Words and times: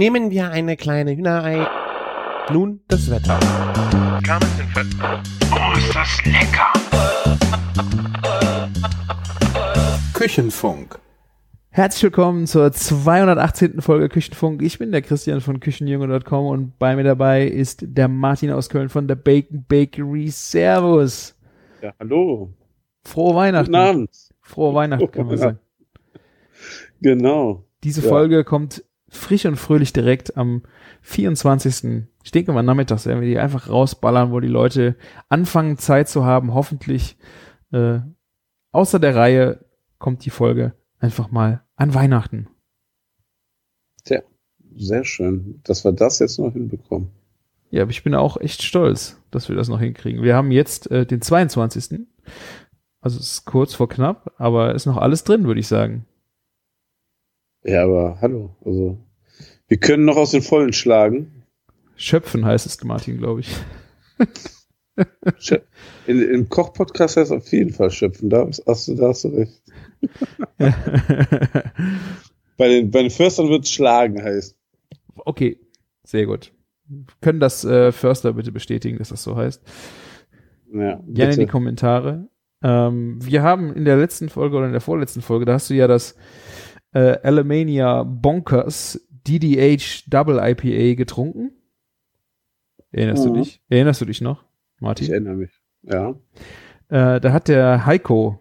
Nehmen 0.00 0.30
wir 0.30 0.50
eine 0.50 0.78
kleine 0.78 1.14
Hühnerei. 1.14 1.66
Nun 2.50 2.80
das 2.88 3.10
Wetter. 3.10 3.38
Oh, 5.52 5.76
ist 5.76 5.94
das 5.94 6.24
lecker! 6.24 6.72
Küchenfunk. 10.14 10.98
Herzlich 11.68 12.04
willkommen 12.04 12.46
zur 12.46 12.72
218. 12.72 13.82
Folge 13.82 14.08
Küchenfunk. 14.08 14.62
Ich 14.62 14.78
bin 14.78 14.90
der 14.90 15.02
Christian 15.02 15.42
von 15.42 15.60
Küchenjunge.com 15.60 16.46
und 16.46 16.78
bei 16.78 16.96
mir 16.96 17.04
dabei 17.04 17.44
ist 17.46 17.84
der 17.86 18.08
Martin 18.08 18.52
aus 18.52 18.70
Köln 18.70 18.88
von 18.88 19.06
der 19.06 19.16
Bacon 19.16 19.66
Bakery. 19.68 20.28
Servus. 20.30 21.36
Ja, 21.82 21.92
hallo. 22.00 22.54
Frohe 23.04 23.34
Weihnachten. 23.34 23.66
Guten 23.66 23.76
Abend. 23.76 24.10
Frohe 24.40 24.72
Weihnachten, 24.72 25.10
kann 25.10 25.26
man 25.26 25.36
sagen. 25.36 25.58
Genau. 27.02 27.66
Diese 27.84 28.00
Ja. 28.00 28.08
Folge 28.08 28.44
kommt 28.44 28.82
frisch 29.10 29.44
und 29.44 29.56
fröhlich 29.56 29.92
direkt 29.92 30.36
am 30.36 30.62
24. 31.02 32.06
Ich 32.22 32.30
denke 32.30 32.52
mal 32.52 32.62
nachmittags 32.62 33.06
werden 33.06 33.20
wir 33.20 33.28
die 33.28 33.38
einfach 33.38 33.68
rausballern, 33.68 34.30
wo 34.30 34.40
die 34.40 34.48
Leute 34.48 34.96
anfangen 35.28 35.76
Zeit 35.76 36.08
zu 36.08 36.24
haben. 36.24 36.54
Hoffentlich 36.54 37.18
äh, 37.72 37.98
außer 38.72 38.98
der 38.98 39.16
Reihe 39.16 39.64
kommt 39.98 40.24
die 40.24 40.30
Folge 40.30 40.74
einfach 40.98 41.30
mal 41.30 41.64
an 41.76 41.92
Weihnachten. 41.92 42.48
Tja, 44.04 44.22
sehr 44.76 45.04
schön, 45.04 45.60
dass 45.64 45.84
wir 45.84 45.92
das 45.92 46.20
jetzt 46.20 46.38
noch 46.38 46.52
hinbekommen. 46.52 47.10
Ja, 47.70 47.82
aber 47.82 47.90
ich 47.90 48.02
bin 48.02 48.14
auch 48.14 48.36
echt 48.36 48.62
stolz, 48.62 49.20
dass 49.30 49.48
wir 49.48 49.56
das 49.56 49.68
noch 49.68 49.80
hinkriegen. 49.80 50.22
Wir 50.22 50.34
haben 50.34 50.50
jetzt 50.50 50.90
äh, 50.90 51.06
den 51.06 51.20
22. 51.20 52.00
Also 53.00 53.18
es 53.18 53.32
ist 53.32 53.44
kurz 53.44 53.74
vor 53.74 53.88
knapp, 53.88 54.34
aber 54.38 54.74
ist 54.74 54.86
noch 54.86 54.96
alles 54.96 55.24
drin, 55.24 55.44
würde 55.44 55.60
ich 55.60 55.68
sagen. 55.68 56.06
Ja, 57.64 57.84
aber 57.84 58.18
hallo, 58.20 58.56
also 58.64 58.98
wir 59.68 59.76
können 59.78 60.04
noch 60.04 60.16
aus 60.16 60.30
den 60.32 60.42
Vollen 60.42 60.72
schlagen. 60.72 61.44
Schöpfen 61.96 62.44
heißt 62.44 62.66
es, 62.66 62.82
Martin, 62.82 63.18
glaube 63.18 63.40
ich. 63.40 63.54
In, 66.06 66.20
Im 66.22 66.48
Koch-Podcast 66.48 67.16
heißt 67.16 67.30
es 67.30 67.36
auf 67.36 67.50
jeden 67.52 67.72
Fall 67.72 67.90
schöpfen, 67.90 68.28
da 68.30 68.46
hast 68.66 68.88
du, 68.88 68.94
da 68.94 69.08
hast 69.08 69.24
du 69.24 69.28
recht. 69.28 69.62
Bei 72.56 72.68
den, 72.68 72.90
bei 72.90 73.00
den 73.00 73.10
Förstern 73.10 73.48
wird 73.48 73.64
es 73.64 73.70
schlagen 73.70 74.22
heißen. 74.22 74.54
okay, 75.24 75.58
sehr 76.04 76.26
gut. 76.26 76.52
Können 77.22 77.40
das 77.40 77.64
äh, 77.64 77.90
Förster 77.90 78.34
bitte 78.34 78.52
bestätigen, 78.52 78.98
dass 78.98 79.08
das 79.08 79.22
so 79.22 79.34
heißt? 79.34 79.62
Ja, 80.70 80.96
Gerne 80.96 81.04
in 81.06 81.16
die 81.16 81.24
bitte. 81.36 81.46
Kommentare. 81.46 82.28
Ähm, 82.62 83.18
wir 83.24 83.42
haben 83.42 83.72
in 83.74 83.86
der 83.86 83.96
letzten 83.96 84.28
Folge 84.28 84.58
oder 84.58 84.66
in 84.66 84.72
der 84.72 84.82
vorletzten 84.82 85.22
Folge, 85.22 85.46
da 85.46 85.54
hast 85.54 85.70
du 85.70 85.74
ja 85.74 85.86
das 85.86 86.16
äh, 86.92 87.18
Alemania 87.22 88.02
Bonkers 88.02 89.00
DDH 89.26 90.04
Double 90.08 90.38
IPA 90.40 90.94
getrunken. 90.96 91.52
Erinnerst 92.92 93.24
du 93.24 93.30
Mhm. 93.30 93.34
dich? 93.34 93.62
Erinnerst 93.68 94.00
du 94.00 94.04
dich 94.04 94.20
noch, 94.20 94.44
Ich 94.76 94.80
Martin? 94.82 95.10
erinnere 95.12 95.34
mich. 95.34 95.50
Ja. 95.82 96.10
Äh, 96.88 97.20
da 97.20 97.32
hat 97.32 97.48
der 97.48 97.86
Heiko 97.86 98.40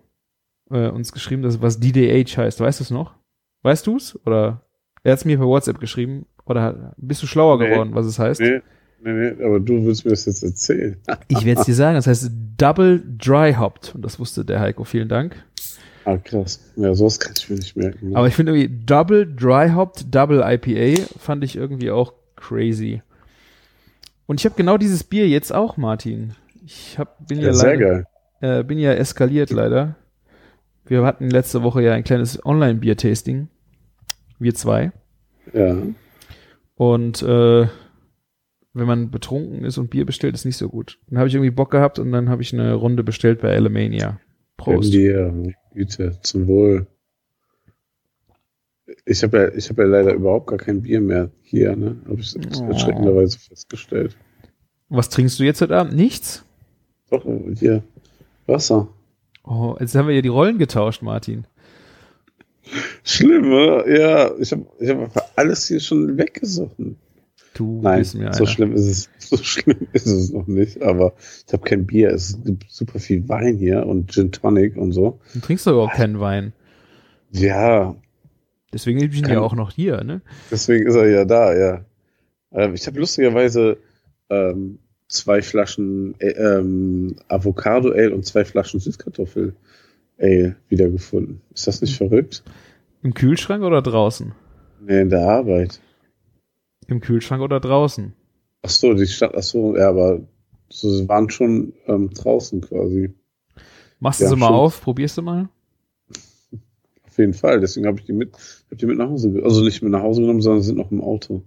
äh, 0.72 0.88
uns 0.90 1.12
geschrieben, 1.12 1.42
dass 1.42 1.62
was 1.62 1.80
DDH 1.80 2.38
heißt. 2.38 2.60
Weißt 2.60 2.80
du 2.80 2.84
es 2.84 2.92
noch? 2.92 3.16
Weißt 3.64 3.88
du 3.88 3.98
es? 3.98 4.20
Oder 4.26 4.62
er 5.04 5.14
hat 5.14 5.20
es 5.20 5.26
mir 5.26 5.38
per 5.38 5.48
WhatsApp 5.48 5.80
geschrieben. 5.80 6.26
Oder 6.46 6.94
bist 6.98 7.22
du 7.24 7.28
schlauer 7.28 7.58
Nee. 7.60 7.70
geworden, 7.70 7.92
was 7.94 8.06
es 8.06 8.20
heißt? 8.20 8.40
Nee, 8.42 8.62
nee, 9.02 9.12
nee, 9.14 9.44
aber 9.44 9.60
du 9.60 9.84
willst 9.86 10.06
mir 10.06 10.12
das 10.12 10.26
jetzt 10.26 10.44
erzählen. 10.44 10.98
Ich 11.28 11.44
werde 11.46 11.62
es 11.62 11.66
dir 11.66 11.74
sagen. 11.76 11.96
Das 11.96 12.06
heißt 12.08 12.32
Double 12.58 13.04
Dry 13.18 13.54
Hopped. 13.54 13.94
Und 13.96 14.04
das 14.04 14.20
wusste 14.20 14.46
der 14.46 14.60
Heiko. 14.60 14.84
Vielen 14.84 15.10
Dank. 15.10 15.44
Ah, 16.10 16.18
krass. 16.18 16.60
Ja, 16.76 16.94
sowas 16.96 17.20
kann 17.20 17.34
ich 17.38 17.50
mir 17.50 17.58
nicht 17.58 17.76
merken. 17.76 18.10
ne? 18.10 18.16
Aber 18.16 18.28
ich 18.28 18.34
finde 18.36 18.54
irgendwie 18.56 18.84
Double 18.86 19.26
Dry 19.28 19.70
Hopped 19.70 20.14
Double 20.14 20.42
IPA 20.44 21.04
fand 21.20 21.44
ich 21.44 21.56
irgendwie 21.56 21.92
auch 21.92 22.14
crazy. 22.36 23.02
Und 24.26 24.40
ich 24.40 24.46
habe 24.46 24.56
genau 24.56 24.78
dieses 24.78 25.04
Bier 25.04 25.28
jetzt 25.28 25.54
auch, 25.54 25.78
Martin. 25.78 26.34
Ich 26.66 26.98
hab, 26.98 27.28
bin 27.28 27.40
ja, 27.40 27.48
ja, 27.48 27.54
sehr 27.54 27.76
leider, 27.76 28.04
geil. 28.42 28.60
äh, 28.60 28.64
bin 28.64 28.80
ja 28.80 28.94
eskaliert 28.94 29.50
leider. 29.52 29.96
Wir 30.86 31.04
hatten 31.04 31.30
letzte 31.30 31.62
Woche 31.64 31.84
ja 31.84 31.94
ein 31.94 32.04
kleines 32.04 32.44
Online-Bier-Tasting. 32.44 33.48
Wir 34.40 34.56
zwei. 34.56 34.92
Ja. 35.54 35.78
Und 36.76 37.22
äh, 37.22 37.68
wenn 38.74 38.88
man 38.88 39.12
betrunken 39.12 39.66
ist 39.66 39.78
und 39.78 39.90
Bier 39.90 40.06
bestellt, 40.06 40.36
ist 40.36 40.46
nicht 40.46 40.58
so 40.58 40.70
gut. 40.70 41.00
Dann 41.08 41.20
habe 41.20 41.28
ich 41.28 41.36
irgendwie 41.36 41.52
Bock 41.52 41.72
gehabt 41.72 42.00
und 42.00 42.12
dann 42.12 42.30
habe 42.30 42.42
ich 42.42 42.54
eine 42.54 42.74
Runde 42.74 43.04
bestellt 43.04 43.42
bei 43.42 43.54
Alemania. 43.54 44.20
Prost. 44.58 44.94
Dir, 44.94 45.34
Güte, 45.74 46.18
zum 46.22 46.48
Wohl. 46.48 46.88
Ich 49.06 49.22
habe 49.24 49.38
ja, 49.38 49.48
ich 49.56 49.70
habe 49.70 49.84
ja 49.84 49.88
leider 49.88 50.14
überhaupt 50.14 50.48
gar 50.48 50.58
kein 50.58 50.82
Bier 50.82 51.00
mehr 51.00 51.30
hier, 51.44 51.76
ne? 51.76 51.98
Habe 52.08 52.20
ich 52.20 52.36
Oh. 52.36 52.66
erschreckenderweise 52.68 53.38
festgestellt. 53.40 54.18
Was 54.90 55.10
trinkst 55.10 55.40
du 55.40 55.44
jetzt 55.44 55.62
heute 55.62 55.78
Abend? 55.78 55.96
Nichts? 55.96 56.44
Doch, 57.12 57.24
hier, 57.56 57.84
Wasser. 58.48 58.88
Oh, 59.44 59.76
jetzt 59.80 59.96
haben 59.96 60.08
wir 60.08 60.16
ja 60.16 60.22
die 60.22 60.28
Rollen 60.30 60.58
getauscht, 60.58 61.02
Martin. 61.02 61.46
Schlimm, 63.04 63.52
oder? 63.52 63.88
Ja, 63.90 64.36
ich 64.38 64.52
habe 64.52 64.66
ich 64.80 64.90
hab 64.90 65.00
einfach 65.00 65.24
alles 65.36 65.68
hier 65.68 65.80
schon 65.80 66.18
weggesoffen. 66.18 66.98
Du 67.54 67.82
Nein, 67.82 68.00
bist 68.00 68.16
mir 68.16 68.32
so 68.34 68.44
einer. 68.44 68.48
schlimm 68.52 68.74
ist 68.74 68.86
es, 68.86 69.10
so 69.30 69.38
schlimm 69.38 69.88
ist 69.94 70.08
es 70.08 70.32
noch 70.32 70.48
nicht, 70.48 70.82
aber 70.82 71.14
ich 71.48 71.52
habe 71.54 71.64
kein 71.64 71.86
Bier. 71.86 72.10
Es 72.12 72.38
gibt 72.44 72.66
super 72.70 73.00
viel 73.00 73.28
Wein 73.28 73.58
hier 73.58 73.86
und 73.86 74.12
Gin 74.12 74.32
Tonic 74.32 74.78
und 74.78 74.92
so. 74.92 75.20
Du 75.34 75.40
trinkst 75.40 75.66
doch 75.68 75.74
überhaupt 75.74 75.96
keinen 75.96 76.20
Wein. 76.20 76.54
Ja, 77.32 77.96
Deswegen 78.72 79.00
bin 79.00 79.12
ich 79.12 79.24
Kann- 79.24 79.32
ja 79.34 79.42
auch 79.42 79.56
noch 79.56 79.72
hier, 79.72 80.04
ne? 80.04 80.22
Deswegen 80.52 80.86
ist 80.88 80.94
er 80.96 81.10
ja 81.10 81.26
da, 81.26 81.56
ja. 81.58 81.86
Ähm, 82.52 82.76
ich 82.76 82.86
habe 82.86 83.00
lustigerweise 83.00 83.78
ähm, 84.30 84.78
zwei 85.08 85.42
Flaschen 85.42 86.14
äh, 86.20 86.28
ähm, 86.34 87.16
Avocado 87.30 87.90
Ale 87.92 88.14
und 88.14 88.28
zwei 88.28 88.46
Flaschen 88.46 88.80
Süßkartoffel 88.80 89.56
Ale 90.20 90.56
wiedergefunden. 90.70 91.42
Ist 91.52 91.66
das 91.66 91.82
nicht 91.82 91.98
verrückt? 91.98 92.44
Im 93.02 93.16
Kühlschrank 93.16 93.64
oder 93.64 93.82
draußen? 93.82 94.34
Nee, 94.86 95.02
in 95.02 95.10
der 95.10 95.28
Arbeit. 95.28 95.80
Im 96.90 97.02
Kühlschrank 97.02 97.42
oder 97.42 97.60
draußen? 97.60 98.14
Ach 98.64 98.70
so, 98.70 98.94
die 98.94 99.08
Stadt, 99.08 99.34
ach 99.36 99.44
so, 99.44 99.76
ja, 99.78 99.90
aber 99.90 100.22
sie 100.70 101.08
waren 101.08 101.30
schon 101.30 101.74
ähm, 101.88 102.10
draußen 102.10 102.62
quasi. 102.62 103.12
Machst 104.00 104.20
du 104.22 104.26
Ja, 104.26 104.30
sie 104.32 104.36
mal 104.36 104.48
schon. 104.48 104.56
auf? 104.56 104.82
Probierst 104.82 105.18
du 105.18 105.22
mal? 105.22 105.50
Auf 107.06 107.18
jeden 107.18 107.34
Fall. 107.34 107.60
Deswegen 107.60 107.86
habe 107.88 108.00
ich 108.00 108.06
die 108.06 108.14
mit, 108.14 108.32
hab 108.72 108.78
die 108.78 108.86
mit 108.86 108.98
nach 108.98 109.10
Hause, 109.10 109.42
also 109.44 109.64
nicht 109.64 109.82
mit 109.82 109.92
nach 109.92 110.02
Hause 110.02 110.22
genommen, 110.22 110.42
sondern 110.42 110.64
sind 110.64 110.78
noch 110.78 110.92
im 110.92 111.02
Auto. 111.02 111.44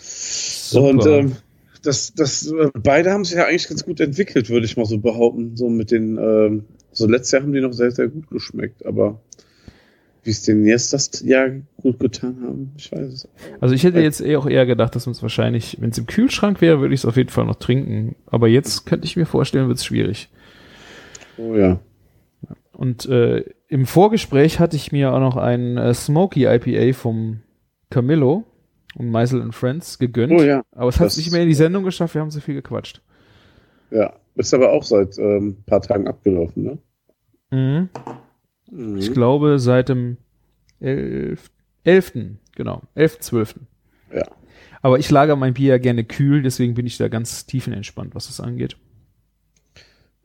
Super. 0.00 0.88
Und 0.88 1.06
ähm, 1.06 1.36
das, 1.82 2.12
das, 2.14 2.46
äh, 2.50 2.70
beide 2.74 3.10
haben 3.12 3.24
sich 3.24 3.36
ja 3.36 3.46
eigentlich 3.46 3.68
ganz 3.68 3.84
gut 3.84 4.00
entwickelt, 4.00 4.50
würde 4.50 4.66
ich 4.66 4.76
mal 4.76 4.86
so 4.86 4.98
behaupten. 4.98 5.56
So 5.56 5.68
mit 5.68 5.90
den, 5.90 6.18
ähm, 6.18 6.64
so 6.92 7.06
letztes 7.06 7.32
Jahr 7.32 7.42
haben 7.42 7.52
die 7.52 7.60
noch 7.60 7.72
sehr, 7.72 7.90
sehr 7.90 8.08
gut 8.08 8.28
geschmeckt, 8.30 8.84
aber 8.84 9.20
wie 10.22 10.30
es 10.30 10.42
denen 10.42 10.66
jetzt 10.66 10.92
das 10.92 11.22
Jahr 11.22 11.48
gut 11.78 11.98
getan 11.98 12.36
haben, 12.42 12.72
ich 12.76 12.90
weiß 12.92 13.06
es. 13.12 13.28
Also 13.60 13.74
ich 13.74 13.84
hätte 13.84 14.00
jetzt 14.00 14.20
eh 14.20 14.36
auch 14.36 14.46
eher 14.46 14.66
gedacht, 14.66 14.94
dass 14.94 15.06
uns 15.06 15.22
wahrscheinlich, 15.22 15.78
wenn 15.80 15.90
es 15.90 15.98
im 15.98 16.06
Kühlschrank 16.06 16.60
wäre, 16.60 16.80
würde 16.80 16.94
ich 16.94 17.00
es 17.00 17.04
auf 17.06 17.16
jeden 17.16 17.30
Fall 17.30 17.46
noch 17.46 17.56
trinken. 17.56 18.16
Aber 18.26 18.48
jetzt 18.48 18.84
könnte 18.86 19.06
ich 19.06 19.16
mir 19.16 19.26
vorstellen, 19.26 19.68
wird 19.68 19.78
es 19.78 19.84
schwierig. 19.84 20.28
Oh 21.38 21.54
ja. 21.54 21.80
Und 22.72 23.06
äh, 23.06 23.44
im 23.68 23.86
Vorgespräch 23.86 24.58
hatte 24.58 24.76
ich 24.76 24.92
mir 24.92 25.12
auch 25.12 25.20
noch 25.20 25.36
ein 25.36 25.76
äh, 25.76 25.94
Smoky 25.94 26.46
IPA 26.46 26.92
vom 26.96 27.40
Camillo 27.90 28.44
und 28.96 29.10
Meisel 29.10 29.40
and 29.42 29.54
Friends 29.54 29.98
gegönnt. 29.98 30.32
Oh 30.32 30.42
ja. 30.42 30.62
Aber 30.72 30.88
es 30.88 30.98
hat 30.98 31.06
Das- 31.06 31.16
nicht 31.16 31.30
mehr 31.32 31.42
in 31.42 31.48
die 31.48 31.54
Sendung 31.54 31.84
geschafft, 31.84 32.14
wir 32.14 32.20
haben 32.22 32.30
so 32.30 32.40
viel 32.40 32.54
gequatscht. 32.54 33.02
Ja. 33.90 34.12
Ist 34.36 34.54
aber 34.54 34.72
auch 34.72 34.84
seit 34.84 35.18
ähm, 35.18 35.56
paar 35.66 35.82
Tagen 35.82 36.06
abgelaufen, 36.08 36.62
ne? 36.62 36.78
Mhm. 37.50 37.88
Mhm. 38.70 38.98
Ich 38.98 39.12
glaube 39.12 39.58
seit 39.58 39.88
dem 39.88 40.16
11. 40.80 41.50
11. 41.84 42.12
Genau, 42.56 42.82
11. 42.94 43.20
12. 43.20 43.54
Ja. 44.14 44.24
Aber 44.82 44.98
ich 44.98 45.10
lagere 45.10 45.36
mein 45.36 45.54
Bier 45.54 45.68
ja 45.70 45.78
gerne 45.78 46.04
kühl, 46.04 46.42
deswegen 46.42 46.74
bin 46.74 46.86
ich 46.86 46.96
da 46.98 47.08
ganz 47.08 47.46
tiefenentspannt, 47.46 48.14
was 48.14 48.26
das 48.28 48.40
angeht. 48.40 48.76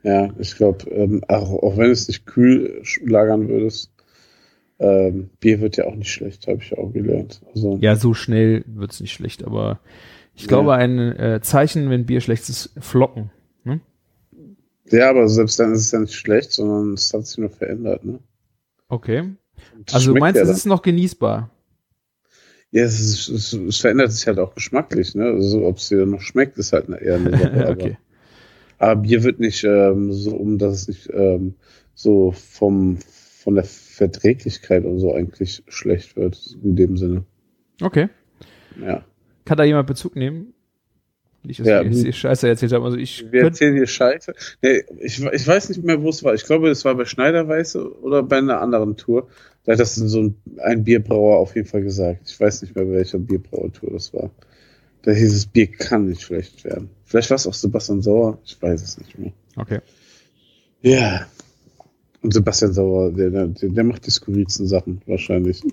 Ja, 0.03 0.29
ich 0.37 0.55
glaube, 0.55 0.89
ähm, 0.91 1.23
auch, 1.27 1.51
auch 1.63 1.77
wenn 1.77 1.89
es 1.89 2.07
nicht 2.07 2.25
kühl 2.25 2.81
lagern 3.03 3.47
würdest, 3.49 3.91
ähm, 4.79 5.29
Bier 5.39 5.61
wird 5.61 5.77
ja 5.77 5.85
auch 5.85 5.95
nicht 5.95 6.11
schlecht, 6.11 6.47
habe 6.47 6.59
ich 6.61 6.69
ja 6.69 6.77
auch 6.77 6.91
gelernt. 6.93 7.41
Also, 7.53 7.77
Ja, 7.81 7.95
so 7.95 8.13
schnell 8.13 8.63
wird's 8.67 8.99
nicht 8.99 9.13
schlecht, 9.13 9.43
aber 9.43 9.79
ich 10.35 10.43
Ja. 10.43 10.47
glaube, 10.49 10.73
ein 10.75 10.99
äh, 10.99 11.39
Zeichen, 11.41 11.89
wenn 11.89 12.05
Bier 12.05 12.21
schlecht 12.21 12.47
ist, 12.49 12.71
Flocken. 12.79 13.31
Ne? 13.63 13.79
ja, 14.91 15.09
aber 15.09 15.27
selbst 15.27 15.59
dann 15.59 15.73
ist 15.73 15.81
es 15.81 15.91
ja 15.91 15.99
nicht 15.99 16.13
schlecht, 16.13 16.51
sondern 16.51 16.93
es 16.93 17.13
hat 17.13 17.25
sich 17.25 17.37
nur 17.39 17.49
verändert, 17.49 18.05
ne? 18.05 18.19
Okay. 18.87 19.35
Das 19.85 19.95
Also 19.95 20.13
du 20.13 20.19
meinst, 20.19 20.37
ja 20.37 20.43
es 20.43 20.57
ist 20.57 20.65
noch 20.65 20.81
genießbar? 20.81 21.49
Ja, 22.71 22.83
es, 22.83 22.99
ist, 22.99 23.29
es, 23.29 23.53
es 23.53 23.77
verändert 23.77 24.11
sich 24.11 24.27
halt 24.27 24.39
auch 24.39 24.53
geschmacklich, 24.53 25.15
ne? 25.15 25.25
Also, 25.25 25.65
ob 25.65 25.77
es 25.77 25.87
dir 25.87 26.05
noch 26.05 26.21
schmeckt, 26.21 26.57
ist 26.57 26.73
halt 26.73 26.87
eine, 26.87 26.99
eher 26.99 27.15
eine 27.15 27.31
Sache. 27.31 27.67
okay. 27.69 27.97
aber, 28.77 28.91
aber 28.91 29.01
Bier 29.01 29.23
wird 29.23 29.39
nicht 29.39 29.63
ähm, 29.63 30.11
so, 30.11 30.35
um 30.35 30.57
dass 30.57 30.73
es 30.73 30.87
nicht 30.89 31.09
ähm, 31.13 31.55
so 31.93 32.31
vom, 32.31 32.97
von 32.97 33.55
der 33.55 33.63
Verträglichkeit 33.63 34.83
und 34.83 34.99
so 34.99 35.13
eigentlich 35.13 35.63
schlecht 35.67 36.17
wird, 36.17 36.57
in 36.61 36.75
dem 36.75 36.97
Sinne. 36.97 37.23
Okay. 37.81 38.09
Ja. 38.81 39.05
Kann 39.45 39.57
da 39.57 39.63
jemand 39.63 39.87
Bezug 39.87 40.15
nehmen? 40.15 40.54
Nicht, 41.45 41.59
dass 41.59 41.67
Ja, 41.67 41.81
ich, 41.81 42.01
hm. 42.01 42.05
ich 42.07 42.17
Scheiße 42.17 42.47
erzählt 42.47 42.73
habe. 42.73 42.85
Also 42.85 42.97
ich 42.97 43.25
Wir 43.31 43.43
erzählen 43.43 43.75
hier 43.75 43.87
Scheiße. 43.87 44.33
Nee, 44.61 44.83
ich, 44.99 45.23
ich 45.23 45.47
weiß 45.47 45.69
nicht 45.69 45.83
mehr, 45.83 46.01
wo 46.01 46.09
es 46.09 46.23
war. 46.23 46.33
Ich 46.33 46.45
glaube, 46.45 46.69
es 46.69 46.85
war 46.85 46.95
bei 46.95 47.05
Schneiderweiße 47.05 48.01
oder 48.01 48.23
bei 48.23 48.37
einer 48.37 48.61
anderen 48.61 48.97
Tour. 48.97 49.27
Da 49.63 49.73
hat 49.73 49.79
das 49.79 49.95
so 49.95 50.21
ein, 50.21 50.35
ein 50.59 50.83
Bierbrauer 50.83 51.37
auf 51.37 51.55
jeden 51.55 51.67
Fall 51.67 51.81
gesagt. 51.81 52.29
Ich 52.29 52.39
weiß 52.39 52.61
nicht 52.61 52.75
mehr, 52.75 52.85
bei 52.85 52.91
welcher 52.91 53.19
Bierbrauertour 53.19 53.91
das 53.91 54.13
war. 54.13 54.29
Da 55.03 55.11
hieß 55.11 55.35
es, 55.35 55.45
Bier 55.45 55.67
kann 55.67 56.07
nicht 56.07 56.23
schlecht 56.23 56.63
werden. 56.65 56.89
Vielleicht 57.05 57.29
war 57.29 57.35
es 57.35 57.45
auch 57.45 57.53
Sebastian 57.53 58.01
Sauer. 58.01 58.39
Ich 58.43 58.59
weiß 58.59 58.81
es 58.81 58.97
nicht 58.97 59.17
mehr. 59.17 59.31
okay. 59.55 59.79
Ja. 60.81 61.27
Und 62.21 62.33
Sebastian 62.33 62.73
Sauer, 62.73 63.11
der, 63.11 63.29
der, 63.29 63.47
der 63.47 63.83
macht 63.83 64.05
die 64.07 64.11
skurrilsten 64.11 64.67
Sachen 64.67 65.01
wahrscheinlich. 65.05 65.61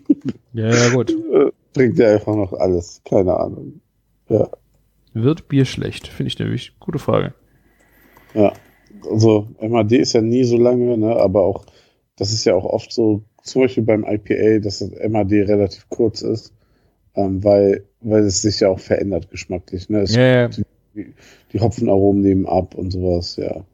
Ja, 0.55 0.69
ja, 0.69 0.91
gut. 0.91 1.11
Äh, 1.11 1.51
Bringt 1.73 1.99
der 1.99 2.13
einfach 2.13 2.37
noch 2.37 2.53
alles. 2.53 3.01
Keine 3.09 3.35
Ahnung. 3.35 3.81
Ja. 4.29 4.51
Wird 5.15 5.49
Bier 5.49 5.65
schlecht? 5.65 6.09
Finde 6.09 6.29
ich 6.29 6.39
nämlich. 6.39 6.73
Gute 6.81 6.99
Frage. 6.99 7.35
Ja, 8.35 8.53
also 9.11 9.49
MAD 9.61 9.93
ist 9.93 10.15
ja 10.15 10.21
nie 10.21 10.45
so 10.45 10.57
lange, 10.57 10.97
ne? 10.97 11.17
aber 11.17 11.45
auch, 11.45 11.67
das 12.17 12.33
ist 12.33 12.45
ja 12.45 12.55
auch 12.55 12.65
oft 12.65 12.93
so, 12.93 13.23
zum 13.43 13.63
Beispiel 13.63 13.83
beim 13.83 14.05
IPA, 14.05 14.61
dass 14.61 14.79
das 14.79 14.91
MAD 15.09 15.33
relativ 15.33 15.89
kurz 15.89 16.23
ist, 16.23 16.53
ähm, 17.15 17.43
weil, 17.45 17.85
weil 18.01 18.25
es 18.25 18.43
sich 18.43 18.61
ja 18.61 18.69
auch 18.69 18.81
verändert 18.81 19.31
geschmacklich. 19.31 19.89
Ne? 19.89 20.01
Es, 20.03 20.15
Ja, 20.15 20.23
ja. 20.23 20.49
die, 20.49 21.15
die 21.53 21.61
Hopfenaromen 21.61 22.23
nehmen 22.23 22.47
ab 22.47 22.75
und 22.75 22.91
sowas, 22.91 23.37
ja. 23.37 23.65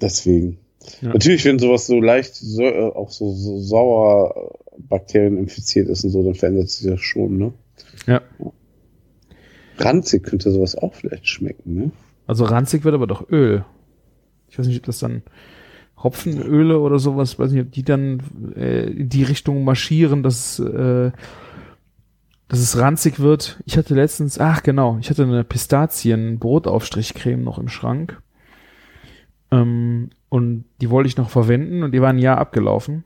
Deswegen. 0.00 0.58
Ja. 1.00 1.08
Natürlich, 1.12 1.44
wenn 1.44 1.58
sowas 1.58 1.86
so 1.86 2.00
leicht, 2.00 2.34
so, 2.34 2.62
äh, 2.62 2.92
auch 2.92 3.10
so, 3.10 3.32
so 3.32 3.58
sauer 3.60 4.54
Bakterien 4.78 5.38
infiziert 5.38 5.88
ist 5.88 6.04
und 6.04 6.10
so, 6.10 6.22
dann 6.22 6.34
verändert 6.34 6.70
sich 6.70 6.88
das 6.88 7.00
schon, 7.00 7.38
ne? 7.38 7.52
Ja. 8.06 8.22
Ranzig 9.78 10.24
könnte 10.24 10.50
sowas 10.50 10.76
auch 10.76 10.94
vielleicht 10.94 11.28
schmecken, 11.28 11.74
ne? 11.74 11.90
Also 12.26 12.44
ranzig 12.44 12.84
wird 12.84 12.94
aber 12.94 13.06
doch 13.06 13.30
Öl. 13.30 13.64
Ich 14.48 14.58
weiß 14.58 14.66
nicht, 14.66 14.78
ob 14.78 14.86
das 14.86 14.98
dann 14.98 15.22
Hopfenöle 16.02 16.80
oder 16.80 16.98
sowas, 16.98 17.38
weiß 17.38 17.52
nicht, 17.52 17.62
ob 17.62 17.72
die 17.72 17.82
dann 17.82 18.20
äh, 18.56 18.90
in 18.90 19.08
die 19.08 19.22
Richtung 19.22 19.64
marschieren, 19.64 20.22
dass, 20.22 20.58
äh, 20.58 21.10
dass 22.48 22.58
es 22.58 22.78
ranzig 22.78 23.20
wird. 23.20 23.62
Ich 23.64 23.78
hatte 23.78 23.94
letztens, 23.94 24.38
ach 24.38 24.62
genau, 24.62 24.98
ich 25.00 25.08
hatte 25.08 25.22
eine 25.22 25.44
Pistazien-Brotaufstrichcreme 25.44 27.42
noch 27.42 27.58
im 27.58 27.68
Schrank. 27.68 28.20
Ähm, 29.50 30.10
und 30.28 30.64
die 30.80 30.90
wollte 30.90 31.08
ich 31.08 31.16
noch 31.16 31.30
verwenden 31.30 31.82
und 31.82 31.92
die 31.92 32.02
war 32.02 32.10
ein 32.10 32.18
Jahr 32.18 32.38
abgelaufen. 32.38 33.04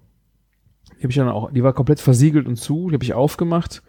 Die 0.98 1.02
habe 1.02 1.10
ich 1.10 1.16
dann 1.16 1.28
auch, 1.28 1.52
die 1.52 1.62
war 1.62 1.72
komplett 1.72 2.00
versiegelt 2.00 2.46
und 2.46 2.56
zu, 2.56 2.88
die 2.88 2.94
habe 2.94 3.04
ich 3.04 3.14
aufgemacht. 3.14 3.82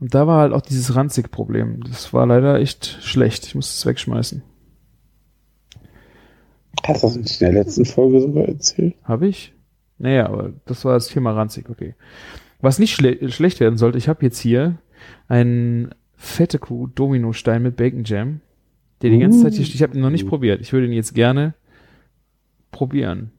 Und 0.00 0.14
da 0.14 0.26
war 0.26 0.40
halt 0.40 0.52
auch 0.52 0.60
dieses 0.60 0.94
Ranzig-Problem. 0.94 1.82
Das 1.84 2.12
war 2.12 2.26
leider 2.26 2.58
echt 2.58 2.98
schlecht. 3.02 3.46
Ich 3.46 3.54
musste 3.54 3.72
es 3.72 3.86
wegschmeißen. 3.86 4.42
Hast 6.86 7.02
du 7.02 7.06
das 7.06 7.16
nicht 7.16 7.40
in 7.40 7.52
der 7.52 7.64
letzten 7.64 7.84
Folge 7.84 8.20
sogar 8.20 8.46
erzählt? 8.46 8.94
Habe 9.04 9.28
ich? 9.28 9.54
Naja, 9.98 10.26
aber 10.26 10.52
das 10.66 10.84
war 10.84 10.94
das 10.94 11.06
Thema 11.06 11.32
ranzig, 11.32 11.70
okay. 11.70 11.94
Was 12.60 12.78
nicht 12.78 12.94
schle 12.94 13.30
schlecht 13.30 13.60
werden 13.60 13.78
sollte, 13.78 13.98
ich 13.98 14.08
habe 14.08 14.24
jetzt 14.24 14.38
hier 14.38 14.78
einen 15.28 15.94
fette 16.16 16.58
Kuh 16.58 16.88
Dominostein 16.88 17.62
mit 17.62 17.76
Bacon 17.76 18.04
Jam, 18.04 18.40
der 19.02 19.10
die 19.10 19.18
ganze 19.18 19.42
Zeit 19.42 19.54
hier 19.54 19.64
steht. 19.64 19.76
Ich 19.76 19.82
habe 19.82 19.94
ihn 19.94 20.00
noch 20.00 20.10
nicht 20.10 20.26
probiert. 20.26 20.60
Ich 20.60 20.72
würde 20.72 20.86
ihn 20.86 20.92
jetzt 20.92 21.14
gerne 21.14 21.54
probieren. 22.70 23.30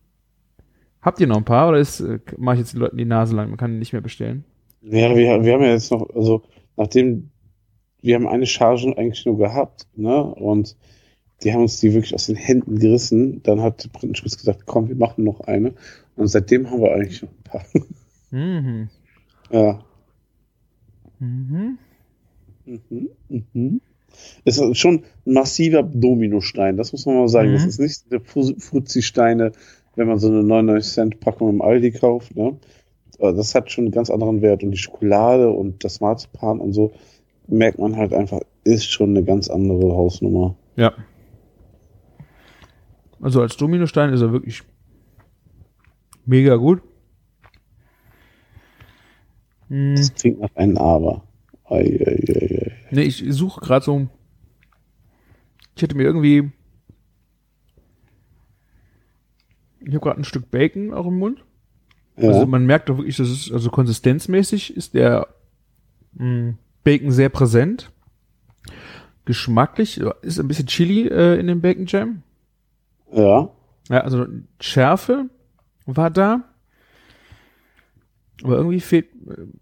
Habt 1.02 1.20
ihr 1.20 1.28
noch 1.28 1.38
ein 1.38 1.46
paar 1.46 1.70
oder 1.70 1.80
ist 1.80 2.00
äh, 2.00 2.20
mache 2.38 2.56
ich 2.56 2.62
jetzt 2.62 2.74
den 2.74 2.80
Leuten 2.80 2.98
die 2.98 3.06
Nase 3.06 3.36
lang? 3.36 3.50
Man 3.50 3.58
kann 3.58 3.74
ihn 3.74 3.80
nicht 3.80 3.94
mehr 3.94 4.02
bestellen. 4.02 4.44
Ja, 4.86 5.16
wir, 5.16 5.44
wir 5.44 5.54
haben 5.54 5.64
ja 5.64 5.72
jetzt 5.72 5.92
noch, 5.92 6.10
also 6.16 6.44
nachdem 6.78 7.30
wir 8.02 8.16
haben 8.16 8.28
eine 8.28 8.46
Charge 8.46 8.96
eigentlich 8.98 9.26
nur 9.26 9.38
gehabt, 9.38 9.88
ne? 9.96 10.24
Und 10.24 10.78
die 11.44 11.54
haben 11.54 11.62
uns 11.64 11.80
die 11.80 11.94
wirklich 11.94 12.14
aus 12.14 12.28
den 12.28 12.36
Händen 12.36 12.78
gerissen. 12.80 13.42
Dann 13.44 13.62
hat 13.62 13.92
Printenspitz 13.94 14.38
gesagt, 14.38 14.66
komm, 14.66 14.88
wir 14.90 14.96
machen 14.96 15.24
noch 15.24 15.42
eine. 15.42 15.74
Und 16.16 16.28
seitdem 16.28 16.70
haben 16.70 16.82
wir 16.82 16.94
eigentlich 16.94 17.22
noch 17.24 17.30
ein 17.32 17.44
paar. 17.44 17.66
Mhm. 18.32 18.90
ja. 19.52 19.84
Mhm. 21.20 21.78
Mhm. 22.66 23.10
Mhm. 23.30 23.82
Es 24.46 24.58
ist 24.58 24.78
schon 24.78 25.04
ein 25.26 25.34
massiver 25.34 25.84
Dominostein, 25.84 26.78
das 26.78 26.92
muss 26.92 27.06
man 27.06 27.16
mal 27.16 27.28
sagen. 27.28 27.50
Mhm. 27.50 27.54
Das 27.54 27.66
ist 27.66 27.80
nicht 27.80 28.12
der 28.12 28.22
Fu- 28.22 28.56
Fuzzi-Steine, 28.58 29.52
wenn 29.96 30.08
man 30.08 30.20
so 30.20 30.28
eine 30.28 30.44
99 30.44 30.94
Cent 30.94 31.20
Packung 31.20 31.50
im 31.50 31.62
Aldi 31.62 31.92
kauft. 31.92 32.36
Ne? 32.36 32.58
Aber 33.20 33.34
Das 33.34 33.56
hat 33.56 33.72
schon 33.72 33.86
einen 33.86 33.92
ganz 33.92 34.10
anderen 34.10 34.42
Wert. 34.42 34.64
Und 34.64 34.72
die 34.72 34.78
Schokolade 34.78 35.50
und 35.50 35.84
das 35.84 36.02
Marzipan 36.02 36.60
und 36.60 36.74
so 36.74 36.94
merkt 37.48 37.80
man 37.80 37.96
halt 37.96 38.14
einfach, 38.14 38.42
ist 38.64 38.92
schon 38.92 39.12
eine 39.12 39.24
ganz 39.24 39.50
andere 39.50 39.96
Hausnummer. 39.96 40.56
Ja. 40.76 40.94
Also 43.22 43.42
als 43.42 43.58
Dominostein 43.58 44.14
ist 44.14 44.22
er 44.22 44.32
wirklich 44.32 44.64
mega 46.26 46.56
gut. 46.56 46.82
Mm. 49.70 49.96
Das 49.96 50.14
klingt 50.14 50.40
nach 50.40 50.56
einem 50.56 50.78
Aber. 50.78 51.24
Ei, 51.66 52.00
ei, 52.06 52.32
ei. 52.32 52.72
Nee, 52.92 53.04
ich 53.04 53.24
suche 53.30 53.62
gerade 53.62 53.86
so. 53.86 54.08
Ich 55.76 55.82
hätte 55.82 55.96
mir 55.96 56.04
irgendwie. 56.04 56.52
Ich 59.82 59.94
habe 59.94 60.00
gerade 60.00 60.22
ein 60.22 60.24
Stück 60.24 60.50
Bacon 60.50 60.94
auch 60.94 61.06
im 61.06 61.18
Mund. 61.20 61.44
Ja, 62.18 62.30
Also 62.30 62.46
man 62.46 62.66
merkt 62.66 62.90
doch 62.90 62.98
wirklich, 62.98 63.18
dass 63.18 63.28
es, 63.30 63.52
also 63.52 63.70
konsistenzmäßig 63.70 64.76
ist 64.76 64.94
der 64.94 65.28
mh, 66.14 66.54
Bacon 66.84 67.12
sehr 67.12 67.30
präsent. 67.30 67.92
Geschmacklich 69.26 70.00
ist 70.22 70.40
ein 70.40 70.48
bisschen 70.48 70.68
Chili 70.68 71.08
äh, 71.08 71.40
in 71.40 71.48
dem 71.48 71.62
Bacon 71.62 71.86
Jam. 71.88 72.22
ja, 73.12 73.50
Ja, 73.90 74.02
also 74.02 74.26
Schärfe 74.60 75.30
war 75.86 76.12
da. 76.12 76.44
Aber 78.44 78.58
irgendwie 78.58 78.82
fehlt, 78.82 79.08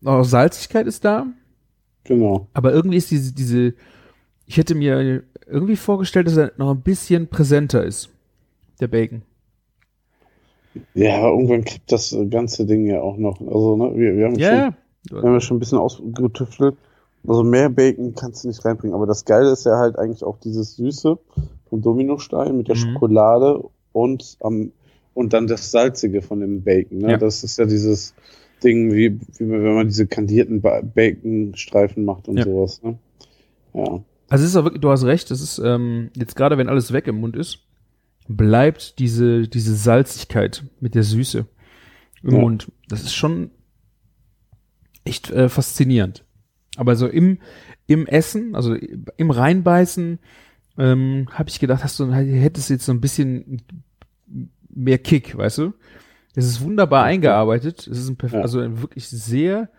äh, 0.04 0.08
auch 0.08 0.24
Salzigkeit 0.24 0.88
ist 0.88 1.06
da. 1.06 1.28
genau. 2.04 2.48
Aber 2.54 2.74
irgendwie 2.74 2.98
ist 2.98 3.12
diese, 3.12 3.34
diese, 3.34 3.74
ich 4.46 4.58
hätte 4.58 4.76
mir 4.76 5.24
irgendwie 5.48 5.76
vorgestellt, 5.76 6.28
dass 6.28 6.38
er 6.38 6.52
noch 6.58 6.72
ein 6.72 6.82
bisschen 6.82 7.28
präsenter 7.28 7.84
ist. 7.86 8.10
Der 8.80 8.88
Bacon. 8.88 9.22
Ja, 10.94 11.28
irgendwann 11.28 11.64
kippt 11.64 11.92
das 11.92 12.16
ganze 12.30 12.66
Ding 12.66 12.86
ja 12.86 13.02
auch 13.02 13.18
noch. 13.18 13.40
Also, 13.42 13.76
ne, 13.78 13.92
wir, 13.96 14.16
wir 14.18 14.26
haben 14.26 14.34
schon 14.34 14.42
Ja, 14.42 14.74
Wir 15.10 15.22
haben 15.22 15.34
ja 15.34 15.40
schon 15.42 15.58
ein 15.58 15.60
bisschen 15.60 15.78
ausgetüftelt. 15.78 16.76
Also 17.28 17.44
mehr 17.44 17.70
Bacon 17.70 18.16
kannst 18.16 18.44
du 18.44 18.48
nicht 18.50 18.64
reinbringen. 18.66 18.96
Aber 18.96 19.06
das 19.06 19.24
Geile 19.26 19.52
ist 19.52 19.66
ja 19.66 19.78
halt 19.78 19.98
eigentlich 19.98 20.24
auch 20.24 20.38
dieses 20.40 20.76
Süße 20.76 21.18
vom 21.70 21.82
Dominostein 21.82 22.58
mit 22.58 22.68
der 22.68 22.76
Mhm. 22.76 22.80
Schokolade 22.80 23.64
und 23.94 24.38
am 24.42 24.72
und 25.16 25.32
dann 25.34 25.46
das 25.46 25.70
Salzige 25.70 26.24
von 26.24 26.40
dem 26.40 26.64
Bacon. 26.64 26.98
Ne? 26.98 27.12
Ja. 27.12 27.18
Das 27.18 27.44
ist 27.44 27.60
ja 27.60 27.66
dieses 27.66 28.16
Ding, 28.64 28.92
wie, 28.94 29.20
wie 29.38 29.50
wenn 29.50 29.76
man 29.76 29.88
diese 29.88 30.08
kandierten 30.08 30.60
Ba- 30.60 30.82
Baconstreifen 30.82 32.04
macht 32.04 32.28
und 32.28 32.38
Ja. 32.38 32.46
sowas. 32.46 32.82
Ne? 32.84 32.98
Ja. 33.74 34.00
Also 34.30 34.44
es 34.46 34.50
ist 34.52 34.56
auch 34.56 34.64
wirklich, 34.64 34.82
du 34.82 34.90
hast 34.90 35.04
recht, 35.06 35.30
das 35.30 35.42
ist, 35.42 35.60
ähm, 35.64 36.10
jetzt 36.18 36.36
gerade 36.36 36.58
wenn 36.58 36.68
alles 36.68 36.92
weg 36.94 37.08
im 37.08 37.20
Mund 37.20 37.36
ist, 37.36 37.60
bleibt 38.28 39.00
diese, 39.00 39.48
diese 39.48 39.76
Salzigkeit 39.76 40.64
mit 40.80 40.96
der 40.96 41.04
Süße 41.04 41.46
im 42.24 42.32
Ja. 42.32 42.40
Mund. 42.40 42.72
Das 42.88 43.02
ist 43.04 43.14
schon 43.14 43.52
echt 45.04 45.30
äh, 45.32 45.50
faszinierend. 45.50 46.24
Aber 46.78 46.96
so 46.96 47.08
im, 47.08 47.40
im 47.88 48.08
Essen, 48.08 48.56
also 48.56 48.74
im 48.76 49.32
Reinbeißen, 49.32 50.20
ähm, 50.78 51.28
habe 51.32 51.50
ich 51.50 51.60
gedacht, 51.60 51.84
hast 51.84 52.00
du, 52.00 52.12
hättest 52.12 52.70
jetzt 52.70 52.86
so 52.86 52.92
ein 52.94 53.02
bisschen 53.02 53.62
mehr 54.70 54.98
Kick, 54.98 55.38
weißt 55.38 55.60
du? 55.60 55.74
Es 56.36 56.46
ist 56.46 56.62
wunderbar 56.62 57.04
eingearbeitet. 57.04 57.88
Es 57.88 58.00
ist 58.00 58.10
ein, 58.10 58.18
perf- 58.18 58.34
Ja. 58.34 58.42
also 58.42 58.60
ein 58.60 58.82
wirklich 58.82 59.08
sehr 59.08 59.70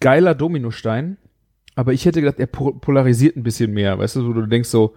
geiler 0.00 0.34
Dominostein. 0.34 1.16
Aber 1.74 1.94
ich 1.94 2.04
hätte 2.04 2.20
gedacht, 2.20 2.38
er 2.38 2.46
po- 2.48 2.74
polarisiert 2.74 3.36
ein 3.36 3.42
bisschen 3.42 3.72
mehr, 3.72 3.98
weißt 3.98 4.16
du, 4.16 4.26
wo 4.28 4.32
du 4.34 4.46
denkst 4.46 4.68
so, 4.68 4.94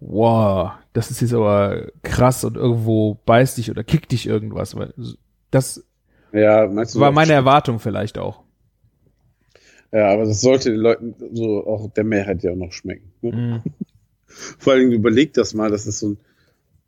wow, 0.00 0.72
das 0.92 1.10
ist 1.10 1.20
jetzt 1.20 1.32
aber 1.34 1.88
krass 2.02 2.44
und 2.44 2.56
irgendwo 2.56 3.18
beißt 3.26 3.58
dich 3.58 3.70
oder 3.70 3.84
kickt 3.84 4.12
dich 4.12 4.26
irgendwas. 4.26 4.76
Weil 4.76 4.92
Das 5.50 5.84
Ja, 6.32 6.68
war 6.74 7.12
meine 7.12 7.32
Erwartung 7.32 7.78
vielleicht 7.78 8.18
auch. 8.18 8.42
Ja, 9.92 10.10
aber 10.12 10.24
das 10.24 10.40
sollte 10.40 10.70
den 10.70 10.80
Leuten 10.80 11.14
so 11.34 11.66
auch 11.66 11.90
der 11.92 12.04
Mehrheit 12.04 12.42
ja 12.42 12.52
auch 12.52 12.56
noch 12.56 12.72
schmecken. 12.72 13.12
Ne? 13.20 13.32
Mhm. 13.32 13.62
Vor 14.26 14.72
allem 14.72 14.90
überleg 14.92 15.34
das 15.34 15.52
mal, 15.52 15.70
das 15.70 15.86
ist 15.86 15.98
so 15.98 16.10
ein 16.10 16.16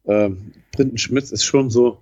ähm, 0.06 0.52
Printenschmitz 0.73 1.30
ist 1.30 1.44
schon 1.44 1.70
so 1.70 1.99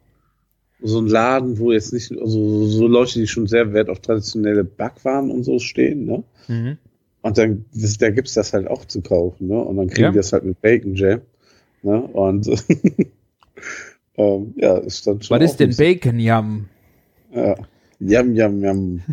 so 0.84 0.98
ein 1.00 1.06
Laden, 1.06 1.58
wo 1.58 1.70
jetzt 1.70 1.92
nicht 1.92 2.10
also 2.12 2.66
so 2.66 2.88
Leute, 2.88 3.20
die 3.20 3.28
schon 3.28 3.46
sehr 3.46 3.72
Wert 3.72 3.88
auf 3.88 4.00
traditionelle 4.00 4.64
Backwaren 4.64 5.30
und 5.30 5.44
so 5.44 5.60
stehen, 5.60 6.04
ne? 6.04 6.24
Mhm. 6.48 6.78
Und 7.22 7.38
dann 7.38 7.64
da 8.00 8.10
gibt's 8.10 8.34
das 8.34 8.52
halt 8.52 8.66
auch 8.66 8.84
zu 8.84 9.00
kaufen, 9.00 9.46
ne? 9.46 9.58
Und 9.60 9.76
dann 9.76 9.86
kriegen 9.88 10.06
Ja. 10.06 10.10
die 10.10 10.16
das 10.16 10.32
halt 10.32 10.44
mit 10.44 10.60
Bacon 10.60 10.96
Jam, 10.96 11.20
ne? 11.82 12.02
Und 12.02 12.46
ähm, 14.16 14.54
ja, 14.56 14.78
ist 14.78 15.06
dann 15.06 15.22
schon 15.22 15.38
Was 15.40 15.50
ist 15.50 15.60
denn 15.60 15.76
Bacon 15.76 16.18
Yum? 16.18 16.68
Ja. 17.34 17.54
Yum, 17.98 18.34
yum, 18.34 18.64
yum. 18.64 19.02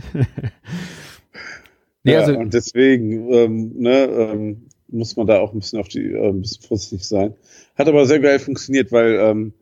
Nee, 2.03 2.13
ja, 2.13 2.19
also- 2.19 2.37
und 2.37 2.53
deswegen 2.53 3.31
ähm, 3.33 3.73
ne, 3.77 4.05
ähm, 4.05 4.67
muss 4.87 5.15
man 5.15 5.27
da 5.27 5.39
auch 5.39 5.53
ein 5.53 5.59
bisschen 5.59 5.79
auf 5.79 5.89
die 5.89 6.05
äh, 6.05 6.29
ein 6.29 6.41
bisschen 6.41 6.63
vorsichtig 6.63 7.05
sein. 7.05 7.35
Hat 7.75 7.87
aber 7.87 8.05
sehr 8.05 8.19
geil 8.19 8.39
funktioniert, 8.39 8.91
weil 8.91 9.15
ähm, 9.19 9.53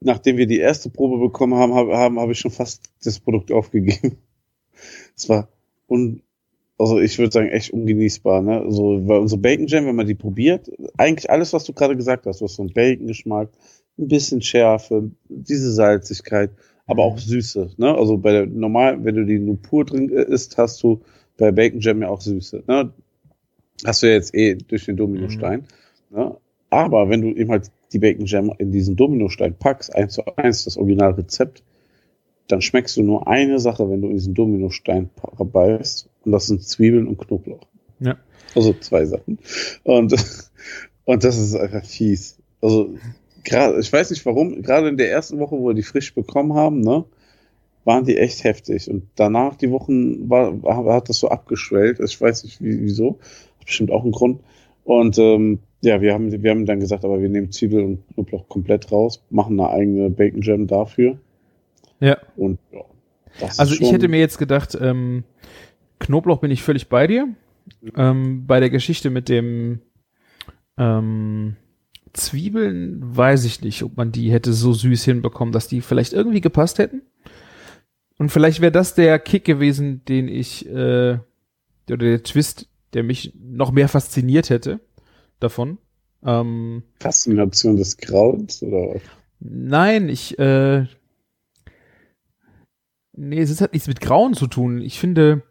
nachdem 0.00 0.36
wir 0.36 0.46
die 0.46 0.58
erste 0.58 0.88
Probe 0.88 1.18
bekommen 1.18 1.54
haben, 1.54 1.74
habe 1.74 1.96
haben, 1.96 2.18
habe 2.20 2.32
ich 2.32 2.38
schon 2.38 2.50
fast 2.50 2.84
das 3.02 3.18
Produkt 3.20 3.52
aufgegeben. 3.52 4.18
Es 5.14 5.28
war 5.28 5.48
un, 5.86 6.22
also 6.80 6.98
ich 6.98 7.18
würde 7.18 7.30
sagen 7.30 7.48
echt 7.48 7.72
ungenießbar, 7.72 8.40
ne? 8.40 8.64
So 8.70 9.06
weil 9.06 9.20
unsere 9.20 9.40
Bacon 9.40 9.66
Jam, 9.66 9.84
wenn 9.84 9.96
man 9.96 10.06
die 10.06 10.14
probiert, 10.14 10.70
eigentlich 10.96 11.28
alles, 11.28 11.52
was 11.52 11.64
du 11.64 11.74
gerade 11.74 11.94
gesagt 11.94 12.24
hast, 12.26 12.40
du 12.40 12.46
hast 12.46 12.54
so 12.54 12.62
einen 12.62 12.72
Bacon-Geschmack, 12.72 13.50
ein 13.98 14.08
bisschen 14.08 14.40
Schärfe, 14.40 15.10
diese 15.28 15.72
Salzigkeit, 15.72 16.50
aber 16.86 17.04
auch 17.04 17.18
Süße, 17.18 17.72
ne? 17.76 17.94
Also 17.94 18.16
bei 18.16 18.32
der 18.32 18.46
normal, 18.46 19.04
wenn 19.04 19.14
du 19.14 19.26
die 19.26 19.38
nur 19.38 19.60
pur 19.60 19.84
drin 19.84 20.10
äh, 20.10 20.22
isst, 20.22 20.56
hast 20.56 20.82
du 20.82 21.02
bei 21.36 21.52
Bacon 21.52 21.80
Jam 21.80 22.00
ja 22.00 22.08
auch 22.08 22.22
Süße, 22.22 22.64
ne? 22.66 22.92
Hast 23.84 24.02
du 24.02 24.06
ja 24.06 24.14
jetzt 24.14 24.34
eh 24.34 24.54
durch 24.54 24.86
den 24.86 24.96
Dominostein, 24.96 25.64
ne? 26.10 26.36
Aber 26.70 27.10
wenn 27.10 27.20
du 27.20 27.28
eben 27.28 27.50
halt 27.50 27.70
die 27.92 27.98
Bacon 27.98 28.24
Jam 28.24 28.52
in 28.56 28.72
diesen 28.72 28.96
Dominostein 28.96 29.54
packst, 29.54 29.94
eins 29.94 30.14
zu 30.14 30.22
eins, 30.36 30.64
das 30.64 30.78
Originalrezept, 30.78 31.62
dann 32.48 32.62
schmeckst 32.62 32.96
du 32.96 33.02
nur 33.02 33.28
eine 33.28 33.58
Sache, 33.58 33.90
wenn 33.90 34.00
du 34.00 34.08
in 34.08 34.14
diesen 34.14 34.34
Dominostein 34.34 35.10
beißt, 35.38 36.09
das 36.24 36.46
sind 36.46 36.62
Zwiebeln 36.62 37.06
und 37.06 37.18
Knoblauch. 37.18 37.66
Ja. 38.00 38.16
Also 38.54 38.74
zwei 38.74 39.04
Sachen. 39.04 39.38
Und, 39.84 40.14
und 41.04 41.24
das 41.24 41.38
ist 41.38 41.54
einfach 41.54 41.84
fies. 41.84 42.38
Also, 42.60 42.94
gerade, 43.44 43.78
ich 43.80 43.92
weiß 43.92 44.10
nicht 44.10 44.24
warum, 44.26 44.62
gerade 44.62 44.88
in 44.88 44.96
der 44.96 45.10
ersten 45.10 45.38
Woche, 45.38 45.56
wo 45.56 45.68
wir 45.68 45.74
die 45.74 45.82
frisch 45.82 46.14
bekommen 46.14 46.54
haben, 46.54 46.80
ne, 46.80 47.04
waren 47.84 48.04
die 48.04 48.18
echt 48.18 48.44
heftig. 48.44 48.90
Und 48.90 49.04
danach, 49.16 49.56
die 49.56 49.70
Wochen, 49.70 50.28
war, 50.28 50.62
war, 50.62 50.94
hat 50.94 51.08
das 51.08 51.18
so 51.18 51.28
abgeschwellt. 51.28 52.00
Ich 52.00 52.20
weiß 52.20 52.44
nicht, 52.44 52.62
wie, 52.62 52.80
wieso. 52.80 53.18
Hat 53.58 53.66
bestimmt 53.66 53.90
auch 53.90 54.02
einen 54.02 54.12
Grund. 54.12 54.40
Und 54.84 55.18
ähm, 55.18 55.60
ja, 55.82 56.00
wir 56.00 56.12
haben, 56.12 56.42
wir 56.42 56.50
haben 56.50 56.66
dann 56.66 56.80
gesagt, 56.80 57.04
aber 57.04 57.20
wir 57.20 57.28
nehmen 57.28 57.52
Zwiebel 57.52 57.82
und 57.82 58.02
Knoblauch 58.14 58.48
komplett 58.48 58.92
raus, 58.92 59.22
machen 59.30 59.58
eine 59.58 59.70
eigene 59.70 60.10
Bacon 60.10 60.42
Jam 60.42 60.66
dafür. 60.66 61.18
Ja. 62.00 62.18
Und 62.36 62.58
ja, 62.72 62.80
Also 63.56 63.74
ich 63.74 63.92
hätte 63.92 64.08
mir 64.08 64.20
jetzt 64.20 64.38
gedacht, 64.38 64.76
ähm, 64.80 65.24
Knoblauch 66.00 66.40
bin 66.40 66.50
ich 66.50 66.62
völlig 66.62 66.88
bei 66.88 67.06
dir. 67.06 67.28
Ähm, 67.94 68.46
bei 68.46 68.58
der 68.58 68.70
Geschichte 68.70 69.10
mit 69.10 69.28
dem 69.28 69.80
ähm, 70.76 71.56
Zwiebeln 72.12 72.98
weiß 73.00 73.44
ich 73.44 73.60
nicht, 73.60 73.84
ob 73.84 73.96
man 73.96 74.10
die 74.10 74.32
hätte 74.32 74.52
so 74.52 74.72
süß 74.72 75.04
hinbekommen, 75.04 75.52
dass 75.52 75.68
die 75.68 75.80
vielleicht 75.80 76.12
irgendwie 76.12 76.40
gepasst 76.40 76.78
hätten. 76.78 77.02
Und 78.18 78.30
vielleicht 78.30 78.60
wäre 78.60 78.72
das 78.72 78.94
der 78.94 79.18
Kick 79.18 79.44
gewesen, 79.44 80.04
den 80.06 80.28
ich, 80.28 80.66
äh, 80.66 81.18
oder 81.88 81.96
der 81.96 82.22
Twist, 82.22 82.68
der 82.92 83.02
mich 83.02 83.32
noch 83.38 83.70
mehr 83.70 83.88
fasziniert 83.88 84.50
hätte 84.50 84.80
davon. 85.38 85.78
Ähm, 86.22 86.82
Faszination 86.98 87.76
des 87.76 87.96
Grauens 87.96 88.62
oder? 88.62 89.00
Nein, 89.38 90.08
ich, 90.08 90.38
äh, 90.38 90.84
nee, 93.12 93.40
es 93.40 93.60
hat 93.60 93.72
nichts 93.72 93.88
mit 93.88 94.00
Grauen 94.00 94.34
zu 94.34 94.46
tun. 94.46 94.82
Ich 94.82 94.98
finde, 94.98 95.42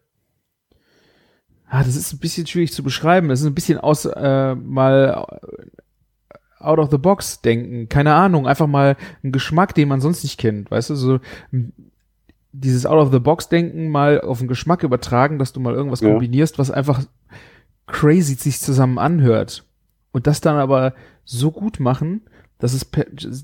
ah, 1.70 1.84
das 1.84 1.96
ist 1.96 2.14
ein 2.14 2.20
bisschen 2.20 2.48
schwierig 2.48 2.74
zu 2.74 2.84
beschreiben. 2.84 3.30
Es 3.32 3.42
ist 3.42 3.48
ein 3.48 3.56
bisschen 3.56 3.80
aus, 3.80 4.06
äh, 4.06 4.56
mal 4.56 5.26
äh, 5.42 6.36
out 6.64 6.80
of 6.80 6.92
the 6.92 6.98
box 6.98 7.42
denken. 7.42 7.88
Keine 7.90 8.14
Ahnung, 8.14 8.48
einfach 8.48 8.68
mal 8.68 8.98
ein 9.24 9.32
Geschmack, 9.32 9.74
den 9.76 9.88
man 9.88 10.02
sonst 10.02 10.24
nicht 10.24 10.38
kennt. 10.38 10.70
Weißt 10.72 10.90
du, 10.90 10.96
so 10.96 11.20
dieses 12.52 12.86
out 12.86 12.98
of 13.00 13.12
the 13.12 13.20
box 13.20 13.48
denken 13.50 13.90
mal 13.90 14.22
auf 14.22 14.40
den 14.40 14.48
Geschmack 14.48 14.84
übertragen, 14.84 15.40
dass 15.40 15.54
du 15.54 15.60
mal 15.60 15.74
irgendwas 15.74 16.02
Ja. 16.02 16.10
kombinierst, 16.10 16.58
was 16.60 16.72
einfach 16.72 17.04
crazy 17.88 18.36
sich 18.36 18.60
zusammen 18.60 18.98
anhört. 18.98 19.64
Und 20.12 20.28
das 20.28 20.42
dann 20.42 20.58
aber 20.58 20.94
so 21.24 21.52
gut 21.52 21.80
machen, 21.80 22.22
dass 22.58 22.74
es 22.74 22.90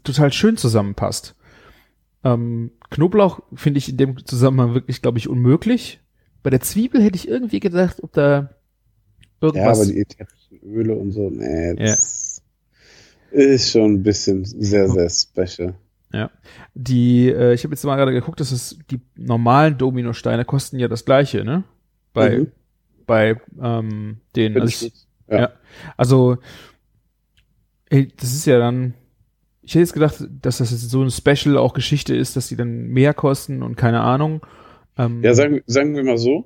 total 0.03 0.33
schön 0.33 0.57
zusammenpasst. 0.57 1.35
Ähm, 2.23 2.71
Knoblauch 2.89 3.39
finde 3.53 3.77
ich 3.77 3.87
in 3.89 3.97
dem 3.97 4.25
Zusammenhang 4.25 4.73
wirklich, 4.73 5.01
glaube 5.01 5.19
ich, 5.19 5.29
unmöglich. 5.29 6.01
Bei 6.45 6.51
der 6.51 6.61
Zwiebel 6.61 7.01
hätte 7.01 7.15
ich 7.15 7.27
irgendwie 7.27 7.59
gedacht, 7.59 8.03
ob 8.03 8.13
da 8.13 8.51
Ja, 9.41 9.47
irgendwas. 9.47 9.79
aber 9.79 9.91
die 9.91 9.99
ätherischen 9.99 10.59
Öle 10.61 10.93
und 10.95 11.11
so, 11.11 11.31
nee, 11.31 11.73
das 11.73 12.43
ist 13.31 13.71
schon 13.71 13.93
ein 13.95 14.03
bisschen 14.03 14.45
sehr, 14.45 14.87
sehr 14.87 15.09
special. 15.09 15.73
Ja. 16.13 16.29
Die, 16.75 17.29
äh, 17.29 17.55
ich 17.55 17.63
habe 17.63 17.73
jetzt 17.73 17.83
mal 17.83 17.95
gerade 17.95 18.11
geguckt, 18.11 18.39
dass 18.39 18.51
es 18.51 18.77
die 18.91 19.01
normalen 19.15 19.79
Dominosteine 19.79 20.45
kosten 20.45 20.77
ja 20.77 20.87
das 20.87 21.03
gleiche, 21.03 21.43
ne? 21.43 21.63
Bei, 22.13 22.37
Mhm. 22.37 22.51
bei 23.07 23.41
ähm, 23.59 24.17
den. 24.35 24.61
Also. 24.61 24.89
Ja. 25.27 25.39
ja. 25.39 25.49
also 25.97 26.37
ey, 27.89 28.13
das 28.17 28.33
ist 28.35 28.45
ja 28.45 28.59
dann. 28.59 28.93
Ich 29.63 29.71
hätte 29.71 29.79
jetzt 29.79 29.93
gedacht, 29.93 30.23
dass 30.43 30.59
das 30.59 30.69
jetzt 30.69 30.91
so 30.91 31.01
ein 31.01 31.09
Special 31.09 31.57
auch 31.57 31.73
Geschichte 31.73 32.15
ist, 32.15 32.35
dass 32.35 32.49
die 32.49 32.55
dann 32.55 32.89
mehr 32.89 33.15
kosten 33.15 33.63
und 33.63 33.77
keine 33.77 34.01
Ahnung. 34.01 34.45
Ähm, 34.97 35.21
Ja, 35.23 35.33
sagen, 35.33 35.61
sagen 35.67 35.95
wir 35.95 36.03
mal 36.03 36.17
so. 36.17 36.45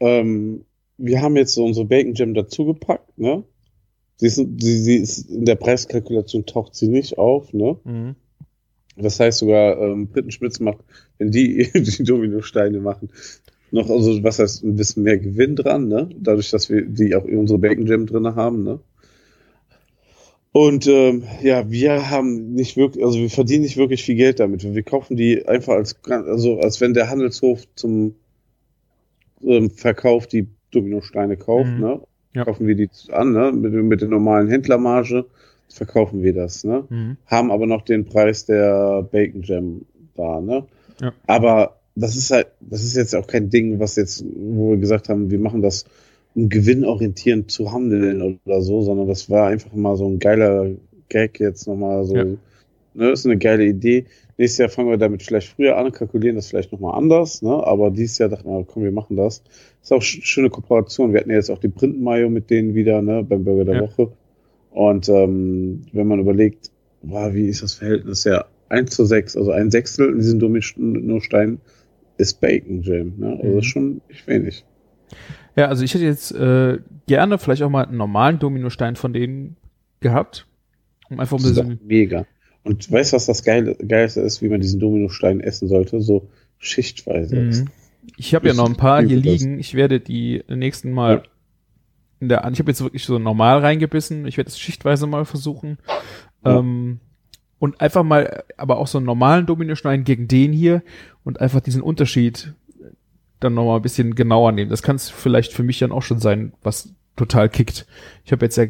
Ähm, 0.00 0.64
wir 0.96 1.22
haben 1.22 1.36
jetzt 1.36 1.54
so 1.54 1.64
unsere 1.64 1.86
Bacon 1.86 2.14
Jam 2.14 2.34
dazugepackt, 2.34 3.18
ne? 3.18 3.44
Sie 4.16 4.26
ist, 4.26 4.36
sie, 4.36 4.78
sie 4.78 4.96
ist 4.96 5.30
in 5.30 5.44
der 5.44 5.54
Preiskalkulation 5.54 6.44
taucht 6.44 6.74
sie 6.74 6.88
nicht 6.88 7.18
auf, 7.18 7.52
ne? 7.52 7.78
mhm. 7.84 8.16
Das 8.96 9.20
heißt 9.20 9.38
sogar, 9.38 9.80
ähm, 9.80 10.08
Prittenschmitz 10.08 10.58
macht, 10.58 10.78
wenn 11.18 11.30
die 11.30 11.70
die 11.74 12.02
Dominosteine 12.02 12.80
machen, 12.80 13.10
noch, 13.70 13.88
also 13.90 14.22
was 14.24 14.38
heißt, 14.40 14.64
ein 14.64 14.76
bisschen 14.76 15.04
mehr 15.04 15.18
Gewinn 15.18 15.54
dran, 15.54 15.88
ne? 15.88 16.08
Dadurch, 16.18 16.50
dass 16.50 16.68
wir 16.70 16.82
die 16.82 17.14
auch 17.14 17.24
in 17.24 17.38
unsere 17.38 17.58
Bacon 17.58 17.86
Jam 17.86 18.06
drinne 18.06 18.34
haben, 18.34 18.64
ne? 18.64 18.80
Und 20.52 20.86
ähm, 20.86 21.24
ja, 21.42 21.70
wir 21.70 22.10
haben 22.10 22.54
nicht 22.54 22.76
wirklich, 22.76 23.04
also 23.04 23.18
wir 23.18 23.30
verdienen 23.30 23.62
nicht 23.62 23.76
wirklich 23.76 24.02
viel 24.02 24.16
Geld 24.16 24.40
damit. 24.40 24.64
Wir 24.64 24.82
kaufen 24.82 25.16
die 25.16 25.46
einfach 25.46 25.74
als, 25.74 25.96
also 26.08 26.58
als 26.60 26.80
wenn 26.80 26.94
der 26.94 27.10
Handelshof 27.10 27.62
zum 27.74 28.14
ähm, 29.42 29.70
Verkauf 29.70 30.26
die 30.26 30.48
Dominosteine 30.70 31.36
kauft, 31.36 31.70
Mhm. 31.70 31.80
ne? 31.80 32.00
Ja. 32.34 32.44
Kaufen 32.44 32.66
wir 32.66 32.74
die 32.74 32.88
an, 33.10 33.32
ne? 33.32 33.52
Mit, 33.52 33.72
mit 33.72 34.00
der 34.00 34.08
normalen 34.08 34.48
Händlermarge 34.48 35.26
verkaufen 35.68 36.22
wir 36.22 36.32
das, 36.34 36.64
ne? 36.64 36.84
Mhm. 36.88 37.16
haben 37.26 37.50
aber 37.50 37.66
noch 37.66 37.82
den 37.82 38.06
Preis 38.06 38.46
der 38.46 39.02
Bacon 39.02 39.42
Jam 39.42 39.82
da, 40.14 40.40
ne? 40.40 40.64
Ja. 41.00 41.12
Aber 41.26 41.76
das 41.94 42.16
ist 42.16 42.30
halt, 42.30 42.48
das 42.60 42.82
ist 42.84 42.96
jetzt 42.96 43.14
auch 43.14 43.26
kein 43.26 43.50
Ding, 43.50 43.80
was 43.80 43.96
jetzt, 43.96 44.24
wo 44.34 44.70
wir 44.70 44.76
gesagt 44.78 45.08
haben, 45.08 45.30
wir 45.30 45.38
machen 45.38 45.62
das, 45.62 45.84
gewinnorientierend 46.46 47.50
zu 47.50 47.72
handeln 47.72 48.38
oder 48.46 48.60
so, 48.62 48.82
sondern 48.82 49.08
das 49.08 49.28
war 49.30 49.48
einfach 49.48 49.72
mal 49.72 49.96
so 49.96 50.06
ein 50.06 50.18
geiler 50.18 50.70
Gag 51.08 51.40
jetzt 51.40 51.66
nochmal 51.66 52.04
so, 52.04 52.16
Ja. 52.16 52.24
ne? 52.24 52.38
Das 52.94 53.20
ist 53.20 53.26
eine 53.26 53.38
geile 53.38 53.64
Idee. 53.64 54.04
Nächstes 54.36 54.58
Jahr 54.58 54.68
fangen 54.68 54.88
wir 54.90 54.98
damit 54.98 55.22
vielleicht 55.22 55.48
früher 55.48 55.76
an, 55.76 55.90
kalkulieren 55.92 56.36
das 56.36 56.48
vielleicht 56.48 56.70
nochmal 56.72 56.96
anders, 56.96 57.42
ne? 57.42 57.50
Aber 57.66 57.90
dieses 57.90 58.18
Jahr 58.18 58.28
dachten 58.28 58.48
wir, 58.48 58.64
komm, 58.64 58.84
wir 58.84 58.92
machen 58.92 59.16
das. 59.16 59.42
Ist 59.82 59.92
auch 59.92 60.00
sch- 60.02 60.22
schöne 60.22 60.50
Kooperation. 60.50 61.12
Wir 61.12 61.20
hatten 61.20 61.30
ja 61.30 61.36
jetzt 61.36 61.50
auch 61.50 61.58
die 61.58 61.68
Print-Mayo 61.68 62.28
mit 62.28 62.50
denen 62.50 62.74
wieder, 62.74 63.02
ne? 63.02 63.24
Beim 63.24 63.44
Burger 63.44 63.64
der 63.64 63.74
Ja. 63.76 63.80
Woche. 63.82 64.12
Und 64.70 65.08
ähm, 65.08 65.82
wenn 65.92 66.06
man 66.06 66.20
überlegt, 66.20 66.70
wow, 67.02 67.32
wie 67.34 67.48
ist 67.48 67.62
das 67.62 67.74
Verhältnis? 67.74 68.24
Ja, 68.24 68.44
1 68.68 68.90
zu 68.94 69.04
6, 69.04 69.36
also 69.36 69.50
ein 69.50 69.70
Sechstel 69.70 70.10
in 70.10 70.16
diesen 70.18 70.38
Dominostein 70.40 71.58
ist 72.16 72.40
Bacon 72.40 72.82
Jam. 72.82 73.14
Ne? 73.16 73.38
Also 73.42 73.54
Mhm. 73.56 73.62
schon 73.62 74.00
nicht 74.08 74.26
wenig. 74.26 74.64
Ja, 75.58 75.66
also 75.66 75.82
ich 75.82 75.92
hätte 75.92 76.04
jetzt 76.04 76.30
äh, 76.32 76.78
gerne 77.06 77.38
vielleicht 77.38 77.62
auch 77.62 77.70
mal 77.70 77.84
einen 77.86 77.96
normalen 77.96 78.38
Dominostein 78.38 78.94
von 78.96 79.12
denen 79.12 79.56
gehabt. 80.00 80.46
Um 81.10 81.18
einfach 81.18 81.36
ein 81.38 81.42
bisschen. 81.42 81.80
mega. 81.84 82.26
Und 82.62 82.90
weißt 82.92 83.12
du, 83.12 83.16
was 83.16 83.26
das 83.26 83.42
Geile, 83.42 83.74
Geilste 83.74 84.20
ist, 84.20 84.40
wie 84.42 84.48
man 84.48 84.60
diesen 84.60 84.78
Dominostein 84.78 85.40
essen 85.40 85.66
sollte? 85.68 86.00
So 86.00 86.28
schichtweise. 86.58 87.34
Mhm. 87.36 87.68
Ich 88.16 88.34
habe 88.34 88.46
ja 88.48 88.54
noch 88.54 88.68
ein 88.68 88.76
paar 88.76 89.02
hier 89.02 89.16
das. 89.16 89.24
liegen. 89.24 89.58
Ich 89.58 89.74
werde 89.74 90.00
die 90.00 90.44
nächsten 90.48 90.92
Mal 90.92 91.14
Ja. 91.14 91.22
in 92.20 92.28
der, 92.28 92.48
ich 92.52 92.58
habe 92.58 92.70
jetzt 92.70 92.82
wirklich 92.82 93.04
so 93.04 93.18
normal 93.18 93.58
reingebissen. 93.60 94.26
Ich 94.26 94.36
werde 94.36 94.48
es 94.48 94.58
schichtweise 94.58 95.06
mal 95.06 95.24
versuchen. 95.24 95.78
Ja. 96.44 96.58
Ähm, 96.58 97.00
und 97.58 97.80
einfach 97.80 98.04
mal, 98.04 98.44
aber 98.56 98.78
auch 98.78 98.86
so 98.86 98.98
einen 98.98 99.06
normalen 99.06 99.46
Dominostein 99.46 100.04
gegen 100.04 100.28
den 100.28 100.52
hier 100.52 100.82
und 101.24 101.40
einfach 101.40 101.60
diesen 101.60 101.82
Unterschied 101.82 102.54
dann 103.40 103.54
nochmal 103.54 103.76
ein 103.76 103.82
bisschen 103.82 104.14
genauer 104.14 104.52
nehmen. 104.52 104.70
Das 104.70 104.82
kann 104.82 104.96
es 104.96 105.10
vielleicht 105.10 105.52
für 105.52 105.62
mich 105.62 105.78
dann 105.78 105.92
auch 105.92 106.02
schon 106.02 106.18
sein, 106.18 106.52
was 106.62 106.94
total 107.16 107.48
kickt. 107.48 107.86
Ich 108.24 108.32
habe 108.32 108.44
jetzt 108.44 108.56
ja 108.56 108.66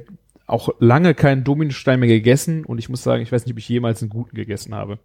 auch 0.46 0.70
lange 0.78 1.14
keinen 1.14 1.44
Dominostein 1.44 2.00
mehr 2.00 2.08
gegessen 2.08 2.64
und 2.64 2.78
ich 2.78 2.88
muss 2.88 3.02
sagen, 3.02 3.22
ich 3.22 3.30
weiß 3.30 3.44
nicht, 3.44 3.52
ob 3.52 3.58
ich 3.58 3.68
jemals 3.68 4.02
einen 4.02 4.10
guten 4.10 4.34
gegessen 4.34 4.74
habe. 4.74 4.98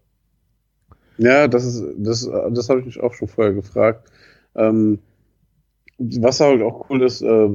Ja, 1.17 1.47
das 1.47 1.65
ist, 1.65 1.83
das, 1.97 2.29
das 2.51 2.69
habe 2.69 2.79
ich 2.79 2.85
mich 2.85 3.01
auch 3.01 3.13
schon 3.13 3.27
vorher 3.27 3.53
gefragt. 3.53 4.09
Ähm, 4.55 4.99
was 5.97 6.39
halt 6.39 6.61
auch 6.61 6.89
cool 6.89 7.03
ist, 7.03 7.21
äh, 7.21 7.49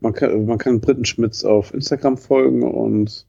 man 0.00 0.12
kann, 0.12 0.46
man 0.46 0.58
kann 0.58 0.80
Brittenschmitz 0.80 1.44
auf 1.44 1.74
Instagram 1.74 2.16
folgen 2.16 2.62
und 2.62 3.26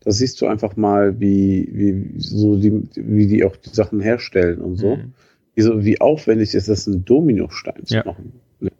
da 0.00 0.12
siehst 0.12 0.40
du 0.40 0.46
einfach 0.46 0.76
mal, 0.76 1.20
wie, 1.20 1.68
wie, 1.72 2.20
so 2.20 2.56
die, 2.56 2.88
wie 2.94 3.26
die 3.26 3.44
auch 3.44 3.56
die 3.56 3.70
Sachen 3.70 4.00
herstellen 4.00 4.60
und 4.60 4.76
so. 4.76 4.96
Mhm. 4.96 5.12
Wie, 5.58 5.62
so, 5.62 5.84
wie 5.84 6.00
aufwendig 6.00 6.54
ist 6.54 6.68
es, 6.68 6.86
einen 6.86 7.04
Dominostein 7.04 7.84
zu 7.84 7.96
Ja. 7.96 8.04
machen. 8.04 8.32
Ne? 8.60 8.70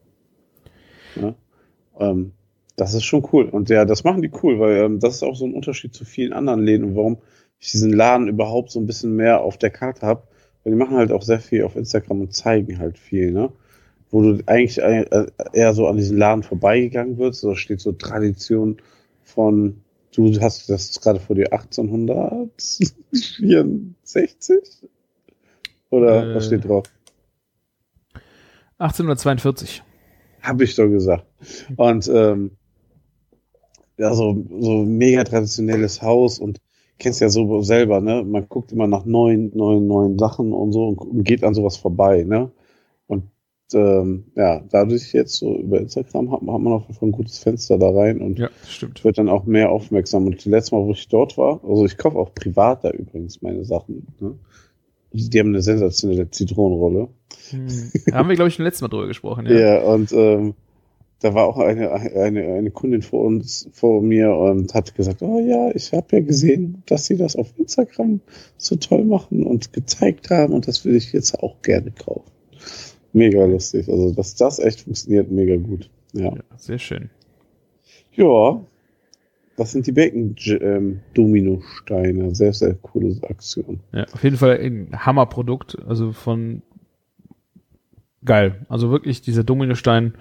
Ne? 1.17 1.35
Ähm, 1.99 2.31
das 2.77 2.95
ist 2.95 3.03
schon 3.03 3.27
cool. 3.33 3.47
Und 3.47 3.69
ja, 3.69 3.85
das 3.85 4.05
machen 4.05 4.23
die 4.23 4.31
cool, 4.45 4.61
weil 4.61 4.77
ähm, 4.77 5.01
das 5.01 5.17
ist 5.17 5.25
auch 5.25 5.35
so 5.35 5.45
ein 5.45 5.55
Unterschied 5.55 5.93
zu 5.93 6.05
vielen 6.05 6.33
anderen 6.33 6.63
Läden 6.63 6.85
und 6.85 6.95
warum 6.95 7.19
ich 7.59 7.73
diesen 7.73 7.93
Laden 7.93 8.29
überhaupt 8.29 8.71
so 8.71 8.79
ein 8.79 8.87
bisschen 8.87 9.17
mehr 9.17 9.41
auf 9.43 9.59
der 9.59 9.71
Karte 9.71 10.07
habe. 10.07 10.23
Weil 10.63 10.73
die 10.75 10.79
machen 10.79 10.97
halt 10.97 11.11
auch 11.11 11.23
sehr 11.23 11.41
viel 11.41 11.65
auf 11.65 11.75
Instagram 11.75 12.21
und 12.21 12.33
zeigen 12.33 12.79
halt 12.79 12.97
viel, 12.97 13.33
ne? 13.33 13.51
Wo 14.13 14.23
du 14.23 14.39
eigentlich 14.47 14.81
äh, 14.81 15.05
eher 15.53 15.75
so 15.75 15.89
an 15.89 15.97
diesen 15.97 16.17
Laden 16.17 16.45
vorbeigegangen 16.45 17.19
wirst. 17.19 17.43
Da 17.43 17.57
steht 17.57 17.81
so 17.81 17.91
Tradition 17.91 18.77
von, 19.25 19.81
du 20.15 20.41
hast 20.41 20.71
das 20.71 21.01
gerade 21.01 21.19
vor 21.19 21.35
dir 21.35 21.53
1864? 21.53 22.93
Oder 25.91 26.31
Äh. 26.31 26.35
was 26.35 26.47
steht 26.47 26.65
drauf? 26.67 26.85
1842. 28.79 29.83
Hab 30.43 30.61
ich 30.61 30.75
doch 30.77 30.89
gesagt. 30.89 31.27
Und 31.77 32.09
ähm, 32.09 32.53
ja, 33.97 34.15
so, 34.15 34.45
so 34.61 34.85
mega 34.85 35.25
traditionelles 35.25 36.01
Haus 36.03 36.39
und 36.39 36.59
kennst 36.99 37.21
ja 37.21 37.29
so 37.29 37.63
selber, 37.63 38.01
ne? 38.01 38.23
Man 38.25 38.49
guckt 38.49 38.71
immer 38.73 38.87
nach 38.87 39.05
neuen, 39.05 39.51
neuen, 39.57 39.87
neuen 39.87 40.19
Sachen 40.19 40.53
und 40.53 40.73
so 40.73 40.89
und, 40.89 41.25
geht 41.25 41.43
an 41.43 41.55
sowas 41.55 41.77
vorbei, 41.77 42.23
ne? 42.23 42.51
Und 43.09 43.25
ähm, 43.75 44.27
ja, 44.37 44.61
dadurch 44.71 45.13
jetzt 45.13 45.35
so 45.37 45.57
über 45.59 45.81
Instagram 45.81 46.31
hat, 46.31 46.43
man- 46.43 46.55
hat 46.55 46.61
man 46.63 46.73
auf 46.75 46.83
jeden 46.83 46.95
Fall 46.95 47.09
ein 47.09 47.13
gutes 47.13 47.39
Fenster 47.39 47.77
da 47.79 47.91
rein 47.91 48.21
und 48.21 48.39
Ja, 48.39 48.49
wird 49.03 49.19
dann 49.19 49.29
auch 49.29 49.45
mehr 49.45 49.71
aufmerksam. 49.71 50.27
Und 50.27 50.37
das 50.37 50.45
letzte 50.47 50.77
Mal, 50.77 50.87
wo 50.87 50.93
ich 50.93 51.09
dort 51.09 51.37
war, 51.37 51.61
also 51.65 51.85
ich 51.85 51.97
kaufe 51.99 52.17
auch 52.17 52.33
privat 52.35 52.85
da 52.85 52.91
übrigens 52.91 53.43
meine 53.43 53.65
Sachen. 53.65 54.07
Ne? 54.21 54.39
Die 55.13 55.41
haben 55.41 55.49
eine 55.49 55.63
sensationelle 55.63 56.31
Zitronenrolle. 56.31 57.09
Hm. 57.51 57.93
Da 58.07 58.17
haben 58.17 58.29
wir, 58.29 58.37
glaube 58.37 58.49
ich, 58.49 58.55
schon 58.55 58.65
letztes 58.65 58.83
Mal 58.83 58.89
drüber 58.89 59.07
gesprochen. 59.07 59.47
Ja. 59.47 59.59
Ja, 59.59 59.83
und 59.83 60.13
ähm, 60.13 60.55
da 61.21 61.35
war 61.35 61.47
auch 61.47 61.59
eine, 61.59 61.91
eine, 61.91 62.45
eine 62.45 62.71
Kundin 62.71 63.03
vor 63.03 63.25
uns, 63.25 63.69
vor 63.73 64.03
mir 64.03 64.35
und 64.35 64.73
hat 64.75 64.95
gesagt, 64.95 65.23
oh 65.23 65.41
ja, 65.41 65.71
ich 65.75 65.93
habe 65.93 66.07
ja 66.13 66.21
gesehen, 66.21 66.83
dass 66.87 67.07
sie 67.07 67.17
das 67.17 67.37
auf 67.37 67.53
Instagram 67.59 68.21
so 68.57 68.77
toll 68.77 69.05
machen 69.05 69.45
und 69.45 69.73
gezeigt 69.73 70.31
haben 70.31 70.53
und 70.53 70.69
das 70.69 70.85
will 70.85 70.95
ich 70.95 71.13
jetzt 71.13 71.41
auch 71.41 71.61
gerne 71.63 71.91
kaufen. 71.91 72.31
Mega 73.13 73.45
lustig. 73.47 73.89
Also, 73.89 74.13
dass 74.13 74.37
das 74.37 74.59
echt 74.59 74.83
funktioniert, 74.83 75.31
mega 75.31 75.57
gut. 75.57 75.91
Ja. 76.13 76.35
Ja, 76.35 76.43
sehr 76.57 76.79
schön. 76.79 77.11
Ja. 78.13 78.61
Das 79.59 79.73
sind 79.73 79.87
die 79.89 79.93
Bacon-Domino-Steine. 79.93 82.33
Sehr, 82.35 82.53
sehr 82.53 82.75
coole 82.75 83.17
Aktion. 83.29 83.81
Ja, 83.93 84.05
auf 84.13 84.23
jeden 84.23 84.37
Fall 84.37 84.61
ein 84.61 85.05
Hammerprodukt. 85.05 85.77
Also 85.87 86.13
von 86.13 86.63
geil. 88.25 88.65
Also 88.69 88.93
wirklich 88.93 89.21
dieser 89.21 89.43
Dominostein, 89.43 90.15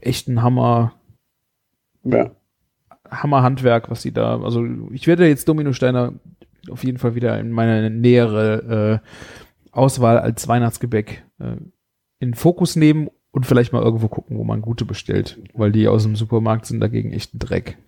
echt 0.00 0.26
ein 0.28 0.42
Hammer, 0.42 0.94
Ja. 2.02 2.32
Hammerhandwerk, 3.08 3.88
was 3.88 4.02
sie 4.02 4.12
da. 4.12 4.42
Also 4.42 4.66
ich 4.90 5.06
werde 5.06 5.28
jetzt 5.28 5.48
Dominosteine 5.48 6.14
auf 6.70 6.82
jeden 6.82 6.98
Fall 6.98 7.14
wieder 7.14 7.38
in 7.38 7.52
meine 7.52 7.88
nähere 7.88 9.00
äh, 9.04 9.08
Auswahl 9.70 10.18
als 10.18 10.48
Weihnachtsgebäck 10.48 11.24
äh, 11.38 11.54
in 12.18 12.34
Fokus 12.34 12.74
nehmen 12.74 13.10
und 13.30 13.46
vielleicht 13.46 13.72
mal 13.72 13.82
irgendwo 13.82 14.08
gucken, 14.08 14.38
wo 14.38 14.44
man 14.44 14.60
gute 14.60 14.84
bestellt, 14.84 15.38
weil 15.54 15.70
die 15.70 15.86
aus 15.88 16.02
dem 16.02 16.16
Supermarkt 16.16 16.66
sind 16.66 16.80
dagegen 16.80 17.12
echt 17.12 17.32
ein 17.34 17.38
Dreck. 17.38 17.78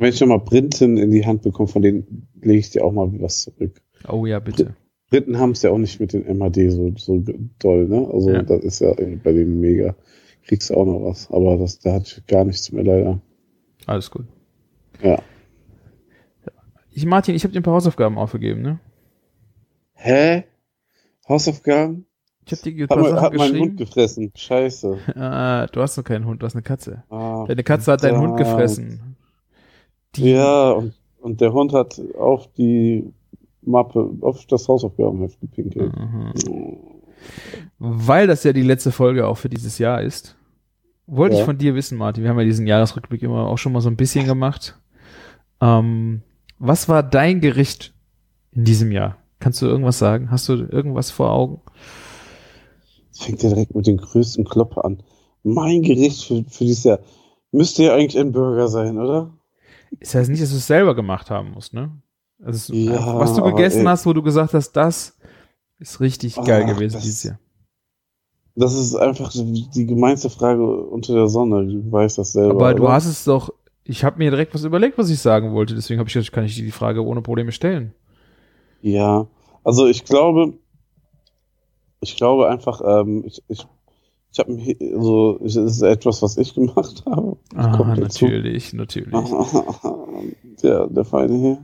Wenn 0.00 0.08
ich 0.08 0.20
nochmal 0.20 0.40
Brinten 0.40 0.96
in 0.96 1.10
die 1.10 1.26
Hand 1.26 1.42
bekomme, 1.42 1.68
von 1.68 1.82
denen 1.82 2.26
lege 2.40 2.58
ich 2.58 2.70
dir 2.70 2.82
auch 2.84 2.90
mal 2.92 3.10
was 3.20 3.42
zurück. 3.42 3.82
Oh 4.08 4.24
ja, 4.24 4.38
bitte. 4.40 4.74
Briten 5.10 5.38
haben 5.38 5.50
es 5.50 5.60
ja 5.60 5.70
auch 5.70 5.76
nicht 5.78 6.00
mit 6.00 6.14
den 6.14 6.24
MHD 6.26 6.70
so, 6.70 6.92
so 6.96 7.22
doll, 7.58 7.86
ne? 7.86 8.08
Also 8.10 8.30
Ja. 8.30 8.42
das 8.42 8.64
ist 8.64 8.80
ja 8.80 8.94
bei 8.94 9.32
denen 9.32 9.60
mega. 9.60 9.94
Kriegst 10.46 10.70
du 10.70 10.74
auch 10.74 10.86
noch 10.86 11.04
was. 11.04 11.30
Aber 11.30 11.58
das, 11.58 11.80
da 11.80 11.92
hat 11.94 12.22
gar 12.28 12.46
nichts 12.46 12.72
mehr 12.72 12.82
leider. 12.82 13.20
Alles 13.86 14.10
gut. 14.10 14.24
Ja. 15.02 15.18
Ich, 16.92 17.04
Martin, 17.04 17.34
ich 17.34 17.44
habe 17.44 17.52
dir 17.52 17.60
ein 17.60 17.64
paar 17.64 17.74
Hausaufgaben 17.74 18.16
aufgegeben, 18.16 18.62
ne? 18.62 18.80
Hä? 19.92 20.44
Hausaufgaben? 21.28 22.06
Ich 22.46 22.52
habe 22.52 22.62
dir 22.72 22.86
Hat, 22.88 22.98
mein, 22.98 23.20
hat 23.20 23.34
mein 23.34 23.58
Hund 23.58 23.76
gefressen. 23.76 24.32
Scheiße. 24.34 24.96
Ah, 25.14 25.66
du 25.66 25.82
hast 25.82 25.98
noch 25.98 26.04
keinen 26.04 26.24
Hund, 26.24 26.40
du 26.40 26.46
hast 26.46 26.54
eine 26.54 26.62
Katze. 26.62 27.04
Ah, 27.10 27.44
Deine 27.46 27.62
Katze 27.64 27.92
hat 27.92 28.02
deinen 28.02 28.18
Hund 28.18 28.38
gefressen. 28.38 29.09
Die, 30.16 30.30
Ja, 30.30 30.70
und, 30.72 30.94
und 31.20 31.40
der 31.40 31.52
Hund 31.52 31.72
hat 31.72 32.00
auf 32.18 32.48
die 32.54 33.12
Mappe, 33.62 34.10
auf 34.22 34.44
das 34.46 34.68
Hausaufgabenheft 34.68 35.40
gepinkelt. 35.40 35.92
Mhm. 35.96 36.32
Weil 37.78 38.26
das 38.26 38.44
ja 38.44 38.52
die 38.52 38.62
letzte 38.62 38.92
Folge 38.92 39.26
auch 39.26 39.36
für 39.36 39.48
dieses 39.48 39.78
Jahr 39.78 40.02
ist, 40.02 40.36
wollte 41.06 41.34
Ja. 41.34 41.40
ich 41.40 41.46
von 41.46 41.58
dir 41.58 41.74
wissen, 41.74 41.98
Martin. 41.98 42.22
Wir 42.22 42.30
haben 42.30 42.38
ja 42.38 42.44
diesen 42.44 42.66
Jahresrückblick 42.66 43.22
immer 43.22 43.46
auch 43.48 43.58
schon 43.58 43.72
mal 43.72 43.80
so 43.80 43.88
ein 43.90 43.96
bisschen 43.96 44.26
gemacht. 44.26 44.78
Ähm, 45.60 46.22
was 46.58 46.88
war 46.88 47.02
dein 47.02 47.40
Gericht 47.40 47.94
in 48.52 48.64
diesem 48.64 48.92
Jahr? 48.92 49.16
Kannst 49.38 49.60
du 49.62 49.66
irgendwas 49.66 49.98
sagen? 49.98 50.30
Hast 50.30 50.48
du 50.48 50.52
irgendwas 50.54 51.10
vor 51.10 51.30
Augen? 51.32 51.60
Jetzt 53.08 53.24
fängt 53.24 53.42
er 53.44 53.50
direkt 53.50 53.74
mit 53.74 53.86
den 53.86 53.96
größten 53.96 54.44
Klopper 54.44 54.84
an. 54.84 55.02
Mein 55.42 55.82
Gericht 55.82 56.24
für, 56.24 56.44
für 56.48 56.64
dieses 56.64 56.84
Jahr 56.84 56.98
müsste 57.50 57.84
ja 57.84 57.94
eigentlich 57.94 58.18
ein 58.18 58.32
Burger 58.32 58.68
sein, 58.68 58.98
oder? 58.98 59.30
Das 59.98 60.14
heißt 60.14 60.30
nicht, 60.30 60.42
dass 60.42 60.50
du 60.50 60.56
es 60.56 60.66
selber 60.66 60.94
gemacht 60.94 61.30
haben 61.30 61.50
musst, 61.52 61.74
ne? 61.74 61.90
Also, 62.42 62.74
Ja, 62.74 63.18
was 63.18 63.34
du 63.34 63.40
aber 63.40 63.50
gegessen 63.52 63.80
ey. 63.80 63.86
hast, 63.86 64.06
wo 64.06 64.12
du 64.12 64.22
gesagt 64.22 64.54
hast, 64.54 64.72
das 64.72 65.18
ist 65.78 66.00
richtig 66.00 66.36
geil 66.36 66.64
Ach, 66.64 66.68
gewesen 66.74 66.94
das- 66.94 67.02
dieses 67.02 67.22
Jahr. 67.24 67.38
Das 68.56 68.74
ist 68.74 68.94
einfach 68.94 69.30
die 69.32 69.86
gemeinste 69.86 70.28
Frage 70.28 70.64
unter 70.66 71.14
der 71.14 71.28
Sonne. 71.28 71.66
Du 71.66 71.90
weißt 71.92 72.18
das 72.18 72.32
selber. 72.32 72.54
Aber 72.56 72.74
du 72.74 72.82
oder? 72.84 72.92
hast 72.92 73.06
es 73.06 73.24
doch, 73.24 73.52
ich 73.84 74.04
habe 74.04 74.18
mir 74.18 74.30
direkt 74.30 74.54
was 74.54 74.64
überlegt, 74.64 74.98
was 74.98 75.08
ich 75.08 75.20
sagen 75.20 75.52
wollte, 75.52 75.74
deswegen 75.74 75.98
habe 76.00 76.08
ich 76.08 76.14
gedacht, 76.14 76.32
kann 76.32 76.44
ich 76.44 76.56
dir 76.56 76.64
die 76.64 76.70
Frage 76.72 77.04
ohne 77.04 77.22
Probleme 77.22 77.52
stellen. 77.52 77.94
Ja, 78.82 79.26
also 79.62 79.86
ich 79.86 80.04
glaube, 80.04 80.54
ich 82.00 82.16
glaube 82.16 82.48
einfach, 82.48 82.80
ähm, 82.84 83.24
ich, 83.26 83.42
ich, 83.48 83.66
ich 84.32 84.38
habe 84.38 84.56
so, 85.02 85.40
es 85.44 85.56
ist 85.56 85.82
etwas, 85.82 86.22
was 86.22 86.36
ich 86.36 86.54
gemacht 86.54 87.02
habe. 87.06 87.36
Ah, 87.54 87.76
Kommt 87.76 87.98
dazu. 87.98 88.24
natürlich, 88.26 88.72
natürlich. 88.72 89.12
der, 90.62 90.86
der 90.88 91.04
Feine 91.04 91.36
hier. 91.36 91.58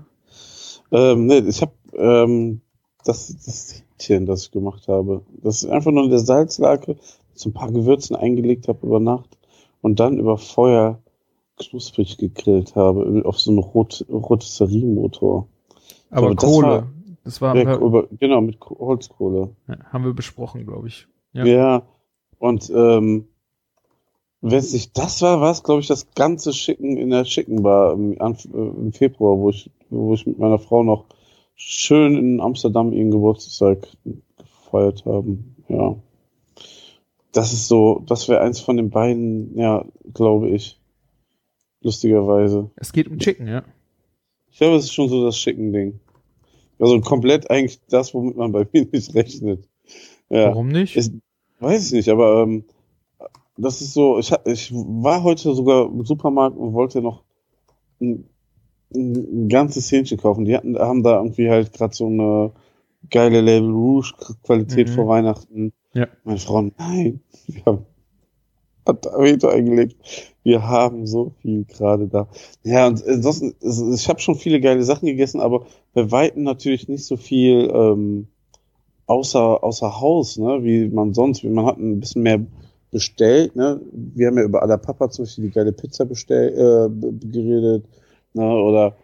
Ähm, 0.93 1.27
nee, 1.27 1.39
ich 1.39 1.63
habe 1.63 1.73
ähm, 1.95 2.61
das, 3.05 3.29
das 3.45 3.83
Hähnchen, 3.99 4.27
das 4.27 4.45
ich 4.45 4.51
gemacht 4.51 4.89
habe. 4.89 5.23
Das 5.43 5.63
ist 5.63 5.71
einfach 5.71 5.91
nur 5.93 6.05
in 6.05 6.11
der 6.11 6.19
Salzlake 6.21 6.97
so 7.35 7.51
ein 7.51 7.53
paar 7.55 7.71
Gewürzen 7.73 8.17
eingelegt 8.17 8.69
habe 8.69 8.87
über 8.87 9.01
Nacht 9.01 9.37
und 9.83 10.01
dann 10.01 10.19
über 10.19 10.39
Feuer 10.39 10.99
knusprig 11.59 12.19
gegrillt 12.19 12.77
habe 12.77 13.23
auf 13.25 13.39
so 13.41 13.51
einem 13.51 13.61
Rot 13.61 14.05
Rotisserie-Motor. 14.11 15.49
Aber 16.11 16.35
das 16.35 16.45
Kohle, 16.45 16.67
war- 16.69 16.89
das 17.25 17.41
war, 17.41 17.57
Ja, 17.57 17.77
über, 17.79 18.07
genau, 18.19 18.41
mit 18.41 18.61
Ko- 18.61 18.79
Holzkohle. 18.79 19.51
haben 19.91 20.05
wir 20.05 20.13
besprochen, 20.15 20.65
glaube 20.67 20.89
ich. 20.89 21.07
Ja. 21.33 21.45
Ja. 21.45 21.83
Und 22.39 22.71
ähm, 22.71 23.29
wenn 24.41 24.59
es 24.59 24.73
nicht 24.73 24.97
das 24.97 25.23
war, 25.23 25.41
war 25.41 25.51
es, 25.51 25.63
glaube 25.63 25.81
ich, 25.81 25.87
das 25.87 26.13
ganze 26.15 26.53
Schicken 26.53 26.97
in 26.97 27.11
der 27.11 27.25
Schicken 27.25 27.65
war 27.65 27.93
im, 27.93 28.13
äh, 28.13 28.35
im 28.55 28.93
Februar, 28.93 29.39
wo 29.39 29.51
ich, 29.51 29.71
wo 29.91 30.15
ich 30.15 30.27
mit 30.27 30.39
meiner 30.39 30.59
Frau 30.59 30.83
noch 30.83 31.07
schön 31.55 32.17
in 32.17 32.41
Amsterdam 32.41 32.93
ihren 32.93 33.11
Geburtstag 33.11 33.89
gefeiert 34.37 35.05
haben. 35.07 35.57
Ja. 35.69 35.97
Das 37.33 37.53
ist 37.53 37.69
so, 37.69 38.03
das 38.07 38.29
wäre 38.29 38.41
eins 38.41 38.61
von 38.61 38.77
den 38.77 38.91
beiden, 38.91 39.57
ja, 39.59 39.85
glaube 40.15 40.51
ich. 40.51 40.79
Lustigerweise. 41.83 42.71
Es 42.77 42.93
geht 42.93 43.09
um 43.09 43.19
Chicken, 43.19 43.49
ja. 43.49 43.63
Ich 44.51 44.59
glaube, 44.59 44.77
es 44.77 44.85
ist 44.85 44.95
schon 44.95 45.09
so 45.09 45.25
das 45.25 45.39
Schicken-Ding. 45.39 46.01
Also 46.79 47.01
komplett 47.01 47.51
eigentlich 47.51 47.81
das, 47.89 48.15
womit 48.15 48.37
man 48.37 48.53
bei 48.53 48.67
mir 48.73 48.87
nicht 48.91 49.15
rechnet. 49.15 49.69
Ja. 50.29 50.49
Warum 50.49 50.69
nicht? 50.69 50.97
Ich 50.97 51.11
weiß 51.67 51.87
ich 51.87 51.93
nicht, 51.93 52.09
aber 52.09 52.43
ähm, 52.43 52.65
das 53.57 53.81
ist 53.81 53.95
so, 53.95 54.19
ich, 54.19 54.33
ich 54.45 54.73
war 54.73 55.23
heute 55.23 55.55
sogar 55.55 55.87
im 55.87 56.05
Supermarkt 56.05 56.57
und 56.57 56.73
wollte 56.75 57.01
noch 57.01 57.23
ein, 58.01 58.29
ein 58.95 59.49
ganzes 59.49 59.91
Hähnchen 59.91 60.19
kaufen. 60.19 60.45
Die 60.45 60.57
hatten, 60.57 60.79
haben 60.79 61.03
da 61.03 61.17
irgendwie 61.17 61.51
halt 61.51 61.73
gerade 61.73 61.95
so 61.95 62.07
eine 62.07 62.53
geile 63.11 63.41
Label 63.41 63.71
Rouge 63.71 64.13
Qualität 64.43 64.89
Mhm. 64.89 64.93
vor 64.93 65.09
Weihnachten. 65.09 65.73
Ja. 65.95 66.09
Meine 66.25 66.39
Frau, 66.39 66.63
nein, 66.79 67.21
wir 67.47 67.65
haben 67.65 67.87
hat 68.87 69.05
da 69.05 69.19
Veto 69.19 69.49
eingelegt. 69.49 69.97
Wir 70.45 70.63
haben 70.63 71.07
so 71.07 71.33
viel 71.43 71.65
gerade 71.65 72.07
da. 72.07 72.29
Ja, 72.63 72.87
und 72.87 73.05
ansonsten, 73.05 73.55
ich 73.95 74.09
habe 74.09 74.21
schon 74.21 74.37
viele 74.37 74.61
geile 74.61 74.85
Sachen 74.85 75.07
gegessen, 75.07 75.41
aber 75.41 75.67
bei 75.93 76.11
Weitem 76.13 76.45
natürlich 76.45 76.87
nicht 76.89 77.05
so 77.05 77.17
viel 77.17 77.69
ähm, 77.75 78.29
außer, 79.07 79.63
außer 79.65 80.01
Haus, 80.01 80.39
ne, 80.39 80.63
wie 80.65 80.89
man 80.89 81.15
sonst, 81.15 81.43
wie 81.45 81.49
man 81.49 81.67
hat 81.67 81.79
ein 81.79 82.01
bisschen 82.01 82.23
mehr 82.23 82.41
bestellt, 82.91 83.57
ne. 83.57 83.81
Wir 83.93 84.29
haben 84.29 84.39
ja 84.39 84.45
über 84.45 84.63
aller 84.63 84.79
Papa 84.79 85.11
zum 85.11 85.25
Beispiel 85.25 85.45
die 85.47 85.51
geile 85.51 85.73
Pizza 85.73 86.05
bestellt, 86.05 86.55
äh, 86.57 86.89
geredet, 87.29 87.85
ne, 88.35 88.45
oder 88.63 88.95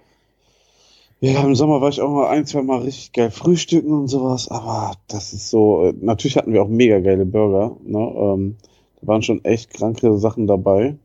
ja, 1.21 1.41
im 1.45 1.55
Sommer 1.55 1.81
war 1.81 1.89
ich 1.89 2.01
auch 2.01 2.11
mal 2.11 2.29
ein, 2.31 2.47
zwei 2.47 2.63
Mal 2.63 2.81
richtig 2.81 3.13
geil 3.13 3.31
frühstücken 3.31 3.93
und 3.93 4.09
sowas, 4.09 4.49
aber 4.49 4.93
das 5.09 5.33
ist 5.33 5.51
so, 5.51 5.93
natürlich 6.01 6.37
hatten 6.37 6.53
wir 6.53 6.63
auch 6.63 6.69
mega 6.69 6.99
geile 6.99 7.25
Burger, 7.27 7.77
ne, 7.85 7.99
ähm, 7.99 8.57
Da 9.01 9.07
waren 9.07 9.23
schon 9.23 9.45
echt 9.45 9.73
kranke 9.73 10.17
Sachen 10.19 10.47
dabei. 10.47 10.97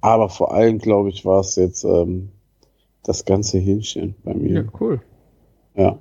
Aber 0.00 0.28
vor 0.28 0.52
allem, 0.54 0.78
glaube 0.78 1.08
ich, 1.10 1.24
war 1.24 1.40
es 1.40 1.56
jetzt 1.56 1.84
ähm, 1.84 2.30
das 3.02 3.24
ganze 3.24 3.58
Hähnchen 3.58 4.14
bei 4.24 4.32
Ja, 4.32 4.62
mir. 4.62 4.68
cool. 4.80 5.00
Ja. 5.74 5.98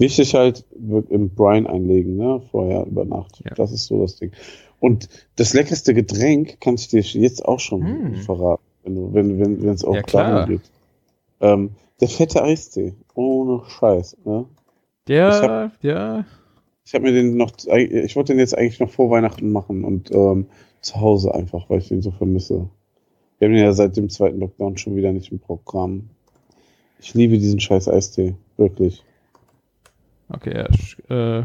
Wichtig 0.00 0.34
halt 0.34 0.64
im 0.72 1.30
Brine 1.34 1.68
einlegen, 1.68 2.16
ne? 2.16 2.42
Vorher 2.50 2.86
über 2.86 3.04
Nacht. 3.04 3.40
Ja. 3.44 3.54
Das 3.54 3.70
ist 3.70 3.84
so 3.86 4.00
das 4.00 4.16
Ding. 4.16 4.32
Und 4.80 5.08
das 5.36 5.52
leckerste 5.52 5.92
Getränk 5.94 6.60
kann 6.60 6.74
ich 6.76 6.88
dir 6.88 7.00
jetzt 7.00 7.44
auch 7.44 7.60
schon 7.60 7.82
Hm. 7.82 8.14
verraten, 8.16 8.62
wenn 8.82 8.94
du, 8.94 9.12
wenn, 9.14 9.38
wenn, 9.38 9.62
wenn 9.62 9.74
es 9.74 9.84
auch 9.84 9.94
Ja, 9.94 10.02
klar. 10.02 10.46
geht. 10.46 10.62
Ähm, 11.40 11.70
der 12.00 12.08
fette 12.08 12.42
Eistee. 12.42 12.94
Ohne 13.14 13.62
Scheiß, 13.68 14.16
ne? 14.24 14.46
Der, 15.06 15.70
ja, 15.82 16.24
Ich 16.84 16.94
habe 16.94 17.04
mir 17.04 17.12
den 17.12 17.36
noch, 17.36 17.52
ich 17.66 18.16
wollte 18.16 18.32
den 18.32 18.38
jetzt 18.40 18.56
eigentlich 18.56 18.80
noch 18.80 18.90
vor 18.90 19.10
Weihnachten 19.10 19.52
machen 19.52 19.84
und 19.84 20.10
ähm, 20.12 20.46
zu 20.80 21.00
Hause 21.00 21.34
einfach, 21.34 21.68
weil 21.68 21.78
ich 21.80 21.88
den 21.88 22.00
so 22.00 22.10
vermisse. 22.10 22.68
Wir 23.38 23.48
haben 23.48 23.54
den 23.54 23.64
ja 23.64 23.72
seit 23.72 23.96
dem 23.96 24.08
zweiten 24.08 24.40
Lockdown 24.40 24.78
schon 24.78 24.96
wieder 24.96 25.12
nicht 25.12 25.30
im 25.30 25.40
Programm. 25.40 26.08
Ich 27.00 27.12
liebe 27.14 27.38
diesen 27.38 27.60
scheiß 27.60 27.88
Eistee, 27.88 28.34
wirklich. 28.56 29.02
Okay, 30.32 30.66
ja, 31.10 31.38
äh, 31.40 31.44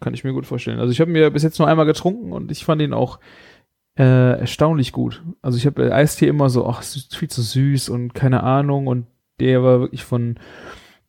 kann 0.00 0.14
ich 0.14 0.24
mir 0.24 0.32
gut 0.32 0.46
vorstellen. 0.46 0.78
Also 0.78 0.92
ich 0.92 1.00
habe 1.00 1.10
mir 1.10 1.30
bis 1.30 1.42
jetzt 1.42 1.58
nur 1.58 1.68
einmal 1.68 1.86
getrunken 1.86 2.32
und 2.32 2.50
ich 2.50 2.64
fand 2.64 2.82
ihn 2.82 2.92
auch 2.92 3.18
äh, 3.98 4.38
erstaunlich 4.38 4.92
gut. 4.92 5.24
Also 5.42 5.58
ich 5.58 5.66
habe 5.66 5.92
Eistee 5.92 6.28
immer 6.28 6.50
so, 6.50 6.66
ach, 6.66 6.82
viel 6.82 7.28
zu 7.28 7.42
süß 7.42 7.88
und 7.88 8.14
keine 8.14 8.42
Ahnung 8.42 8.86
und 8.86 9.06
der 9.40 9.62
war 9.62 9.80
wirklich 9.80 10.04
von 10.04 10.38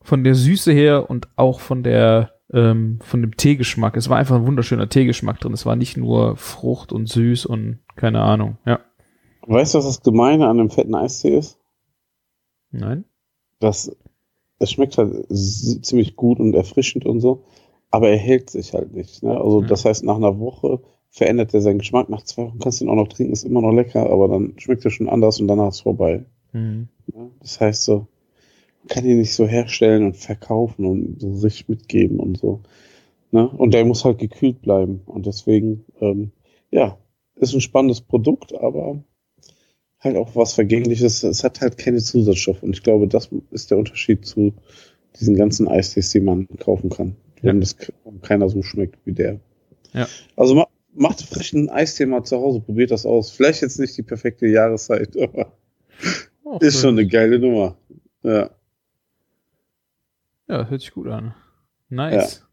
von 0.02 0.24
der 0.24 0.34
Süße 0.34 0.72
her 0.72 1.10
und 1.10 1.28
auch 1.36 1.60
von 1.60 1.84
der 1.84 2.34
ähm, 2.52 3.00
von 3.04 3.22
dem 3.22 3.38
Teegeschmack. 3.38 3.95
Es 3.95 4.10
war 4.10 4.17
einfach 4.17 4.36
ein 4.36 4.48
wunderschöner 4.48 4.89
Teegeschmack 4.89 5.39
drin. 5.39 5.54
Es 5.54 5.65
war 5.65 5.76
nicht 5.76 5.98
nur 5.98 6.36
Frucht 6.36 6.91
und 6.91 7.08
süß 7.08 7.45
und 7.45 7.80
keine 7.95 8.22
Ahnung. 8.22 8.58
Ja. 8.65 8.80
Weißt 9.45 9.74
du, 9.74 9.80
was 9.80 9.86
das 9.86 10.02
Gemeine 10.02 10.48
an 10.48 10.58
dem 10.58 10.69
fetten 10.69 10.95
Eistee 10.95 11.38
ist? 11.38 11.60
Nein? 12.72 13.06
Das, 13.60 13.95
es 14.60 14.72
schmeckt 14.72 14.98
halt 14.98 15.26
ziemlich 15.30 16.15
gut 16.15 16.39
und 16.39 16.54
erfrischend 16.54 17.06
und 17.06 17.19
so, 17.22 17.43
aber 17.91 18.10
er 18.10 18.17
hält 18.17 18.50
sich 18.50 18.74
halt 18.74 18.93
nicht. 18.93 19.24
Ne? 19.24 19.39
Also 19.39 19.62
Ja. 19.62 19.67
das 19.67 19.86
heißt, 19.86 20.04
nach 20.04 20.17
einer 20.17 20.39
Woche 20.39 20.82
verändert 21.10 21.54
er 21.54 21.62
seinen 21.62 21.80
Geschmack. 21.80 22.10
Nach 22.10 22.24
zwei 22.24 22.43
Wochen 22.43 22.60
kannst 22.60 22.80
du 22.82 22.86
ihn 22.86 22.89
auch 22.91 22.95
noch 22.95 23.08
trinken, 23.08 23.34
ist 23.34 23.43
immer 23.43 23.62
noch 23.62 23.72
lecker, 23.74 24.10
aber 24.10 24.28
dann 24.28 24.54
schmeckt 24.58 24.86
er 24.86 24.91
schon 24.91 25.10
anders 25.10 25.39
und 25.39 25.48
danach 25.48 25.69
ist 25.69 25.82
vorbei. 25.82 26.26
Mhm. 26.54 26.88
Ne? 27.13 27.32
Das 27.39 27.60
heißt 27.60 27.84
so, 27.84 28.08
man 28.82 28.88
kann 28.89 29.06
ihn 29.06 29.17
nicht 29.17 29.34
so 29.34 29.48
herstellen 29.48 30.06
und 30.06 30.17
verkaufen 30.17 30.86
und 30.86 31.19
so 31.19 31.32
richtig 31.45 31.67
mitgeben 31.69 32.19
und 32.19 32.38
so. 32.38 32.62
Ne? 33.32 33.48
Und 33.50 33.74
der 33.74 33.86
muss 33.86 34.06
halt 34.06 34.19
gekühlt 34.19 34.62
bleiben. 34.62 35.02
Und 35.06 35.26
deswegen, 35.26 35.86
ähm, 36.00 36.32
ja, 36.72 36.98
ist 37.36 37.54
ein 37.54 37.62
spannendes 37.62 38.02
Produkt, 38.02 38.54
aber 38.54 39.04
halt 39.99 40.15
auch 40.15 40.35
was 40.35 40.53
Vergängliches. 40.53 41.23
Es 41.23 41.43
hat 41.43 41.62
halt 41.62 41.77
keine 41.77 41.99
Zusatzstoffe. 41.99 42.63
Und 42.63 42.75
ich 42.75 42.83
glaube, 42.83 43.07
das 43.07 43.29
ist 43.51 43.71
der 43.71 43.77
Unterschied 43.77 44.25
zu 44.25 44.53
diesen 45.19 45.35
ganzen 45.35 45.67
Eistees, 45.67 46.12
die 46.12 46.21
man 46.21 46.47
kaufen 46.59 46.89
kann. 46.89 47.15
Ja. 47.41 47.49
Wenn 47.49 47.62
das 47.62 47.75
keiner 48.21 48.49
so 48.49 48.62
schmeckt 48.63 48.97
wie 49.05 49.13
der. 49.13 49.39
Ja. 49.93 50.07
Also 50.35 50.55
ma 50.55 50.67
macht 50.93 51.21
frischen 51.21 51.69
Eistee 51.69 52.07
mal 52.07 52.23
zu 52.23 52.38
Hause, 52.38 52.62
probiert 52.62 52.91
das 52.91 53.05
aus. 53.05 53.31
Vielleicht 53.31 53.62
jetzt 53.62 53.79
nicht 53.79 53.95
die 53.95 54.03
perfekte 54.03 54.47
Jahreszeit, 54.47 55.15
aber 55.21 55.53
Oh, 56.51 56.57
ist 56.62 56.81
schon 56.81 56.97
eine 56.97 57.07
geile 57.07 57.38
Nummer. 57.38 57.77
Ja. 58.23 58.49
Ja, 60.47 60.67
hört 60.67 60.81
sich 60.81 60.91
gut 60.91 61.07
an. 61.07 61.35
Nice. 61.89 62.47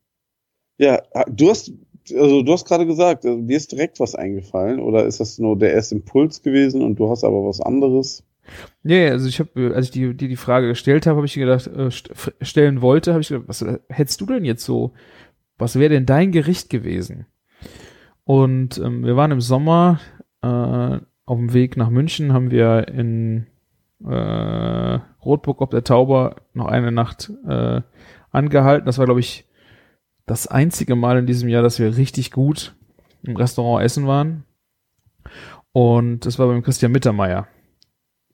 Ja, 0.76 1.02
du 1.28 1.48
hast, 1.48 1.72
also 2.14 2.42
du 2.42 2.52
hast 2.52 2.66
gerade 2.66 2.86
gesagt, 2.86 3.24
also 3.24 3.40
dir 3.40 3.56
ist 3.56 3.72
direkt 3.72 4.00
was 4.00 4.14
eingefallen 4.14 4.80
oder 4.80 5.06
ist 5.06 5.20
das 5.20 5.38
nur 5.38 5.58
der 5.58 5.72
erste 5.72 5.96
Impuls 5.96 6.42
gewesen 6.42 6.82
und 6.82 6.98
du 6.98 7.10
hast 7.10 7.24
aber 7.24 7.44
was 7.44 7.60
anderes? 7.60 8.22
Ja, 8.84 9.08
also 9.10 9.28
ich 9.28 9.40
habe, 9.40 9.72
als 9.74 9.86
ich 9.86 9.90
die, 9.92 10.14
die 10.14 10.28
die 10.28 10.36
Frage 10.36 10.68
gestellt 10.68 11.06
habe, 11.06 11.16
habe 11.16 11.26
ich 11.26 11.34
gedacht, 11.34 11.66
äh, 11.66 11.90
stellen 12.40 12.80
wollte, 12.80 13.12
habe 13.12 13.22
ich 13.22 13.28
gedacht, 13.28 13.48
was 13.48 13.62
äh, 13.62 13.78
hättest 13.88 14.20
du 14.20 14.26
denn 14.26 14.44
jetzt 14.44 14.64
so, 14.64 14.92
was 15.58 15.78
wäre 15.78 15.90
denn 15.90 16.06
dein 16.06 16.32
Gericht 16.32 16.70
gewesen? 16.70 17.26
Und 18.24 18.78
ähm, 18.78 19.04
wir 19.04 19.16
waren 19.16 19.32
im 19.32 19.40
Sommer 19.40 20.00
äh, 20.42 20.98
auf 21.26 21.38
dem 21.38 21.52
Weg 21.52 21.76
nach 21.76 21.90
München, 21.90 22.32
haben 22.32 22.50
wir 22.50 22.88
in 22.88 23.46
äh, 24.04 24.98
Rotburg 25.24 25.60
ob 25.60 25.70
der 25.70 25.84
Tauber 25.84 26.36
noch 26.52 26.66
eine 26.66 26.92
Nacht 26.92 27.32
äh, 27.48 27.80
angehalten. 28.30 28.86
Das 28.86 28.98
war, 28.98 29.06
glaube 29.06 29.20
ich, 29.20 29.46
das 30.26 30.46
einzige 30.46 30.96
Mal 30.96 31.18
in 31.18 31.26
diesem 31.26 31.48
Jahr, 31.48 31.62
dass 31.62 31.78
wir 31.78 31.96
richtig 31.96 32.32
gut 32.32 32.74
im 33.22 33.36
Restaurant 33.36 33.84
essen 33.84 34.06
waren. 34.06 34.44
Und 35.72 36.26
das 36.26 36.38
war 36.38 36.48
beim 36.48 36.62
Christian 36.62 36.92
Mittermeier. 36.92 37.46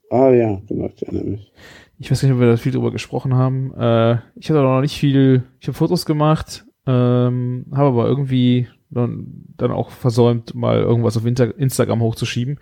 Ah 0.09 0.29
ja, 0.29 0.61
genau, 0.67 0.89
ich 0.95 1.01
erinnere 1.03 1.25
mich. 1.25 1.51
Ich 1.99 2.11
weiß 2.11 2.21
gar 2.21 2.27
nicht, 2.27 2.35
ob 2.35 2.41
wir 2.41 2.47
da 2.47 2.57
viel 2.57 2.71
drüber 2.71 2.91
gesprochen 2.91 3.35
haben. 3.35 3.73
Äh, 3.75 4.17
ich 4.35 4.49
hatte 4.49 4.61
noch 4.61 4.81
nicht 4.81 4.97
viel, 4.97 5.43
ich 5.59 5.67
habe 5.67 5.77
Fotos 5.77 6.05
gemacht, 6.05 6.65
ähm, 6.85 7.65
habe 7.71 7.89
aber 7.89 8.07
irgendwie 8.07 8.67
dann, 8.89 9.45
dann 9.57 9.71
auch 9.71 9.89
versäumt, 9.89 10.53
mal 10.53 10.79
irgendwas 10.79 11.17
auf 11.17 11.25
Inter 11.25 11.57
Instagram 11.57 12.01
hochzuschieben. 12.01 12.59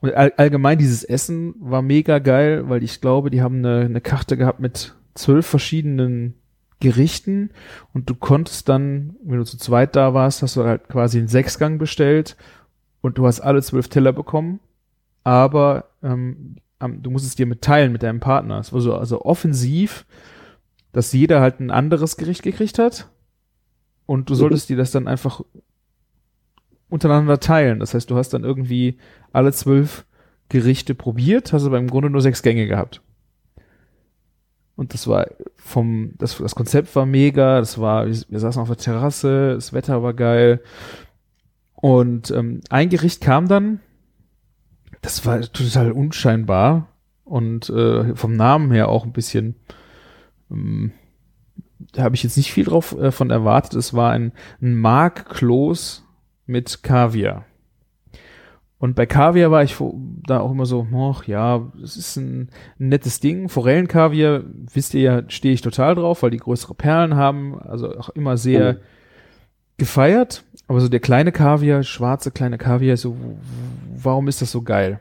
Und 0.00 0.14
all, 0.14 0.32
allgemein 0.36 0.78
dieses 0.78 1.04
Essen 1.04 1.54
war 1.58 1.82
mega 1.82 2.18
geil, 2.18 2.68
weil 2.68 2.82
ich 2.82 3.00
glaube, 3.00 3.30
die 3.30 3.42
haben 3.42 3.58
eine, 3.58 3.80
eine 3.80 4.00
Karte 4.00 4.36
gehabt 4.36 4.60
mit 4.60 4.94
zwölf 5.14 5.46
verschiedenen 5.46 6.34
Gerichten 6.80 7.50
und 7.92 8.08
du 8.08 8.14
konntest 8.14 8.68
dann, 8.68 9.16
wenn 9.24 9.38
du 9.38 9.44
zu 9.44 9.58
zweit 9.58 9.96
da 9.96 10.14
warst, 10.14 10.42
hast 10.42 10.56
du 10.56 10.64
halt 10.64 10.88
quasi 10.88 11.18
einen 11.18 11.28
Sechsgang 11.28 11.78
bestellt 11.78 12.36
und 13.00 13.18
du 13.18 13.26
hast 13.26 13.40
alle 13.40 13.62
zwölf 13.62 13.88
Teller 13.88 14.12
bekommen, 14.12 14.60
aber 15.24 15.90
ähm, 16.02 16.56
du 16.80 17.10
musst 17.10 17.26
es 17.26 17.34
dir 17.34 17.46
mitteilen 17.46 17.92
mit 17.92 18.02
deinem 18.02 18.20
Partner. 18.20 18.58
Es 18.58 18.72
war 18.72 18.80
so 18.80 18.94
also 18.94 19.22
offensiv, 19.22 20.06
dass 20.92 21.12
jeder 21.12 21.40
halt 21.40 21.60
ein 21.60 21.70
anderes 21.70 22.16
Gericht 22.16 22.42
gekriegt 22.42 22.78
hat 22.78 23.10
und 24.06 24.30
du 24.30 24.34
solltest 24.34 24.68
dir 24.68 24.76
das 24.76 24.92
dann 24.92 25.08
einfach 25.08 25.42
untereinander 26.88 27.40
teilen. 27.40 27.80
Das 27.80 27.94
heißt, 27.94 28.08
du 28.10 28.16
hast 28.16 28.30
dann 28.30 28.44
irgendwie 28.44 28.98
alle 29.32 29.52
zwölf 29.52 30.06
Gerichte 30.48 30.94
probiert, 30.94 31.52
hast 31.52 31.64
aber 31.64 31.78
im 31.78 31.88
Grunde 31.88 32.08
nur 32.08 32.22
sechs 32.22 32.42
Gänge 32.42 32.66
gehabt. 32.66 33.02
Und 34.78 34.94
das 34.94 35.08
war 35.08 35.26
vom, 35.56 36.12
das, 36.18 36.38
das 36.38 36.54
Konzept 36.54 36.94
war 36.94 37.04
mega, 37.04 37.58
das 37.58 37.80
war, 37.80 38.06
wir, 38.06 38.38
saßen 38.38 38.62
auf 38.62 38.68
der 38.68 38.76
Terrasse, 38.76 39.54
das 39.54 39.72
Wetter 39.72 40.04
war 40.04 40.14
geil. 40.14 40.62
Und 41.74 42.30
ähm, 42.30 42.60
ein 42.70 42.88
Gericht 42.88 43.20
kam 43.20 43.48
dann, 43.48 43.80
das 45.02 45.26
war 45.26 45.40
total 45.40 45.90
unscheinbar 45.90 46.86
und 47.24 47.68
äh, 47.70 48.14
vom 48.14 48.36
Namen 48.36 48.70
her 48.70 48.88
auch 48.88 49.04
ein 49.04 49.12
bisschen, 49.12 49.56
ähm, 50.48 50.92
da 51.92 52.04
habe 52.04 52.14
ich 52.14 52.22
jetzt 52.22 52.36
nicht 52.36 52.52
viel 52.52 52.66
drauf 52.66 52.96
äh, 52.96 53.10
von 53.10 53.30
erwartet. 53.30 53.74
Es 53.74 53.94
war 53.94 54.12
ein, 54.12 54.30
ein 54.62 54.76
Markkloß 54.76 56.04
mit 56.46 56.84
Kaviar. 56.84 57.46
Und 58.80 58.94
bei 58.94 59.06
Kaviar 59.06 59.50
war 59.50 59.64
ich 59.64 59.76
da 60.26 60.38
auch 60.38 60.52
immer 60.52 60.64
so, 60.64 60.86
ach 60.94 61.24
ja, 61.26 61.72
es 61.82 61.96
ist 61.96 62.16
ein, 62.16 62.48
ein 62.78 62.88
nettes 62.88 63.18
Ding. 63.18 63.48
Forellenkaviar, 63.48 64.42
wisst 64.72 64.94
ihr 64.94 65.00
ja, 65.00 65.22
stehe 65.28 65.52
ich 65.52 65.62
total 65.62 65.96
drauf, 65.96 66.22
weil 66.22 66.30
die 66.30 66.36
größere 66.38 66.74
Perlen 66.74 67.16
haben, 67.16 67.58
also 67.60 67.96
auch 67.98 68.10
immer 68.10 68.36
sehr 68.36 68.74
Mhm. 68.74 68.78
gefeiert. 69.78 70.44
Aber 70.68 70.80
so 70.80 70.88
der 70.88 71.00
kleine 71.00 71.32
Kaviar, 71.32 71.82
schwarze 71.82 72.30
kleine 72.30 72.58
Kaviar, 72.58 72.96
so, 72.96 73.16
warum 73.96 74.28
ist 74.28 74.42
das 74.42 74.52
so 74.52 74.62
geil? 74.62 75.00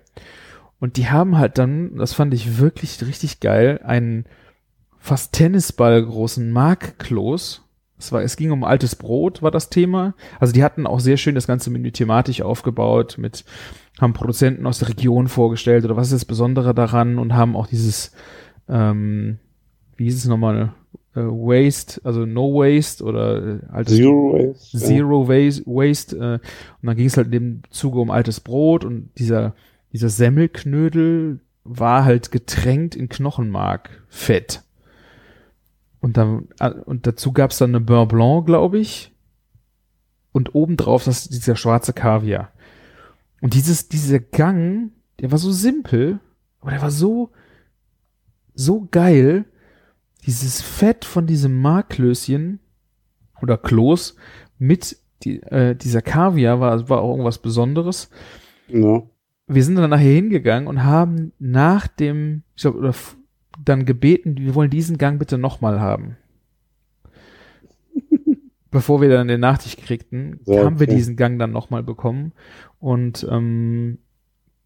Und 0.80 0.98
die 0.98 1.10
haben 1.10 1.38
halt 1.38 1.58
dann, 1.58 1.98
das 1.98 2.13
fand 2.13 2.34
ich 2.34 2.58
wirklich 2.60 3.00
richtig 3.06 3.40
geil, 3.42 3.80
einen 3.84 4.26
fast 4.98 5.34
Tennisball 5.34 6.04
großen 6.04 6.52
Markkloß. 6.52 7.63
Es 7.99 8.12
war, 8.12 8.21
es 8.21 8.36
ging 8.36 8.51
um 8.51 8.63
altes 8.63 8.95
Brot, 8.95 9.41
war 9.41 9.51
das 9.51 9.69
Thema. 9.69 10.13
Also 10.39 10.53
die 10.53 10.63
hatten 10.63 10.86
auch 10.86 10.99
sehr 10.99 11.17
schön 11.17 11.36
das 11.36 11.47
ganze 11.47 11.71
Menü 11.71 11.91
thematisch 11.91 12.41
aufgebaut 12.41 13.17
mit, 13.17 13.43
haben 13.99 14.13
Produzenten 14.13 14.67
aus 14.67 14.79
der 14.79 14.89
Region 14.89 15.27
vorgestellt 15.27 15.83
oder 15.83 15.95
was 15.95 16.07
ist 16.07 16.21
das 16.21 16.25
Besondere 16.25 16.75
daran 16.75 17.17
und 17.17 17.33
haben 17.33 17.55
auch 17.55 17.67
dieses, 17.67 18.12
ähm, 18.69 19.39
wie 19.95 20.05
hieß 20.05 20.17
es 20.17 20.27
nochmal, 20.27 20.73
äh, 21.15 21.21
Waste, 21.21 21.99
also 22.03 22.25
No 22.25 22.53
Waste 22.53 23.03
oder 23.03 23.43
äh, 23.43 23.60
altes 23.71 23.95
Zero 23.95 24.33
Waste. 24.33 24.77
Zero 24.77 25.27
Waste, 25.27 25.65
Waste 25.65 26.15
äh, 26.15 26.33
und 26.33 26.88
dann 26.88 26.95
ging 26.95 27.07
es 27.07 27.17
halt 27.17 27.27
in 27.27 27.31
dem 27.31 27.62
Zuge 27.71 27.99
um 27.99 28.12
altes 28.12 28.39
Brot 28.39 28.86
und 28.86 29.10
dieser, 29.17 29.55
dieser 29.91 30.10
Semmelknödel 30.10 31.39
war 31.63 32.05
halt 32.05 32.31
getränkt 32.31 32.95
in 32.95 33.10
Knochenmark, 33.10 34.05
Fett. 34.07 34.62
Und 35.99 36.17
dann, 36.17 36.47
äh, 36.60 36.71
und 36.71 37.07
dazu 37.07 37.31
gab's 37.33 37.57
dann 37.57 37.71
eine 37.71 37.79
Beurre 37.79 38.07
Blanc, 38.07 38.45
glaube 38.45 38.79
ich. 38.79 39.13
Und 40.31 40.53
obendrauf 40.53 41.03
das, 41.05 41.27
dieser 41.29 41.55
schwarze 41.55 41.93
Kaviar. 41.93 42.51
Und 43.41 43.53
dieses, 43.53 43.88
dieser 43.88 44.19
Gang, 44.19 44.91
der 45.19 45.31
war 45.31 45.38
so 45.38 45.51
simpel, 45.51 46.19
aber 46.60 46.71
der 46.71 46.81
war 46.81 46.91
so, 46.91 47.31
so 48.53 48.88
geil. 48.91 49.45
Dieses 50.25 50.62
Fett 50.62 51.05
von 51.05 51.25
diesem 51.25 51.62
Marklöschen 51.62 52.60
oder 53.41 53.57
Kloß 53.57 54.15
mit 54.57 54.97
die, 55.23 55.41
äh, 55.43 55.75
dieser 55.75 56.01
Kaviar 56.01 56.60
war, 56.60 56.89
war 56.89 57.01
auch 57.01 57.12
irgendwas 57.12 57.39
Besonderes. 57.39 58.10
Ja. 58.67 59.03
Wir 59.47 59.63
sind 59.63 59.75
dann 59.75 59.89
nachher 59.89 60.13
hingegangen 60.13 60.67
und 60.67 60.83
haben 60.83 61.31
nach 61.39 61.88
dem, 61.88 62.43
ich 62.55 62.63
glaube, 62.63 62.79
oder 62.79 62.93
dann 63.63 63.86
gebeten, 63.86 64.38
wir 64.38 64.56
wollen 64.56 64.70
diesen 64.70 64.98
Gang 64.98 65.20
bitte 65.20 65.38
nochmal 65.38 65.80
haben. 65.80 66.17
Bevor 68.72 69.02
wir 69.02 69.10
dann 69.10 69.28
den 69.28 69.39
Nachtisch 69.39 69.78
kriegten, 69.78 70.39
So, 70.43 70.60
haben 70.63 70.80
wir 70.80 70.88
okay. 70.88 70.96
diesen 70.96 71.15
Gang 71.15 71.39
dann 71.39 71.52
nochmal 71.52 71.84
bekommen. 71.84 72.34
Und 72.80 73.26
ähm, 73.30 74.00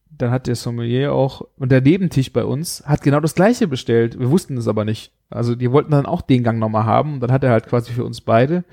dann 0.09 0.31
hat 0.31 0.47
der 0.47 0.55
Sommelier 0.55 1.13
auch, 1.13 1.41
und 1.57 1.71
der 1.71 1.81
Nebentisch 1.81 2.33
bei 2.33 2.43
uns 2.43 2.83
hat 2.85 3.01
genau 3.01 3.19
das 3.19 3.35
gleiche 3.35 3.67
bestellt. 3.67 4.19
Wir 4.19 4.29
wussten 4.29 4.57
es 4.57 4.67
aber 4.67 4.85
nicht. 4.85 5.13
Also 5.29 5.55
die 5.55 5.71
wollten 5.71 5.91
dann 5.91 6.05
auch 6.05 6.21
den 6.21 6.43
Gang 6.43 6.59
nochmal 6.59 6.85
haben. 6.85 7.13
Und 7.13 7.19
dann 7.21 7.31
hat 7.31 7.43
er 7.43 7.51
halt 7.51 7.67
quasi 7.67 7.91
für 7.93 8.03
uns 8.03 8.21
beide 8.21 8.63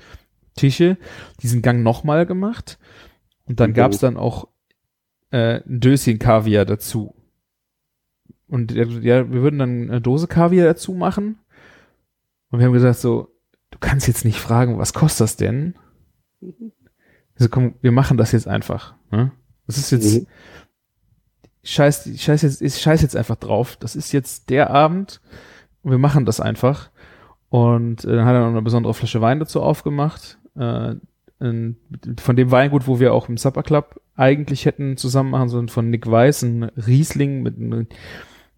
Tische 0.55 0.97
diesen 1.41 1.61
Gang 1.61 1.83
nochmal 1.83 2.25
gemacht. 2.25 2.77
Und 3.45 3.59
dann 3.59 3.69
Mhm. 3.71 3.75
gab's 3.75 3.99
dann 3.99 4.17
auch 4.17 4.47
äh, 5.31 5.61
ein 5.65 5.79
Döschen 5.79 6.17
Kaviar 6.19 6.65
dazu. 6.65 7.15
Und 8.49 8.71
ja, 8.71 8.87
wir 9.31 9.41
würden 9.41 9.59
dann 9.59 9.89
eine 9.89 10.01
Dose 10.01 10.27
Kaviar 10.27 10.65
dazu 10.65 10.93
machen. 10.93 11.37
Und 12.49 12.59
wir 12.59 12.65
haben 12.65 12.73
gesagt 12.73 12.99
so, 12.99 13.29
du 13.71 13.77
kannst 13.79 14.07
jetzt 14.07 14.25
nicht 14.25 14.39
fragen, 14.39 14.77
was 14.79 14.93
kostet 14.93 15.21
das 15.21 15.35
denn? 15.37 15.75
Also 17.37 17.49
komm, 17.49 17.75
wir 17.81 17.91
machen 17.91 18.17
das 18.17 18.31
jetzt 18.31 18.47
einfach. 18.47 18.95
Ne? 19.11 19.31
Das 19.67 19.77
ist 19.77 19.91
jetzt, 19.91 20.21
Mhm. 20.21 20.27
scheiß, 21.63 22.07
ich 22.07 22.23
scheiß 22.23 22.41
jetzt, 22.41 22.61
ich 22.61 22.75
scheiß 22.77 23.01
jetzt 23.01 23.15
einfach 23.15 23.35
drauf. 23.35 23.75
Das 23.77 23.95
ist 23.95 24.11
jetzt 24.11 24.49
der 24.49 24.71
Abend 24.71 25.21
und 25.83 25.91
wir 25.91 25.97
machen 25.99 26.25
das 26.25 26.39
einfach. 26.39 26.89
Und 27.49 28.03
äh, 28.05 28.15
dann 28.15 28.25
hat 28.25 28.33
er 28.33 28.41
noch 28.41 28.47
eine 28.49 28.61
besondere 28.61 28.93
Flasche 28.93 29.21
Wein 29.21 29.39
dazu 29.39 29.61
aufgemacht. 29.61 30.37
Äh, 30.55 30.95
ein- 31.39 31.77
von 32.19 32.35
dem 32.35 32.51
Weingut, 32.51 32.87
wo 32.87 32.99
wir 32.99 33.13
auch 33.13 33.29
im 33.29 33.37
Supper 33.37 33.63
Club 33.63 34.01
eigentlich 34.15 34.65
hätten 34.65 34.97
zusammen 34.97 35.29
machen 35.31 35.49
sollen, 35.49 35.69
von 35.69 35.89
Nick 35.89 36.09
Weiß, 36.09 36.41
ein 36.43 36.63
Riesling 36.63 37.41
mit 37.41 37.57
einer, 37.57 37.85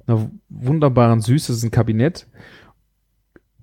einer 0.08 0.30
wunderbaren 0.50 1.22
Süße, 1.22 1.52
das 1.52 1.58
ist 1.58 1.64
ein 1.64 1.72
Kabinett. 1.72 2.28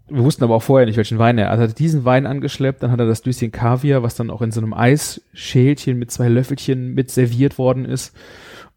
Wir 0.09 0.25
wussten 0.25 0.45
aber 0.45 0.55
auch 0.55 0.63
vorher 0.63 0.87
nicht, 0.87 0.97
welchen 0.97 1.19
Wein 1.19 1.37
er. 1.37 1.51
Also 1.51 1.65
er 1.65 1.69
hat 1.69 1.79
diesen 1.79 2.05
Wein 2.05 2.27
angeschleppt, 2.27 2.83
dann 2.83 2.91
hat 2.91 3.01
er 3.01 3.07
das 3.07 3.23
Döschen 3.23 3.53
Kaviar, 3.53 4.03
was 4.03 4.15
dann 4.15 4.31
auch 4.31 4.41
in 4.41 4.53
so 4.53 4.61
einem 4.61 4.73
Eisschälchen 4.73 5.99
mit 5.99 6.11
zwei 6.11 6.29
Löffelchen 6.29 6.95
mit 6.95 7.11
serviert 7.11 7.59
worden 7.59 7.85
ist. 7.85 8.17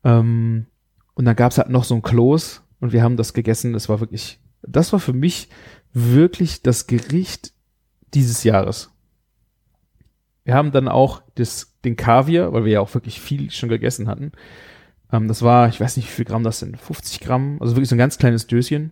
Ähm, 0.03 0.65
und 1.13 1.25
dann 1.25 1.35
gab's 1.35 1.57
halt 1.57 1.69
noch 1.69 1.85
so 1.85 1.95
ein 1.95 2.01
Kloß 2.01 2.63
und 2.79 2.91
wir 2.91 3.03
haben 3.03 3.15
das 3.15 3.33
gegessen. 3.33 3.73
Das 3.73 3.87
war 3.87 4.01
wirklich, 4.01 4.39
das 4.61 4.91
war 4.91 4.99
für 4.99 5.13
mich 5.13 5.49
wirklich 5.93 6.63
das 6.63 6.87
Gericht 6.87 7.53
dieses 8.13 8.43
Jahres. 8.43 8.91
Wir 10.43 10.55
haben 10.55 10.71
dann 10.71 10.87
auch 10.87 11.21
das, 11.35 11.77
den 11.85 11.95
Kaviar, 11.95 12.51
weil 12.51 12.65
wir 12.65 12.73
ja 12.73 12.81
auch 12.81 12.93
wirklich 12.93 13.21
viel 13.21 13.51
schon 13.51 13.69
gegessen 13.69 14.07
hatten. 14.07 14.31
Ähm, 15.11 15.27
das 15.27 15.41
war, 15.41 15.67
ich 15.69 15.79
weiß 15.79 15.97
nicht, 15.97 16.07
wie 16.07 16.13
viel 16.13 16.25
Gramm 16.25 16.43
das 16.43 16.59
sind, 16.59 16.77
50 16.79 17.19
Gramm, 17.19 17.57
also 17.61 17.75
wirklich 17.75 17.89
so 17.89 17.95
ein 17.95 17.99
ganz 17.99 18.17
kleines 18.17 18.47
Döschen. 18.47 18.91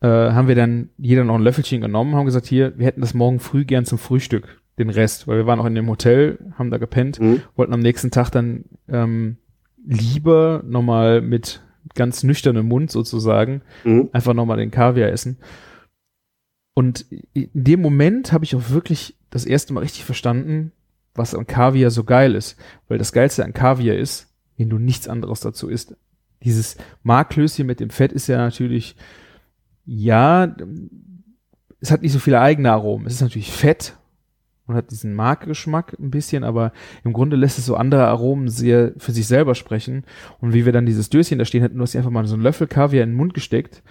Äh, 0.00 0.08
haben 0.08 0.48
wir 0.48 0.54
dann 0.54 0.90
jeder 0.98 1.24
noch 1.24 1.34
ein 1.36 1.42
Löffelchen 1.42 1.80
genommen, 1.80 2.14
haben 2.14 2.26
gesagt, 2.26 2.46
hier, 2.46 2.78
wir 2.78 2.86
hätten 2.86 3.00
das 3.00 3.14
morgen 3.14 3.40
früh 3.40 3.64
gern 3.64 3.84
zum 3.86 3.98
Frühstück, 3.98 4.60
den 4.78 4.90
Rest, 4.90 5.26
weil 5.26 5.38
wir 5.38 5.46
waren 5.46 5.58
auch 5.58 5.64
in 5.66 5.74
dem 5.74 5.88
Hotel, 5.88 6.38
haben 6.58 6.70
da 6.70 6.76
gepennt, 6.78 7.18
Mhm. 7.18 7.42
wollten 7.56 7.72
am 7.72 7.80
nächsten 7.80 8.10
Tag 8.10 8.30
dann 8.30 8.64
ähm, 8.88 9.38
lieber 9.86 10.62
nochmal 10.66 11.22
mit 11.22 11.62
ganz 11.94 12.22
nüchternem 12.24 12.66
Mund 12.66 12.90
sozusagen 12.90 13.62
Mhm. 13.84 14.10
einfach 14.12 14.34
nochmal 14.34 14.58
den 14.58 14.70
Kaviar 14.70 15.08
essen. 15.10 15.38
Und 16.74 17.06
in 17.32 17.48
dem 17.54 17.80
Moment 17.80 18.32
habe 18.32 18.44
ich 18.44 18.54
auch 18.54 18.68
wirklich 18.70 19.16
das 19.30 19.46
erste 19.46 19.72
Mal 19.72 19.80
richtig 19.80 20.04
verstanden, 20.04 20.72
was 21.14 21.34
an 21.34 21.46
Kaviar 21.46 21.90
so 21.90 22.04
geil 22.04 22.34
ist. 22.34 22.58
Weil 22.88 22.98
das 22.98 23.12
Geilste 23.12 23.44
an 23.44 23.54
Kaviar 23.54 23.96
ist, 23.96 24.34
wenn 24.56 24.70
du 24.70 24.78
nichts 24.78 25.08
anderes 25.08 25.40
dazu 25.40 25.68
isst. 25.68 25.96
Dieses 26.42 26.76
Marklöschen 27.02 27.66
mit 27.66 27.80
dem 27.80 27.90
Fett 27.90 28.12
ist 28.12 28.26
ja 28.26 28.36
natürlich, 28.38 28.96
ja, 29.84 30.54
es 31.80 31.90
hat 31.90 32.02
nicht 32.02 32.12
so 32.12 32.18
viele 32.18 32.40
eigene 32.40 32.72
Aromen. 32.72 33.06
Es 33.06 33.14
ist 33.14 33.22
natürlich 33.22 33.52
Fett 33.52 33.96
und 34.66 34.74
hat 34.74 34.90
diesen 34.90 35.14
Markgeschmack 35.14 35.96
ein 35.98 36.10
bisschen, 36.10 36.44
aber 36.44 36.72
im 37.04 37.12
Grunde 37.12 37.36
lässt 37.36 37.58
es 37.58 37.66
so 37.66 37.76
andere 37.76 38.06
Aromen 38.06 38.48
sehr 38.48 38.92
für 38.98 39.12
sich 39.12 39.26
selber 39.26 39.54
sprechen. 39.54 40.04
Und 40.40 40.52
wie 40.52 40.64
wir 40.64 40.72
dann 40.72 40.86
dieses 40.86 41.08
Döschen 41.08 41.38
da 41.38 41.44
stehen 41.44 41.62
hatten, 41.62 41.76
du 41.76 41.82
hast 41.82 41.96
einfach 41.96 42.10
mal 42.10 42.26
so 42.26 42.34
einen 42.34 42.42
Löffel 42.42 42.66
Kaviar 42.66 43.04
in 43.04 43.10
den 43.10 43.16
Mund 43.16 43.34
gesteckt, 43.34 43.82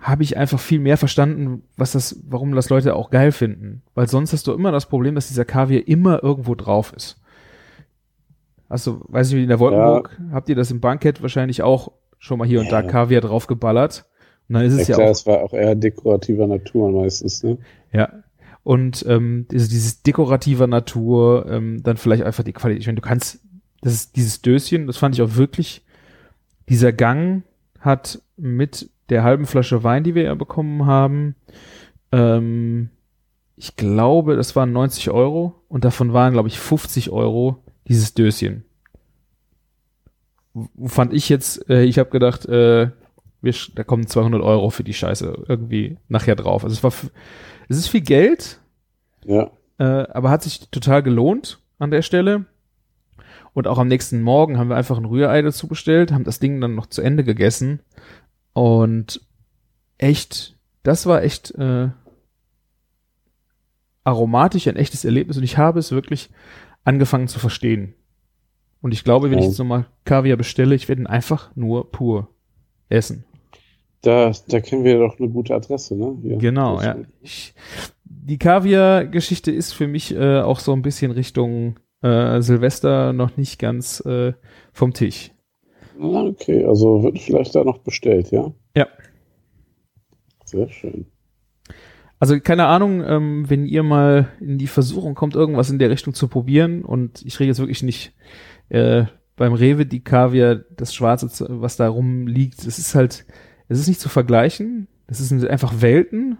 habe 0.00 0.22
ich 0.22 0.36
einfach 0.36 0.60
viel 0.60 0.80
mehr 0.80 0.98
verstanden, 0.98 1.62
was 1.76 1.92
das, 1.92 2.20
warum 2.28 2.54
das 2.54 2.68
Leute 2.68 2.94
auch 2.94 3.10
geil 3.10 3.32
finden. 3.32 3.82
Weil 3.94 4.08
sonst 4.08 4.32
hast 4.32 4.46
du 4.46 4.52
immer 4.52 4.70
das 4.70 4.86
Problem, 4.86 5.14
dass 5.14 5.28
dieser 5.28 5.44
Kaviar 5.44 5.88
immer 5.88 6.22
irgendwo 6.22 6.54
drauf 6.54 6.92
ist. 6.94 7.20
Also, 8.68 9.00
weiß 9.08 9.30
ich, 9.30 9.36
wie 9.36 9.42
in 9.42 9.48
der 9.48 9.58
Wolkenburg, 9.60 10.18
habt 10.32 10.48
ihr 10.48 10.54
das 10.56 10.70
im 10.70 10.80
Bankett 10.80 11.22
wahrscheinlich 11.22 11.62
auch 11.62 11.92
schon 12.18 12.38
mal 12.38 12.46
hier 12.48 12.60
und 12.60 12.72
da 12.72 12.80
Ja. 12.80 12.86
Kaviar 12.86 13.20
drauf 13.20 13.46
geballert. 13.46 14.06
Und 14.48 14.54
dann 14.54 14.64
ist 14.64 14.74
es 14.74 14.88
Ja, 14.88 14.92
ja 14.92 14.96
klar, 14.96 15.08
auch 15.08 15.12
es 15.12 15.26
war 15.26 15.38
auch 15.42 15.52
eher 15.52 15.74
dekorativer 15.74 16.46
Natur 16.46 16.90
meistens, 16.90 17.42
ne? 17.42 17.58
ja. 17.92 18.10
Und 18.62 19.04
ähm, 19.06 19.46
dieses, 19.50 19.68
dieses 19.68 20.02
dekorativer 20.02 20.66
Natur, 20.66 21.46
ähm, 21.50 21.82
dann 21.82 21.98
vielleicht 21.98 22.22
einfach 22.22 22.44
die 22.44 22.54
Qualität. 22.54 22.80
Ich 22.80 22.86
meine, 22.86 22.96
du 22.96 23.06
kannst, 23.06 23.40
das 23.82 23.92
ist 23.92 24.16
dieses 24.16 24.40
Döschen, 24.40 24.86
das 24.86 24.96
fand 24.96 25.14
ich 25.14 25.20
auch 25.20 25.36
wirklich, 25.36 25.84
dieser 26.70 26.92
Gang 26.94 27.42
hat 27.78 28.22
mit 28.38 28.88
der 29.10 29.22
halben 29.22 29.44
Flasche 29.44 29.84
Wein, 29.84 30.02
die 30.02 30.14
wir 30.14 30.22
ja 30.22 30.34
bekommen 30.34 30.86
haben, 30.86 31.34
ähm, 32.10 32.88
ich 33.56 33.76
glaube, 33.76 34.36
das 34.36 34.56
waren 34.56 34.72
90 34.72 35.10
Euro 35.10 35.54
und 35.68 35.84
davon 35.84 36.12
waren, 36.12 36.32
glaube 36.32 36.48
ich, 36.48 36.58
50 36.58 37.10
Euro 37.10 37.58
dieses 37.88 38.14
Döschen. 38.14 38.64
Fand 40.86 41.12
ich 41.12 41.28
jetzt, 41.28 41.68
äh, 41.68 41.82
ich 41.82 41.98
habe 41.98 42.10
gedacht, 42.10 42.46
äh, 42.46 42.90
wir, 43.42 43.54
da 43.74 43.84
kommen 43.84 44.06
200 44.06 44.40
Euro 44.40 44.70
für 44.70 44.84
die 44.84 44.94
Scheiße 44.94 45.44
irgendwie 45.48 45.98
nachher 46.08 46.36
drauf. 46.36 46.64
Also 46.64 46.74
es 46.74 46.82
war, 46.82 46.92
es 47.68 47.76
ist 47.76 47.88
viel 47.88 48.00
Geld, 48.02 48.60
Ja. 49.24 49.50
äh, 49.78 49.84
aber 49.84 50.30
hat 50.30 50.42
sich 50.44 50.68
total 50.70 51.02
gelohnt 51.02 51.60
an 51.78 51.90
der 51.90 52.02
Stelle. 52.02 52.46
Und 53.52 53.66
auch 53.68 53.78
am 53.78 53.88
nächsten 53.88 54.22
Morgen 54.22 54.58
haben 54.58 54.68
wir 54.68 54.76
einfach 54.76 54.96
ein 54.98 55.04
Rührei 55.04 55.42
dazu 55.42 55.68
bestellt, 55.68 56.12
haben 56.12 56.24
das 56.24 56.38
Ding 56.40 56.60
dann 56.60 56.74
noch 56.74 56.86
zu 56.86 57.02
Ende 57.02 57.22
gegessen. 57.24 57.80
Und 58.52 59.20
echt, 59.98 60.56
das 60.82 61.06
war 61.06 61.22
echt 61.22 61.52
äh, 61.56 61.88
aromatisch, 64.04 64.66
ein 64.68 64.76
echtes 64.76 65.04
Erlebnis. 65.04 65.36
Und 65.36 65.42
ich 65.44 65.58
habe 65.58 65.78
es 65.78 65.92
wirklich 65.92 66.30
angefangen 66.84 67.28
zu 67.28 67.38
verstehen. 67.38 67.94
Und 68.80 68.92
ich 68.92 69.02
glaube, 69.04 69.30
wenn 69.30 69.38
ich 69.38 69.44
Ja. 69.44 69.50
jetzt 69.50 69.58
nochmal 69.58 69.86
Kaviar 70.04 70.36
bestelle, 70.36 70.74
ich 70.74 70.88
werde 70.88 71.02
ihn 71.02 71.06
einfach 71.06 71.54
nur 71.56 71.90
pur 71.90 72.28
essen. 72.88 73.24
Da, 74.02 74.32
da 74.48 74.60
kennen 74.60 74.84
wir 74.84 74.98
doch 74.98 75.18
eine 75.18 75.30
gute 75.30 75.54
Adresse, 75.54 75.96
ne? 75.96 76.18
Hier. 76.20 76.36
Genau, 76.36 76.80
ja. 76.82 76.96
Ich, 77.22 77.54
die 78.04 78.38
Kaviar-Geschichte 78.38 79.50
ist 79.50 79.72
für 79.72 79.88
mich 79.88 80.14
äh, 80.14 80.40
auch 80.40 80.60
so 80.60 80.72
ein 80.74 80.82
bisschen 80.82 81.10
Richtung 81.10 81.78
äh, 82.02 82.42
Silvester 82.42 83.14
noch 83.14 83.38
nicht 83.38 83.58
ganz 83.58 84.00
äh, 84.04 84.34
vom 84.74 84.92
Tisch. 84.92 85.30
Ah, 85.98 86.24
okay, 86.24 86.64
also 86.66 87.02
wird 87.02 87.18
vielleicht 87.18 87.54
da 87.54 87.64
noch 87.64 87.78
bestellt, 87.78 88.30
ja? 88.30 88.52
Ja. 88.76 88.88
Sehr 90.44 90.68
schön. 90.68 91.06
Also 92.24 92.40
keine 92.40 92.64
Ahnung, 92.64 93.04
ähm, 93.06 93.50
wenn 93.50 93.66
ihr 93.66 93.82
mal 93.82 94.28
in 94.40 94.56
die 94.56 94.66
Versuchung 94.66 95.14
kommt, 95.14 95.34
irgendwas 95.34 95.68
in 95.68 95.78
der 95.78 95.90
Richtung 95.90 96.14
zu 96.14 96.26
probieren 96.26 96.82
und 96.82 97.20
ich 97.20 97.38
rede 97.38 97.48
jetzt 97.48 97.58
wirklich 97.58 97.82
nicht 97.82 98.14
äh, 98.70 99.04
beim 99.36 99.52
Rewe 99.52 99.84
die 99.84 100.02
Kaviar, 100.02 100.54
das 100.74 100.94
Schwarze, 100.94 101.28
was 101.60 101.76
da 101.76 101.86
rumliegt, 101.86 102.60
es 102.66 102.78
ist 102.78 102.94
halt, 102.94 103.26
es 103.68 103.78
ist 103.78 103.88
nicht 103.88 104.00
zu 104.00 104.08
vergleichen. 104.08 104.88
Es 105.06 105.18
sind 105.18 105.46
einfach 105.46 105.82
Welten, 105.82 106.38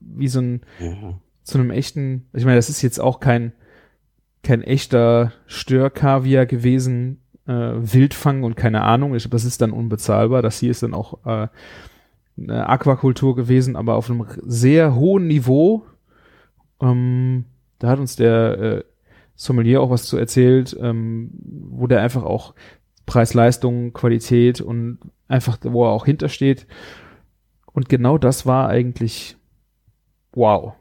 wie 0.00 0.28
so 0.28 0.40
ein 0.40 0.62
Ja. 0.78 1.18
zu 1.42 1.58
einem 1.58 1.70
echten, 1.70 2.24
ich 2.32 2.46
meine, 2.46 2.56
das 2.56 2.70
ist 2.70 2.80
jetzt 2.80 3.00
auch 3.00 3.20
kein, 3.20 3.52
kein 4.42 4.62
echter 4.62 5.34
Störkaviar 5.44 6.46
gewesen, 6.46 7.20
äh, 7.46 7.52
Wildfang 7.52 8.44
und 8.44 8.56
keine 8.56 8.80
Ahnung, 8.80 9.14
ich, 9.14 9.28
das 9.28 9.44
ist 9.44 9.60
dann 9.60 9.72
unbezahlbar. 9.72 10.40
Das 10.40 10.58
hier 10.58 10.70
ist 10.70 10.82
dann 10.82 10.94
auch 10.94 11.26
äh, 11.26 11.48
eine 12.40 12.68
Aquakultur 12.68 13.36
gewesen, 13.36 13.76
aber 13.76 13.96
auf 13.96 14.10
einem 14.10 14.26
sehr 14.42 14.94
hohen 14.94 15.26
Niveau. 15.26 15.82
Ähm, 16.80 17.44
da 17.78 17.88
hat 17.88 17.98
uns 17.98 18.16
der 18.16 18.58
äh, 18.58 18.84
Sommelier 19.34 19.80
auch 19.82 19.90
was 19.90 20.04
zu 20.04 20.16
erzählt, 20.16 20.76
ähm, 20.80 21.30
wo 21.70 21.86
der 21.86 22.02
einfach 22.02 22.24
auch 22.24 22.54
Preis-Leistung, 23.06 23.92
Qualität 23.92 24.60
und 24.60 24.98
einfach, 25.28 25.58
wo 25.62 25.84
er 25.84 25.92
auch 25.92 26.04
hintersteht. 26.04 26.66
Und 27.72 27.88
genau 27.88 28.18
das 28.18 28.46
war 28.46 28.68
eigentlich 28.68 29.36
wow. 30.32 30.74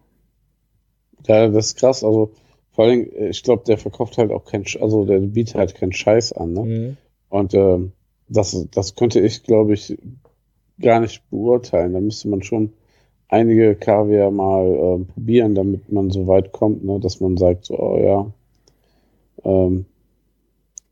Ja, 1.27 1.47
das 1.47 1.67
ist 1.67 1.77
krass. 1.77 2.03
Also 2.03 2.31
vor 2.71 2.85
allem, 2.85 3.09
äh, 3.13 3.29
ich 3.29 3.43
glaube, 3.43 3.63
der 3.65 3.77
verkauft 3.77 4.17
halt 4.17 4.31
auch 4.31 4.45
kein, 4.45 4.65
also 4.81 5.05
der 5.05 5.19
bietet 5.19 5.55
halt 5.55 5.75
keinen 5.75 5.93
Scheiß 5.93 6.33
an, 6.33 6.53
ne? 6.53 6.97
Und 7.29 7.53
ähm, 7.53 7.91
das, 8.27 8.67
das 8.71 8.95
könnte 8.95 9.19
ich, 9.19 9.43
glaube 9.43 9.73
ich, 9.73 9.97
gar 10.81 10.99
nicht 10.99 11.23
beurteilen. 11.29 11.93
Da 11.93 12.01
müsste 12.01 12.29
man 12.29 12.43
schon 12.43 12.73
einige 13.27 13.75
Kaviar 13.75 14.31
mal 14.31 14.65
ähm, 14.65 15.07
probieren, 15.07 15.55
damit 15.55 15.91
man 15.91 16.09
so 16.09 16.27
weit 16.27 16.51
kommt, 16.51 16.83
ne, 16.83 16.99
dass 16.99 17.19
man 17.19 17.37
sagt, 17.37 17.65
so, 17.65 17.79
oh 17.79 17.97
ja, 17.97 18.31
ähm, 19.43 19.85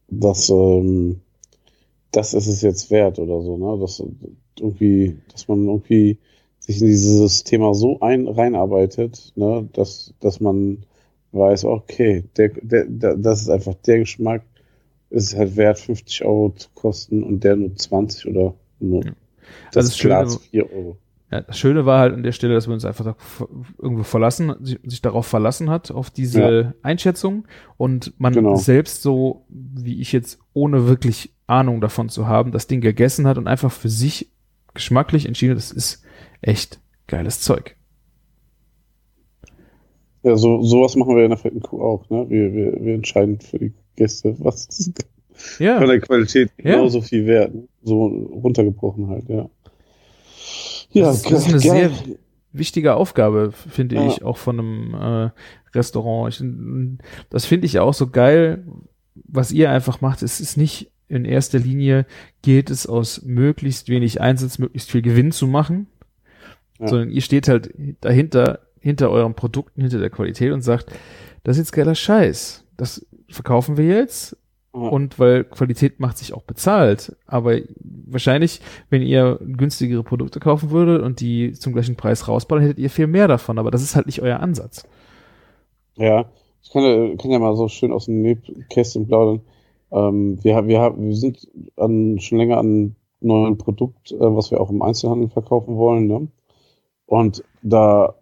das, 0.10 0.50
ähm, 0.50 1.22
das 2.12 2.34
ist 2.34 2.48
es 2.48 2.62
jetzt 2.62 2.90
wert 2.92 3.20
oder 3.20 3.42
so, 3.42 3.58
ne? 3.58 3.80
Dass 3.80 4.02
irgendwie, 4.60 5.18
dass 5.32 5.48
man 5.48 5.66
irgendwie 5.68 6.18
sich 6.60 6.82
in 6.82 6.88
dieses 6.88 7.44
Thema 7.44 7.74
so 7.74 8.00
ein, 8.00 8.28
reinarbeitet, 8.28 9.34
ne, 9.36 9.68
dass, 9.74 10.14
dass 10.20 10.40
man 10.40 10.86
weiß, 11.32 11.66
okay, 11.66 12.24
der, 12.38 12.50
der, 12.50 12.86
der, 12.86 13.18
das 13.18 13.42
ist 13.42 13.50
einfach 13.50 13.76
der 13.76 14.00
Geschmack, 14.00 14.44
ist 15.10 15.36
halt 15.36 15.56
wert, 15.56 15.80
50 15.80 16.26
Euro 16.26 16.54
zu 16.56 16.70
kosten 16.74 17.24
und 17.24 17.44
der 17.44 17.56
nur 17.56 17.76
20 17.76 18.28
oder 18.28 18.54
nur. 18.80 19.06
Ja. 19.06 19.12
Das 19.72 19.86
also 19.86 19.90
ist 19.90 20.00
klar, 20.00 20.30
4 20.52 20.72
Euro. 20.72 20.98
Ja, 21.32 21.42
das 21.42 21.58
Schöne 21.58 21.86
war 21.86 22.00
halt 22.00 22.14
an 22.14 22.24
der 22.24 22.32
Stelle, 22.32 22.54
dass 22.54 22.68
wir 22.68 22.74
uns 22.74 22.86
einfach 22.86 23.16
irgendwo 23.78 24.04
verlassen, 24.04 24.56
sich 24.62 25.02
darauf 25.02 25.28
verlassen 25.28 25.70
hat, 25.70 25.92
auf 25.92 26.10
diese 26.10 26.42
ja. 26.42 26.74
Einschätzung 26.84 27.46
und 27.76 28.14
man 28.18 28.34
genau. 28.34 28.56
selbst 28.56 29.02
so, 29.02 29.46
wie 29.50 30.00
ich 30.00 30.14
jetzt, 30.14 30.40
ohne 30.54 30.88
wirklich 30.88 31.34
Ahnung 31.46 31.82
davon 31.82 32.08
zu 32.08 32.28
haben, 32.28 32.54
das 32.54 32.68
Ding 32.68 32.80
gegessen 32.80 33.28
hat 33.28 33.38
und 33.38 33.48
einfach 33.48 33.72
für 33.72 33.90
sich 33.90 34.32
geschmacklich 34.74 35.26
entschieden, 35.26 35.56
das 35.56 35.72
ist 35.72 36.02
echt 36.42 36.80
geiles 37.08 37.42
Zeug. 37.42 37.76
Ja, 40.24 40.38
so, 40.38 40.62
sowas 40.62 40.96
machen 40.96 41.16
wir 41.16 41.24
in 41.24 41.30
der 41.30 41.38
fetten 41.38 41.62
Kuh 41.62 41.82
auch, 41.82 42.10
ne? 42.10 42.26
Wir, 42.30 42.54
wir, 42.54 42.74
wir 42.84 42.94
entscheiden 42.94 43.40
für 43.40 43.60
die 43.60 43.74
Gäste, 43.96 44.36
was 44.40 44.66
ist 44.68 45.06
ja. 45.60 45.78
von 45.78 45.88
der 45.88 46.00
Qualität 46.00 46.52
genauso 46.58 47.00
ja. 47.00 47.04
viel 47.04 47.26
wert. 47.26 47.52
So 47.84 48.06
runtergebrochen 48.06 49.08
halt, 49.08 49.30
ja. 49.30 49.50
Ja, 50.92 51.06
das, 51.06 51.24
das 51.24 51.48
ist 51.48 51.54
eine 51.54 51.62
geil. 51.62 51.92
sehr 51.92 52.16
wichtige 52.54 52.96
Aufgabe, 52.96 53.52
finde 53.52 53.96
ja. 53.96 54.08
ich, 54.08 54.24
auch 54.24 54.38
von 54.38 54.60
einem 54.60 54.94
äh, 54.94 55.30
Restaurant. 55.76 56.34
Ich, 56.34 56.44
das 57.30 57.46
finde 57.46 57.66
ich 57.66 57.80
auch 57.80 57.94
so 57.94 58.08
geil, 58.08 58.64
was 59.14 59.52
ihr 59.52 59.70
einfach 59.70 60.02
macht. 60.02 60.22
Es 60.22 60.40
ist 60.40 60.58
nicht 60.58 60.92
in 61.10 61.26
erster 61.26 61.60
Linie 61.60 62.06
geht 62.42 62.70
es 62.70 62.86
aus 62.86 63.22
möglichst 63.24 63.90
wenig 63.90 64.20
Einsatz, 64.20 64.58
möglichst 64.58 64.92
viel 64.92 65.02
Gewinn 65.02 65.32
zu 65.32 65.48
machen, 65.48 65.88
ja. 66.80 66.88
sondern 66.88 67.12
ihr 67.12 67.22
steht 67.22 67.48
halt 67.48 67.74
dahinter, 68.02 68.60
hinter 68.80 69.10
euren 69.10 69.34
Produkten, 69.34 69.82
hinter 69.82 70.00
der 70.00 70.10
Qualität 70.10 70.52
und 70.52 70.62
sagt, 70.62 70.92
das 71.44 71.58
ist 71.58 71.68
jetzt 71.68 71.72
geiler 71.72 71.96
Scheiß. 71.96 72.66
Das 72.76 73.06
verkaufen 73.30 73.78
wir 73.78 73.86
jetzt 73.86 74.36
und 74.78 75.20
weil 75.20 75.44
Qualität 75.44 76.00
macht 76.00 76.18
sich 76.18 76.34
auch 76.34 76.44
bezahlt. 76.44 77.16
Aber 77.26 77.58
wahrscheinlich, 78.06 78.62
wenn 78.90 79.02
ihr 79.02 79.40
günstigere 79.42 80.04
Produkte 80.04 80.40
kaufen 80.40 80.72
würdet 80.72 81.02
und 81.02 81.20
die 81.20 81.54
zum 81.54 81.74
gleichen 81.74 81.96
Preis 81.96 82.28
rausballern, 82.28 82.64
hättet 82.64 82.80
ihr 82.80 82.90
viel 82.90 83.08
mehr 83.08 83.28
davon. 83.28 83.60
Aber 83.60 83.72
das 83.72 83.84
ist 83.84 83.96
halt 83.96 84.06
nicht 84.06 84.22
euer 84.22 84.40
Ansatz. 84.40 84.88
Ja, 85.96 86.26
ich 86.62 86.72
kann 86.72 86.84
ja, 86.84 87.16
kann 87.16 87.32
ja 87.32 87.40
mal 87.40 87.56
so 87.56 87.68
schön 87.68 87.92
aus 87.92 88.06
dem 88.06 88.22
Nähkästchen 88.22 89.08
plaudern. 89.08 89.42
Ähm, 89.92 90.44
wir, 90.44 90.68
wir, 90.68 90.94
wir 90.98 91.16
sind 91.16 91.48
an, 91.76 92.20
schon 92.20 92.38
länger 92.38 92.58
an 92.58 92.66
einem 92.66 92.96
neuen 93.22 93.58
Produkt, 93.58 94.12
äh, 94.12 94.18
was 94.20 94.52
wir 94.52 94.62
auch 94.62 94.70
im 94.70 94.82
Einzelhandel 94.82 95.30
verkaufen 95.30 95.78
wollen. 95.78 96.08
Ne? 96.08 96.28
Und 97.06 97.44
da 97.62 98.16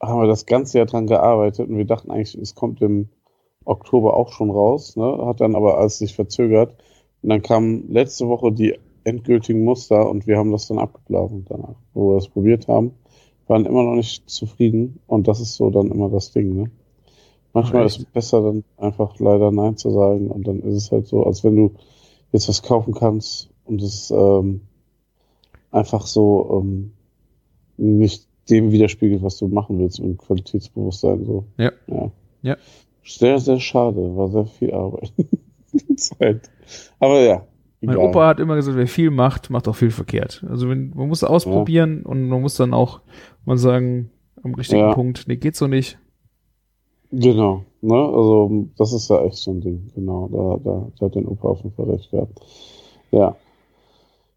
haben 0.00 0.20
wir 0.20 0.26
das 0.28 0.46
ganze 0.46 0.78
Jahr 0.78 0.86
dran 0.86 1.06
gearbeitet 1.06 1.68
und 1.68 1.76
wir 1.76 1.84
dachten 1.84 2.10
eigentlich, 2.10 2.34
es 2.34 2.54
kommt 2.54 2.82
im 2.82 3.08
Oktober 3.64 4.16
auch 4.16 4.32
schon 4.32 4.50
raus, 4.50 4.96
ne? 4.96 5.26
hat 5.26 5.40
dann 5.40 5.54
aber 5.54 5.78
alles 5.78 5.98
sich 5.98 6.14
verzögert. 6.14 6.76
Und 7.22 7.28
dann 7.28 7.42
kamen 7.42 7.92
letzte 7.92 8.28
Woche 8.28 8.52
die 8.52 8.74
endgültigen 9.04 9.64
Muster 9.64 10.08
und 10.08 10.26
wir 10.26 10.38
haben 10.38 10.52
das 10.52 10.68
dann 10.68 10.78
abgeblasen 10.78 11.44
danach, 11.48 11.74
wo 11.94 12.10
wir 12.10 12.16
es 12.16 12.28
probiert 12.28 12.68
haben. 12.68 12.92
Waren 13.46 13.66
immer 13.66 13.82
noch 13.82 13.94
nicht 13.94 14.28
zufrieden 14.30 15.00
und 15.06 15.28
das 15.28 15.40
ist 15.40 15.54
so 15.54 15.70
dann 15.70 15.90
immer 15.90 16.08
das 16.08 16.32
Ding. 16.32 16.54
Ne? 16.54 16.70
Manchmal 17.52 17.86
ist 17.86 17.98
es 17.98 18.04
besser, 18.06 18.40
dann 18.40 18.64
einfach 18.78 19.18
leider 19.18 19.50
Nein 19.50 19.76
zu 19.76 19.90
sagen 19.90 20.30
und 20.30 20.46
dann 20.46 20.60
ist 20.60 20.74
es 20.74 20.92
halt 20.92 21.06
so, 21.06 21.24
als 21.24 21.44
wenn 21.44 21.56
du 21.56 21.72
jetzt 22.32 22.48
was 22.48 22.62
kaufen 22.62 22.94
kannst 22.94 23.50
und 23.64 23.82
es 23.82 24.10
ähm, 24.10 24.62
einfach 25.70 26.06
so 26.06 26.62
ähm, 26.62 26.92
nicht 27.76 28.26
dem 28.48 28.72
widerspiegelt, 28.72 29.22
was 29.22 29.38
du 29.38 29.48
machen 29.48 29.78
willst 29.78 30.00
und 30.00 30.18
Qualitätsbewusstsein 30.18 31.24
so. 31.24 31.44
Ja. 31.58 31.72
Ja. 31.86 32.10
ja. 32.42 32.56
Sehr, 33.04 33.38
sehr 33.38 33.60
schade. 33.60 34.16
War 34.16 34.28
sehr 34.30 34.46
viel 34.46 34.72
Arbeit. 34.72 35.12
Zeit. 35.96 36.50
Aber 36.98 37.20
ja. 37.20 37.46
Mein 37.80 37.96
egal. 37.96 38.08
Opa 38.10 38.28
hat 38.28 38.40
immer 38.40 38.54
gesagt, 38.54 38.76
wer 38.76 38.86
viel 38.86 39.10
macht, 39.10 39.50
macht 39.50 39.66
auch 39.66 39.74
viel 39.74 39.90
verkehrt. 39.90 40.44
Also 40.48 40.68
wenn, 40.68 40.92
man 40.94 41.08
muss 41.08 41.24
ausprobieren 41.24 42.02
ja. 42.04 42.10
und 42.10 42.28
man 42.28 42.40
muss 42.40 42.54
dann 42.54 42.74
auch 42.74 43.00
mal 43.44 43.58
sagen, 43.58 44.10
am 44.42 44.54
richtigen 44.54 44.82
ja. 44.82 44.94
Punkt, 44.94 45.24
nee, 45.26 45.36
geht 45.36 45.56
so 45.56 45.66
nicht. 45.66 45.98
Genau, 47.10 47.64
ne, 47.82 47.94
also 47.94 48.66
das 48.78 48.92
ist 48.92 49.10
ja 49.10 49.22
echt 49.24 49.36
so 49.36 49.50
ein 49.50 49.60
Ding, 49.60 49.90
genau, 49.94 50.28
da, 50.28 50.70
da, 50.70 50.88
da 50.98 51.06
hat 51.06 51.14
den 51.14 51.26
Opa 51.26 51.48
auf 51.48 51.58
jeden 51.58 51.74
Fall 51.74 51.90
recht 51.90 52.10
gehabt. 52.10 52.40
Ja. 53.10 53.36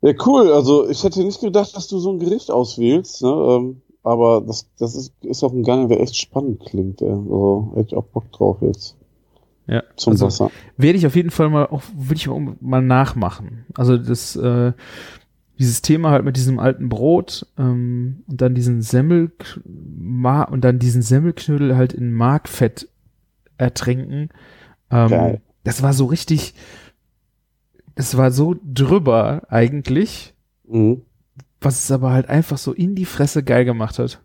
Ja, 0.01 0.13
cool, 0.25 0.51
also 0.51 0.89
ich 0.89 1.03
hätte 1.03 1.23
nicht 1.23 1.39
gedacht, 1.39 1.75
dass 1.75 1.87
du 1.87 1.99
so 1.99 2.11
ein 2.11 2.19
Gericht 2.19 2.51
auswählst, 2.51 3.21
ne, 3.21 3.29
ähm, 3.29 3.81
aber 4.05 4.41
das, 4.41 4.67
das 4.77 4.95
ist, 4.95 5.13
ist 5.21 5.43
auch 5.43 5.51
ein 5.51 5.63
Gang, 5.63 5.89
der 5.89 5.99
echt 5.99 6.15
spannend 6.15 6.61
klingt. 6.61 7.01
Ey. 7.01 7.09
Also 7.09 7.71
hätte 7.75 7.87
ich 7.87 7.95
auch 7.95 8.05
Bock 8.05 8.31
drauf 8.31 8.57
jetzt. 8.61 8.95
Ja, 9.67 9.81
zum 9.95 10.11
also 10.11 10.27
Wasser. 10.27 10.51
Werde 10.77 10.99
ich 10.99 11.07
auf 11.07 11.15
jeden 11.15 11.31
Fall 11.31 11.49
mal 11.49 11.65
auch, 11.65 11.81
will 11.95 12.15
ich 12.15 12.27
mal, 12.27 12.55
mal 12.61 12.83
nachmachen. 12.83 13.65
Also 13.73 13.97
das, 13.97 14.35
äh, 14.35 14.73
dieses 15.57 15.81
Thema 15.81 16.11
halt 16.11 16.23
mit 16.23 16.37
diesem 16.37 16.59
alten 16.59 16.87
Brot 16.87 17.47
ähm, 17.57 18.23
und 18.27 18.41
dann 18.41 18.53
diesen 18.53 18.83
Semmel 18.83 19.31
und 19.65 20.61
dann 20.61 20.77
diesen 20.77 21.01
Semmelknödel 21.01 21.75
halt 21.75 21.93
in 21.93 22.13
Markfett 22.13 22.87
ertrinken. 23.57 24.29
Ähm, 24.91 25.09
Geil. 25.09 25.41
Das 25.63 25.81
war 25.81 25.93
so 25.93 26.05
richtig, 26.05 26.53
das 27.95 28.17
war 28.17 28.29
so 28.29 28.55
drüber 28.63 29.47
eigentlich. 29.49 30.35
Mhm 30.67 31.01
was 31.65 31.83
es 31.83 31.91
aber 31.91 32.11
halt 32.11 32.29
einfach 32.29 32.57
so 32.57 32.71
in 32.71 32.95
die 32.95 33.05
Fresse 33.05 33.43
geil 33.43 33.65
gemacht 33.65 33.99
hat. 33.99 34.21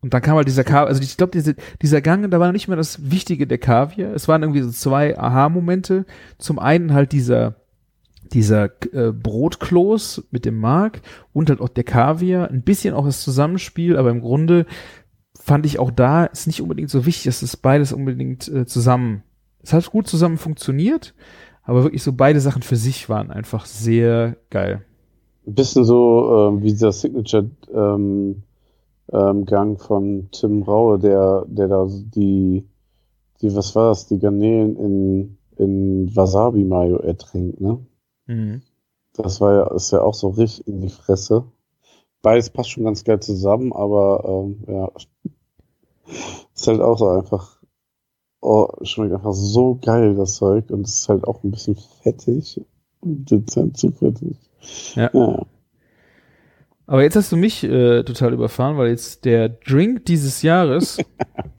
Und 0.00 0.12
dann 0.12 0.20
kam 0.20 0.36
halt 0.36 0.48
dieser 0.48 0.64
Kaviar, 0.64 0.88
also 0.88 1.02
ich 1.02 1.16
glaube, 1.16 1.32
diese, 1.32 1.54
dieser 1.80 2.02
Gang, 2.02 2.30
da 2.30 2.40
war 2.40 2.52
nicht 2.52 2.68
mehr 2.68 2.76
das 2.76 3.10
Wichtige 3.10 3.46
der 3.46 3.58
Kaviar. 3.58 4.12
Es 4.12 4.28
waren 4.28 4.42
irgendwie 4.42 4.60
so 4.60 4.70
zwei 4.70 5.18
Aha-Momente. 5.18 6.04
Zum 6.38 6.58
einen 6.58 6.92
halt 6.92 7.12
dieser, 7.12 7.54
dieser 8.32 8.64
äh, 8.92 9.12
Brotkloß 9.12 10.28
mit 10.30 10.44
dem 10.44 10.58
Mark 10.58 11.00
und 11.32 11.48
halt 11.48 11.60
auch 11.60 11.70
der 11.70 11.84
Kaviar. 11.84 12.50
Ein 12.50 12.62
bisschen 12.62 12.92
auch 12.92 13.06
das 13.06 13.22
Zusammenspiel, 13.22 13.96
aber 13.96 14.10
im 14.10 14.20
Grunde 14.20 14.66
fand 15.40 15.66
ich 15.66 15.78
auch 15.78 15.90
da 15.90 16.24
ist 16.24 16.46
nicht 16.46 16.62
unbedingt 16.62 16.90
so 16.90 17.06
wichtig, 17.06 17.24
dass 17.24 17.40
das 17.40 17.56
beides 17.56 17.92
unbedingt 17.92 18.48
äh, 18.48 18.66
zusammen. 18.66 19.22
Es 19.62 19.72
hat 19.72 19.90
gut 19.90 20.06
zusammen 20.06 20.38
funktioniert, 20.38 21.14
aber 21.62 21.82
wirklich 21.82 22.02
so 22.02 22.12
beide 22.12 22.40
Sachen 22.40 22.62
für 22.62 22.76
sich 22.76 23.08
waren 23.08 23.30
einfach 23.30 23.66
sehr 23.66 24.36
geil. 24.50 24.84
Ein 25.46 25.54
bisschen 25.54 25.84
so 25.84 26.48
ähm, 26.48 26.62
wie 26.62 26.70
dieser 26.70 26.92
Signature 26.92 27.50
ähm, 27.72 28.42
ähm, 29.12 29.44
Gang 29.44 29.80
von 29.80 30.28
Tim 30.32 30.62
Raue, 30.62 30.98
der, 30.98 31.44
der 31.46 31.68
da 31.68 31.86
die, 31.88 32.66
die, 33.40 33.54
was 33.54 33.74
war 33.74 33.88
das, 33.90 34.06
die 34.06 34.18
Garnelen 34.18 34.76
in, 34.76 35.38
in 35.56 36.16
Wasabi 36.16 36.64
Mayo 36.64 36.96
ertrinkt, 36.96 37.60
ne? 37.60 37.84
Mhm. 38.26 38.62
Das 39.12 39.40
war 39.40 39.54
ja, 39.54 39.74
ist 39.74 39.92
ja 39.92 40.02
auch 40.02 40.14
so 40.14 40.28
richtig 40.28 40.66
in 40.66 40.80
die 40.80 40.88
Fresse. 40.88 41.44
Beides 42.22 42.50
passt 42.50 42.70
schon 42.70 42.84
ganz 42.84 43.04
geil 43.04 43.20
zusammen, 43.20 43.72
aber 43.72 44.24
ähm, 44.26 44.64
ja, 44.66 44.90
ist 46.54 46.66
halt 46.66 46.80
auch 46.80 46.98
so 46.98 47.08
einfach, 47.08 47.62
oh, 48.40 48.68
schmeckt 48.82 49.12
einfach 49.12 49.34
so 49.34 49.78
geil, 49.80 50.14
das 50.16 50.36
Zeug, 50.36 50.70
und 50.70 50.86
es 50.86 51.00
ist 51.00 51.08
halt 51.08 51.24
auch 51.24 51.44
ein 51.44 51.50
bisschen 51.50 51.76
fettig, 52.02 52.60
dezent 53.02 53.76
zu 53.76 53.92
fettig. 53.92 54.36
Ja. 54.94 55.10
ja. 55.12 55.46
Aber 56.86 57.02
jetzt 57.02 57.16
hast 57.16 57.32
du 57.32 57.36
mich 57.36 57.64
äh, 57.64 58.02
total 58.02 58.34
überfahren, 58.34 58.76
weil 58.76 58.90
jetzt 58.90 59.24
der 59.24 59.48
Drink 59.48 60.04
dieses 60.04 60.42
Jahres. 60.42 60.98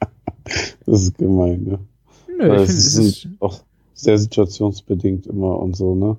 das 0.85 1.01
ist 1.01 1.17
gemein, 1.17 1.63
ne? 1.63 1.79
Nö, 2.27 2.49
weil 2.49 2.61
ich 2.61 2.67
finde, 2.67 2.81
es 2.81 2.97
ist 2.97 3.27
auch 3.39 3.61
sehr 3.93 4.17
situationsbedingt 4.17 5.25
immer 5.25 5.57
und 5.59 5.75
so, 5.75 5.95
ne? 5.95 6.17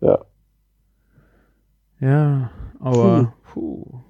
Ja. 0.00 0.24
Ja, 2.00 2.50
aber 2.80 3.34
puh. 3.52 3.84
puh. 3.84 4.00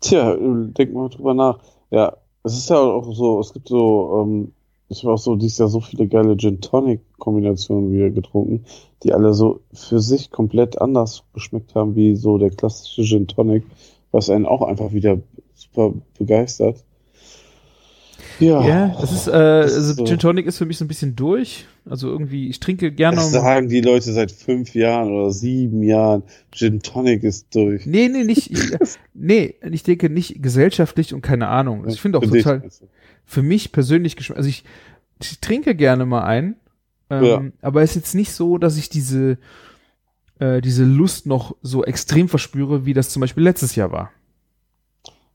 Tja, 0.00 0.36
denk 0.36 0.92
mal 0.92 1.08
drüber 1.08 1.34
nach. 1.34 1.58
Ja, 1.90 2.16
es 2.42 2.56
ist 2.56 2.70
ja 2.70 2.76
auch 2.76 3.12
so, 3.14 3.40
es 3.40 3.52
gibt 3.52 3.68
so 3.68 4.22
ähm, 4.22 4.52
ich 4.94 5.02
habe 5.02 5.14
auch 5.14 5.18
so 5.18 5.34
dieses 5.34 5.58
Jahr 5.58 5.68
so 5.68 5.80
viele 5.80 6.06
geile 6.06 6.36
Gin 6.36 6.60
Tonic 6.60 7.00
Kombinationen 7.18 7.92
wieder 7.92 8.10
getrunken, 8.10 8.64
die 9.02 9.12
alle 9.12 9.34
so 9.34 9.60
für 9.72 10.00
sich 10.00 10.30
komplett 10.30 10.80
anders 10.80 11.24
geschmeckt 11.32 11.74
haben 11.74 11.96
wie 11.96 12.14
so 12.14 12.38
der 12.38 12.50
klassische 12.50 13.02
Gin 13.02 13.26
Tonic, 13.26 13.64
was 14.12 14.30
einen 14.30 14.46
auch 14.46 14.62
einfach 14.62 14.92
wieder 14.92 15.18
super 15.54 15.92
begeistert. 16.18 16.84
Ja, 18.40 18.66
Ja, 18.66 18.96
das 19.00 19.12
ist, 19.12 19.28
äh, 19.28 19.32
das 19.32 19.74
also 19.74 19.92
so. 19.94 20.04
Gin 20.04 20.18
Tonic 20.18 20.46
ist 20.46 20.58
für 20.58 20.66
mich 20.66 20.78
so 20.78 20.84
ein 20.84 20.88
bisschen 20.88 21.14
durch. 21.14 21.66
Also 21.84 22.08
irgendwie, 22.08 22.48
ich 22.48 22.58
trinke 22.60 22.90
gerne 22.92 23.16
das 23.16 23.30
sagen 23.32 23.68
die 23.68 23.80
Leute 23.80 24.12
seit 24.12 24.32
fünf 24.32 24.74
Jahren 24.74 25.12
oder 25.12 25.30
sieben 25.30 25.82
Jahren. 25.82 26.22
Gin 26.50 26.80
Tonic 26.80 27.22
ist 27.22 27.54
durch. 27.54 27.86
Nee, 27.86 28.08
nee, 28.08 28.24
nicht, 28.24 28.50
ich, 28.50 28.58
nee, 29.14 29.54
ich 29.70 29.82
denke 29.82 30.10
nicht 30.10 30.42
gesellschaftlich 30.42 31.14
und 31.14 31.20
keine 31.22 31.48
Ahnung. 31.48 31.84
Also 31.84 31.94
ich 31.94 32.00
finde 32.00 32.18
auch 32.18 32.24
Für 32.24 32.30
total, 32.38 32.62
für 33.24 33.42
mich 33.42 33.70
persönlich, 33.72 34.14
geschm- 34.14 34.34
also 34.34 34.48
ich, 34.48 34.64
ich 35.20 35.40
trinke 35.40 35.74
gerne 35.74 36.04
mal 36.06 36.24
ein, 36.24 36.56
ähm, 37.10 37.24
Ja. 37.24 37.42
aber 37.62 37.82
es 37.82 37.90
ist 37.90 37.96
jetzt 37.96 38.14
nicht 38.14 38.32
so, 38.32 38.58
dass 38.58 38.76
ich 38.76 38.88
diese, 38.88 39.38
äh, 40.40 40.60
diese 40.60 40.84
Lust 40.84 41.26
noch 41.26 41.54
so 41.62 41.84
extrem 41.84 42.28
verspüre, 42.28 42.84
wie 42.86 42.94
das 42.94 43.10
zum 43.10 43.20
Beispiel 43.20 43.44
letztes 43.44 43.76
Jahr 43.76 43.92
war. 43.92 44.10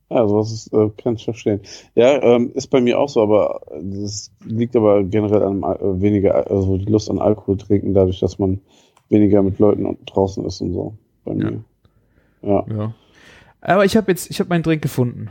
Ja, 0.09 0.27
sowas 0.27 0.51
ist, 0.51 0.73
äh, 0.73 0.89
kann 0.97 1.15
ich 1.15 1.23
verstehen. 1.23 1.61
Ja, 1.93 2.21
ähm, 2.21 2.51
ist 2.55 2.67
bei 2.67 2.81
mir 2.81 2.99
auch 2.99 3.09
so, 3.09 3.21
aber 3.21 3.61
das 3.79 4.31
liegt 4.43 4.75
aber 4.75 5.03
generell 5.03 5.43
an 5.43 5.61
äh, 5.61 6.01
weniger, 6.01 6.49
also 6.49 6.77
die 6.77 6.91
Lust 6.91 7.11
an 7.11 7.19
Alkohol 7.19 7.57
trinken, 7.57 7.93
dadurch, 7.93 8.19
dass 8.19 8.39
man 8.39 8.59
weniger 9.09 9.43
mit 9.43 9.59
Leuten 9.59 9.97
draußen 10.05 10.43
ist 10.45 10.61
und 10.61 10.73
so. 10.73 10.93
Bei 11.25 11.33
mir. 11.35 11.63
Ja. 12.41 12.65
Ja. 12.69 12.93
Aber 13.61 13.85
ich 13.85 13.97
habe 13.97 14.11
jetzt, 14.11 14.31
ich 14.31 14.39
habe 14.39 14.49
meinen 14.49 14.63
Drink 14.63 14.81
gefunden. 14.81 15.29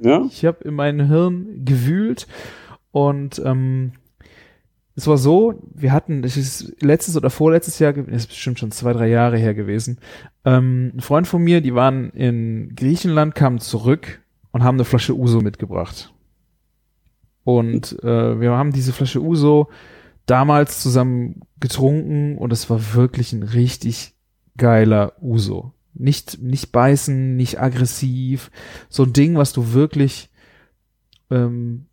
Ja? 0.00 0.24
Ich 0.28 0.44
habe 0.44 0.64
in 0.64 0.74
meinem 0.74 1.06
Hirn 1.08 1.64
gewühlt 1.64 2.26
und 2.90 3.40
ähm, 3.44 3.92
es 4.96 5.06
war 5.06 5.18
so, 5.18 5.54
wir 5.74 5.92
hatten, 5.92 6.22
das 6.22 6.36
ist 6.36 6.80
letztes 6.80 7.16
oder 7.16 7.30
vorletztes 7.30 7.78
Jahr, 7.80 7.92
das 7.92 8.06
ist 8.06 8.26
bestimmt 8.28 8.60
schon 8.60 8.70
zwei, 8.70 8.92
drei 8.92 9.08
Jahre 9.08 9.38
her 9.38 9.54
gewesen, 9.54 9.98
ähm, 10.44 10.92
ein 10.94 11.00
Freund 11.00 11.26
von 11.26 11.42
mir, 11.42 11.60
die 11.60 11.74
waren 11.74 12.10
in 12.10 12.74
Griechenland, 12.76 13.34
kamen 13.34 13.58
zurück 13.58 14.20
und 14.52 14.62
haben 14.62 14.76
eine 14.76 14.84
Flasche 14.84 15.16
Uso 15.16 15.40
mitgebracht. 15.40 16.14
Und 17.42 18.02
äh, 18.04 18.40
wir 18.40 18.52
haben 18.52 18.72
diese 18.72 18.92
Flasche 18.92 19.20
Uso 19.20 19.68
damals 20.26 20.80
zusammen 20.80 21.40
getrunken 21.58 22.38
und 22.38 22.52
es 22.52 22.70
war 22.70 22.94
wirklich 22.94 23.32
ein 23.32 23.42
richtig 23.42 24.14
geiler 24.56 25.14
Uso. 25.20 25.72
Nicht, 25.92 26.40
nicht 26.40 26.72
beißen, 26.72 27.36
nicht 27.36 27.60
aggressiv, 27.60 28.50
so 28.88 29.02
ein 29.02 29.12
Ding, 29.12 29.36
was 29.36 29.52
du 29.52 29.72
wirklich 29.72 30.30
ähm, 31.30 31.86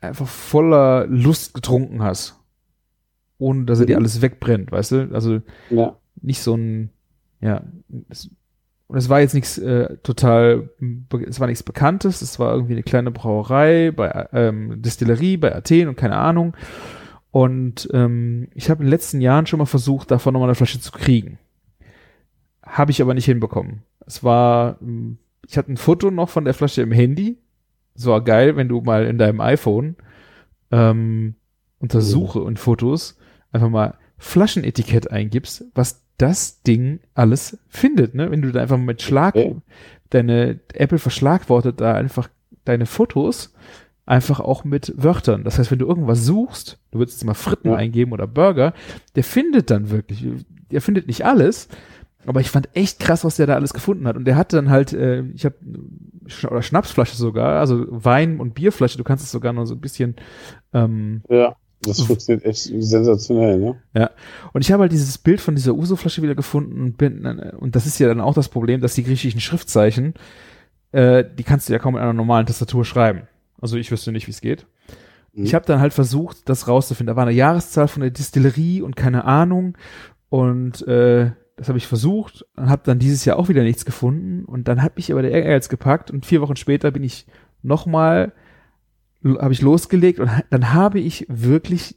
einfach 0.00 0.26
voller 0.26 1.06
Lust 1.06 1.52
getrunken 1.54 2.02
hast. 2.02 2.40
Ohne 3.38 3.64
dass 3.64 3.80
er 3.80 3.86
dir 3.86 3.96
Mhm. 3.96 4.02
alles 4.02 4.22
wegbrennt, 4.22 4.70
weißt 4.72 4.92
du? 4.92 5.10
Also 5.12 5.40
Ja. 5.70 5.96
nicht 6.22 6.40
so 6.40 6.54
ein, 6.56 6.90
ja, 7.40 7.62
es, 8.08 8.30
und 8.86 8.98
es 8.98 9.08
war 9.08 9.20
jetzt 9.20 9.34
nichts 9.34 9.58
äh, 9.58 9.96
total, 10.02 10.70
es 11.26 11.40
war 11.40 11.46
nichts 11.46 11.62
Bekanntes, 11.62 12.22
es 12.22 12.38
war 12.38 12.54
irgendwie 12.54 12.74
eine 12.74 12.82
kleine 12.82 13.10
Brauerei 13.10 13.90
bei 13.90 14.28
ähm, 14.32 14.80
Distillerie 14.82 15.36
bei 15.36 15.54
Athen 15.54 15.88
und 15.88 15.96
keine 15.96 16.16
Ahnung. 16.16 16.54
Und 17.30 17.88
ähm, 17.92 18.48
ich 18.54 18.70
habe 18.70 18.82
in 18.82 18.86
den 18.86 18.90
letzten 18.90 19.20
Jahren 19.20 19.46
schon 19.46 19.58
mal 19.58 19.64
versucht, 19.66 20.10
davon 20.10 20.32
nochmal 20.34 20.48
eine 20.50 20.54
Flasche 20.54 20.80
zu 20.80 20.92
kriegen. 20.92 21.38
Habe 22.62 22.92
ich 22.92 23.02
aber 23.02 23.14
nicht 23.14 23.24
hinbekommen. 23.24 23.82
Es 24.06 24.22
war, 24.22 24.76
ähm, 24.80 25.18
ich 25.46 25.58
hatte 25.58 25.72
ein 25.72 25.76
Foto 25.76 26.10
noch 26.10 26.28
von 26.28 26.44
der 26.44 26.54
Flasche 26.54 26.82
im 26.82 26.92
Handy. 26.92 27.38
Es 27.96 28.06
war 28.06 28.22
geil, 28.22 28.54
wenn 28.56 28.68
du 28.68 28.80
mal 28.80 29.06
in 29.06 29.18
deinem 29.18 29.40
iPhone 29.40 29.96
ähm, 30.70 31.34
unter 31.80 32.00
Suche 32.00 32.40
und 32.40 32.58
Fotos 32.58 33.18
einfach 33.54 33.70
mal 33.70 33.94
Flaschenetikett 34.18 35.10
eingibst, 35.10 35.64
was 35.74 36.02
das 36.18 36.62
Ding 36.62 37.00
alles 37.14 37.58
findet, 37.68 38.14
ne? 38.14 38.30
Wenn 38.30 38.42
du 38.42 38.52
da 38.52 38.60
einfach 38.60 38.78
mit 38.78 39.02
Schlag, 39.02 39.34
Okay. 39.34 39.56
deine 40.10 40.60
Apple 40.74 40.98
verschlagwortet 40.98 41.80
da 41.80 41.94
einfach 41.94 42.28
deine 42.64 42.86
Fotos 42.86 43.52
einfach 44.06 44.38
auch 44.40 44.64
mit 44.64 44.92
Wörtern. 44.96 45.44
Das 45.44 45.58
heißt, 45.58 45.70
wenn 45.70 45.78
du 45.78 45.86
irgendwas 45.86 46.24
suchst, 46.24 46.78
du 46.90 46.98
würdest 46.98 47.18
jetzt 47.18 47.26
mal 47.26 47.34
Fritten 47.34 47.68
Ja. 47.70 47.76
eingeben 47.76 48.12
oder 48.12 48.26
Burger, 48.26 48.74
der 49.16 49.24
findet 49.24 49.70
dann 49.70 49.90
wirklich, 49.90 50.24
der 50.70 50.80
findet 50.82 51.06
nicht 51.06 51.24
alles, 51.24 51.68
aber 52.26 52.40
ich 52.40 52.50
fand 52.50 52.68
echt 52.74 53.00
krass, 53.00 53.24
was 53.24 53.36
der 53.36 53.46
da 53.46 53.54
alles 53.54 53.74
gefunden 53.74 54.06
hat. 54.06 54.16
Und 54.16 54.24
der 54.24 54.36
hatte 54.36 54.56
dann 54.56 54.70
halt, 54.70 54.92
äh, 54.92 55.22
ich 55.34 55.44
habe 55.44 55.56
oder 56.50 56.62
Schnapsflasche 56.62 57.16
sogar, 57.16 57.60
also 57.60 57.86
Wein 57.90 58.40
und 58.40 58.54
Bierflasche, 58.54 58.96
du 58.98 59.04
kannst 59.04 59.24
es 59.24 59.30
sogar 59.30 59.52
noch 59.52 59.66
so 59.66 59.74
ein 59.74 59.80
bisschen 59.80 60.16
ähm, 60.72 61.22
Ja. 61.28 61.56
Das 61.86 62.00
funktioniert 62.00 62.44
echt 62.44 62.70
sensationell, 62.78 63.58
ne? 63.58 63.80
Und 64.52 64.60
ich 64.60 64.72
habe 64.72 64.82
halt 64.82 64.92
dieses 64.92 65.18
Bild 65.18 65.40
von 65.40 65.54
dieser 65.54 65.74
Uso-Flasche 65.74 66.22
wieder 66.22 66.34
gefunden 66.34 66.80
und 66.80 66.96
bin, 66.96 67.26
und 67.26 67.76
das 67.76 67.86
ist 67.86 67.98
ja 67.98 68.08
dann 68.08 68.20
auch 68.20 68.34
das 68.34 68.48
Problem, 68.48 68.80
dass 68.80 68.94
die 68.94 69.04
griechischen 69.04 69.40
Schriftzeichen, 69.40 70.14
äh, 70.92 71.24
die 71.38 71.42
kannst 71.42 71.68
du 71.68 71.72
ja 71.72 71.78
kaum 71.78 71.94
mit 71.94 72.02
einer 72.02 72.12
normalen 72.12 72.46
Tastatur 72.46 72.84
schreiben. 72.84 73.22
Also 73.60 73.76
ich 73.76 73.90
wüsste 73.90 74.12
nicht, 74.12 74.26
wie 74.26 74.32
es 74.32 74.40
geht. 74.40 74.66
Mhm. 75.32 75.44
Ich 75.44 75.54
habe 75.54 75.66
dann 75.66 75.80
halt 75.80 75.92
versucht, 75.92 76.48
das 76.48 76.68
rauszufinden. 76.68 77.14
Da 77.14 77.16
war 77.16 77.26
eine 77.26 77.36
Jahreszahl 77.36 77.88
von 77.88 78.02
der 78.02 78.10
Distillerie 78.10 78.82
und 78.82 78.94
keine 78.96 79.24
Ahnung. 79.24 79.76
Und 80.28 80.86
äh, 80.86 81.32
das 81.56 81.68
habe 81.68 81.78
ich 81.78 81.86
versucht 81.86 82.44
und 82.56 82.68
habe 82.68 82.82
dann 82.84 82.98
dieses 82.98 83.24
Jahr 83.24 83.38
auch 83.38 83.48
wieder 83.48 83.62
nichts 83.62 83.84
gefunden. 83.84 84.44
Und 84.44 84.68
dann 84.68 84.82
hat 84.82 84.96
mich 84.96 85.10
aber 85.10 85.22
der 85.22 85.32
Ehrgeiz 85.32 85.68
gepackt 85.68 86.10
und 86.10 86.26
vier 86.26 86.40
Wochen 86.40 86.56
später 86.56 86.90
bin 86.90 87.02
ich 87.02 87.26
nochmal, 87.62 88.32
habe 89.24 89.52
ich 89.52 89.62
losgelegt 89.62 90.20
und 90.20 90.30
dann 90.50 90.72
habe 90.72 91.00
ich 91.00 91.26
wirklich 91.28 91.96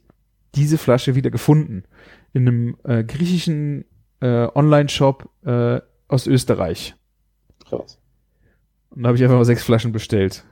diese 0.54 0.78
Flasche 0.78 1.14
wieder 1.14 1.30
gefunden 1.30 1.84
in 2.32 2.48
einem 2.48 2.76
äh, 2.84 3.04
griechischen 3.04 3.84
äh, 4.20 4.48
Online-Shop 4.54 5.28
äh, 5.44 5.80
aus 6.08 6.26
Österreich. 6.26 6.94
Krass. 7.68 7.98
Und 8.90 9.02
da 9.02 9.08
habe 9.08 9.16
ich 9.16 9.22
einfach 9.22 9.36
mal 9.36 9.44
sechs 9.44 9.62
Flaschen 9.62 9.92
bestellt. 9.92 10.44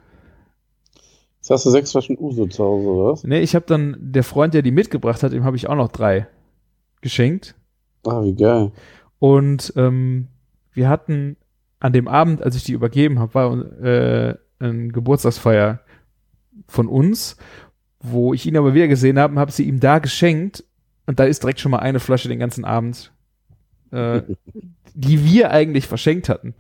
Jetzt 1.39 1.51
hast 1.51 1.67
du 1.67 1.71
sechs 1.71 1.93
Flaschen 1.93 2.19
Uso 2.19 2.47
zu 2.47 2.65
Hause, 2.65 2.89
oder 2.89 3.13
was? 3.13 3.25
Nee, 3.25 3.41
ich 3.41 3.55
habe 3.55 3.65
dann, 3.67 3.97
der 4.01 4.25
Freund, 4.25 4.53
der 4.53 4.63
die 4.63 4.73
mitgebracht 4.73 5.23
hat, 5.23 5.33
dem 5.33 5.45
habe 5.45 5.57
ich 5.57 5.69
auch 5.69 5.77
noch 5.77 5.89
drei 5.89 6.29
geschenkt. 7.01 7.55
Ah, 8.05 8.23
wie 8.23 8.35
geil. 8.35 8.73
Und 9.19 9.73
ähm, 9.77 10.29
wir 10.73 10.89
hatten 10.89 11.37
an 11.81 11.93
dem 11.93 12.09
Abend, 12.09 12.43
als 12.43 12.57
ich 12.57 12.65
die 12.65 12.73
übergeben 12.73 13.19
habe, 13.19 13.35
war 13.35 13.83
äh, 13.83 14.35
ein 14.59 14.93
Geburtstagsfeier 14.93 15.81
von 16.69 16.89
uns, 16.89 17.37
wo 18.01 18.35
ich 18.35 18.47
ihn 18.47 18.57
aber 18.57 18.75
wieder 18.75 18.89
gesehen 18.89 19.19
habe 19.19 19.35
und 19.35 19.39
habe 19.39 19.53
sie 19.53 19.65
ihm 19.65 19.81
da 19.81 19.99
geschenkt. 19.99 20.65
Und 21.07 21.19
da 21.21 21.25
ist 21.25 21.43
direkt 21.43 21.61
schon 21.61 21.71
mal 21.71 21.79
eine 21.79 22.01
Flasche 22.01 22.29
den 22.29 22.39
ganzen 22.39 22.65
Abend, 22.65 23.13
äh, 23.93 24.23
die 24.95 25.25
wir 25.25 25.51
eigentlich 25.51 25.87
verschenkt 25.87 26.29
hatten, 26.29 26.55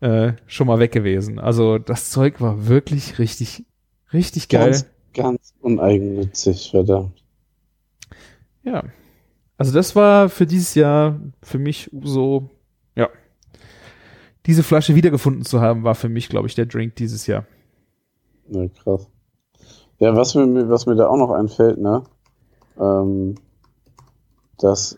äh, 0.00 0.32
schon 0.46 0.66
mal 0.66 0.78
weg 0.78 0.92
gewesen. 0.92 1.38
Also 1.38 1.78
das 1.78 2.10
Zeug 2.10 2.40
war 2.40 2.66
wirklich 2.68 3.18
richtig, 3.18 3.64
richtig 4.12 4.48
geil. 4.48 4.70
Ganz, 4.70 4.86
ganz 5.14 5.54
uneigennützig, 5.60 6.70
verdammt. 6.70 7.22
Ja. 8.62 8.84
Also 9.56 9.72
das 9.72 9.94
war 9.94 10.28
für 10.28 10.46
dieses 10.46 10.74
Jahr 10.74 11.20
für 11.42 11.58
mich 11.58 11.90
so, 12.02 12.48
ja. 12.94 13.08
Diese 14.46 14.62
Flasche 14.62 14.94
wiedergefunden 14.94 15.44
zu 15.44 15.60
haben, 15.60 15.84
war 15.84 15.94
für 15.94 16.08
mich, 16.08 16.28
glaube 16.30 16.48
ich, 16.48 16.54
der 16.54 16.64
Drink 16.66 16.96
dieses 16.96 17.26
Jahr. 17.26 17.46
Ja, 18.48 18.66
krass. 18.68 19.06
Ja, 20.00 20.16
was 20.16 20.34
mir, 20.34 20.68
was 20.70 20.86
mir 20.86 20.96
da 20.96 21.08
auch 21.08 21.18
noch 21.18 21.30
einfällt, 21.30 21.78
ne? 21.78 22.02
Ähm, 22.80 23.34
dass, 24.58 24.96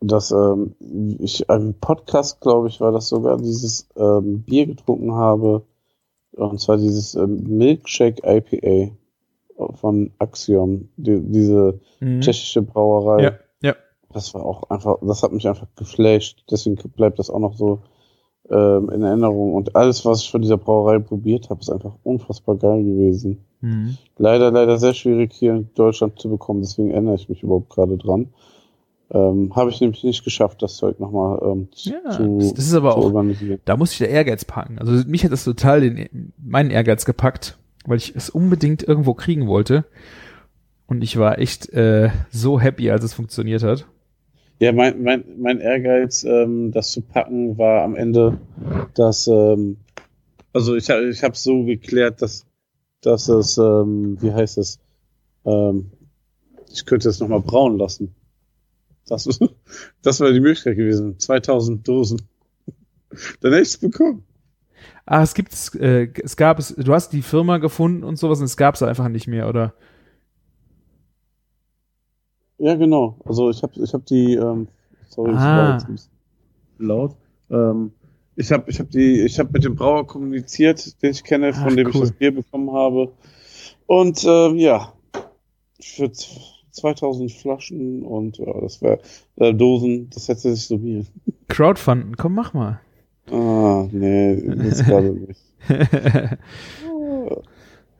dass 0.00 0.32
ähm, 0.32 0.74
ich 1.20 1.48
einem 1.48 1.74
Podcast, 1.74 2.40
glaube 2.40 2.66
ich, 2.68 2.80
war 2.80 2.90
das 2.90 3.08
sogar, 3.08 3.36
dieses 3.36 3.88
ähm, 3.96 4.42
Bier 4.42 4.66
getrunken 4.66 5.14
habe. 5.14 5.62
Und 6.32 6.60
zwar 6.60 6.78
dieses 6.78 7.14
ähm, 7.14 7.44
Milkshake 7.46 8.22
IPA 8.24 8.92
von 9.76 10.10
Axiom, 10.18 10.88
die, 10.96 11.20
diese 11.20 11.80
Mhm. 12.00 12.20
tschechische 12.20 12.62
Brauerei. 12.62 13.22
Ja, 13.22 13.32
ja. 13.62 13.76
Das 14.12 14.34
war 14.34 14.44
auch 14.44 14.68
einfach, 14.70 14.96
das 15.02 15.22
hat 15.22 15.32
mich 15.32 15.46
einfach 15.46 15.68
geflasht. 15.76 16.44
Deswegen 16.50 16.76
bleibt 16.96 17.20
das 17.20 17.30
auch 17.30 17.38
noch 17.38 17.54
so 17.54 17.80
ähm, 18.48 18.90
in 18.90 19.02
Erinnerung. 19.02 19.54
Und 19.54 19.76
alles, 19.76 20.04
was 20.04 20.22
ich 20.22 20.30
von 20.30 20.42
dieser 20.42 20.56
Brauerei 20.56 20.98
probiert 20.98 21.50
habe, 21.50 21.60
ist 21.60 21.70
einfach 21.70 21.94
unfassbar 22.02 22.56
geil 22.56 22.82
gewesen. 22.82 23.44
Mhm. 23.60 23.96
Leider, 24.16 24.50
leider 24.50 24.78
sehr 24.78 24.94
schwierig 24.94 25.32
hier 25.32 25.54
in 25.54 25.68
Deutschland 25.74 26.18
zu 26.18 26.28
bekommen, 26.28 26.60
deswegen 26.62 26.90
erinnere 26.90 27.16
ich 27.16 27.28
mich 27.28 27.42
überhaupt 27.42 27.70
gerade 27.70 27.96
dran. 27.98 28.28
Ähm, 29.12 29.54
habe 29.56 29.70
ich 29.70 29.80
nämlich 29.80 30.04
nicht 30.04 30.22
geschafft, 30.24 30.62
das 30.62 30.76
Zeug 30.76 31.00
nochmal 31.00 31.40
ähm, 31.42 31.68
zu, 31.72 31.90
Ja, 31.90 32.10
zu, 32.10 32.38
das, 32.38 32.54
das 32.54 32.66
ist 32.66 32.74
aber 32.74 32.96
auch, 32.96 33.04
organisieren. 33.06 33.58
da 33.64 33.76
muss 33.76 33.92
ich 33.92 33.98
der 33.98 34.10
Ehrgeiz 34.10 34.44
packen. 34.44 34.78
Also 34.78 34.92
mich 35.08 35.24
hat 35.24 35.32
das 35.32 35.44
total 35.44 35.80
den, 35.80 36.32
meinen 36.38 36.70
Ehrgeiz 36.70 37.04
gepackt, 37.04 37.58
weil 37.84 37.96
ich 37.96 38.14
es 38.14 38.30
unbedingt 38.30 38.84
irgendwo 38.84 39.14
kriegen 39.14 39.48
wollte. 39.48 39.84
Und 40.86 41.02
ich 41.02 41.18
war 41.18 41.38
echt 41.38 41.70
äh, 41.70 42.10
so 42.30 42.60
happy, 42.60 42.90
als 42.90 43.02
es 43.04 43.14
funktioniert 43.14 43.62
hat. 43.64 43.86
Ja, 44.60 44.72
mein, 44.72 45.02
mein, 45.02 45.24
mein 45.38 45.58
Ehrgeiz, 45.58 46.22
ähm, 46.22 46.70
das 46.70 46.92
zu 46.92 47.00
packen, 47.00 47.58
war 47.58 47.82
am 47.82 47.96
Ende, 47.96 48.38
dass, 48.94 49.26
ähm, 49.26 49.78
also 50.52 50.76
ich, 50.76 50.88
ich 50.88 51.22
habe 51.24 51.36
so 51.36 51.64
geklärt, 51.64 52.22
dass, 52.22 52.44
dass 53.02 53.28
es, 53.28 53.58
ähm, 53.58 54.20
wie 54.20 54.32
heißt 54.32 54.58
es, 54.58 54.78
ähm, 55.44 55.90
ich 56.72 56.84
könnte 56.86 57.08
es 57.08 57.20
nochmal 57.20 57.40
brauen 57.40 57.78
lassen. 57.78 58.14
Das, 59.06 59.28
das 60.02 60.20
wäre 60.20 60.32
die 60.32 60.40
Möglichkeit 60.40 60.76
gewesen. 60.76 61.18
2000 61.18 61.86
Dosen. 61.86 62.22
Dann 63.40 63.52
hätte 63.52 63.62
ich 63.62 63.68
es 63.68 63.78
bekommen. 63.78 64.24
Ah, 65.06 65.22
es 65.22 65.34
gibt, 65.34 65.52
äh, 65.74 66.12
es 66.22 66.36
gab 66.36 66.58
es, 66.58 66.74
du 66.74 66.92
hast 66.94 67.12
die 67.12 67.22
Firma 67.22 67.58
gefunden 67.58 68.04
und 68.04 68.16
sowas 68.16 68.38
und 68.38 68.44
es 68.44 68.56
gab 68.56 68.76
es 68.76 68.82
einfach 68.82 69.08
nicht 69.08 69.26
mehr, 69.26 69.48
oder? 69.48 69.74
Ja, 72.58 72.74
genau. 72.76 73.16
Also 73.24 73.50
ich 73.50 73.62
habe 73.62 73.72
ich 73.82 73.92
hab 73.92 74.04
die, 74.06 74.34
ähm, 74.34 74.68
sorry, 75.08 75.32
Ah. 75.32 75.56
war 75.56 75.72
jetzt 75.74 75.86
ein 75.86 75.92
bisschen 75.94 76.12
laut. 76.78 77.16
Ähm, 77.50 77.92
ich 78.40 78.50
habe 78.52 78.70
ich 78.70 78.78
hab 78.80 78.90
die, 78.90 79.20
ich 79.22 79.38
habe 79.38 79.50
mit 79.52 79.64
dem 79.64 79.74
Brauer 79.74 80.06
kommuniziert, 80.06 81.00
den 81.02 81.10
ich 81.12 81.22
kenne, 81.22 81.52
von 81.52 81.68
Ach, 81.72 81.74
dem 81.76 81.88
ich 81.88 81.94
cool. 81.94 82.00
das 82.02 82.12
Bier 82.12 82.34
bekommen 82.34 82.72
habe. 82.72 83.12
Und 83.86 84.24
ähm, 84.26 84.56
ja, 84.56 84.92
für 85.80 86.10
z- 86.10 86.28
2000 86.72 87.32
Flaschen 87.32 88.02
und 88.02 88.38
ja, 88.38 88.60
das 88.60 88.80
wäre 88.80 89.00
äh, 89.36 89.52
Dosen, 89.52 90.08
das 90.10 90.28
hätte 90.28 90.54
sich 90.54 90.66
summiert. 90.66 91.06
Crowdfunden, 91.48 92.16
komm, 92.16 92.34
mach 92.34 92.54
mal. 92.54 92.80
Ah, 93.30 93.86
nee, 93.92 94.34
jetzt 94.34 94.84
gerade 94.84 95.12
nicht. 95.12 95.40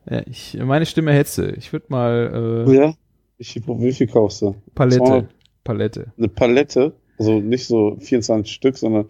ja, 0.09 0.21
ich, 0.25 0.57
meine 0.61 0.85
Stimme 0.85 1.13
hetze. 1.13 1.51
Ich 1.57 1.71
würde 1.73 1.85
mal 1.89 2.65
äh, 2.67 2.75
Ja? 2.75 2.93
Wie 3.37 3.43
viel, 3.43 3.63
wie 3.67 3.91
viel 3.91 4.07
kaufst 4.07 4.41
du? 4.41 4.55
Palette. 4.75 4.97
200 4.97 5.29
Palette. 5.63 6.13
Eine 6.17 6.27
Palette, 6.27 6.93
also 7.17 7.39
nicht 7.39 7.65
so 7.65 7.97
24 7.99 8.51
Stück, 8.51 8.77
sondern 8.77 9.05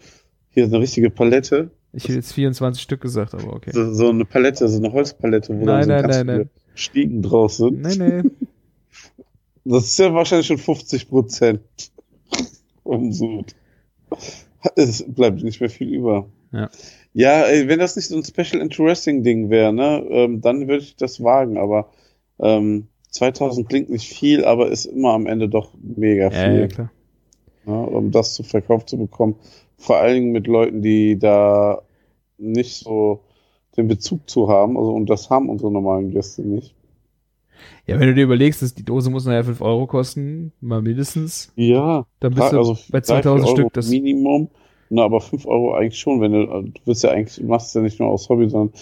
hier 0.51 0.65
eine 0.65 0.79
richtige 0.79 1.09
Palette. 1.09 1.71
Ich 1.93 2.03
hätte 2.05 2.13
jetzt 2.15 2.33
24 2.33 2.81
Stück 2.81 3.01
gesagt, 3.01 3.33
aber 3.33 3.53
okay. 3.53 3.71
So, 3.73 3.93
so 3.93 4.09
eine 4.09 4.23
Palette, 4.25 4.67
so 4.67 4.77
eine 4.77 4.91
Holzpalette, 4.93 5.49
wo 5.59 5.65
Nein, 5.65 5.65
dann 5.65 5.83
so 5.83 5.89
nein, 5.89 6.01
ganz 6.03 6.15
nein, 6.15 6.25
viele 6.25 6.37
nein. 6.37 6.49
Stiegen 6.75 7.21
draus 7.21 7.57
sind. 7.57 7.81
Nee, 7.81 7.95
nee. 7.97 8.29
Das 9.63 9.85
ist 9.85 9.99
ja 9.99 10.11
wahrscheinlich 10.13 10.47
schon 10.47 10.57
50 10.57 11.07
Prozent. 11.09 11.61
Und 12.83 13.13
so. 13.13 13.43
Es 14.75 15.03
bleibt 15.07 15.43
nicht 15.43 15.59
mehr 15.61 15.69
viel 15.69 15.93
über. 15.93 16.27
Ja. 16.51 16.69
Ja, 17.13 17.43
ey, 17.43 17.67
wenn 17.67 17.77
das 17.79 17.95
nicht 17.95 18.07
so 18.07 18.15
ein 18.17 18.23
Special 18.23 18.61
Interesting 18.61 19.21
Ding 19.23 19.49
wäre, 19.49 19.71
ne, 19.73 20.03
ähm, 20.09 20.41
dann 20.41 20.67
würde 20.67 20.83
ich 20.83 20.95
das 20.95 21.21
wagen, 21.23 21.57
aber 21.57 21.91
ähm, 22.39 22.87
2000 23.11 23.67
klingt 23.69 23.89
nicht 23.89 24.07
viel, 24.11 24.45
aber 24.45 24.71
ist 24.71 24.85
immer 24.85 25.13
am 25.13 25.27
Ende 25.27 25.47
doch 25.49 25.73
mega 25.81 26.31
Ja, 26.31 26.31
viel. 26.31 26.59
ja, 26.61 26.67
klar. 26.67 26.91
ja, 27.67 27.73
um 27.73 28.11
das 28.11 28.33
zu 28.33 28.43
verkauft 28.43 28.89
zu 28.89 28.97
bekommen. 28.97 29.35
Vor 29.81 29.97
allen 29.97 30.13
Dingen 30.13 30.31
mit 30.31 30.47
Leuten, 30.47 30.81
die 30.81 31.17
da 31.17 31.81
nicht 32.37 32.75
so 32.75 33.21
den 33.77 33.87
Bezug 33.87 34.29
zu 34.29 34.47
haben. 34.47 34.77
Also, 34.77 34.91
und 34.91 35.09
das 35.09 35.29
haben 35.29 35.49
unsere 35.49 35.71
normalen 35.71 36.11
Gäste 36.11 36.43
nicht. 36.43 36.75
Ja, 37.87 37.99
wenn 37.99 38.07
du 38.07 38.13
dir 38.13 38.23
überlegst, 38.23 38.61
dass 38.61 38.73
die 38.73 38.85
Dose 38.85 39.09
muss 39.09 39.25
nachher 39.25 39.43
5 39.43 39.61
Euro 39.61 39.87
kosten, 39.87 40.51
mal 40.61 40.81
mindestens, 40.81 41.51
Ja, 41.55 42.05
dann 42.19 42.33
bist 42.33 42.51
du 42.51 42.57
also 42.57 42.77
bei 42.91 42.99
drei, 42.99 43.21
vier 43.21 43.23
2000 43.23 43.47
Euro 43.47 43.55
Stück. 43.55 43.73
Das, 43.73 43.89
Minimum. 43.89 44.49
Na, 44.89 45.03
aber 45.03 45.21
5 45.21 45.45
Euro 45.47 45.73
eigentlich 45.73 45.99
schon, 45.99 46.21
wenn 46.21 46.33
du, 46.33 46.45
du 46.45 46.71
willst 46.85 47.03
ja 47.03 47.11
eigentlich, 47.11 47.37
du 47.37 47.45
machst 47.45 47.67
es 47.69 47.73
ja 47.73 47.81
nicht 47.81 47.99
nur 47.99 48.09
aus 48.09 48.29
Hobby, 48.29 48.49
sondern 48.49 48.73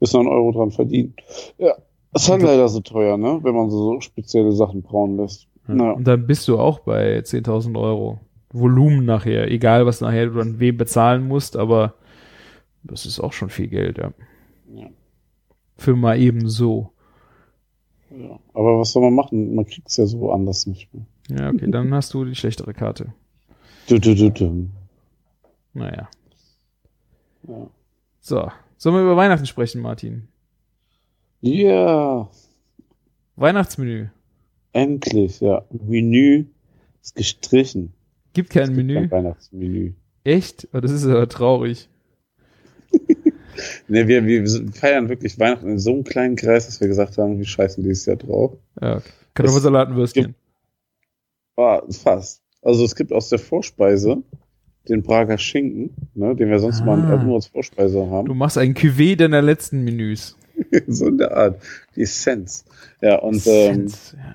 bist 0.00 0.14
noch 0.14 0.20
einen 0.20 0.28
Euro 0.28 0.52
dran 0.52 0.70
verdienen. 0.70 1.14
Ja, 1.58 1.74
das 2.12 2.22
ist 2.22 2.30
halt 2.30 2.42
leider 2.42 2.68
so 2.68 2.80
teuer, 2.80 3.16
ne, 3.18 3.40
wenn 3.42 3.54
man 3.54 3.70
so 3.70 4.00
spezielle 4.00 4.52
Sachen 4.52 4.82
brauen 4.82 5.16
lässt. 5.16 5.48
ja. 5.68 5.74
Ja. 5.74 5.92
Und 5.92 6.06
dann 6.06 6.26
bist 6.26 6.46
du 6.48 6.58
auch 6.58 6.78
bei 6.80 7.18
10.000 7.18 7.78
Euro. 7.78 8.20
Volumen 8.58 9.04
nachher, 9.04 9.50
egal 9.50 9.86
was 9.86 10.00
nachher 10.00 10.26
du 10.26 10.40
an 10.40 10.58
wem 10.60 10.76
bezahlen 10.76 11.26
musst, 11.26 11.56
aber 11.56 11.94
das 12.82 13.06
ist 13.06 13.20
auch 13.20 13.32
schon 13.32 13.50
viel 13.50 13.68
Geld, 13.68 13.98
ja. 13.98 14.12
Ja. 14.74 14.88
Für 15.76 15.96
mal 15.96 16.18
eben 16.18 16.48
so. 16.48 16.90
Ja. 18.10 18.38
Aber 18.54 18.78
was 18.78 18.92
soll 18.92 19.02
man 19.02 19.14
machen? 19.14 19.54
Man 19.54 19.66
kriegt 19.66 19.88
es 19.88 19.96
ja 19.96 20.06
so 20.06 20.32
anders 20.32 20.66
nicht 20.66 20.92
mehr. 20.94 21.04
Ja, 21.28 21.50
okay, 21.50 21.70
dann 21.70 21.92
hast 21.92 22.14
du 22.14 22.24
die 22.24 22.34
schlechtere 22.34 22.72
Karte. 22.72 23.12
Du, 23.88 23.98
du, 23.98 24.14
du, 24.14 24.30
du. 24.30 24.68
Naja. 25.74 26.08
Ja. 27.48 27.66
So, 28.20 28.50
sollen 28.76 28.96
wir 28.96 29.02
über 29.02 29.16
Weihnachten 29.16 29.46
sprechen, 29.46 29.82
Martin? 29.82 30.28
Ja, 31.40 32.28
Weihnachtsmenü. 33.36 34.08
endlich, 34.72 35.40
ja. 35.40 35.64
Menü 35.70 36.46
ist 37.02 37.14
gestrichen. 37.14 37.92
Gibt 38.36 38.50
kein 38.50 38.62
Es 38.64 38.68
gibt 38.68 38.76
Menü. 38.76 38.94
Kein 38.94 39.10
Weihnachtsmenü. 39.10 39.94
Echt? 40.24 40.68
Oh, 40.74 40.80
das 40.80 40.92
ist 40.92 41.06
aber 41.06 41.26
traurig. 41.28 41.88
Ne, 43.88 44.06
wir, 44.06 44.26
wir 44.26 44.46
feiern 44.74 45.08
wirklich 45.08 45.38
Weihnachten 45.38 45.70
in 45.70 45.78
so 45.78 45.90
einem 45.90 46.04
kleinen 46.04 46.36
Kreis, 46.36 46.66
dass 46.66 46.78
wir 46.82 46.88
gesagt 46.88 47.16
haben, 47.16 47.38
wir 47.38 47.46
scheißen 47.46 47.82
dieses 47.82 48.04
Jahr 48.04 48.16
drauf. 48.16 48.52
Ja, 48.82 48.96
okay. 48.98 49.48
Und 49.48 49.96
Würstchen. 49.96 50.34
Ah, 51.56 51.80
fast. 51.90 52.42
Also 52.60 52.84
es 52.84 52.94
gibt 52.94 53.14
aus 53.14 53.30
der 53.30 53.38
Vorspeise 53.38 54.22
den 54.90 55.02
Prager 55.02 55.38
Schinken, 55.38 55.94
ne, 56.14 56.36
den 56.36 56.50
wir 56.50 56.58
sonst 56.58 56.82
Ah. 56.82 56.84
mal 56.84 57.24
nur 57.24 57.36
als 57.36 57.46
Vorspeise 57.46 57.94
Du 57.94 58.10
haben. 58.10 58.36
machst 58.36 58.58
ein 58.58 58.74
Cuvée 58.74 59.16
deiner 59.16 59.40
letzten 59.40 59.82
Menüs. 59.84 60.36
so 60.86 61.06
in 61.06 61.16
der 61.16 61.34
Art. 61.34 61.62
Die 61.96 62.02
Essenz. 62.02 62.66
Ja, 63.00 63.20
und, 63.20 63.36
ähm, 63.46 63.88
Sense, 63.88 64.16
ja. 64.18 64.34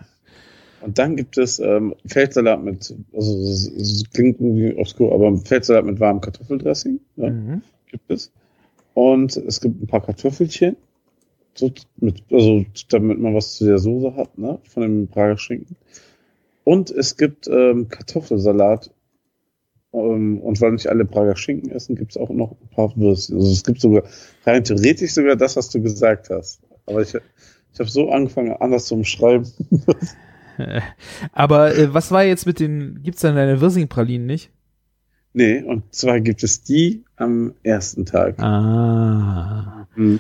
Und 0.82 0.98
dann 0.98 1.16
gibt 1.16 1.38
es 1.38 1.60
ähm, 1.60 1.96
Feldsalat 2.06 2.64
mit, 2.64 2.94
also 3.14 3.38
es, 3.40 4.04
klingt 4.14 4.40
irgendwie 4.40 4.76
obskur, 4.76 5.14
aber 5.14 5.38
Feldsalat 5.38 5.86
mit 5.86 6.00
warmem 6.00 6.22
Kartoffeldressing. 6.22 7.00
Ja. 7.18 7.30
Mhm. 7.30 7.62
gibt 7.90 8.10
es. 8.10 8.32
Und 8.94 9.38
es 9.38 9.62
gibt 9.62 9.82
ein 9.82 9.88
paar 9.88 10.02
Kartoffelchen, 10.02 10.76
so 11.54 11.72
mit, 11.98 12.24
also 12.32 12.66
damit 12.90 13.20
man 13.20 13.36
was 13.36 13.56
zu 13.56 13.66
der 13.66 13.78
Soße 13.78 14.16
hat, 14.16 14.38
ne, 14.38 14.60
von 14.64 14.84
dem 14.84 15.08
Prager 15.08 15.38
Schinken. 15.38 15.76
Und 16.64 16.90
es 16.92 17.16
gibt 17.18 17.48
ähm, 17.48 17.88
Kartoffelsalat. 17.90 18.92
Ähm, 19.94 20.40
und 20.40 20.62
weil 20.62 20.72
nicht 20.72 20.88
alle 20.88 21.06
Prager 21.06 21.36
Schinken 21.36 21.72
essen, 21.72 21.96
gibt 21.96 22.12
es 22.12 22.18
auch 22.18 22.30
noch 22.30 22.52
ein 22.52 22.70
paar 22.70 22.96
Würstchen. 22.96 23.38
Also 23.38 23.52
es 23.52 23.64
gibt 23.64 23.82
sogar 23.82 24.04
rein 24.46 24.64
theoretisch 24.64 25.14
sogar 25.14 25.36
das, 25.36 25.56
was 25.58 25.70
du 25.70 25.82
gesagt 25.82 26.30
hast. 26.30 26.62
Aber 26.86 27.02
ich, 27.02 27.14
ich 27.14 27.80
habe 27.80 27.90
so 27.90 28.10
angefangen, 28.10 28.54
anders 28.54 28.86
zu 28.86 28.96
umschreiben. 28.96 29.48
Aber 31.32 31.76
äh, 31.76 31.94
was 31.94 32.12
war 32.12 32.24
jetzt 32.24 32.46
mit 32.46 32.60
den, 32.60 33.02
gibt's 33.04 33.22
dann 33.22 33.36
deine 33.36 33.62
Wirsing-Pralinen 33.62 34.26
nicht? 34.28 34.52
nee, 35.34 35.64
und 35.64 35.94
zwar 35.96 36.20
gibt 36.20 36.44
es 36.44 36.62
die 36.64 37.06
am 37.16 37.54
ersten 37.64 38.06
Tag. 38.06 38.38
Ah. 38.40 39.88
Hm. 39.94 40.20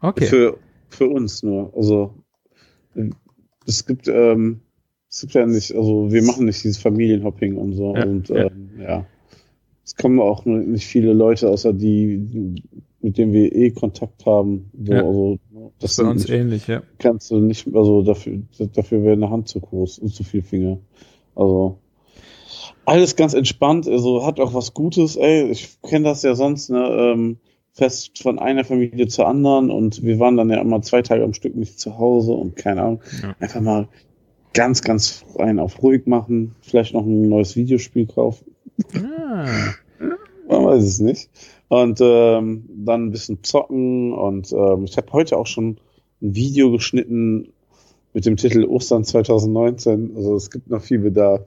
Okay. 0.00 0.24
Für, 0.24 0.58
für 0.88 1.08
uns 1.08 1.42
nur. 1.42 1.72
Also 1.76 2.14
es 3.66 3.86
gibt, 3.86 4.08
ähm, 4.08 4.60
es 5.08 5.20
gibt 5.20 5.34
ja 5.34 5.46
nicht, 5.46 5.74
also 5.74 6.10
wir 6.10 6.22
machen 6.22 6.46
nicht 6.46 6.64
dieses 6.64 6.78
Familienhopping 6.78 7.56
und 7.56 7.74
so. 7.74 7.94
Ja, 7.94 8.04
und 8.04 8.28
ja. 8.28 8.46
ähm, 8.46 8.70
ja. 8.80 9.06
Es 9.84 9.96
kommen 9.96 10.20
auch 10.20 10.44
nicht 10.44 10.86
viele 10.86 11.12
Leute, 11.12 11.48
außer 11.48 11.72
die, 11.72 12.54
mit 13.00 13.18
denen 13.18 13.32
wir 13.32 13.54
eh 13.54 13.70
Kontakt 13.70 14.24
haben. 14.24 14.70
So, 14.82 14.92
Ja. 14.92 15.04
also, 15.04 15.38
Das 15.78 15.80
das 15.80 15.90
ist 15.92 16.04
bei 16.04 16.10
uns 16.10 16.22
nicht, 16.22 16.32
ähnlich, 16.32 16.66
ja. 16.66 16.82
kannst 16.98 17.30
du 17.30 17.38
nicht, 17.38 17.66
also 17.74 18.02
dafür, 18.02 18.42
dafür 18.74 19.02
wäre 19.02 19.14
eine 19.14 19.30
Hand 19.30 19.48
zu 19.48 19.60
groß 19.60 19.98
und 19.98 20.14
zu 20.14 20.24
viel 20.24 20.42
Finger. 20.42 20.78
Also 21.34 21.78
alles 22.84 23.16
ganz 23.16 23.34
entspannt, 23.34 23.86
also 23.88 24.24
hat 24.26 24.40
auch 24.40 24.54
was 24.54 24.74
Gutes, 24.74 25.16
ey. 25.16 25.50
Ich 25.50 25.80
kenne 25.82 26.04
das 26.04 26.22
ja 26.22 26.34
sonst, 26.34 26.70
ne, 26.70 26.84
ähm, 26.88 27.36
fest 27.74 28.22
von 28.22 28.38
einer 28.38 28.64
Familie 28.64 29.08
zur 29.08 29.26
anderen 29.26 29.70
und 29.70 30.02
wir 30.02 30.18
waren 30.18 30.36
dann 30.36 30.50
ja 30.50 30.60
immer 30.60 30.82
zwei 30.82 31.02
Tage 31.02 31.24
am 31.24 31.32
Stück 31.32 31.56
nicht 31.56 31.80
zu 31.80 31.98
Hause 31.98 32.32
und 32.32 32.56
keine 32.56 32.82
Ahnung. 32.82 33.02
Ja. 33.22 33.34
Einfach 33.40 33.60
mal 33.60 33.88
ganz, 34.52 34.82
ganz 34.82 35.24
rein 35.36 35.58
auf 35.58 35.82
ruhig 35.82 36.06
machen, 36.06 36.54
vielleicht 36.60 36.92
noch 36.92 37.04
ein 37.04 37.28
neues 37.28 37.56
Videospiel 37.56 38.06
kaufen. 38.06 38.54
Ah. 38.94 39.46
Man 40.48 40.64
weiß 40.64 40.84
es 40.84 41.00
nicht. 41.00 41.30
Und 41.72 42.00
ähm, 42.02 42.68
dann 42.68 43.06
ein 43.06 43.10
bisschen 43.12 43.42
zocken 43.44 44.12
und 44.12 44.52
ähm, 44.52 44.84
ich 44.84 44.98
habe 44.98 45.10
heute 45.14 45.38
auch 45.38 45.46
schon 45.46 45.78
ein 46.20 46.34
Video 46.34 46.70
geschnitten 46.70 47.48
mit 48.12 48.26
dem 48.26 48.36
Titel 48.36 48.64
Ostern 48.64 49.04
2019. 49.04 50.12
Also 50.14 50.36
es 50.36 50.50
gibt 50.50 50.68
noch 50.68 50.82
viel 50.82 50.98
Bedarf. 50.98 51.46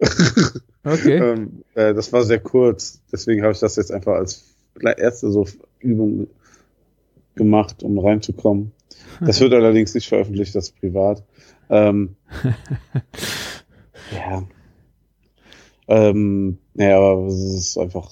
Okay. 0.84 1.16
ähm, 1.34 1.64
äh, 1.74 1.92
das 1.92 2.14
war 2.14 2.22
sehr 2.22 2.38
kurz, 2.38 3.02
deswegen 3.12 3.42
habe 3.42 3.52
ich 3.52 3.58
das 3.58 3.76
jetzt 3.76 3.92
einfach 3.92 4.14
als 4.14 4.54
erste 4.96 5.30
so 5.30 5.44
Übung 5.80 6.28
gemacht, 7.34 7.82
um 7.82 7.98
reinzukommen. 7.98 8.72
Das 9.20 9.40
wird 9.40 9.52
allerdings 9.54 9.92
nicht 9.92 10.08
veröffentlicht, 10.08 10.54
das 10.54 10.68
ist 10.68 10.80
privat. 10.80 11.24
Ähm, 11.68 12.16
ja. 14.14 14.44
Ähm, 15.88 16.56
naja, 16.72 17.00
aber 17.00 17.26
es 17.26 17.54
ist 17.54 17.76
einfach, 17.76 18.08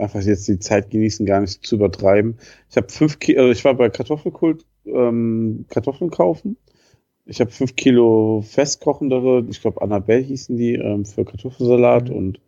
einfach 0.00 0.20
jetzt 0.22 0.48
die 0.48 0.58
Zeit 0.58 0.90
genießen, 0.90 1.26
gar 1.26 1.40
nicht 1.40 1.66
zu 1.66 1.76
übertreiben. 1.76 2.38
Ich 2.70 2.76
habe 2.76 2.88
fünf 2.88 3.18
Kilo, 3.18 3.40
also 3.40 3.52
ich 3.52 3.64
war 3.64 3.74
bei 3.74 3.90
Kartoffelkult, 3.90 4.64
ähm, 4.86 5.64
Kartoffeln 5.68 6.10
kaufen. 6.10 6.56
Ich 7.26 7.40
habe 7.40 7.50
fünf 7.50 7.76
Kilo 7.76 8.42
festkochendere, 8.42 9.46
ich 9.48 9.60
glaube 9.60 9.82
Annabelle 9.82 10.22
hießen 10.22 10.56
die, 10.56 10.74
ähm, 10.74 11.04
für 11.04 11.24
Kartoffelsalat 11.24 12.08
Mhm. 12.08 12.16
und 12.16 12.40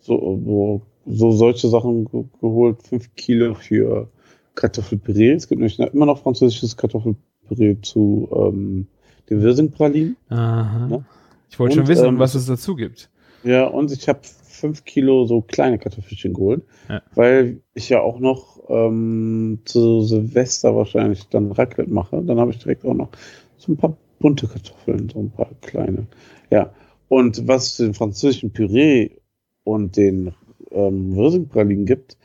so, 0.00 0.40
wo, 0.44 0.82
so 1.06 1.30
solche 1.32 1.68
Sachen 1.68 2.06
ge 2.06 2.24
geholt. 2.40 2.82
Fünf 2.82 3.14
Kilo 3.16 3.54
für 3.54 4.08
Kartoffelpüree. 4.54 5.32
Es 5.32 5.48
gibt 5.48 5.60
nämlich 5.60 5.78
immer 5.78 6.06
noch 6.06 6.22
französisches 6.22 6.76
Kartoffelpüree 6.76 7.76
zu 7.82 8.28
ähm, 8.34 8.86
den 9.28 9.42
Wirsingpralinen. 9.42 10.16
Aha. 10.28 10.86
Ne? 10.86 11.04
Ich 11.50 11.58
wollte 11.58 11.76
schon 11.76 11.88
wissen, 11.88 12.06
ähm, 12.06 12.18
was 12.18 12.34
es 12.34 12.46
dazu 12.46 12.74
gibt. 12.74 13.10
Ja, 13.44 13.66
und 13.66 13.92
ich 13.92 14.08
habe 14.08 14.20
fünf 14.22 14.84
Kilo 14.84 15.26
so 15.26 15.42
kleine 15.42 15.78
Kartoffelchen 15.78 16.32
geholt, 16.34 16.64
Ja. 16.88 17.02
weil 17.14 17.60
ich 17.74 17.88
ja 17.88 18.00
auch 18.00 18.18
noch 18.18 18.60
ähm, 18.68 19.60
zu 19.64 20.02
Silvester 20.02 20.74
wahrscheinlich 20.74 21.28
dann 21.28 21.52
Raclette 21.52 21.92
mache. 21.92 22.22
Dann 22.22 22.38
habe 22.40 22.50
ich 22.52 22.58
direkt 22.58 22.84
auch 22.84 22.94
noch 22.94 23.10
so 23.56 23.72
ein 23.72 23.76
paar 23.76 23.96
bunte 24.20 24.46
Kartoffeln, 24.46 25.08
so 25.12 25.20
ein 25.20 25.30
paar 25.30 25.50
kleine. 25.60 26.06
Ja, 26.50 26.72
und 27.08 27.46
was 27.46 27.76
den 27.76 27.94
französischen 27.94 28.52
Püree 28.52 29.10
und 29.64 29.96
den 29.96 30.32
ähm, 30.70 31.12
Rösingpralinen 31.14 31.84
gibt, 31.84 32.16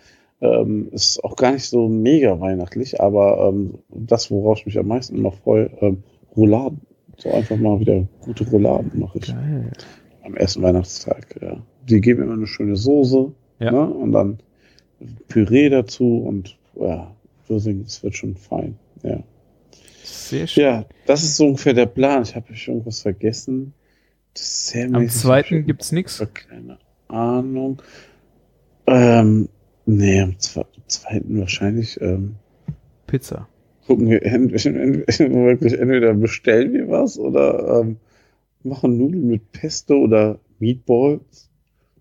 ähm, 0.41 0.87
ist 0.91 1.21
auch 1.23 1.35
gar 1.35 1.51
nicht 1.51 1.65
so 1.65 1.89
mega 1.89 2.39
weihnachtlich, 2.39 3.01
aber 3.01 3.49
ähm, 3.49 3.79
das, 3.89 4.31
worauf 4.31 4.59
ich 4.59 4.65
mich 4.67 4.79
am 4.79 4.87
meisten 4.87 5.17
immer 5.17 5.31
freue, 5.31 5.69
ähm, 5.81 6.03
Rouladen. 6.35 6.81
So 7.17 7.31
einfach 7.31 7.57
mal 7.57 7.79
wieder 7.81 8.07
gute 8.21 8.49
Rouladen 8.49 8.97
mache 8.97 9.17
ich 9.19 9.27
Geil. 9.27 9.71
Am 10.29 10.35
ersten 10.37 10.61
Weihnachtstag. 10.61 11.35
Ja. 11.41 11.61
Die 11.87 12.01
geben 12.01 12.23
immer 12.23 12.33
eine 12.33 12.47
schöne 12.47 12.75
Soße 12.75 13.31
Ja. 13.59 13.71
ne? 13.71 13.87
und 13.87 14.11
dann 14.11 14.39
Püree 15.27 15.69
dazu 15.69 16.19
und 16.19 16.57
ja, 16.75 17.15
Würsing, 17.47 17.81
es 17.81 18.03
wird 18.03 18.15
schon 18.15 18.35
fein. 18.35 18.77
Ja. 19.03 19.23
Sehr 20.03 20.47
schön. 20.47 20.63
ja, 20.63 20.85
das 21.05 21.23
ist 21.23 21.37
so 21.37 21.47
ungefähr 21.47 21.73
der 21.73 21.85
Plan. 21.85 22.23
Ich 22.23 22.35
habe 22.35 22.55
schon 22.55 22.75
irgendwas 22.75 23.01
vergessen. 23.01 23.73
Am 24.93 25.09
zweiten 25.09 25.59
ich 25.61 25.65
gibt's 25.65 25.91
nichts. 25.91 26.23
Keine 26.33 26.77
Ahnung. 27.07 27.81
Ähm, 28.87 29.49
nee, 29.85 30.21
am 30.21 30.31
zwe- 30.37 30.65
zweiten 30.87 31.39
wahrscheinlich 31.39 31.99
ähm, 32.01 32.35
Pizza. 33.07 33.47
gucken 33.85 34.09
wir 34.09 34.21
wirklich 34.21 35.79
entweder 35.79 36.13
bestellen 36.13 36.73
wir 36.73 36.89
was 36.89 37.17
oder 37.19 37.81
ähm, 37.81 37.97
machen 38.63 38.97
Nudeln 38.97 39.27
mit 39.27 39.51
Pesto 39.51 39.95
oder 39.95 40.39
Meatballs. 40.59 41.49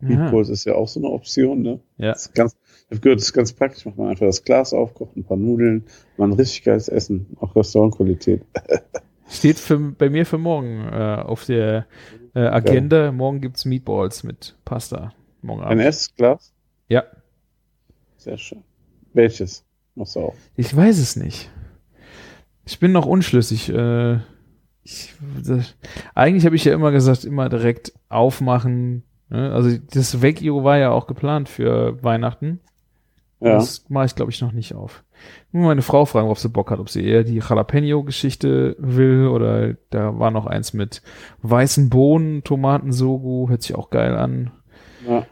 Aha. 0.00 0.08
Meatballs 0.08 0.48
ist 0.48 0.64
ja 0.64 0.74
auch 0.74 0.88
so 0.88 1.00
eine 1.00 1.08
Option, 1.08 1.62
ne? 1.62 1.80
Ja. 1.98 2.12
Das 2.12 2.26
ist 2.26 2.34
ganz, 2.34 2.56
ich 2.86 2.90
habe 2.90 3.00
gehört, 3.00 3.20
das 3.20 3.26
ist 3.26 3.32
ganz 3.32 3.52
praktisch. 3.52 3.84
Macht 3.84 3.98
man 3.98 4.08
einfach 4.08 4.26
das 4.26 4.44
Glas 4.44 4.72
auf, 4.72 4.94
kocht 4.94 5.16
ein 5.16 5.24
paar 5.24 5.36
Nudeln, 5.36 5.84
mal 6.16 6.28
ein 6.28 6.32
richtig 6.34 6.64
geiles 6.64 6.88
Essen, 6.88 7.26
auch 7.40 7.54
Restaurantqualität. 7.54 8.42
Steht 9.30 9.58
für, 9.58 9.78
bei 9.78 10.08
mir 10.08 10.24
für 10.24 10.38
morgen 10.38 10.88
äh, 10.90 11.22
auf 11.22 11.44
der 11.44 11.86
äh, 12.34 12.40
Agenda. 12.40 13.12
Morgen 13.12 13.40
gibt's 13.40 13.64
Meatballs 13.66 14.22
mit 14.24 14.56
Pasta. 14.64 15.12
Morgen 15.42 15.60
Ein 15.60 15.72
Abend. 15.72 15.82
erstes 15.82 16.14
Glas? 16.14 16.52
Ja. 16.88 17.04
Sehr 18.16 18.38
schön. 18.38 18.64
Welches? 19.12 19.64
Machst 19.94 20.16
du 20.16 20.20
auch? 20.20 20.34
Ich 20.56 20.74
weiß 20.74 20.98
es 20.98 21.16
nicht. 21.16 21.50
Ich 22.64 22.78
bin 22.78 22.92
noch 22.92 23.06
unschlüssig. 23.06 23.68
Äh, 23.68 24.20
ich, 24.88 25.14
eigentlich 26.14 26.46
habe 26.46 26.56
ich 26.56 26.64
ja 26.64 26.74
immer 26.74 26.92
gesagt, 26.92 27.24
immer 27.24 27.48
direkt 27.48 27.92
aufmachen. 28.08 29.04
Ne? 29.28 29.52
Also 29.52 29.76
das 29.92 30.22
Vecchio 30.22 30.64
war 30.64 30.78
ja 30.78 30.90
auch 30.90 31.06
geplant 31.06 31.48
für 31.48 32.02
Weihnachten. 32.02 32.60
Ja. 33.40 33.54
Das 33.54 33.88
mache 33.88 34.06
ich, 34.06 34.14
glaube 34.14 34.32
ich, 34.32 34.40
noch 34.40 34.52
nicht 34.52 34.74
auf. 34.74 35.04
Muss 35.52 35.66
meine 35.66 35.82
Frau 35.82 36.04
fragen, 36.04 36.28
ob 36.28 36.38
sie 36.38 36.48
Bock 36.48 36.70
hat, 36.70 36.80
ob 36.80 36.90
sie 36.90 37.04
eher 37.04 37.22
die 37.22 37.36
Jalapeno-Geschichte 37.36 38.76
will 38.78 39.28
oder 39.28 39.74
da 39.90 40.18
war 40.18 40.30
noch 40.30 40.46
eins 40.46 40.72
mit 40.72 41.02
weißen 41.42 41.88
Bohnen, 41.88 42.42
Tomatensogu, 42.42 43.48
hört 43.48 43.62
sich 43.62 43.76
auch 43.76 43.90
geil 43.90 44.16
an. 44.16 44.50
ja. 45.06 45.26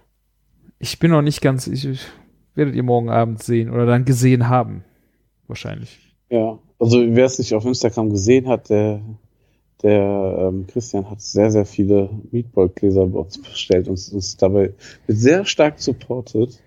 Ich 0.79 0.99
bin 0.99 1.11
noch 1.11 1.23
nicht 1.23 1.41
ganz, 1.41 1.67
ich, 1.69 1.87
ich 1.87 2.07
werdet 2.55 2.75
ihr 2.75 2.83
morgen 2.83 3.09
Abend 3.09 3.43
sehen 3.43 3.71
oder 3.71 3.87
dann 3.87 4.05
gesehen 4.05 4.49
haben. 4.49 4.85
Wahrscheinlich. 5.47 6.15
Ja, 6.29 6.59
also 6.81 6.99
wer 6.99 7.25
es 7.25 7.39
nicht 7.39 7.55
auf 7.55 7.65
Instagram 7.65 8.11
gesehen 8.11 8.49
hat, 8.49 8.69
der, 8.71 9.01
der 9.83 10.37
ähm, 10.51 10.67
Christian 10.67 11.09
hat 11.11 11.21
sehr, 11.21 11.51
sehr 11.51 11.67
viele 11.67 12.11
Meatball-Gläser 12.33 13.07
bei 13.07 13.19
uns 13.21 13.39
bestellt 13.41 13.89
und 13.89 14.13
uns 14.13 14.37
dabei 14.37 14.73
sehr 15.09 15.45
stark 15.45 15.79
supportet. 15.81 16.63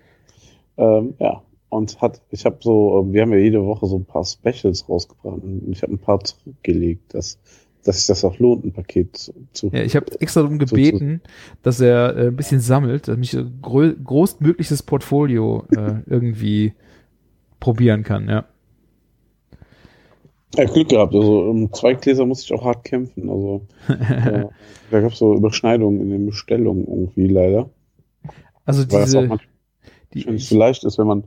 Ähm, 0.76 1.14
ja, 1.18 1.42
und 1.68 2.00
hat, 2.00 2.20
ich 2.30 2.44
habe 2.44 2.58
so, 2.60 3.00
ähm, 3.02 3.12
wir 3.12 3.22
haben 3.22 3.32
ja 3.32 3.38
jede 3.38 3.64
Woche 3.64 3.86
so 3.86 3.96
ein 3.96 4.04
paar 4.04 4.24
Specials 4.24 4.88
rausgebracht 4.88 5.42
und 5.42 5.68
ich 5.70 5.82
habe 5.82 5.92
ein 5.94 5.98
paar 5.98 6.20
zurückgelegt, 6.20 7.14
dass, 7.14 7.38
dass 7.84 7.98
sich 7.98 8.06
das 8.06 8.24
auch 8.24 8.38
lohnt, 8.38 8.64
ein 8.64 8.72
Paket 8.72 9.16
zu. 9.16 9.32
zu 9.52 9.68
Ja, 9.72 9.82
ich 9.82 9.96
habe 9.96 10.06
extra 10.20 10.42
darum 10.42 10.58
zu- 10.66 10.66
zu- 10.66 10.74
gebeten, 10.74 11.20
dass 11.62 11.80
er 11.80 12.16
äh, 12.16 12.26
ein 12.28 12.36
bisschen 12.36 12.60
sammelt, 12.60 13.08
dass 13.08 13.18
ich 13.18 13.36
ein 13.36 13.58
grö 13.62 13.94
großmögliches 14.02 14.82
Portfolio 14.82 15.64
äh, 15.74 16.00
irgendwie 16.06 16.74
probieren 17.60 18.02
kann, 18.04 18.28
ja. 18.28 18.46
Ja, 20.56 20.64
Glück 20.64 20.88
gehabt. 20.88 21.14
Also 21.14 21.42
um 21.42 21.72
zwei 21.72 21.94
Gläser 21.94 22.26
musste 22.26 22.46
ich 22.46 22.60
auch 22.60 22.64
hart 22.64 22.84
kämpfen. 22.84 23.30
Also 23.30 23.66
äh, 23.88 24.46
da 24.90 25.00
gab 25.00 25.12
es 25.12 25.18
so 25.18 25.34
Überschneidungen 25.34 26.00
in 26.00 26.10
den 26.10 26.26
Bestellungen 26.26 26.86
irgendwie 26.86 27.28
leider. 27.28 27.70
Also 28.64 28.82
Weil 28.90 29.00
das 29.00 29.10
diese, 29.10 29.38
die, 30.14 30.30
nicht 30.30 30.48
so 30.48 30.58
leicht 30.58 30.84
ist, 30.84 30.98
wenn 30.98 31.06
man 31.06 31.24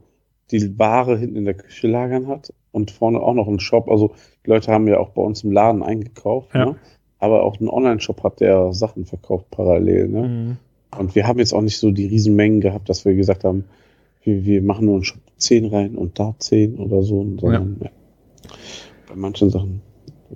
die 0.51 0.77
Ware 0.77 1.17
hinten 1.17 1.37
in 1.37 1.45
der 1.45 1.53
Küche 1.53 1.87
lagern 1.87 2.27
hat 2.27 2.53
und 2.71 2.91
vorne 2.91 3.21
auch 3.21 3.33
noch 3.33 3.47
einen 3.47 3.59
Shop. 3.59 3.89
Also 3.89 4.13
die 4.45 4.49
Leute 4.49 4.71
haben 4.71 4.87
ja 4.87 4.99
auch 4.99 5.09
bei 5.09 5.21
uns 5.21 5.43
im 5.43 5.51
Laden 5.51 5.83
eingekauft, 5.83 6.53
Ja. 6.53 6.65
ne? 6.65 6.75
aber 7.19 7.43
auch 7.43 7.57
einen 7.57 7.69
Online-Shop 7.69 8.21
hat, 8.23 8.41
der 8.41 8.73
Sachen 8.73 9.05
verkauft 9.05 9.49
parallel. 9.49 10.09
Ne? 10.09 10.27
Mhm. 10.27 10.57
Und 10.99 11.15
wir 11.15 11.25
haben 11.25 11.39
jetzt 11.39 11.53
auch 11.53 11.61
nicht 11.61 11.77
so 11.77 11.91
die 11.91 12.05
Riesenmengen 12.05 12.59
gehabt, 12.59 12.89
dass 12.89 13.05
wir 13.05 13.15
gesagt 13.15 13.45
haben, 13.45 13.63
wir, 14.23 14.45
wir 14.45 14.61
machen 14.61 14.85
nur 14.85 14.95
einen 14.95 15.03
Shop 15.05 15.19
10 15.37 15.65
rein 15.65 15.95
und 15.95 16.19
da 16.19 16.35
10 16.37 16.75
oder 16.75 17.01
so, 17.01 17.25
sondern 17.39 17.77
ja. 17.81 17.89
Bei 19.13 19.19
manchen 19.19 19.49
Sachen 19.51 19.81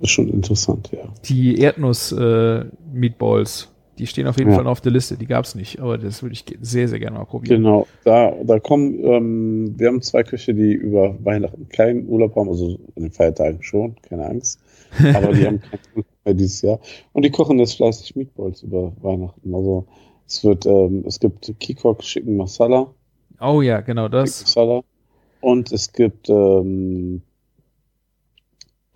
ist 0.00 0.10
schon 0.10 0.28
interessant, 0.28 0.90
ja. 0.92 1.00
die 1.24 1.58
Erdnuss-Meatballs, 1.60 3.72
die 3.98 4.06
stehen 4.06 4.28
auf 4.28 4.38
jeden 4.38 4.50
Ja. 4.52 4.58
Fall 4.58 4.68
auf 4.68 4.80
der 4.80 4.92
Liste. 4.92 5.16
Die 5.16 5.26
gab's 5.26 5.56
nicht, 5.56 5.80
aber 5.80 5.98
das 5.98 6.22
würde 6.22 6.34
ich 6.34 6.44
sehr, 6.60 6.86
sehr 6.86 7.00
gerne 7.00 7.18
mal 7.18 7.24
probieren. 7.24 7.64
Genau, 7.64 7.88
da, 8.04 8.30
da 8.44 8.60
kommen, 8.60 9.02
ähm, 9.04 9.74
wir 9.76 9.88
haben 9.88 10.00
zwei 10.02 10.22
Köche, 10.22 10.54
die 10.54 10.72
über 10.72 11.16
Weihnachten 11.24 11.68
keinen 11.68 12.06
Urlaub 12.08 12.36
haben, 12.36 12.48
also 12.48 12.78
an 12.94 13.02
den 13.02 13.10
Feiertagen 13.10 13.60
schon, 13.64 13.96
keine 14.02 14.26
Angst. 14.26 14.60
Aber 15.12 15.32
die 15.32 15.44
haben 15.46 15.60
keinen 15.60 15.80
Urlaub 15.96 16.06
mehr 16.24 16.34
dieses 16.34 16.62
Jahr. 16.62 16.78
Und 17.12 17.24
die 17.24 17.30
kochen 17.30 17.58
jetzt 17.58 17.74
fleißig 17.74 18.14
Meatballs 18.14 18.62
über 18.62 18.92
Weihnachten. 19.02 19.52
Also 19.52 19.86
es 20.28 20.44
wird, 20.44 20.64
ähm, 20.66 21.02
es 21.08 21.18
gibt 21.18 21.52
Kikok 21.58 22.02
Chicken 22.02 22.36
Masala, 22.36 22.86
Oh 23.40 23.62
ja, 23.62 23.80
genau 23.80 24.06
das. 24.08 24.42
Masala. 24.42 24.82
Und 25.40 25.72
es 25.72 25.92
gibt, 25.92 26.28
ähm, 26.28 27.22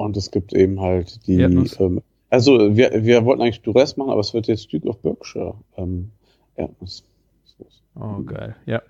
und 0.02 0.16
es 0.16 0.30
gibt 0.30 0.52
eben 0.52 0.80
halt 0.80 1.26
die, 1.26 1.36
ähm, 1.80 2.00
also 2.30 2.76
wir, 2.76 3.04
wir 3.04 3.24
wollten 3.24 3.42
eigentlich 3.42 3.62
Duress 3.62 3.96
machen, 3.96 4.10
aber 4.10 4.20
es 4.20 4.34
wird 4.34 4.46
jetzt 4.46 4.72
Duke 4.72 4.88
of 4.88 4.98
Berkshire, 4.98 5.54
ähm, 5.76 6.10
Erdnuss. 6.56 7.04
Oh, 7.94 8.22
geil. 8.24 8.56
Ja. 8.66 8.82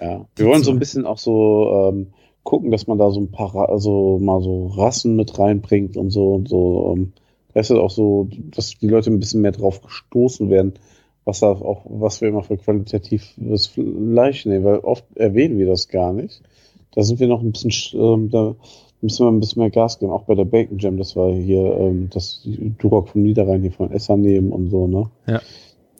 Ja, 0.00 0.26
wir 0.36 0.46
wollen 0.46 0.62
so 0.64 0.70
ein 0.72 0.78
bisschen 0.78 1.06
auch 1.06 1.18
so 1.18 1.90
ähm, 1.90 2.08
gucken, 2.42 2.70
dass 2.70 2.86
man 2.86 2.98
da 2.98 3.10
so 3.10 3.20
ein 3.20 3.30
paar, 3.30 3.68
also 3.68 4.18
mal 4.18 4.42
so 4.42 4.66
Rassen 4.68 5.16
mit 5.16 5.38
reinbringt 5.38 5.96
und 5.96 6.10
so 6.10 6.32
und 6.34 6.48
so. 6.48 6.92
Ähm, 6.96 7.12
da 7.54 7.60
ist 7.60 7.70
auch 7.70 7.90
so, 7.90 8.28
dass 8.50 8.78
die 8.78 8.88
Leute 8.88 9.10
ein 9.10 9.20
bisschen 9.20 9.42
mehr 9.42 9.52
drauf 9.52 9.82
gestoßen 9.82 10.48
werden, 10.50 10.72
was 11.24 11.40
da 11.40 11.52
auch, 11.52 11.84
was 11.88 12.20
wir 12.20 12.28
immer 12.28 12.42
für 12.42 12.56
qualitatives 12.56 13.66
Fleisch 13.68 14.46
nehmen, 14.46 14.64
weil 14.64 14.78
oft 14.78 15.04
erwähnen 15.14 15.58
wir 15.58 15.66
das 15.66 15.88
gar 15.88 16.12
nicht. 16.12 16.42
Da 16.94 17.02
sind 17.02 17.20
wir 17.20 17.28
noch 17.28 17.42
ein 17.42 17.52
bisschen, 17.52 17.70
sch- 17.70 17.94
ähm, 17.96 18.30
da 18.30 18.56
müssen 19.02 19.26
wir 19.26 19.30
ein 19.30 19.40
bisschen 19.40 19.60
mehr 19.60 19.70
Gas 19.70 19.98
geben, 19.98 20.12
auch 20.12 20.22
bei 20.24 20.34
der 20.34 20.44
Bacon 20.44 20.78
Jam, 20.78 20.96
das 20.96 21.14
war 21.16 21.32
hier, 21.32 21.76
ähm, 21.78 22.08
das 22.10 22.40
Durock 22.78 23.08
vom 23.10 23.22
Niederrhein 23.22 23.60
hier 23.62 23.72
von 23.72 23.90
Esser 23.92 24.16
nehmen 24.16 24.52
und 24.52 24.70
so, 24.70 24.86
ne? 24.86 25.10
Ja. 25.26 25.40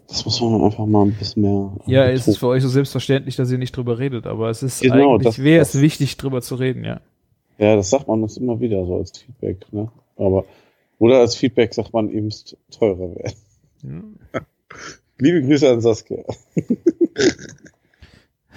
Das 0.08 0.24
muss 0.24 0.40
man 0.40 0.62
einfach 0.62 0.86
mal 0.86 1.06
ein 1.06 1.14
bisschen 1.14 1.42
mehr. 1.42 1.72
Ja, 1.86 2.04
äh, 2.04 2.12
es 2.12 2.28
ist 2.28 2.36
für 2.38 2.46
euch 2.48 2.62
so 2.62 2.68
selbstverständlich, 2.68 3.34
dass 3.36 3.50
ihr 3.50 3.58
nicht 3.58 3.76
drüber 3.76 3.98
redet, 3.98 4.26
aber 4.26 4.50
es 4.50 4.62
ist 4.62 4.80
Genau, 4.82 5.14
eigentlich, 5.14 5.24
das- 5.24 5.42
wäre 5.42 5.62
es 5.62 5.80
wichtig, 5.80 6.16
drüber 6.16 6.42
zu 6.42 6.54
reden, 6.54 6.84
ja. 6.84 7.00
Ja, 7.58 7.76
das 7.76 7.90
sagt 7.90 8.08
man 8.08 8.22
uns 8.22 8.36
immer 8.36 8.60
wieder 8.60 8.84
so 8.86 8.96
als 8.96 9.18
Feedback, 9.18 9.66
ne? 9.72 9.88
Aber, 10.16 10.44
oder 10.98 11.18
als 11.18 11.34
Feedback 11.34 11.74
sagt 11.74 11.92
man, 11.92 12.08
ihr 12.08 12.22
müsst 12.22 12.56
teurer 12.70 13.14
werden. 13.16 14.18
Ja. 14.34 14.40
Liebe 15.18 15.42
Grüße 15.42 15.70
an 15.70 15.80
Saskia. 15.80 16.18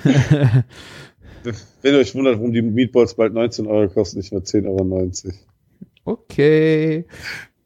Wenn 1.82 1.94
ihr 1.94 2.00
euch 2.00 2.16
wundert, 2.16 2.38
warum 2.38 2.54
die 2.54 2.62
Meatballs 2.62 3.16
bald 3.16 3.34
19 3.34 3.68
Euro 3.68 3.90
kosten, 3.90 4.18
nicht 4.18 4.32
mehr 4.32 4.42
10,90 4.42 5.26
Euro. 5.26 5.36
okay. 6.06 7.06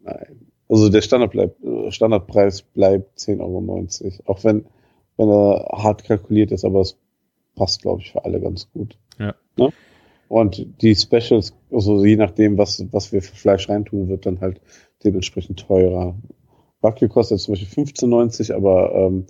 Nein. 0.04 0.50
Also 0.70 0.90
der 0.90 1.02
Standard 1.02 1.32
bleibt, 1.32 1.64
äh, 1.64 1.92
Standardpreis 1.92 2.62
bleibt 2.62 3.18
10,90 3.18 3.40
Euro. 3.42 3.88
Auch 4.26 4.44
wenn, 4.44 4.66
wenn 5.18 5.30
er 5.30 5.68
hart 5.84 6.04
kalkuliert 6.04 6.52
ist, 6.52 6.64
aber 6.64 6.82
es 6.82 6.98
passt, 7.56 7.82
glaube 7.82 8.02
ich, 8.02 8.12
für 8.12 8.24
alle 8.24 8.40
ganz 8.40 8.72
gut. 8.72 8.98
Ja. 9.18 9.36
Ne? 9.58 9.72
Und 10.28 10.82
die 10.82 10.96
Specials, 10.96 11.54
also 11.72 12.06
je 12.06 12.16
nachdem, 12.16 12.58
was, 12.60 12.86
was 12.92 13.12
wir 13.12 13.22
für 13.24 13.36
Fleisch 13.36 13.68
reintun, 13.68 14.10
wird 14.10 14.28
dann 14.28 14.42
halt 14.42 14.62
dementsprechend 15.04 15.60
teurer. 15.60 16.16
Wagyu 16.82 17.10
kostet 17.10 17.40
zum 17.40 17.54
Beispiel 17.56 17.84
15,90, 17.84 18.54
aber 18.54 18.94
ähm, 18.94 19.26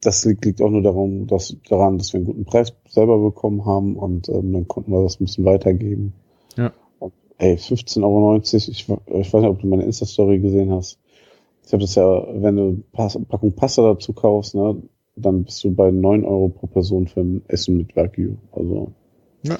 das 0.00 0.24
liegt, 0.24 0.44
liegt 0.44 0.60
auch 0.60 0.70
nur 0.70 0.82
darum, 0.82 1.26
dass, 1.26 1.56
daran, 1.68 1.98
dass 1.98 2.12
wir 2.12 2.18
einen 2.18 2.26
guten 2.26 2.44
Preis 2.44 2.74
selber 2.88 3.18
bekommen 3.18 3.64
haben 3.64 3.96
und 3.96 4.28
ähm, 4.28 4.52
dann 4.52 4.68
konnten 4.68 4.92
wir 4.92 5.02
das 5.02 5.20
ein 5.20 5.24
bisschen 5.24 5.44
weitergeben. 5.44 6.12
Ja. 6.56 6.72
Und, 6.98 7.12
ey, 7.38 7.54
15,90 7.54 8.02
Euro, 8.02 8.36
ich, 8.36 8.68
ich 8.68 8.88
weiß 8.88 9.32
nicht, 9.42 9.50
ob 9.50 9.60
du 9.60 9.66
meine 9.66 9.84
Insta-Story 9.84 10.38
gesehen 10.38 10.72
hast. 10.72 10.98
Ich 11.64 11.72
habe 11.72 11.82
das 11.82 11.94
ja, 11.96 12.26
wenn 12.42 12.56
du 12.56 12.82
eine 12.92 13.24
Packung 13.26 13.52
Pasta 13.52 13.82
dazu 13.82 14.12
kaufst, 14.12 14.54
ne, 14.54 14.80
dann 15.16 15.44
bist 15.44 15.64
du 15.64 15.74
bei 15.74 15.90
9 15.90 16.24
Euro 16.24 16.48
pro 16.48 16.66
Person 16.66 17.08
für 17.08 17.20
ein 17.20 17.42
Essen 17.48 17.78
mit 17.78 17.96
Wagyu. 17.96 18.36
Also 18.52 18.92
Ja. 19.42 19.56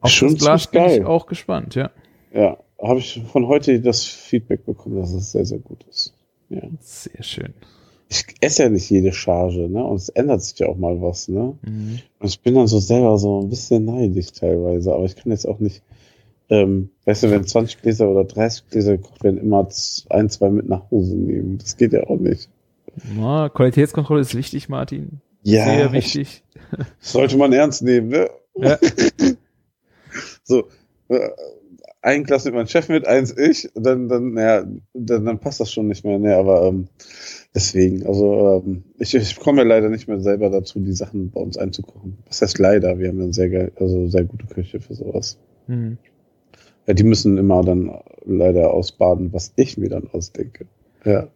Auf 0.00 0.10
Schon 0.10 0.34
das 0.34 0.38
Glas 0.38 0.66
bin 0.68 0.82
ich 0.82 0.88
geil. 0.98 1.06
auch 1.06 1.26
gespannt, 1.26 1.74
ja. 1.74 1.90
ja, 2.32 2.56
habe 2.80 3.00
ich 3.00 3.20
von 3.32 3.48
heute 3.48 3.80
das 3.80 4.04
Feedback 4.04 4.64
bekommen, 4.64 4.96
dass 5.00 5.12
es 5.12 5.32
sehr, 5.32 5.44
sehr 5.44 5.58
gut 5.58 5.84
ist. 5.90 6.14
Ja. 6.48 6.62
Sehr 6.80 7.22
schön. 7.22 7.52
Ich 8.10 8.24
esse 8.40 8.62
ja 8.64 8.68
nicht 8.70 8.88
jede 8.88 9.12
Charge, 9.12 9.68
ne? 9.68 9.84
Und 9.84 9.96
es 9.96 10.08
ändert 10.08 10.42
sich 10.42 10.58
ja 10.58 10.68
auch 10.68 10.76
mal 10.78 11.00
was, 11.02 11.28
ne? 11.28 11.58
Mhm. 11.62 11.98
Und 12.20 12.28
ich 12.28 12.40
bin 12.40 12.54
dann 12.54 12.66
so 12.66 12.78
selber 12.78 13.18
so 13.18 13.40
ein 13.42 13.50
bisschen 13.50 13.84
neidisch 13.84 14.32
teilweise, 14.32 14.94
aber 14.94 15.04
ich 15.04 15.14
kann 15.16 15.30
jetzt 15.30 15.46
auch 15.46 15.58
nicht, 15.58 15.82
ähm, 16.48 16.88
weißt 17.04 17.24
du, 17.24 17.30
wenn 17.30 17.44
20 17.46 17.82
Gläser 17.82 18.08
oder 18.08 18.24
30 18.24 18.70
Gläser 18.70 18.96
gekocht 18.96 19.22
werden, 19.24 19.38
immer 19.38 19.68
ein, 20.08 20.30
zwei 20.30 20.48
mit 20.50 20.68
nach 20.68 20.90
Hause 20.90 21.16
nehmen. 21.16 21.58
Das 21.58 21.76
geht 21.76 21.92
ja 21.92 22.04
auch 22.04 22.18
nicht. 22.18 22.48
Na, 23.14 23.48
Qualitätskontrolle 23.50 24.22
ist 24.22 24.34
wichtig, 24.34 24.68
Martin. 24.70 25.20
Ja, 25.42 25.64
Sehr 25.66 25.86
ich- 25.86 25.92
wichtig. 25.92 26.42
sollte 27.00 27.36
man 27.36 27.52
ernst 27.52 27.82
nehmen, 27.82 28.08
ne? 28.08 28.30
Ja. 28.56 28.78
So, 30.42 30.64
äh, 31.08 31.28
ein 32.00 32.24
Glas 32.24 32.44
nimmt 32.44 32.56
mein 32.56 32.68
Chef 32.68 32.88
mit, 32.88 33.06
eins 33.06 33.36
ich, 33.36 33.68
dann, 33.74 34.08
dann, 34.08 34.32
naja, 34.32 34.64
dann, 34.94 35.24
dann 35.26 35.38
passt 35.38 35.60
das 35.60 35.70
schon 35.70 35.88
nicht 35.88 36.04
mehr, 36.04 36.18
ne, 36.18 36.36
aber 36.36 36.66
ähm, 36.66 36.88
deswegen, 37.54 38.06
also 38.06 38.62
ähm, 38.64 38.84
ich, 38.98 39.14
ich 39.14 39.38
komme 39.38 39.62
ja 39.62 39.68
leider 39.68 39.88
nicht 39.88 40.08
mehr 40.08 40.20
selber 40.20 40.50
dazu, 40.50 40.80
die 40.80 40.92
Sachen 40.92 41.30
bei 41.30 41.40
uns 41.40 41.56
einzukochen. 41.56 42.18
Was 42.26 42.42
heißt 42.42 42.58
leider? 42.58 42.98
Wir 42.98 43.08
haben 43.08 43.20
eine 43.20 43.32
sehr 43.32 43.50
geil, 43.50 43.72
also 43.76 44.08
sehr 44.08 44.24
gute 44.24 44.46
Küche 44.46 44.80
für 44.80 44.94
sowas. 44.94 45.38
Mhm. 45.66 45.98
Ja, 46.86 46.94
die 46.94 47.04
müssen 47.04 47.36
immer 47.36 47.62
dann 47.62 48.00
leider 48.24 48.72
ausbaden, 48.72 49.32
was 49.32 49.52
ich 49.56 49.76
mir 49.76 49.90
dann 49.90 50.08
ausdenke. 50.08 50.66
Ja. 51.04 51.28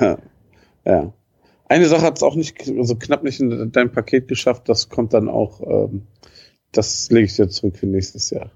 ja. 0.84 1.12
Eine 1.68 1.88
Sache 1.88 2.02
hat 2.02 2.18
es 2.18 2.22
auch 2.22 2.36
nicht, 2.36 2.68
also 2.68 2.96
knapp 2.96 3.24
nicht 3.24 3.40
in 3.40 3.72
dein 3.72 3.90
Paket 3.90 4.28
geschafft, 4.28 4.68
das 4.68 4.90
kommt 4.90 5.14
dann 5.14 5.28
auch, 5.28 5.60
ähm, 5.62 6.02
das 6.70 7.10
lege 7.10 7.24
ich 7.24 7.34
dir 7.34 7.48
zurück 7.48 7.78
für 7.78 7.86
nächstes 7.86 8.30
Jahr. 8.30 8.52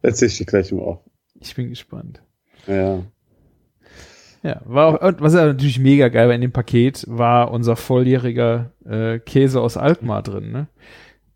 Erzähl 0.00 0.28
ich 0.28 0.38
dir 0.38 0.46
gleich 0.46 0.72
mal 0.72 0.82
auf. 0.82 1.00
Ich 1.40 1.54
bin 1.54 1.68
gespannt. 1.68 2.22
Ja. 2.66 3.04
Ja, 4.42 4.60
war 4.64 4.86
auch, 4.88 5.06
und 5.08 5.20
was 5.20 5.34
ja 5.34 5.46
natürlich 5.46 5.78
mega 5.78 6.08
geil 6.08 6.26
war 6.28 6.34
in 6.34 6.40
dem 6.40 6.52
Paket, 6.52 7.04
war 7.08 7.50
unser 7.52 7.76
volljähriger 7.76 8.72
äh, 8.84 9.18
Käse 9.20 9.60
aus 9.60 9.76
Alkmaar 9.76 10.22
drin, 10.22 10.50
ne? 10.50 10.66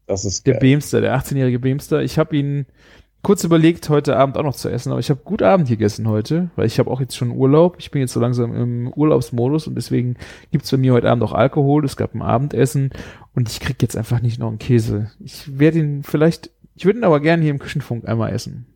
Das 0.06 0.24
ist 0.24 0.46
Der 0.46 0.54
geil. 0.54 0.60
Beemster, 0.60 1.00
der 1.00 1.16
18-jährige 1.16 1.58
Beemster. 1.58 2.02
Ich 2.02 2.18
habe 2.18 2.36
ihn 2.36 2.66
kurz 3.22 3.42
überlegt, 3.42 3.88
heute 3.88 4.16
Abend 4.16 4.36
auch 4.36 4.44
noch 4.44 4.54
zu 4.54 4.68
essen, 4.68 4.90
aber 4.92 5.00
ich 5.00 5.10
habe 5.10 5.20
gut 5.24 5.42
Abend 5.42 5.68
gegessen 5.68 6.08
heute, 6.08 6.50
weil 6.54 6.66
ich 6.66 6.78
habe 6.78 6.90
auch 6.90 7.00
jetzt 7.00 7.16
schon 7.16 7.32
Urlaub. 7.32 7.76
Ich 7.80 7.90
bin 7.90 8.00
jetzt 8.00 8.12
so 8.12 8.20
langsam 8.20 8.54
im 8.54 8.92
Urlaubsmodus 8.92 9.66
und 9.66 9.74
deswegen 9.74 10.16
gibt's 10.52 10.70
bei 10.70 10.76
mir 10.76 10.92
heute 10.92 11.10
Abend 11.10 11.24
auch 11.24 11.32
Alkohol. 11.32 11.84
Es 11.84 11.96
gab 11.96 12.14
ein 12.14 12.22
Abendessen 12.22 12.90
und 13.34 13.48
ich 13.48 13.58
krieg 13.58 13.82
jetzt 13.82 13.96
einfach 13.96 14.22
nicht 14.22 14.38
noch 14.38 14.48
einen 14.48 14.58
Käse. 14.58 15.10
Ich 15.18 15.58
werde 15.58 15.80
ihn 15.80 16.02
vielleicht, 16.04 16.50
ich 16.76 16.84
würde 16.84 17.00
ihn 17.00 17.04
aber 17.04 17.18
gerne 17.18 17.42
hier 17.42 17.50
im 17.50 17.58
Küchenfunk 17.58 18.06
einmal 18.08 18.32
essen. 18.32 18.66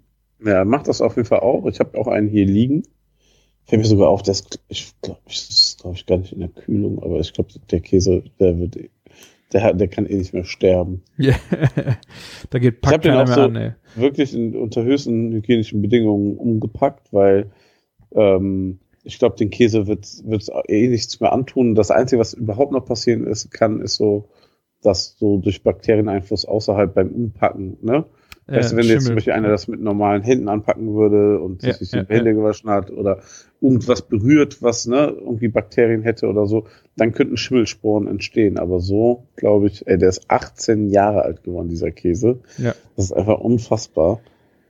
Ja, 0.45 0.65
macht 0.65 0.89
das 0.89 1.01
auf 1.01 1.15
jeden 1.17 1.29
Fall 1.29 1.41
auch. 1.41 1.67
Ich 1.67 1.79
habe 1.79 1.97
auch 1.97 2.09
einen 2.09 2.29
hier 2.29 2.47
liegen. 2.47 2.83
Fällt 3.71 3.83
mir 3.83 3.87
sogar 3.89 4.09
auf, 4.09 4.27
ist, 4.27 4.59
ich 4.69 4.93
glaube, 5.01 5.21
ich, 5.29 5.47
das 5.47 5.51
ist, 5.59 5.81
glaube 5.81 5.95
ich, 5.97 6.05
gar 6.05 6.19
nicht 6.19 6.33
in 6.33 6.41
der 6.41 6.49
Kühlung, 6.49 7.01
aber 7.05 7.21
ich 7.21 7.33
glaube, 7.33 7.51
der 7.71 7.79
Käse, 7.81 8.25
der 8.41 8.59
wird, 8.59 8.77
der, 9.53 9.75
der 9.75 9.87
kann 9.87 10.07
eh 10.07 10.17
nicht 10.17 10.35
mehr 10.35 10.45
sterben. 10.45 11.03
Ja. 11.19 11.37
da 12.51 12.59
geht 12.59 12.79
Ich 12.85 12.91
hab 12.91 13.03
den 13.03 13.13
auch 13.15 13.29
so- 13.29 13.43
an, 13.43 13.55
ey. 13.55 13.73
wirklich 13.95 14.35
in, 14.35 14.57
unter 14.57 14.83
höchsten 14.83 15.31
hygienischen 15.33 15.83
Bedingungen 15.83 16.37
umgepackt, 16.37 17.13
weil 17.13 17.53
ähm, 18.13 18.81
ich 19.05 19.21
glaube, 19.21 19.37
den 19.37 19.51
Käse 19.51 19.87
wird 19.87 20.05
wird 20.25 20.49
eh 20.67 20.89
nichts 20.89 21.21
mehr 21.21 21.33
antun. 21.33 21.77
Das 21.77 21.93
Einzige, 21.93 22.19
was 22.21 22.35
überhaupt 22.35 22.73
noch 22.73 22.85
passieren 22.85 23.25
ist, 23.25 23.53
kann, 23.53 23.81
ist 23.81 23.95
so, 23.95 24.29
dass 24.83 25.17
so 25.17 25.39
durch 25.39 25.63
Bakterieneinfluss 25.63 26.45
außerhalb 26.45 26.93
beim 26.93 27.11
Umpacken, 27.11 27.77
ne? 27.83 28.05
Weißt 28.49 28.73
du, 28.73 28.77
wenn 28.79 28.87
jetzt 28.87 29.07
zum. 29.07 29.15
Beispiel 29.15 29.33
einer 29.33 29.49
das 29.49 29.69
mit 29.69 29.81
normalen 29.81 30.23
Händen 30.23 30.49
anpacken 30.49 30.93
würde 30.97 31.41
und 31.41 31.63
Ja, 31.63 31.73
sich 31.73 31.93
ja, 31.93 32.03
die 32.03 32.13
Hände 32.13 32.35
gewaschen 32.35 32.69
hat 32.69 32.91
oder 32.91 33.21
irgendwas 33.61 34.03
berührt, 34.03 34.63
was 34.63 34.87
ne, 34.87 35.15
irgendwie 35.19 35.49
Bakterien 35.49 36.03
hätte 36.03 36.27
oder 36.29 36.47
so, 36.47 36.67
dann 36.97 37.13
könnten 37.13 37.37
Schimmelsporen 37.37 38.09
entstehen. 38.09 38.59
Aber 38.59 38.81
so, 38.81 39.27
glaube 39.37 39.67
ich, 39.67 39.87
ey, 39.87 39.99
der 39.99 40.09
ist 40.09 40.25
18 40.31 40.89
Jahre 40.91 41.23
alt 41.23 41.43
geworden, 41.43 41.69
dieser 41.69 41.91
Käse. 41.91 42.41
Ja. 42.59 42.75
Das 42.97 43.07
ist 43.07 43.13
einfach 43.13 43.39
unfassbar. 43.39 44.21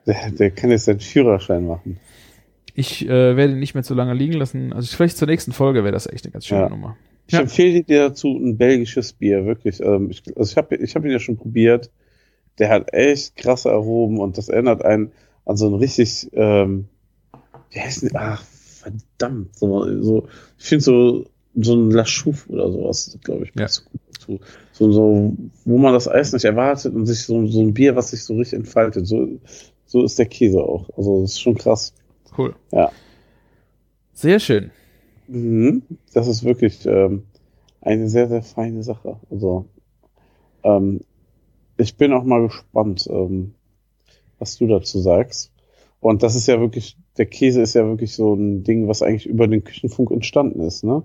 Der, 0.07 0.30
der 0.30 0.51
kann 0.51 0.70
jetzt 0.70 0.86
seinen 0.86 1.01
Führerschein 1.01 1.66
machen. 1.66 1.99
Ich 2.74 3.05
äh, 3.07 3.36
werde 3.36 3.53
ihn 3.53 3.59
nicht 3.61 3.74
mehr 3.74 3.82
zu 3.82 3.95
lange 3.95 4.14
liegen 4.14 4.32
lassen. 4.34 4.72
Also 4.72 4.95
vielleicht 4.97 5.16
zur 5.18 5.28
nächsten 5.28 5.53
Folge 5.53 5.82
wäre 5.84 5.93
das 5.93 6.07
echt 6.07 6.24
eine 6.24 6.32
ganz 6.32 6.47
schöne 6.47 6.62
Ja. 6.62 6.68
Nummer. 6.68 6.97
Ich 7.26 7.34
Ja. 7.34 7.41
empfehle 7.41 7.82
dir 7.84 8.09
dazu 8.09 8.28
ein 8.36 8.57
belgisches 8.57 9.12
Bier, 9.12 9.45
wirklich. 9.45 9.80
Ähm, 9.80 10.11
ich 10.11 10.22
also 10.36 10.51
ich 10.51 10.57
habe 10.57 10.74
ich 10.76 10.97
hab 10.97 11.05
ihn 11.05 11.11
ja 11.12 11.18
schon 11.20 11.36
probiert. 11.36 11.91
Der 12.59 12.70
hat 12.70 12.93
echt 12.93 13.36
krasse 13.36 13.70
Aromen 13.70 14.18
und 14.18 14.36
das 14.36 14.49
erinnert 14.49 14.84
einen 14.84 15.12
an 15.47 15.57
so 15.57 15.68
ein 15.68 15.74
richtig, 15.74 16.28
ähm, 16.32 16.88
wie 17.70 17.80
heißt 17.80 18.03
denn, 18.03 18.11
ach, 18.14 18.45
verdammt, 18.80 19.56
so, 19.56 20.02
so 20.02 20.28
ich 20.58 20.64
finde 20.66 20.84
so, 20.84 21.26
so 21.54 21.74
ein 21.74 21.90
La 21.90 22.04
Chouffe 22.04 22.50
oder 22.50 22.70
sowas, 22.72 23.18
glaube 23.22 23.44
ich, 23.44 23.50
Ja. 23.54 23.62
passt 23.64 23.84
gut 23.90 24.00
dazu. 24.12 24.40
So, 24.72 24.92
so, 24.92 25.36
wo 25.64 25.78
man 25.78 25.92
das 25.92 26.08
Eis 26.08 26.32
nicht 26.32 26.44
erwartet 26.44 26.94
und 26.94 27.06
sich 27.06 27.22
so, 27.24 27.46
so 27.46 27.60
ein 27.60 27.74
Bier, 27.74 27.96
was 27.96 28.10
sich 28.10 28.24
so 28.24 28.34
richtig 28.36 28.58
entfaltet. 28.60 29.06
So, 29.06 29.28
so 29.86 30.04
ist 30.04 30.18
der 30.18 30.26
Käse 30.26 30.62
auch. 30.62 30.88
Also, 30.96 31.22
das 31.22 31.32
ist 31.32 31.40
schon 31.40 31.56
krass. 31.56 31.92
Cool. 32.36 32.54
Ja. 32.72 32.90
Sehr 34.12 34.38
schön. 34.38 34.70
Mhm. 35.28 35.82
Das 36.12 36.28
ist 36.28 36.44
wirklich 36.44 36.86
ähm, 36.86 37.24
eine 37.80 38.08
sehr, 38.08 38.28
sehr 38.28 38.42
feine 38.42 38.82
Sache. 38.82 39.16
Also, 39.30 39.66
ähm, 40.62 41.00
ich 41.76 41.96
bin 41.96 42.12
auch 42.12 42.24
mal 42.24 42.42
gespannt, 42.46 43.06
ähm, 43.10 43.54
was 44.38 44.56
du 44.56 44.66
dazu 44.66 45.00
sagst. 45.00 45.52
Und 46.00 46.22
das 46.22 46.34
ist 46.34 46.46
ja 46.46 46.60
wirklich, 46.60 46.96
der 47.20 47.26
Käse 47.26 47.60
ist 47.60 47.74
ja 47.74 47.84
wirklich 47.86 48.14
so 48.14 48.32
ein 48.32 48.64
Ding, 48.64 48.88
was 48.88 49.02
eigentlich 49.02 49.26
über 49.26 49.46
den 49.46 49.62
Küchenfunk 49.62 50.10
entstanden 50.10 50.60
ist, 50.62 50.84
ne? 50.84 51.02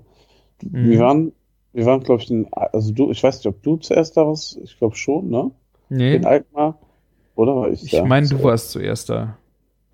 Mhm. 0.64 0.90
Wir 0.90 1.00
waren, 1.00 1.32
wir 1.74 1.86
waren, 1.86 2.00
glaube 2.04 2.22
ich, 2.22 2.30
den, 2.30 2.48
also 2.54 2.94
du, 2.94 3.12
ich 3.12 3.22
weiß 3.22 3.36
nicht, 3.40 3.48
ob 3.48 3.62
du 3.64 3.76
zuerst 3.76 4.16
da 4.16 4.26
warst, 4.26 4.58
ich 4.64 4.78
glaube 4.80 4.96
schon, 4.96 5.28
ne? 5.30 5.52
Nee, 5.90 6.16
In 6.16 6.26
Alkmaar. 6.26 6.80
Oder 7.36 7.54
war 7.58 7.70
ich 7.70 7.84
ich 7.84 7.92
da? 7.92 8.06
meine, 8.06 8.30
du 8.30 8.42
warst 8.42 8.72
zuerst 8.72 9.10
da. 9.10 9.38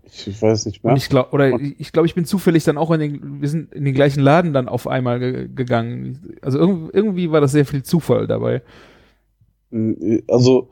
Ich, 0.06 0.28
ich 0.28 0.40
weiß 0.40 0.68
nicht 0.68 0.84
mehr. 0.84 0.94
Und 0.94 0.98
ich 0.98 1.10
glaube, 1.10 1.32
oder 1.32 1.52
Und- 1.54 1.74
ich 1.80 1.92
glaube, 1.92 2.06
ich 2.06 2.14
bin 2.14 2.26
zufällig 2.26 2.64
dann 2.66 2.78
auch 2.78 2.92
in 2.92 3.00
den, 3.00 3.42
wir 3.42 3.50
sind 3.50 3.74
in 3.74 3.84
den 3.84 3.96
gleichen 3.96 4.22
Laden 4.22 4.54
dann 4.54 4.70
auf 4.70 4.86
einmal 4.86 5.20
ge 5.20 5.50
gegangen. 5.56 6.36
Also 6.44 6.60
irgendwie, 6.60 6.92
irgendwie 6.94 7.32
war 7.32 7.42
das 7.42 7.52
sehr 7.52 7.66
viel 7.66 7.82
Zufall 7.82 8.28
dabei. 8.28 8.62
Also, 10.28 10.70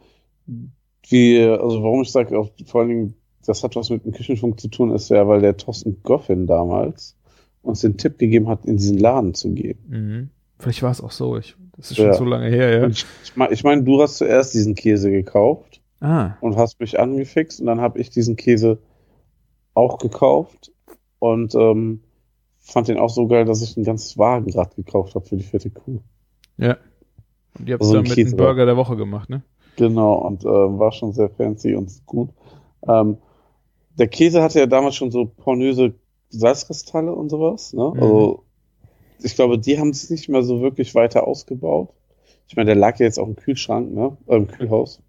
wie, 1.07 1.39
also 1.41 1.81
warum 1.83 2.01
ich 2.03 2.11
sage, 2.11 2.29
vor 2.65 2.81
allen 2.81 2.89
Dingen, 2.89 3.13
das 3.45 3.63
hat 3.63 3.75
was 3.75 3.89
mit 3.89 4.05
dem 4.05 4.11
Küchenfunk 4.11 4.59
zu 4.59 4.67
tun, 4.67 4.91
ist 4.91 5.09
ja, 5.09 5.27
weil 5.27 5.41
der 5.41 5.57
Thorsten 5.57 6.01
Goffin 6.03 6.45
damals 6.47 7.15
uns 7.61 7.81
den 7.81 7.97
Tipp 7.97 8.17
gegeben 8.17 8.47
hat, 8.47 8.65
in 8.65 8.77
diesen 8.77 8.97
Laden 8.97 9.33
zu 9.33 9.51
gehen. 9.51 9.79
Mhm. 9.87 10.29
Vielleicht 10.59 10.81
war 10.83 10.91
es 10.91 11.01
auch 11.01 11.11
so. 11.11 11.37
Ich, 11.37 11.55
das 11.77 11.91
ist 11.91 11.97
schon 11.97 12.07
Ja. 12.07 12.13
so 12.13 12.25
lange 12.25 12.47
her, 12.49 12.79
ja. 12.79 12.85
Und 12.85 12.91
ich, 12.91 13.05
ich 13.23 13.35
meine, 13.35 13.53
ich 13.53 13.63
mein, 13.63 13.85
du 13.85 14.01
hast 14.01 14.17
zuerst 14.17 14.53
diesen 14.53 14.75
Käse 14.75 15.11
gekauft 15.11 15.81
Ah, 16.01 16.37
und 16.41 16.55
hast 16.55 16.79
mich 16.79 16.97
angefixt 16.99 17.59
und 17.59 17.65
dann 17.65 17.81
habe 17.81 17.99
ich 17.99 18.09
diesen 18.09 18.35
Käse 18.37 18.79
auch 19.73 19.97
gekauft 19.97 20.71
und 21.19 21.53
ähm, 21.55 22.01
fand 22.59 22.87
den 22.87 22.97
auch 22.97 23.09
so 23.09 23.27
geil, 23.27 23.43
dass 23.45 23.61
ich 23.61 23.75
ein 23.75 23.83
ganzes 23.83 24.17
Wagenrad 24.17 24.75
gekauft 24.75 25.15
habe 25.15 25.25
für 25.25 25.35
die 25.37 25.43
fette 25.43 25.69
Kuh. 25.69 25.99
ja. 26.57 26.77
Und 27.57 27.67
ihr 27.67 27.73
habt 27.73 27.81
Also 27.81 27.95
damit 27.95 28.17
einen 28.17 28.37
Burger 28.37 28.65
der 28.65 28.77
Woche 28.77 28.95
gemacht, 28.95 29.29
ne? 29.29 29.41
Genau, 29.75 30.13
und 30.25 30.45
ähm, 30.45 30.79
war 30.79 30.91
schon 30.93 31.11
sehr 31.13 31.29
fancy 31.29 31.75
und 31.75 31.91
gut. 32.05 32.29
Ähm, 32.87 33.17
der 33.99 34.07
Käse 34.07 34.41
hatte 34.41 34.59
ja 34.59 34.65
damals 34.65 34.95
schon 34.95 35.11
so 35.11 35.25
pornöse 35.25 35.93
Salzkristalle 36.29 37.13
und 37.13 37.29
sowas. 37.29 37.73
Ne? 37.73 37.91
Mhm. 37.93 38.01
Also 38.01 38.43
ich 39.21 39.35
glaube, 39.35 39.59
die 39.59 39.77
haben 39.77 39.89
es 39.89 40.09
nicht 40.09 40.29
mehr 40.29 40.43
so 40.43 40.61
wirklich 40.61 40.95
weiter 40.95 41.27
ausgebaut. 41.27 41.89
Ich 42.47 42.55
meine, 42.55 42.67
der 42.67 42.75
lag 42.75 42.97
ja 42.99 43.05
jetzt 43.05 43.19
auch 43.19 43.27
im 43.27 43.35
Kühlschrank, 43.35 43.93
ne? 43.93 44.17
Äh, 44.27 44.37
im 44.37 44.47
Kühlhaus. 44.47 45.01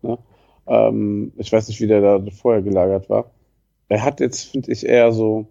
Ne? 0.00 0.18
Ähm, 0.66 1.32
ich 1.36 1.52
weiß 1.52 1.68
nicht, 1.68 1.80
wie 1.80 1.86
der 1.86 2.00
da 2.00 2.30
vorher 2.30 2.62
gelagert 2.62 3.08
war. 3.10 3.30
Er 3.88 4.02
hat 4.02 4.20
jetzt, 4.20 4.44
finde 4.44 4.72
ich, 4.72 4.86
eher 4.86 5.12
so 5.12 5.46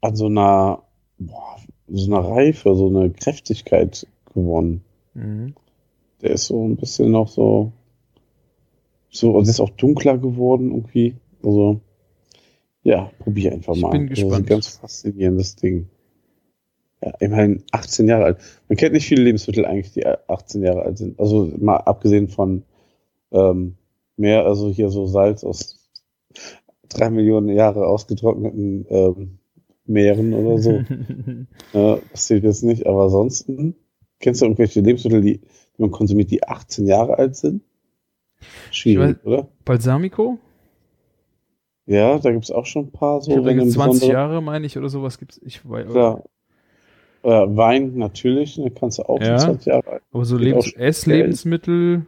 an 0.00 0.16
so 0.16 0.26
einer, 0.26 0.82
boah, 1.18 1.56
so 1.88 2.06
einer 2.06 2.26
Reife, 2.26 2.74
so 2.74 2.88
eine 2.88 3.10
Kräftigkeit 3.10 4.06
gewonnen. 4.32 4.82
Mhm. 5.14 5.54
Der 6.22 6.30
ist 6.30 6.46
so 6.46 6.66
ein 6.66 6.76
bisschen 6.76 7.10
noch 7.10 7.28
so, 7.28 7.72
so, 9.10 9.32
und 9.32 9.48
ist 9.48 9.60
auch 9.60 9.70
dunkler 9.70 10.18
geworden 10.18 10.70
irgendwie. 10.70 11.16
Also, 11.42 11.80
ja, 12.82 13.10
probier 13.18 13.52
einfach 13.52 13.74
Ich 13.74 13.82
mal. 13.82 13.90
bin 13.90 14.08
Das 14.08 14.18
ist 14.18 14.24
ein 14.24 14.28
gespannt. 14.28 14.46
ganz 14.46 14.68
faszinierendes 14.68 15.56
Ding. 15.56 15.88
Ja, 17.02 17.12
immerhin 17.20 17.62
18 17.72 18.08
Jahre 18.08 18.24
alt. 18.24 18.38
Man 18.68 18.76
kennt 18.76 18.92
nicht 18.92 19.06
viele 19.06 19.22
Lebensmittel 19.22 19.64
eigentlich, 19.64 19.92
die 19.92 20.06
18 20.06 20.62
Jahre 20.62 20.82
alt 20.82 20.98
sind. 20.98 21.18
Also 21.18 21.50
mal 21.58 21.76
abgesehen 21.78 22.28
von 22.28 22.62
ähm, 23.32 23.76
mehr, 24.16 24.44
also 24.44 24.68
hier 24.70 24.90
so 24.90 25.06
Salz 25.06 25.42
aus. 25.44 25.78
drei 26.88 27.08
Millionen 27.10 27.48
Jahre 27.48 27.86
ausgetrockneten 27.86 28.86
ähm, 28.90 29.38
Meeren 29.86 30.34
oder 30.34 30.58
so. 30.58 30.82
das 31.72 32.26
zählt 32.26 32.44
jetzt 32.44 32.62
nicht, 32.64 32.86
aber 32.86 33.04
ansonsten, 33.04 33.76
kennst 34.20 34.40
du 34.42 34.44
irgendwelche 34.44 34.80
Lebensmittel, 34.80 35.22
die, 35.22 35.38
die 35.38 35.82
man 35.82 35.90
konsumiert, 35.90 36.30
die 36.30 36.44
18 36.46 36.86
Jahre 36.86 37.18
alt 37.18 37.34
sind? 37.36 37.62
Schwierig, 38.70 39.18
weiß- 39.18 39.24
oder? 39.24 39.48
Balsamico? 39.64 40.38
Ja, 41.86 42.18
da 42.18 42.30
gibt's 42.30 42.50
auch 42.50 42.66
schon 42.66 42.86
ein 42.86 42.92
paar 42.92 43.20
so. 43.20 43.30
Ich 43.30 43.34
glaube, 43.34 43.42
da 43.42 43.50
wenn 43.50 43.58
gibt's 43.58 43.74
im 43.74 43.80
20 43.80 44.00
Besonderen- 44.00 44.12
Jahre, 44.30 44.42
meine 44.42 44.66
ich, 44.66 44.78
oder 44.78 44.88
sowas 44.88 45.18
gibt's. 45.18 45.40
Ich 45.44 45.68
weiß, 45.68 45.88
Klar. 45.90 46.24
Äh, 47.22 47.28
Wein 47.28 47.96
natürlich, 47.98 48.56
da 48.56 48.70
kannst 48.70 48.98
du 48.98 49.02
auch 49.02 49.20
Ja. 49.20 49.36
20 49.38 49.66
Jahre 49.66 49.86
alt. 49.90 50.02
aber 50.12 50.24
so 50.24 50.36
Lebens 50.38 50.72
Esslebensmittel, 50.72 52.06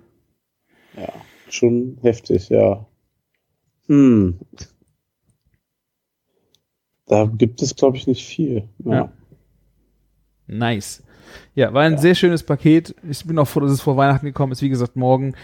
Ja, 0.96 1.08
schon 1.50 1.98
heftig, 2.02 2.48
ja. 2.48 2.86
Hm. 3.88 4.38
Da 7.06 7.26
gibt 7.26 7.60
es, 7.62 7.74
glaube 7.76 7.96
ich, 7.96 8.06
nicht 8.06 8.24
viel. 8.24 8.68
Ja. 8.84 8.92
Ja. 8.94 9.12
Nice. 10.46 11.02
Ja, 11.54 11.72
war 11.72 11.82
ein 11.82 11.98
sehr 11.98 12.14
schönes 12.14 12.42
Paket. 12.42 12.94
Ich 13.08 13.24
bin 13.24 13.38
auch 13.38 13.48
froh, 13.48 13.60
dass 13.60 13.72
es 13.72 13.80
vor 13.80 13.96
Weihnachten 13.96 14.26
gekommen 14.26 14.52
ist. 14.52 14.62
Wie 14.62 14.68
gesagt, 14.68 14.96
morgen 14.96 15.34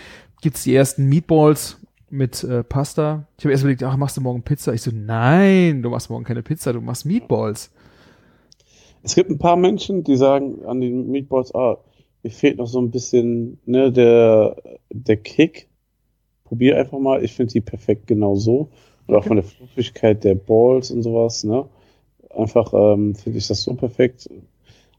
gibt's 0.40 0.64
die 0.64 0.74
ersten 0.74 1.06
Meatballs 1.08 1.78
mit 2.10 2.42
äh, 2.44 2.64
Pasta. 2.64 3.26
Ich 3.38 3.44
habe 3.44 3.52
erst 3.52 3.64
überlegt, 3.64 3.82
ach, 3.82 3.96
machst 3.96 4.16
du 4.16 4.20
morgen 4.20 4.42
Pizza? 4.42 4.72
Ich 4.72 4.82
so, 4.82 4.90
nein, 4.92 5.82
du 5.82 5.90
machst 5.90 6.10
morgen 6.10 6.24
keine 6.24 6.42
Pizza, 6.42 6.72
du 6.72 6.80
machst 6.80 7.04
Meatballs. 7.04 7.70
Es 9.02 9.14
gibt 9.14 9.30
ein 9.30 9.38
paar 9.38 9.56
Menschen, 9.56 10.04
die 10.04 10.16
sagen 10.16 10.64
an 10.64 10.80
den 10.80 11.10
Meatballs, 11.10 11.54
ah, 11.54 11.78
mir 12.22 12.30
fehlt 12.30 12.58
noch 12.58 12.66
so 12.66 12.80
ein 12.80 12.90
bisschen 12.90 13.58
ne, 13.64 13.92
der, 13.92 14.56
der 14.90 15.16
Kick. 15.16 15.68
Probier 16.44 16.78
einfach 16.78 16.98
mal. 16.98 17.22
Ich 17.22 17.34
finde 17.34 17.52
die 17.52 17.60
perfekt 17.60 18.06
genau 18.06 18.34
so. 18.34 18.70
Und 19.06 19.14
auch 19.14 19.24
von 19.24 19.36
der 19.36 19.44
Fluffigkeit 19.44 20.24
der 20.24 20.34
Balls 20.34 20.90
und 20.90 21.02
sowas. 21.02 21.44
Ne? 21.44 21.66
Einfach 22.30 22.72
ähm, 22.74 23.14
finde 23.14 23.38
ich 23.38 23.46
das 23.46 23.62
so 23.62 23.74
perfekt. 23.74 24.28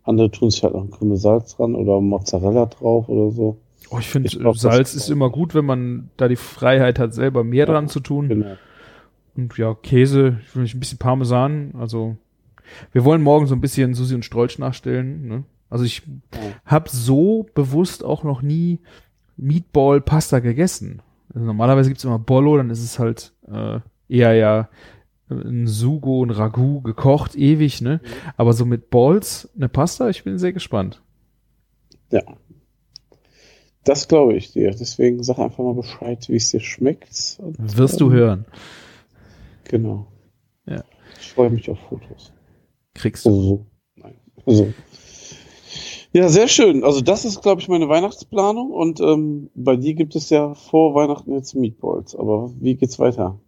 Andere 0.04 0.32
tun 0.32 0.50
sich 0.50 0.64
halt 0.64 0.74
noch 0.74 0.84
ein 0.84 0.92
Krümel 0.92 1.18
Salz 1.18 1.56
dran 1.56 1.76
oder 1.76 2.00
Mozzarella 2.02 2.66
drauf 2.66 3.10
oder 3.10 3.32
so. 3.32 3.58
Oh, 3.92 3.98
ich 4.00 4.08
finde, 4.10 4.30
Salz 4.56 4.94
ist 4.94 5.10
immer 5.10 5.30
gut, 5.30 5.56
wenn 5.56 5.66
man 5.66 6.10
da 6.18 6.28
die 6.28 6.36
Freiheit 6.36 7.00
hat, 7.00 7.14
selber 7.14 7.44
mehr 7.44 7.66
Ja, 7.68 7.74
dran 7.74 7.88
zu 7.88 8.00
tun. 8.00 8.28
Genau. 8.30 8.56
Und 9.36 9.58
ja, 9.58 9.74
Käse, 9.74 10.40
ich 10.44 10.56
will 10.56 10.66
ein 10.68 10.80
bisschen 10.80 10.98
Parmesan. 10.98 11.74
Also, 11.80 12.18
wir 12.92 13.04
wollen 13.06 13.22
morgen 13.22 13.48
so 13.48 13.56
ein 13.56 13.62
bisschen 13.62 13.94
Susi 13.94 14.14
und 14.16 14.26
Strolch 14.26 14.60
nachstellen. 14.60 15.28
Ne? 15.28 15.44
Also 15.70 15.86
ich 15.86 16.04
Ja. 16.34 16.40
habe 16.66 16.90
so 16.90 17.46
bewusst 17.56 18.04
auch 18.04 18.24
noch 18.24 18.42
nie 18.42 18.80
Meatball-Pasta 19.38 20.40
gegessen. 20.40 21.02
Also 21.34 21.46
normalerweise 21.46 21.90
gibt's 21.90 22.04
immer 22.04 22.20
Bollo, 22.20 22.58
dann 22.58 22.70
ist 22.70 22.84
es 22.84 23.00
halt 23.00 23.34
äh, 23.52 23.80
eher 24.08 24.34
ja 24.34 24.70
ein 25.30 25.68
Sugo, 25.68 26.24
ein 26.24 26.32
Ragout 26.32 26.82
gekocht, 26.82 27.36
ewig, 27.36 27.82
ne? 27.82 28.02
Aber 28.38 28.54
so 28.54 28.66
mit 28.66 28.90
Balls, 28.90 29.50
eine 29.56 29.70
Pasta, 29.70 30.10
ich 30.10 30.24
bin 30.24 30.38
sehr 30.38 30.54
gespannt. 30.54 31.02
Ja. 32.12 32.24
Das 33.84 34.08
glaube 34.08 34.36
ich 34.36 34.52
dir. 34.52 34.72
Deswegen 34.72 35.24
sag 35.24 35.40
einfach 35.40 35.64
mal 35.64 35.74
Bescheid, 35.74 36.28
wie 36.30 36.36
es 36.36 36.52
dir 36.52 36.60
schmeckt. 36.60 37.40
Und, 37.40 37.78
Wirst 37.78 38.02
du 38.02 38.12
hören. 38.12 38.46
Genau. 39.66 40.08
Ja. 40.66 40.84
Ich 41.20 41.32
freue 41.32 41.50
mich 41.50 41.70
auf 41.70 41.80
Fotos. 41.90 42.34
Kriegst 42.94 43.26
du. 43.26 43.42
So. 43.42 43.66
Nein. 43.96 44.16
Also. 44.46 44.74
Ja, 46.12 46.28
sehr 46.28 46.48
schön. 46.48 46.84
Also 46.84 47.02
das 47.02 47.24
ist, 47.24 47.42
glaube 47.42 47.62
ich, 47.62 47.68
meine 47.68 47.88
Weihnachtsplanung. 47.88 48.72
Und 48.72 49.00
ähm, 49.00 49.52
bei 49.54 49.76
dir 49.76 49.94
gibt 49.94 50.16
es 50.16 50.30
ja 50.30 50.56
vor 50.56 50.96
Weihnachten 50.96 51.34
jetzt 51.34 51.54
Meatballs. 51.54 52.16
Aber 52.16 52.52
wie 52.60 52.76
geht's 52.76 52.98
weiter? 52.98 53.40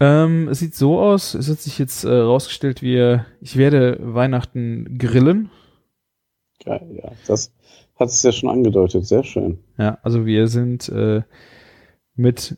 Ähm, 0.00 0.48
es 0.48 0.60
sieht 0.60 0.74
so 0.74 0.98
aus, 0.98 1.34
es 1.34 1.50
hat 1.50 1.58
sich 1.58 1.78
jetzt 1.78 2.04
äh, 2.04 2.10
rausgestellt, 2.10 2.80
wir, 2.80 3.26
ich 3.42 3.56
werde 3.56 3.98
Weihnachten 4.00 4.96
grillen. 4.98 5.50
Geil, 6.64 6.88
ja. 7.02 7.12
Das 7.26 7.52
hat 7.96 8.08
es 8.08 8.22
ja 8.22 8.32
schon 8.32 8.48
angedeutet. 8.48 9.06
Sehr 9.06 9.24
schön. 9.24 9.58
Ja, 9.78 9.98
also 10.02 10.24
wir 10.24 10.48
sind 10.48 10.88
äh, 10.88 11.22
mit 12.14 12.56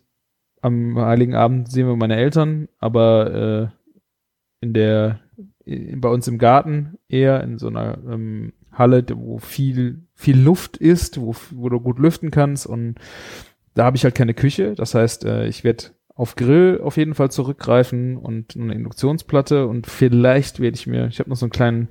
am 0.60 0.96
Heiligen 0.96 1.34
Abend 1.34 1.70
sehen 1.70 1.88
wir 1.88 1.96
meine 1.96 2.16
Eltern, 2.16 2.68
aber 2.78 3.34
äh, 3.34 4.64
in 4.64 4.72
der 4.72 5.18
in, 5.64 6.00
bei 6.00 6.08
uns 6.08 6.28
im 6.28 6.38
Garten 6.38 6.98
eher 7.08 7.42
in 7.42 7.58
so 7.58 7.66
einer 7.66 7.98
ähm, 8.08 8.52
Halle, 8.70 9.04
wo 9.14 9.38
viel 9.38 10.06
viel 10.14 10.38
Luft 10.38 10.76
ist, 10.76 11.20
wo, 11.20 11.34
wo 11.50 11.68
du 11.68 11.80
gut 11.80 11.98
lüften 11.98 12.30
kannst 12.30 12.66
und 12.66 12.94
da 13.74 13.84
habe 13.84 13.96
ich 13.96 14.04
halt 14.04 14.14
keine 14.14 14.34
Küche. 14.34 14.74
Das 14.74 14.94
heißt, 14.94 15.24
äh, 15.24 15.46
ich 15.46 15.64
werde 15.64 15.86
auf 16.14 16.36
Grill 16.36 16.80
auf 16.82 16.96
jeden 16.96 17.14
Fall 17.14 17.30
zurückgreifen 17.30 18.16
und 18.16 18.56
eine 18.56 18.74
Induktionsplatte 18.74 19.66
und 19.66 19.86
vielleicht 19.86 20.60
werde 20.60 20.76
ich 20.76 20.86
mir, 20.86 21.06
ich 21.06 21.18
habe 21.18 21.30
noch 21.30 21.36
so 21.36 21.46
einen 21.46 21.52
kleinen 21.52 21.88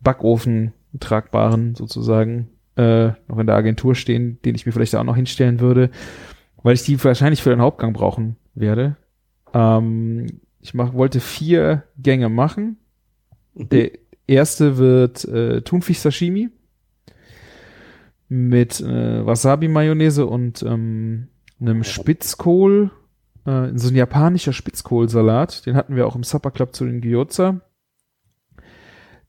Backofen, 0.00 0.72
einen 0.92 1.00
tragbaren 1.00 1.74
sozusagen, 1.74 2.48
äh, 2.76 3.08
noch 3.28 3.38
in 3.38 3.46
der 3.46 3.56
Agentur 3.56 3.94
stehen, 3.94 4.38
den 4.44 4.54
ich 4.54 4.66
mir 4.66 4.72
vielleicht 4.72 4.94
auch 4.96 5.04
noch 5.04 5.16
hinstellen 5.16 5.60
würde, 5.60 5.90
weil 6.62 6.74
ich 6.74 6.82
die 6.82 7.02
wahrscheinlich 7.02 7.42
für 7.42 7.50
den 7.50 7.60
Hauptgang 7.60 7.92
brauchen 7.92 8.36
werde. 8.54 8.96
Ähm, 9.54 10.26
ich 10.60 10.74
mach, 10.74 10.94
wollte 10.94 11.20
vier 11.20 11.84
Gänge 11.98 12.28
machen. 12.28 12.78
Der 13.54 13.90
erste 14.26 14.78
wird 14.78 15.24
äh, 15.24 15.60
Thunfisch-Sashimi 15.62 16.48
mit 18.28 18.80
äh, 18.80 19.26
Wasabi-Mayonnaise 19.26 20.26
und 20.26 20.62
ähm, 20.62 21.28
einem 21.60 21.84
Spitzkohl, 21.84 22.90
äh, 23.46 23.68
so 23.74 23.88
ein 23.88 23.96
japanischer 23.96 24.52
Spitzkohlsalat. 24.52 25.66
Den 25.66 25.76
hatten 25.76 25.96
wir 25.96 26.06
auch 26.06 26.16
im 26.16 26.24
Supper 26.24 26.50
Club 26.50 26.74
zu 26.74 26.84
den 26.84 27.00
Gyoza. 27.00 27.60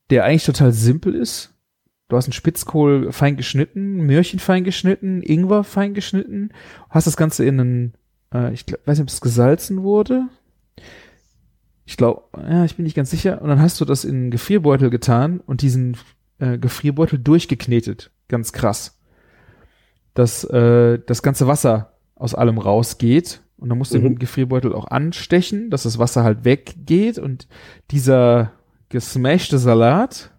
Der 0.10 0.26
eigentlich 0.26 0.46
total 0.46 0.72
simpel 0.72 1.16
ist. 1.16 1.54
Du 2.10 2.18
hast 2.18 2.26
einen 2.26 2.34
Spitzkohl 2.34 3.12
fein 3.12 3.38
geschnitten, 3.38 4.06
Möhrchen 4.06 4.40
fein 4.40 4.64
geschnitten, 4.64 5.22
Ingwer 5.24 5.64
fein 5.64 5.94
geschnitten, 5.94 6.52
hast 6.90 7.08
das 7.08 7.18
Ganze 7.18 7.46
in 7.46 7.60
einen, 7.60 7.94
äh, 8.34 8.54
ich 8.54 8.66
glaub, 8.66 8.86
weiß 8.86 9.00
nicht, 9.00 9.06
ob 9.06 9.10
es 9.10 9.22
gesalzen 9.22 9.82
wurde. 9.84 10.28
Ich 11.86 11.98
glaube, 11.98 12.24
ja, 12.38 12.66
ich 12.66 12.76
bin 12.76 12.84
nicht 12.84 12.96
ganz 12.96 13.10
sicher. 13.10 13.42
Und 13.42 13.50
dann 13.50 13.62
hast 13.62 13.82
du 13.82 13.86
das 13.86 14.06
in 14.06 14.16
einen 14.16 14.32
Gefrierbeutel 14.32 14.90
getan 14.90 15.40
und 15.40 15.62
diesen 15.62 15.98
äh, 16.40 16.58
Gefrierbeutel 16.58 17.20
durchgeknetet. 17.20 18.12
Ganz 18.28 18.54
krass. 18.54 19.00
Dass 20.14 20.44
äh, 20.44 21.00
das 21.06 21.24
ganze 21.24 21.48
Wasser 21.48 21.98
aus 22.16 22.36
allem 22.36 22.58
rausgeht. 22.58 23.42
Und 23.64 23.70
dann 23.70 23.78
musst 23.78 23.94
du 23.94 24.00
Mhm. 24.00 24.04
den 24.04 24.20
Gefrierbeutel 24.20 24.74
auch 24.74 24.88
anstechen, 24.88 25.70
dass 25.70 25.84
das 25.84 25.98
Wasser 25.98 26.26
halt 26.26 26.44
weggeht. 26.44 27.18
Und 27.18 27.48
dieser 27.92 28.52
gesmashte 28.90 29.58
Salat, 29.58 30.32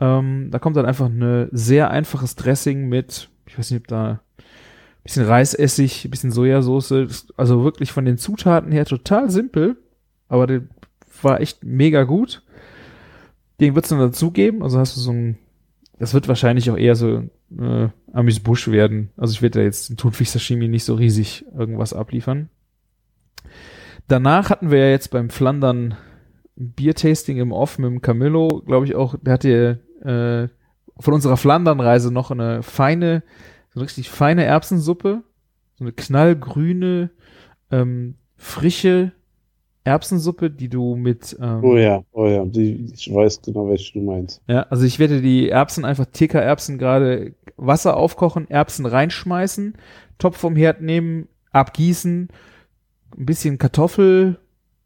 ähm, 0.00 0.48
da 0.50 0.58
kommt 0.58 0.74
dann 0.76 0.84
einfach 0.84 1.06
eine 1.06 1.48
sehr 1.52 1.90
einfaches 1.92 2.34
Dressing 2.34 2.88
mit, 2.88 3.30
ich 3.46 3.56
weiß 3.56 3.70
nicht, 3.70 3.82
ob 3.82 3.86
da 3.86 4.10
ein 4.38 5.02
bisschen 5.04 5.24
Reisessig, 5.26 6.04
ein 6.04 6.10
bisschen 6.10 6.32
Sojasauce, 6.32 7.28
also 7.36 7.62
wirklich 7.62 7.92
von 7.92 8.04
den 8.04 8.18
Zutaten 8.18 8.72
her 8.72 8.84
total 8.84 9.30
simpel, 9.30 9.76
aber 10.28 10.48
der 10.48 10.62
war 11.22 11.40
echt 11.40 11.62
mega 11.62 12.02
gut. 12.02 12.42
Den 13.60 13.76
wird's 13.76 13.90
dann 13.90 14.00
dazugeben, 14.00 14.64
also 14.64 14.80
hast 14.80 14.96
du 14.96 15.00
so 15.00 15.12
ein, 15.12 15.38
das 16.00 16.14
wird 16.14 16.26
wahrscheinlich 16.26 16.68
auch 16.68 16.76
eher 16.76 16.96
so 16.96 17.22
äh, 17.58 17.88
Amüs 18.12 18.40
Busch 18.40 18.68
werden. 18.68 19.10
Also 19.16 19.32
ich 19.32 19.42
werde 19.42 19.58
da 19.58 19.64
jetzt 19.64 19.90
im 19.90 19.96
Thunfisch-Sashimi 19.96 20.68
nicht 20.68 20.84
so 20.84 20.94
riesig 20.94 21.44
irgendwas 21.56 21.92
abliefern. 21.92 22.48
Danach 24.08 24.50
hatten 24.50 24.70
wir 24.70 24.78
ja 24.78 24.90
jetzt 24.90 25.10
beim 25.10 25.30
Flandern 25.30 25.96
Biertasting 26.56 27.38
im 27.38 27.52
Off 27.52 27.78
mit 27.78 27.90
dem 27.90 28.02
Camillo, 28.02 28.62
glaube 28.66 28.86
ich 28.86 28.94
auch, 28.94 29.14
der 29.20 29.32
hatte 29.32 29.80
äh, 30.02 30.48
von 31.00 31.14
unserer 31.14 31.36
Flandern-Reise 31.36 32.12
noch 32.12 32.30
eine 32.30 32.62
feine, 32.62 33.22
so 33.72 33.80
eine 33.80 33.84
richtig 33.84 34.10
feine 34.10 34.44
Erbsensuppe, 34.44 35.22
so 35.74 35.84
eine 35.84 35.92
knallgrüne, 35.92 37.10
ähm, 37.70 38.16
frische 38.36 39.12
Erbsensuppe, 39.84 40.50
die 40.50 40.68
du 40.68 40.94
mit 40.94 41.36
ähm, 41.40 41.64
Oh 41.64 41.76
ja, 41.76 42.02
oh 42.12 42.26
ja. 42.26 42.44
Die, 42.44 42.92
ich 42.94 43.12
weiß 43.12 43.42
genau, 43.42 43.68
welche 43.68 43.92
du 43.94 44.00
meinst. 44.04 44.42
ja, 44.46 44.62
also 44.64 44.84
ich 44.84 44.98
werde 44.98 45.22
die 45.22 45.48
Erbsen 45.48 45.84
einfach 45.84 46.06
TK-Erbsen 46.06 46.78
gerade 46.78 47.34
Wasser 47.56 47.96
aufkochen, 47.96 48.48
Erbsen 48.50 48.86
reinschmeißen, 48.86 49.74
Topf 50.18 50.36
vom 50.36 50.56
Herd 50.56 50.82
nehmen, 50.82 51.28
abgießen, 51.52 52.28
ein 53.18 53.26
bisschen 53.26 53.58
Kartoffel 53.58 54.38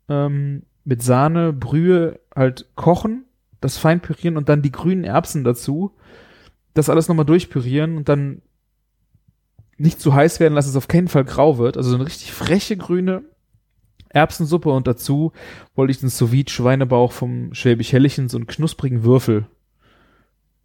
ähm, 0.08 0.62
mit 0.84 1.02
Sahne, 1.02 1.52
Brühe 1.52 2.20
halt 2.34 2.66
kochen, 2.76 3.24
das 3.60 3.78
fein 3.78 4.00
pürieren 4.00 4.36
und 4.36 4.48
dann 4.48 4.62
die 4.62 4.72
grünen 4.72 5.04
Erbsen 5.04 5.44
dazu. 5.44 5.92
Das 6.74 6.90
alles 6.90 7.08
nochmal 7.08 7.26
durchpürieren 7.26 7.96
und 7.96 8.08
dann 8.08 8.42
nicht 9.76 10.00
zu 10.00 10.14
heiß 10.14 10.40
werden 10.40 10.54
lassen, 10.54 10.68
dass 10.68 10.72
es 10.72 10.76
auf 10.76 10.88
keinen 10.88 11.08
Fall 11.08 11.24
grau 11.24 11.58
wird. 11.58 11.76
Also 11.76 11.90
so 11.90 11.96
eine 11.96 12.06
richtig 12.06 12.32
freche 12.32 12.76
grüne 12.76 13.22
Erbsensuppe 14.14 14.70
und 14.70 14.86
dazu 14.86 15.32
wollte 15.74 15.90
ich 15.90 16.00
den 16.00 16.08
sous 16.08 16.30
Schweinebauch 16.48 17.12
vom 17.12 17.52
Schwäbisch 17.54 17.92
Hellchen 17.92 18.28
so 18.28 18.38
einen 18.38 18.46
knusprigen 18.46 19.04
Würfel 19.04 19.46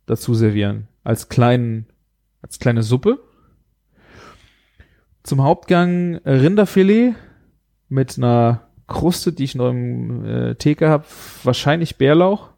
dazu 0.05 0.33
servieren. 0.33 0.87
Als 1.03 1.29
kleinen, 1.29 1.87
als 2.41 2.59
kleine 2.59 2.83
Suppe. 2.83 3.19
Zum 5.23 5.43
Hauptgang 5.43 6.15
Rinderfilet 6.25 7.15
mit 7.89 8.17
einer 8.17 8.69
Kruste, 8.87 9.33
die 9.33 9.43
ich 9.43 9.55
noch 9.55 9.69
im 9.69 10.25
äh, 10.25 10.55
Theke 10.55 10.89
habe, 10.89 11.05
wahrscheinlich 11.43 11.97
Bärlauch. 11.97 12.49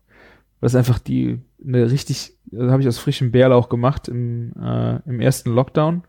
Das 0.61 0.73
ist 0.73 0.77
einfach 0.77 0.99
die 0.99 1.39
eine 1.63 1.91
richtig, 1.91 2.33
das 2.45 2.71
habe 2.71 2.81
ich 2.81 2.87
aus 2.87 2.97
frischem 2.97 3.31
Bärlauch 3.31 3.69
gemacht 3.69 4.07
im, 4.07 4.53
äh, 4.59 4.99
im 5.07 5.19
ersten 5.19 5.51
Lockdown. 5.51 6.03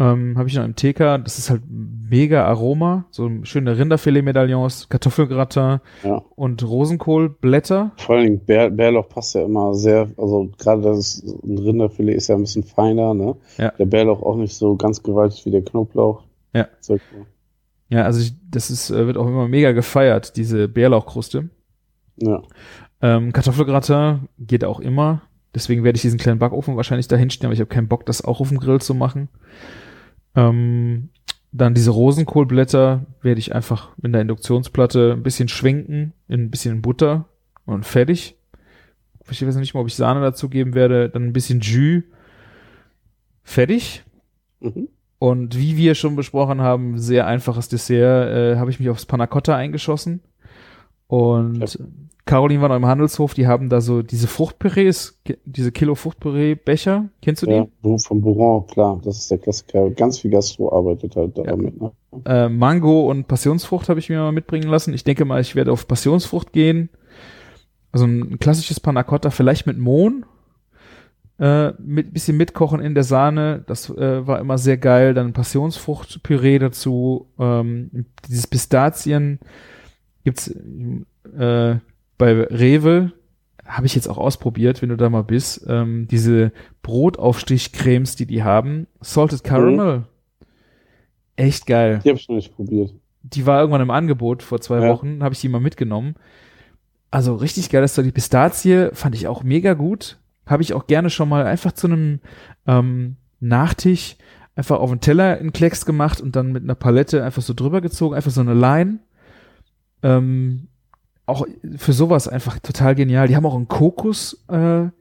Ähm, 0.00 0.38
habe 0.38 0.48
ich 0.48 0.54
noch 0.56 0.64
im 0.64 0.74
TK, 0.74 1.18
das 1.22 1.38
ist 1.38 1.50
halt 1.50 1.60
mega 1.68 2.46
Aroma, 2.46 3.04
so 3.10 3.30
schöne 3.42 3.76
Rinderfilet-Medaillons, 3.78 4.88
Kartoffelgratin 4.88 5.80
Ja. 6.02 6.22
und 6.36 6.62
Rosenkohlblätter. 6.66 7.92
Vor 7.98 8.16
allen 8.16 8.24
Dingen 8.24 8.40
Bär, 8.44 8.70
Bärlauch 8.70 9.08
passt 9.10 9.34
ja 9.34 9.44
immer 9.44 9.74
sehr, 9.74 10.08
also 10.16 10.50
gerade 10.58 10.80
das 10.82 11.22
ein 11.44 11.58
Rinderfilet 11.58 12.14
ist 12.16 12.28
ja 12.28 12.34
ein 12.36 12.40
bisschen 12.40 12.62
feiner, 12.64 13.12
ne? 13.14 13.36
Ja. 13.58 13.72
Der 13.78 13.84
Bärlauch 13.84 14.22
auch 14.22 14.36
nicht 14.36 14.54
so 14.54 14.74
ganz 14.76 15.02
gewaltig 15.02 15.44
wie 15.44 15.50
der 15.50 15.62
Knoblauch. 15.62 16.22
Ja. 16.54 16.66
Ja, 17.90 18.04
also 18.04 18.20
ich, 18.20 18.32
das 18.50 18.70
ist, 18.70 18.90
äh, 18.90 19.06
wird 19.06 19.16
auch 19.18 19.26
immer 19.26 19.48
mega 19.48 19.72
gefeiert, 19.72 20.36
diese 20.36 20.66
Bärlauchkruste. 20.68 21.50
ja. 22.16 22.42
Ähm, 23.02 23.32
Kartoffelgratin 23.32 24.28
geht 24.38 24.62
auch 24.64 24.78
immer. 24.78 25.22
Deswegen 25.54 25.84
werde 25.84 25.96
ich 25.96 26.02
diesen 26.02 26.18
kleinen 26.18 26.38
Backofen 26.38 26.76
wahrscheinlich 26.76 27.08
da 27.08 27.16
hinstellen, 27.16 27.48
aber 27.48 27.54
ich 27.54 27.60
habe 27.60 27.68
keinen 27.74 27.88
Bock, 27.88 28.04
das 28.06 28.22
auch 28.22 28.40
auf 28.40 28.50
dem 28.50 28.58
Grill 28.60 28.80
zu 28.80 28.94
machen. 28.94 29.28
Ähm, 30.34 31.10
dann 31.52 31.74
diese 31.74 31.90
Rosenkohlblätter 31.90 33.06
werde 33.22 33.40
ich 33.40 33.54
einfach 33.54 33.90
in 34.02 34.12
der 34.12 34.22
Induktionsplatte 34.22 35.12
ein 35.12 35.22
bisschen 35.22 35.48
schwenken, 35.48 36.12
in 36.28 36.44
ein 36.44 36.50
bisschen 36.50 36.80
Butter 36.82 37.28
und 37.66 37.84
fertig. 37.84 38.36
Ich 39.30 39.46
weiß 39.46 39.56
nicht 39.56 39.74
mal, 39.74 39.80
ob 39.80 39.86
ich 39.86 39.94
Sahne 39.94 40.20
dazu 40.20 40.48
geben 40.48 40.74
werde. 40.74 41.08
Dann 41.08 41.24
ein 41.24 41.32
bisschen 41.32 41.60
Jus. 41.60 42.02
Fertig. 43.42 44.04
Mhm. 44.60 44.88
Und 45.18 45.58
wie 45.58 45.76
wir 45.76 45.94
schon 45.94 46.16
besprochen 46.16 46.60
haben, 46.60 46.98
sehr 46.98 47.26
einfaches 47.26 47.68
Dessert, 47.68 48.30
äh, 48.30 48.56
habe 48.56 48.70
ich 48.70 48.80
mich 48.80 48.88
aufs 48.88 49.06
Panna 49.06 49.26
Cotta 49.26 49.54
eingeschossen. 49.54 50.22
Und 51.10 51.58
Ja. 51.60 51.66
Caroline 52.26 52.60
war 52.62 52.68
noch 52.68 52.76
im 52.76 52.86
Handelshof, 52.86 53.34
die 53.34 53.48
haben 53.48 53.68
da 53.68 53.80
so 53.80 54.02
diese 54.02 54.28
Fruchtpürees, 54.28 55.20
diese 55.44 55.72
Kilo 55.72 55.96
Fruchtpüree-Becher. 55.96 57.08
Kennst 57.22 57.42
du 57.42 57.46
die? 57.46 57.52
Ja, 57.52 57.66
von 57.98 58.20
Bourron, 58.20 58.66
klar, 58.68 59.00
das 59.02 59.18
ist 59.18 59.30
der 59.32 59.38
Klassiker. 59.38 59.90
Ganz 59.90 60.20
viel 60.20 60.30
Gastro 60.30 60.72
arbeitet 60.72 61.16
halt 61.16 61.36
Ja. 61.38 61.44
damit, 61.44 61.80
ne? 61.80 61.90
Äh, 62.24 62.48
Mango 62.48 63.10
und 63.10 63.26
Passionsfrucht 63.26 63.88
habe 63.88 63.98
ich 63.98 64.08
mir 64.08 64.18
mal 64.18 64.30
mitbringen 64.30 64.68
lassen. 64.68 64.94
Ich 64.94 65.02
denke 65.02 65.24
mal, 65.24 65.40
ich 65.40 65.56
werde 65.56 65.72
auf 65.72 65.88
Passionsfrucht 65.88 66.52
gehen. 66.52 66.88
Also 67.90 68.04
ein 68.06 68.38
klassisches 68.38 68.78
Panna 68.78 69.02
Cotta, 69.02 69.30
vielleicht 69.30 69.66
mit 69.66 69.78
Mohn. 69.78 70.24
Äh, 71.40 71.72
mit 71.80 72.12
bisschen 72.12 72.36
mitkochen 72.36 72.80
in 72.80 72.94
der 72.94 73.02
Sahne. 73.02 73.64
Das 73.66 73.88
äh, 73.90 74.26
war 74.26 74.38
immer 74.38 74.58
sehr 74.58 74.76
geil. 74.76 75.14
Dann 75.14 75.32
Passionsfruchtpüree 75.32 76.58
dazu. 76.60 77.26
Ähm, 77.40 78.06
dieses 78.28 78.46
Pistazien 78.46 79.40
gibt's 80.24 80.48
äh, 80.48 81.76
bei 82.18 82.32
Rewe. 82.44 83.12
Habe 83.64 83.86
ich 83.86 83.94
jetzt 83.94 84.08
auch 84.08 84.18
ausprobiert, 84.18 84.82
wenn 84.82 84.88
du 84.88 84.96
da 84.96 85.08
mal 85.10 85.22
bist. 85.22 85.64
Ähm, 85.68 86.08
diese 86.10 86.50
Brotaufstrichcremes, 86.82 88.16
die 88.16 88.26
die 88.26 88.42
haben. 88.42 88.86
Salted 89.00 89.44
Caramel. 89.44 90.04
Echt 91.36 91.66
geil 91.66 92.00
Die 92.04 92.08
habe 92.10 92.18
ich 92.18 92.28
noch 92.28 92.36
nicht 92.36 92.54
probiert. 92.54 92.92
die 93.22 93.46
war 93.46 93.60
irgendwann 93.60 93.80
im 93.80 93.90
Angebot 93.90 94.42
vor 94.42 94.60
zwei 94.60 94.80
Ja. 94.82 94.88
Wochen, 94.88 95.22
habe 95.22 95.34
ich 95.34 95.40
die 95.40 95.48
mal 95.48 95.60
mitgenommen. 95.60 96.14
Also 97.10 97.34
richtig 97.34 97.70
geil, 97.70 97.80
das 97.82 97.96
war 97.96 98.04
die 98.04 98.12
Pistazie, 98.12 98.90
fand 98.92 99.14
ich 99.14 99.26
auch 99.26 99.42
mega 99.42 99.74
gut. 99.74 100.18
Habe 100.46 100.62
ich 100.62 100.74
auch 100.74 100.86
gerne 100.86 101.10
schon 101.10 101.28
mal 101.28 101.46
einfach 101.46 101.72
zu 101.72 101.86
einem 101.86 102.20
ähm, 102.66 103.16
Nachtisch 103.40 104.16
einfach 104.54 104.78
auf 104.80 104.90
den 104.90 105.00
Teller 105.00 105.38
in 105.38 105.52
Klecks 105.52 105.86
gemacht 105.86 106.20
und 106.20 106.36
dann 106.36 106.52
mit 106.52 106.62
einer 106.64 106.74
Palette 106.74 107.24
einfach 107.24 107.40
so 107.42 107.54
drüber 107.54 107.80
gezogen, 107.80 108.14
einfach 108.14 108.30
so 108.30 108.40
eine 108.42 108.52
Line. 108.54 108.98
Ähm, 110.02 110.68
auch 111.26 111.46
für 111.76 111.92
sowas 111.92 112.26
einfach 112.28 112.58
total 112.58 112.94
genial. 112.94 113.28
Die 113.28 113.36
haben 113.36 113.46
auch 113.46 113.54
einen 113.54 113.68
Kokos-Creme, 113.68 114.92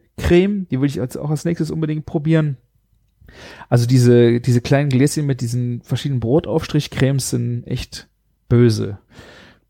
äh, 0.61 0.65
die 0.69 0.79
würde 0.79 0.87
ich 0.87 1.01
als, 1.01 1.17
auch 1.17 1.29
als 1.29 1.45
nächstes 1.45 1.71
unbedingt 1.71 2.05
probieren. 2.05 2.57
Also 3.69 3.85
diese, 3.85 4.39
diese 4.41 4.61
kleinen 4.61 4.89
Gläschen 4.89 5.25
mit 5.25 5.41
diesen 5.41 5.81
verschiedenen 5.81 6.19
Brotaufstrichcremes 6.19 7.29
sind 7.31 7.63
echt 7.65 8.07
böse. 8.47 8.97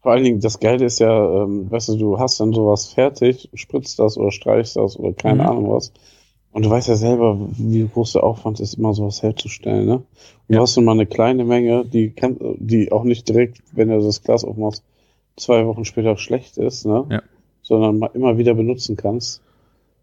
Vor 0.01 0.13
allen 0.13 0.23
Dingen, 0.23 0.39
das 0.39 0.59
Geile 0.59 0.85
ist 0.85 0.99
ja, 0.99 1.43
ähm, 1.43 1.69
weißt 1.69 1.89
du, 1.89 1.97
du 1.97 2.19
hast 2.19 2.39
dann 2.39 2.53
sowas 2.53 2.87
fertig, 2.87 3.49
spritzt 3.53 3.99
das 3.99 4.17
oder 4.17 4.31
streichst 4.31 4.77
das 4.77 4.97
oder 4.97 5.13
keine 5.13 5.43
Mhm. 5.43 5.49
Ahnung 5.49 5.69
was. 5.71 5.91
Und 6.51 6.65
du 6.65 6.69
weißt 6.69 6.87
ja 6.87 6.95
selber, 6.95 7.37
wie 7.57 7.87
groß 7.87 8.13
der 8.13 8.23
Aufwand 8.23 8.59
ist, 8.59 8.75
immer 8.75 8.93
sowas 8.93 9.21
herzustellen, 9.21 9.85
ne? 9.85 9.95
Und 9.95 10.05
Ja. 10.47 10.55
du 10.57 10.61
hast 10.61 10.75
nun 10.77 10.85
mal 10.85 10.93
eine 10.93 11.05
kleine 11.05 11.43
Menge, 11.45 11.85
die 11.85 12.09
kann, 12.11 12.37
die 12.57 12.91
auch 12.91 13.03
nicht 13.03 13.27
direkt, 13.29 13.61
wenn 13.73 13.89
du 13.89 14.01
das 14.01 14.23
Glas 14.23 14.43
aufmachst, 14.43 14.83
zwei 15.39 15.65
Wochen 15.65 15.85
später 15.85 16.17
schlecht 16.17 16.57
ist, 16.57 16.85
ne? 16.85 17.05
Ja. 17.09 17.21
Sondern 17.61 17.99
mal 17.99 18.09
immer 18.13 18.37
wieder 18.37 18.53
benutzen 18.53 18.95
kannst. 18.95 19.41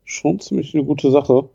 Schon 0.04 0.38
ziemlich 0.40 0.74
eine 0.74 0.84
gute 0.84 1.10
Sache. 1.10 1.48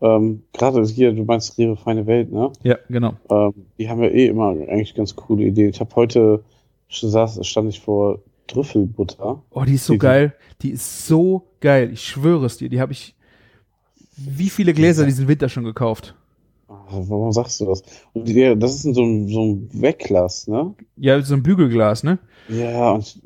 Ähm, 0.00 0.42
gerade 0.52 0.84
hier, 0.84 1.12
du 1.12 1.24
meinst 1.24 1.58
Rewe 1.58 1.76
Feine 1.76 2.06
Welt, 2.06 2.30
ne? 2.32 2.52
Ja, 2.62 2.76
genau. 2.88 3.14
Ähm, 3.30 3.52
die 3.78 3.88
haben 3.88 4.02
ja 4.02 4.08
eh 4.10 4.26
immer 4.28 4.50
eigentlich 4.50 4.94
ganz 4.94 5.16
coole 5.16 5.44
Ideen. 5.44 5.70
Ich 5.70 5.80
habe 5.80 5.94
heute 5.96 6.44
saß, 6.90 7.44
stand 7.46 7.68
ich 7.68 7.80
vor 7.80 8.20
Trüffelbutter. 8.46 9.42
Oh, 9.50 9.64
die 9.64 9.74
ist 9.74 9.86
so 9.86 9.94
Die- 9.94 9.98
geil. 9.98 10.34
Die 10.62 10.70
ist 10.70 11.06
so 11.06 11.42
geil. 11.60 11.90
Ich 11.92 12.02
schwöre 12.04 12.46
es 12.46 12.56
dir. 12.58 12.68
Die 12.68 12.80
habe 12.80 12.92
ich. 12.92 13.14
Wie 14.16 14.50
viele 14.50 14.72
Gläser 14.74 15.04
diesen 15.04 15.28
Winter 15.28 15.48
schon 15.48 15.64
gekauft? 15.64 16.14
Warum 16.90 17.32
sagst 17.32 17.60
du 17.60 17.66
das? 17.66 17.82
Und 18.12 18.28
die, 18.28 18.56
das 18.58 18.74
ist 18.74 18.94
so 18.94 19.02
einem, 19.02 19.28
so 19.28 19.42
einem 19.42 19.68
Wegglas, 19.72 20.46
ne? 20.48 20.74
Ja, 20.96 21.20
so 21.22 21.34
ein 21.34 21.42
Bügelglas, 21.42 22.02
ne? 22.02 22.18
Ja, 22.48 22.92
und 22.92 23.20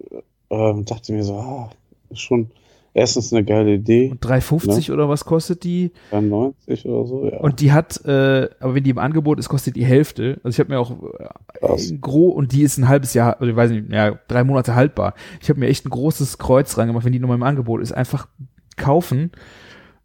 ähm, 0.51 0.85
dachte 0.85 1.13
mir 1.13 1.25
so, 1.25 1.35
ah, 1.35 1.71
schon 2.13 2.51
erstens 2.95 3.33
eine 3.33 3.45
geile 3.45 3.75
Idee. 3.75 4.11
Und 4.11 4.25
3,50 4.25 4.93
oder 4.93 5.09
was 5.09 5.25
kostet 5.25 5.65
die? 5.65 5.93
93 6.11 6.87
oder 6.87 7.07
so, 7.07 7.27
ja. 7.27 7.39
Und 7.41 7.61
die 7.61 7.73
hat, 7.73 8.05
äh, 8.05 8.49
aber 8.61 8.75
wenn 8.75 8.85
die 8.85 8.91
im 8.91 8.99
Angebot 8.99 9.39
ist, 9.39 9.49
kostet 9.49 9.77
die 9.77 9.85
Hälfte. 9.85 10.41
Also 10.43 10.57
ich 10.57 10.61
habe 10.61 10.71
mir 10.71 10.81
auch 10.81 10.91
äh, 10.91 11.97
gro 12.01 12.29
und 12.29 12.53
die 12.53 12.63
ist 12.63 12.79
ein 12.79 12.89
halbes 12.89 13.15
Jahr, 13.15 13.41
also 13.41 13.47
ich 13.47 13.57
weiß 13.57 13.71
nicht, 13.71 13.91
ja, 13.91 14.19
drei 14.29 14.45
Monate 14.45 14.75
haltbar. 14.75 15.15
Ich 15.41 15.49
habe 15.49 15.61
mir 15.61 15.69
echt 15.69 15.87
ein 15.87 15.91
großes 15.91 16.39
Kreuz 16.39 16.77
reingemacht, 16.77 17.05
wenn 17.05 17.13
die 17.13 17.19
nochmal 17.19 17.37
im 17.37 17.43
Angebot 17.43 17.81
ist. 17.81 17.93
Einfach 17.93 18.29
kaufen. 18.77 19.33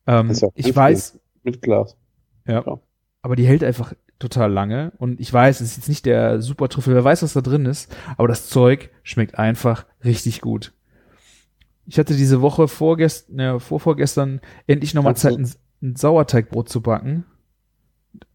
Ähm, 0.06 0.30
Ist 0.30 0.42
ja 0.42 0.48
auch 0.48 0.54
ich 0.56 0.76
weiß, 0.76 1.20
Mit 1.44 1.62
Glas. 1.62 1.98
ja, 2.48 2.64
Ja. 2.66 2.80
Aber 3.28 3.36
die 3.36 3.46
hält 3.46 3.62
einfach 3.62 3.92
total 4.20 4.50
lange. 4.54 4.94
Und 5.00 5.20
ich 5.20 5.32
weiß, 5.34 5.60
es 5.60 5.72
ist 5.72 5.78
jetzt 5.78 5.90
nicht 5.90 6.06
der 6.06 6.42
super 6.42 6.70
Trüffel, 6.70 6.96
wer 6.96 7.04
weiß, 7.04 7.24
was 7.24 7.34
da 7.34 7.42
drin 7.42 7.66
ist, 7.66 7.94
aber 8.16 8.30
das 8.30 8.48
Zeug 8.48 8.90
schmeckt 9.04 9.38
einfach 9.38 9.86
richtig 10.06 10.40
gut. 10.40 10.72
Ich 11.86 12.00
hatte 12.00 12.16
diese 12.16 12.42
Woche 12.42 12.70
vorgestern, 12.70 13.38
ja, 13.38 13.60
vorvorgestern 13.60 14.40
endlich 14.66 14.94
nochmal 14.94 15.18
Zeit, 15.18 15.38
ein, 15.38 15.52
ein 15.82 15.96
Sauerteigbrot 15.98 16.70
zu 16.70 16.82
backen. 16.82 17.26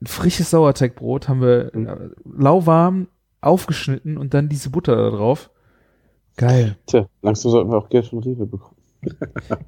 Ein 0.03 0.07
frisches 0.07 0.51
Sauerteigbrot 0.51 1.27
haben 1.31 1.41
wir 1.41 1.71
Mhm. 1.73 1.87
äh, 1.87 1.97
lauwarm 2.25 3.09
aufgeschnitten 3.41 4.19
und 4.19 4.35
dann 4.35 4.51
diese 4.51 4.69
Butter 4.69 4.95
da 4.95 5.09
drauf. 5.11 5.51
Geil. 6.37 6.77
Tja, 6.87 7.07
langsam 7.23 7.51
sollten 7.51 7.71
wir 7.71 7.79
auch 7.79 7.89
Geld 7.89 8.07
von 8.09 8.19
Rewe 8.21 8.45
bekommen. 8.47 8.72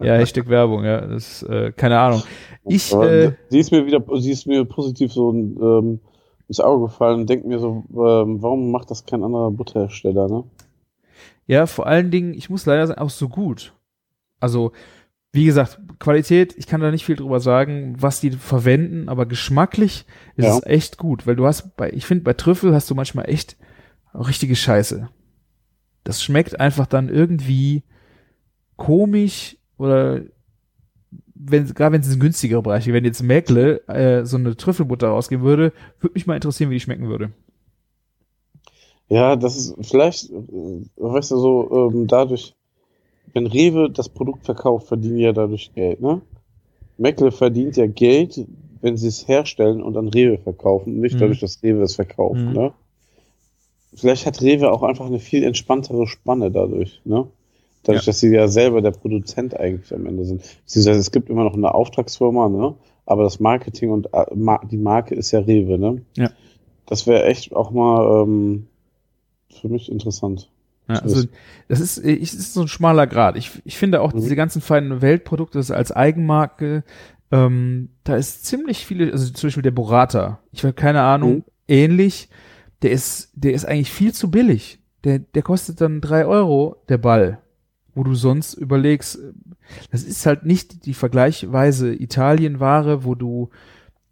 Ja, 0.00 0.14
Hashtag 0.14 0.48
Werbung, 0.48 0.84
ja. 0.84 1.00
Das 1.00 1.42
ist, 1.42 1.48
äh, 1.48 1.72
keine 1.72 1.98
Ahnung. 1.98 2.22
Ich, 2.64 2.92
äh, 2.92 3.32
sie 3.48 3.58
ist 3.58 3.72
mir 3.72 3.84
wieder, 3.86 4.02
sie 4.20 4.30
ist 4.30 4.46
mir 4.46 4.64
positiv 4.64 5.12
so 5.12 5.30
ähm, 5.32 6.00
ins 6.48 6.60
Auge 6.60 6.86
gefallen 6.86 7.20
und 7.20 7.30
denke 7.30 7.46
mir 7.48 7.58
so, 7.58 7.84
ähm, 7.90 8.42
warum 8.42 8.70
macht 8.70 8.90
das 8.90 9.04
kein 9.06 9.22
anderer 9.22 9.50
Butterhersteller, 9.50 10.28
ne? 10.28 10.44
Ja, 11.46 11.66
vor 11.66 11.86
allen 11.86 12.10
Dingen, 12.10 12.32
ich 12.34 12.48
muss 12.48 12.64
leider 12.66 12.86
sagen, 12.86 13.00
auch 13.00 13.10
so 13.10 13.28
gut. 13.28 13.74
Also, 14.40 14.72
wie 15.32 15.44
gesagt, 15.44 15.80
Qualität, 15.98 16.54
ich 16.56 16.66
kann 16.66 16.80
da 16.80 16.90
nicht 16.90 17.04
viel 17.04 17.16
drüber 17.16 17.40
sagen, 17.40 17.96
was 17.98 18.20
die 18.20 18.30
verwenden, 18.30 19.08
aber 19.08 19.26
geschmacklich 19.26 20.06
ist 20.36 20.44
Ja. 20.46 20.56
es 20.56 20.64
echt 20.66 20.96
gut, 20.96 21.26
weil 21.26 21.36
du 21.36 21.46
hast 21.46 21.76
bei, 21.76 21.90
ich 21.90 22.06
finde, 22.06 22.24
bei 22.24 22.34
Trüffel 22.34 22.72
hast 22.74 22.88
du 22.90 22.94
manchmal 22.94 23.28
echt 23.28 23.56
richtige 24.14 24.54
Scheiße. 24.56 25.08
Das 26.04 26.22
schmeckt 26.22 26.60
einfach 26.60 26.86
dann 26.86 27.08
irgendwie 27.08 27.82
komisch 28.76 29.56
oder 29.78 30.22
wenn, 31.34 31.66
gerade 31.74 31.92
wenn 31.94 32.00
es 32.00 32.12
in 32.14 32.20
günstigere 32.20 32.62
Bereiche, 32.62 32.92
wenn 32.92 33.04
jetzt 33.04 33.22
Mäkle 33.22 33.86
äh, 33.88 34.24
so 34.24 34.36
eine 34.36 34.56
Trüffelbutter 34.56 35.08
rausgeben 35.08 35.44
würde, 35.44 35.72
würde 36.00 36.14
mich 36.14 36.26
mal 36.26 36.36
interessieren, 36.36 36.70
wie 36.70 36.74
die 36.74 36.80
schmecken 36.80 37.08
würde. 37.08 37.32
Ja, 39.08 39.36
das 39.36 39.56
ist 39.56 39.74
vielleicht, 39.82 40.30
äh, 40.30 40.34
weißt 40.96 41.32
du, 41.32 41.38
so 41.38 41.90
ähm, 41.92 42.06
dadurch, 42.06 42.54
wenn 43.34 43.46
Rewe 43.46 43.90
das 43.90 44.08
Produkt 44.08 44.44
verkauft, 44.46 44.88
verdienen 44.88 45.16
die 45.18 45.24
ja 45.24 45.32
dadurch 45.32 45.72
Geld, 45.74 46.00
ne? 46.00 46.22
Meckle 46.96 47.32
verdient 47.32 47.76
ja 47.76 47.86
Geld, 47.86 48.40
wenn 48.80 48.96
sie 48.96 49.08
es 49.08 49.26
herstellen 49.26 49.82
und 49.82 49.96
an 49.96 50.08
Rewe 50.08 50.38
verkaufen, 50.38 51.00
nicht 51.00 51.16
Mhm. 51.16 51.18
dadurch, 51.18 51.40
dass 51.40 51.62
Rewe 51.62 51.82
es 51.82 51.96
verkauft, 51.96 52.40
Mhm. 52.40 52.52
ne? 52.52 52.72
Vielleicht 53.94 54.26
hat 54.26 54.40
Rewe 54.40 54.72
auch 54.72 54.82
einfach 54.82 55.06
eine 55.06 55.18
viel 55.18 55.44
entspanntere 55.44 56.06
Spanne 56.06 56.50
dadurch, 56.50 57.00
ne? 57.04 57.26
Dadurch, 57.84 58.04
Ja. 58.04 58.10
dass 58.10 58.20
sie 58.20 58.34
ja 58.34 58.48
selber 58.48 58.82
der 58.82 58.90
Produzent 58.90 59.58
eigentlich 59.58 59.94
am 59.94 60.06
Ende 60.06 60.24
sind. 60.24 60.42
Beziehungsweise 60.64 61.00
es 61.00 61.12
gibt 61.12 61.30
immer 61.30 61.44
noch 61.44 61.54
eine 61.54 61.74
Auftragsfirma, 61.74 62.48
ne? 62.48 62.74
Aber 63.06 63.22
das 63.22 63.38
Marketing 63.38 63.90
und 63.90 64.08
äh, 64.12 64.24
die 64.70 64.78
Marke 64.78 65.14
ist 65.14 65.30
ja 65.30 65.40
Rewe, 65.40 65.78
ne? 65.78 66.02
Ja. 66.16 66.30
Das 66.86 67.06
wäre 67.06 67.24
echt 67.24 67.54
auch 67.54 67.70
mal 67.70 68.22
ähm, 68.22 68.66
für 69.60 69.68
mich 69.68 69.90
interessant. 69.90 70.50
Ja, 70.88 70.96
also 70.96 71.26
das 71.68 71.80
ist, 71.80 72.04
ich, 72.04 72.30
das 72.30 72.40
ist 72.40 72.54
so 72.54 72.62
ein 72.62 72.68
schmaler 72.68 73.06
Grad. 73.06 73.36
Ich, 73.36 73.50
ich 73.64 73.78
finde 73.78 74.02
auch 74.02 74.12
mhm. 74.12 74.20
diese 74.20 74.36
ganzen 74.36 74.60
feinen 74.60 75.00
Weltprodukte 75.00 75.58
das 75.58 75.70
als 75.70 75.92
Eigenmarke, 75.92 76.84
ähm, 77.30 77.88
da 78.04 78.16
ist 78.16 78.44
ziemlich 78.44 78.86
viele, 78.86 79.10
also 79.10 79.32
zum 79.32 79.48
Beispiel 79.48 79.62
der 79.62 79.70
Burrata. 79.70 80.40
Ich 80.52 80.62
habe 80.62 80.74
keine 80.74 81.02
Ahnung, 81.02 81.36
mhm. 81.36 81.44
ähnlich. 81.68 82.28
Der 82.82 82.90
ist, 82.90 83.30
der 83.34 83.54
ist 83.54 83.64
eigentlich 83.64 83.90
viel 83.90 84.12
zu 84.12 84.30
billig. 84.30 84.78
Der, 85.04 85.18
der 85.18 85.42
kostet 85.42 85.80
dann 85.80 86.00
drei 86.00 86.26
Euro, 86.26 86.76
der 86.88 86.98
Ball. 86.98 87.40
Wo 87.94 88.02
du 88.02 88.14
sonst 88.14 88.54
überlegst, 88.54 89.18
das 89.90 90.02
ist 90.02 90.26
halt 90.26 90.44
nicht 90.44 90.86
die 90.86 90.94
vergleichweise 90.94 91.92
Italienware, 91.92 93.04
wo 93.04 93.14
du 93.14 93.50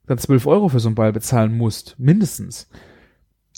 dann 0.07 0.19
zwölf 0.19 0.47
Euro 0.47 0.69
für 0.69 0.81
so 0.81 0.89
einen 0.89 0.95
Ball 0.95 1.13
bezahlen 1.13 1.57
musst. 1.57 1.97
Mindestens. 1.99 2.69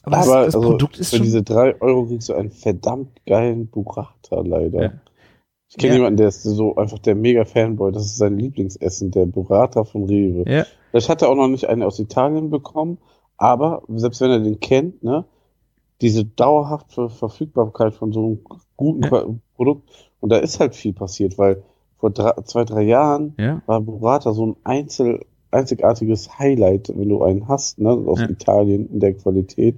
Aber, 0.03 0.19
Aber 0.19 0.25
das, 0.25 0.47
das 0.47 0.55
also 0.57 0.71
Produkt 0.71 0.99
ist 0.99 1.11
für 1.11 1.17
schon. 1.17 1.25
Für 1.25 1.31
diese 1.31 1.43
drei 1.43 1.81
Euro 1.81 2.07
kriegst 2.07 2.29
du 2.29 2.35
einen 2.35 2.51
verdammt 2.51 3.25
geilen 3.27 3.67
Burrata 3.69 4.41
leider. 4.43 4.83
Ja. 4.83 4.93
Ich 5.69 5.79
kenne 5.79 5.95
ja. 5.95 5.99
jemanden, 5.99 6.19
der 6.19 6.29
ist 6.29 6.43
so 6.43 6.77
einfach 6.77 6.99
der 7.01 7.15
mega 7.15 7.45
Fanboy. 7.45 7.91
Das 7.91 8.05
ist 8.05 8.19
sein 8.19 8.39
Lieblingsessen, 8.39 9.11
der 9.11 9.27
Burrata 9.27 9.85
von 9.85 10.05
Rewe. 10.05 10.49
Ja. 10.49 10.67
Vielleicht 10.91 11.09
hat 11.09 11.23
er 11.23 11.29
auch 11.29 11.35
noch 11.35 11.49
nicht 11.49 11.69
einen 11.69 11.83
aus 11.83 11.99
Italien 11.99 12.51
bekommen, 12.51 12.99
aber 13.37 13.83
selbst 13.89 14.21
wenn 14.21 14.31
er 14.31 14.39
den 14.39 14.61
kennt, 14.61 15.03
ne, 15.03 15.25
diese 16.01 16.25
dauerhafte 16.25 17.09
Verfügbarkeit 17.09 17.95
von 17.95 18.13
so 18.13 18.25
einem 18.25 18.39
guten 18.77 19.03
ja. 19.03 19.27
Produkt, 19.57 19.91
und 20.25 20.31
da 20.31 20.39
ist 20.39 20.59
halt 20.59 20.75
viel 20.75 20.95
passiert, 20.95 21.37
weil 21.37 21.63
vor 21.99 22.09
drei, 22.09 22.33
zwei, 22.45 22.65
drei 22.65 22.81
Jahren 22.81 23.35
ja. 23.37 23.61
war 23.67 23.83
Burrata 23.83 24.33
so 24.33 24.47
ein 24.47 24.57
Einzel, 24.65 25.21
einzigartiges 25.51 26.39
Highlight, 26.39 26.91
wenn 26.97 27.11
du 27.11 27.23
einen 27.23 27.47
hast, 27.47 27.79
ne, 27.79 27.91
aus 27.91 28.21
ja. 28.21 28.31
Italien 28.31 28.89
in 28.91 29.01
der 29.01 29.13
Qualität. 29.13 29.77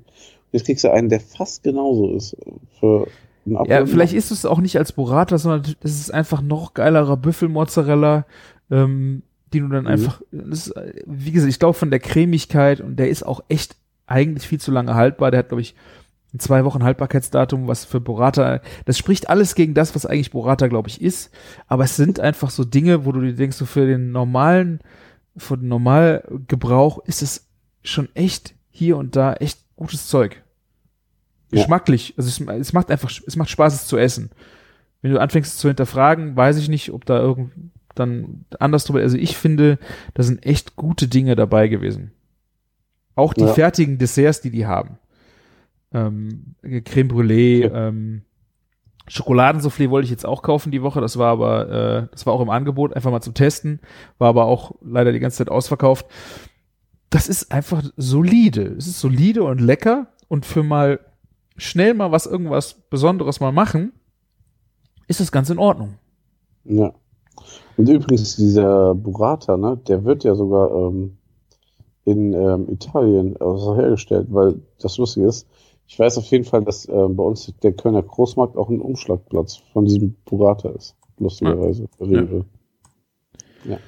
Jetzt 0.53 0.67
kriegst 0.67 0.85
du 0.85 0.93
einen, 0.93 1.09
der 1.09 1.19
fast 1.19 1.65
genauso 1.65 2.13
ist 2.13 2.37
für 2.79 3.09
ja, 3.45 3.87
vielleicht 3.87 4.13
ist 4.13 4.31
es 4.31 4.47
auch 4.47 4.61
nicht 4.61 4.79
als 4.79 4.93
Burrata, 4.93 5.37
sondern 5.37 5.75
es 5.83 5.99
ist 6.01 6.15
einfach 6.15 6.43
noch 6.43 6.75
geilerer 6.75 7.17
Büffelmozzarella, 7.17 8.25
ähm, 8.71 9.25
die 9.53 9.59
du 9.59 9.67
dann 9.67 9.83
mhm. 9.83 9.91
einfach, 9.91 10.23
ist, 10.31 10.73
wie 11.07 11.33
gesagt, 11.33 11.51
ich 11.51 11.59
glaube 11.59 11.75
von 11.75 11.91
der 11.91 12.01
Cremigkeit 12.01 12.81
und 12.81 12.97
der 13.01 13.09
ist 13.09 13.27
auch 13.27 13.43
echt 13.49 13.75
eigentlich 14.07 14.47
viel 14.47 14.61
zu 14.61 14.71
lange 14.71 14.95
haltbar. 14.95 15.33
Der 15.33 15.39
hat, 15.41 15.49
glaube 15.49 15.63
ich, 15.63 15.75
zwei 16.39 16.65
Wochen 16.65 16.83
Haltbarkeitsdatum, 16.83 17.67
was 17.69 17.85
für 17.85 18.01
Burrata, 18.01 18.61
das 18.85 18.99
spricht 18.99 19.29
alles 19.29 19.55
gegen 19.55 19.75
das, 19.75 19.95
was 19.95 20.07
eigentlich 20.07 20.31
Burrata, 20.31 20.67
glaube 20.69 20.89
ich, 20.89 21.01
ist. 21.01 21.31
Aber 21.67 21.85
es 21.85 21.97
sind 21.97 22.21
einfach 22.21 22.51
so 22.51 22.65
Dinge, 22.65 23.05
wo 23.05 23.13
du 23.13 23.21
dir 23.21 23.35
denkst, 23.35 23.57
so 23.57 23.65
für 23.65 23.87
den 23.87 24.13
normalen, 24.13 24.81
für 25.37 25.57
den 25.57 25.69
Normalgebrauch 25.69 27.05
ist 27.05 27.23
es 27.23 27.47
schon 27.83 28.09
echt 28.15 28.55
hier 28.71 28.97
und 28.97 29.17
da 29.17 29.35
echt 29.35 29.61
gutes 29.77 30.09
Zeug 30.09 30.43
geschmacklich. 31.51 32.15
Also 32.17 32.29
es, 32.29 32.59
es, 32.61 32.73
macht 32.73 32.91
einfach, 32.91 33.11
es 33.27 33.37
macht 33.37 33.51
Spaß, 33.51 33.75
es 33.75 33.87
zu 33.87 33.97
essen. 33.97 34.31
Wenn 35.03 35.13
du 35.13 35.21
anfängst 35.21 35.55
es 35.55 35.59
zu 35.59 35.69
hinterfragen, 35.69 36.37
weiß 36.37 36.59
ich 36.59 36.69
nicht, 36.69 36.93
ob 36.93 37.05
da 37.05 37.19
irgend 37.19 37.53
dann 37.95 38.45
anders 38.59 38.85
drüber. 38.85 39.01
Also 39.01 39.17
ich 39.17 39.37
finde, 39.37 39.79
da 40.15 40.23
sind 40.23 40.45
echt 40.45 40.77
gute 40.77 41.09
Dinge 41.09 41.37
dabei 41.37 41.69
gewesen. 41.69 42.13
Auch 43.15 43.33
die 43.33 43.43
ja. 43.43 43.53
fertigen 43.53 43.99
Desserts, 43.99 44.43
die 44.43 44.51
die 44.51 44.67
haben. 44.67 44.99
Ähm, 45.93 46.55
Creme 46.63 47.09
Brûlée, 47.09 47.71
ähm, 47.73 48.23
Schokoladensoufflé 49.09 49.89
wollte 49.91 50.07
ich 50.07 50.11
jetzt 50.11 50.27
auch 50.27 50.43
kaufen 50.43 50.73
die 50.73 50.83
Woche. 50.83 51.01
Das 51.01 51.17
war 51.17 51.31
aber, 51.31 51.69
äh, 51.69 52.09
das 52.11 52.27
war 52.27 52.33
auch 52.33 52.41
im 52.41 52.51
Angebot, 52.51 52.95
einfach 52.95 53.11
mal 53.11 53.21
zum 53.21 53.35
Testen. 53.35 53.81
War 54.19 54.29
aber 54.29 54.47
auch 54.47 54.73
leider 54.83 55.13
die 55.13 55.21
ganze 55.21 55.39
Zeit 55.39 55.49
ausverkauft. 55.49 56.07
Das 57.11 57.29
ist 57.29 57.53
einfach 57.53 57.85
solide. 57.97 58.63
Es 58.77 58.87
ist 58.87 59.01
solide 59.01 59.45
und 59.45 59.61
lecker 59.61 60.09
und 60.29 60.45
für 60.45 60.65
mal 60.65 60.99
schnell 61.57 61.95
mal 61.95 62.11
was, 62.11 62.27
irgendwas 62.27 62.75
Besonderes 62.91 63.41
mal 63.41 63.53
machen, 63.53 63.93
ist 65.07 65.21
das 65.21 65.33
ganz 65.33 65.51
in 65.51 65.59
Ordnung. 65.59 65.95
Ja. 66.65 66.93
Und 67.77 67.89
übrigens, 67.89 68.37
dieser 68.37 68.95
Burrata, 68.95 69.57
ne, 69.57 69.79
der 69.87 70.05
wird 70.05 70.25
ja 70.25 70.35
sogar 70.35 70.71
ähm, 70.71 71.17
in 72.05 72.33
ähm, 72.33 72.69
Italien 72.71 73.37
also 73.39 73.77
hergestellt, 73.77 74.29
weil 74.31 74.61
das 74.81 74.97
Lustige 74.99 75.27
ist, 75.27 75.47
ich 75.87 75.99
weiß 75.99 76.19
auf 76.19 76.27
jeden 76.27 76.45
Fall, 76.45 76.65
dass 76.65 76.87
äh, 76.87 76.93
bei 76.93 77.23
uns 77.23 77.53
der 77.63 77.73
Kölner 77.73 78.03
Großmarkt 78.03 78.57
auch 78.57 78.69
ein 78.69 78.81
Umschlagplatz 78.81 79.59
von 79.73 79.85
diesem 79.85 80.17
Burrata 80.25 80.71
ist. 80.71 80.97
Lustigerweise. 81.19 81.89
Ja. 82.01 82.23
ja. 82.23 82.45
ja. 83.65 83.79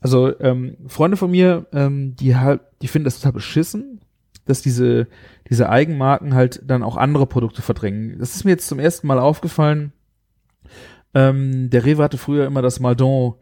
Also 0.00 0.38
ähm, 0.40 0.76
Freunde 0.86 1.16
von 1.16 1.30
mir, 1.30 1.66
ähm, 1.72 2.14
die 2.16 2.36
halt, 2.36 2.60
die 2.82 2.88
finden 2.88 3.04
das 3.04 3.18
total 3.18 3.32
beschissen, 3.32 4.00
dass 4.44 4.62
diese, 4.62 5.08
diese 5.48 5.68
Eigenmarken 5.68 6.34
halt 6.34 6.62
dann 6.66 6.82
auch 6.82 6.96
andere 6.96 7.26
Produkte 7.26 7.62
verdrängen. 7.62 8.18
Das 8.18 8.34
ist 8.34 8.44
mir 8.44 8.52
jetzt 8.52 8.68
zum 8.68 8.78
ersten 8.78 9.06
Mal 9.06 9.18
aufgefallen. 9.18 9.92
Ähm, 11.14 11.70
der 11.70 11.84
Rewe 11.84 12.02
hatte 12.02 12.18
früher 12.18 12.46
immer 12.46 12.62
das 12.62 12.80
Maldon 12.80 13.34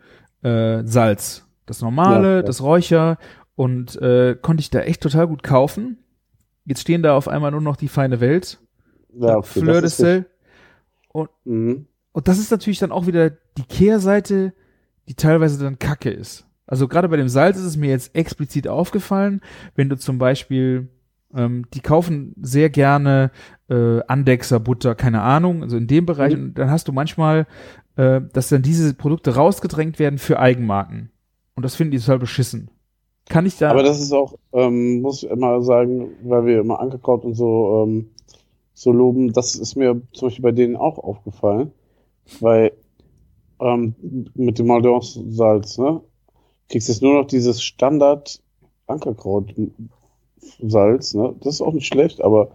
äh, 0.42 0.82
Salz. 0.84 1.46
Das 1.66 1.80
normale, 1.80 2.28
ja, 2.28 2.36
ja. 2.36 2.42
das 2.42 2.62
Räucher 2.62 3.18
und 3.54 4.00
äh, 4.00 4.36
konnte 4.40 4.60
ich 4.60 4.70
da 4.70 4.80
echt 4.80 5.02
total 5.02 5.26
gut 5.26 5.42
kaufen. 5.42 5.98
Jetzt 6.64 6.80
stehen 6.80 7.02
da 7.02 7.16
auf 7.16 7.28
einmal 7.28 7.50
nur 7.50 7.60
noch 7.60 7.76
die 7.76 7.88
feine 7.88 8.20
Welt. 8.20 8.60
Ja, 9.14 9.36
okay, 9.36 9.60
Fleur 9.60 9.80
de 9.80 9.90
Sel. 9.90 10.26
Und, 11.08 11.28
mhm. 11.44 11.86
und 12.12 12.28
das 12.28 12.38
ist 12.38 12.50
natürlich 12.50 12.78
dann 12.78 12.92
auch 12.92 13.06
wieder 13.06 13.30
die 13.30 13.64
Kehrseite, 13.64 14.54
die 15.08 15.14
teilweise 15.14 15.62
dann 15.62 15.78
Kacke 15.78 16.10
ist. 16.10 16.46
Also 16.66 16.88
gerade 16.88 17.08
bei 17.08 17.16
dem 17.16 17.28
Salz 17.28 17.58
ist 17.58 17.64
es 17.64 17.76
mir 17.76 17.90
jetzt 17.90 18.14
explizit 18.14 18.68
aufgefallen, 18.68 19.40
wenn 19.74 19.88
du 19.88 19.98
zum 19.98 20.18
Beispiel, 20.18 20.88
ähm, 21.34 21.66
die 21.74 21.80
kaufen 21.80 22.34
sehr 22.40 22.70
gerne 22.70 23.30
äh, 23.68 24.00
Andexer, 24.06 24.60
Butter, 24.60 24.94
keine 24.94 25.20
Ahnung, 25.20 25.62
also 25.62 25.76
in 25.76 25.86
dem 25.86 26.06
Bereich, 26.06 26.34
mhm. 26.34 26.44
und 26.44 26.54
dann 26.54 26.70
hast 26.70 26.88
du 26.88 26.92
manchmal, 26.92 27.46
äh, 27.96 28.22
dass 28.32 28.48
dann 28.48 28.62
diese 28.62 28.94
Produkte 28.94 29.34
rausgedrängt 29.34 29.98
werden 29.98 30.18
für 30.18 30.38
Eigenmarken. 30.38 31.10
Und 31.54 31.64
das 31.64 31.74
finden 31.74 31.90
die 31.90 31.98
total 31.98 32.20
beschissen. 32.20 32.70
Kann 33.28 33.46
ich 33.46 33.56
da. 33.56 33.70
Aber 33.70 33.82
das 33.82 34.00
ist 34.00 34.12
auch, 34.12 34.34
ähm, 34.52 35.00
muss 35.00 35.22
ich 35.22 35.30
immer 35.30 35.62
sagen, 35.62 36.10
weil 36.22 36.46
wir 36.46 36.60
immer 36.60 36.80
Ankerkraut 36.80 37.24
und 37.24 37.34
so, 37.34 37.84
ähm, 37.84 38.10
so 38.74 38.92
loben, 38.92 39.32
das 39.32 39.54
ist 39.54 39.76
mir 39.76 40.02
zum 40.12 40.28
Beispiel 40.28 40.42
bei 40.42 40.52
denen 40.52 40.76
auch 40.76 40.98
aufgefallen, 40.98 41.72
weil 42.40 42.72
ähm, 43.60 43.94
mit 44.34 44.58
dem 44.58 44.66
Maldon-Salz, 44.66 45.78
ne? 45.78 46.02
kriegst 46.68 46.88
jetzt 46.88 47.02
nur 47.02 47.14
noch 47.14 47.26
dieses 47.26 47.62
Standard 47.62 48.42
Ankerkraut-Salz, 48.86 51.14
ne? 51.14 51.36
Das 51.40 51.54
ist 51.54 51.60
auch 51.60 51.74
nicht 51.74 51.86
schlecht, 51.86 52.22
aber 52.22 52.50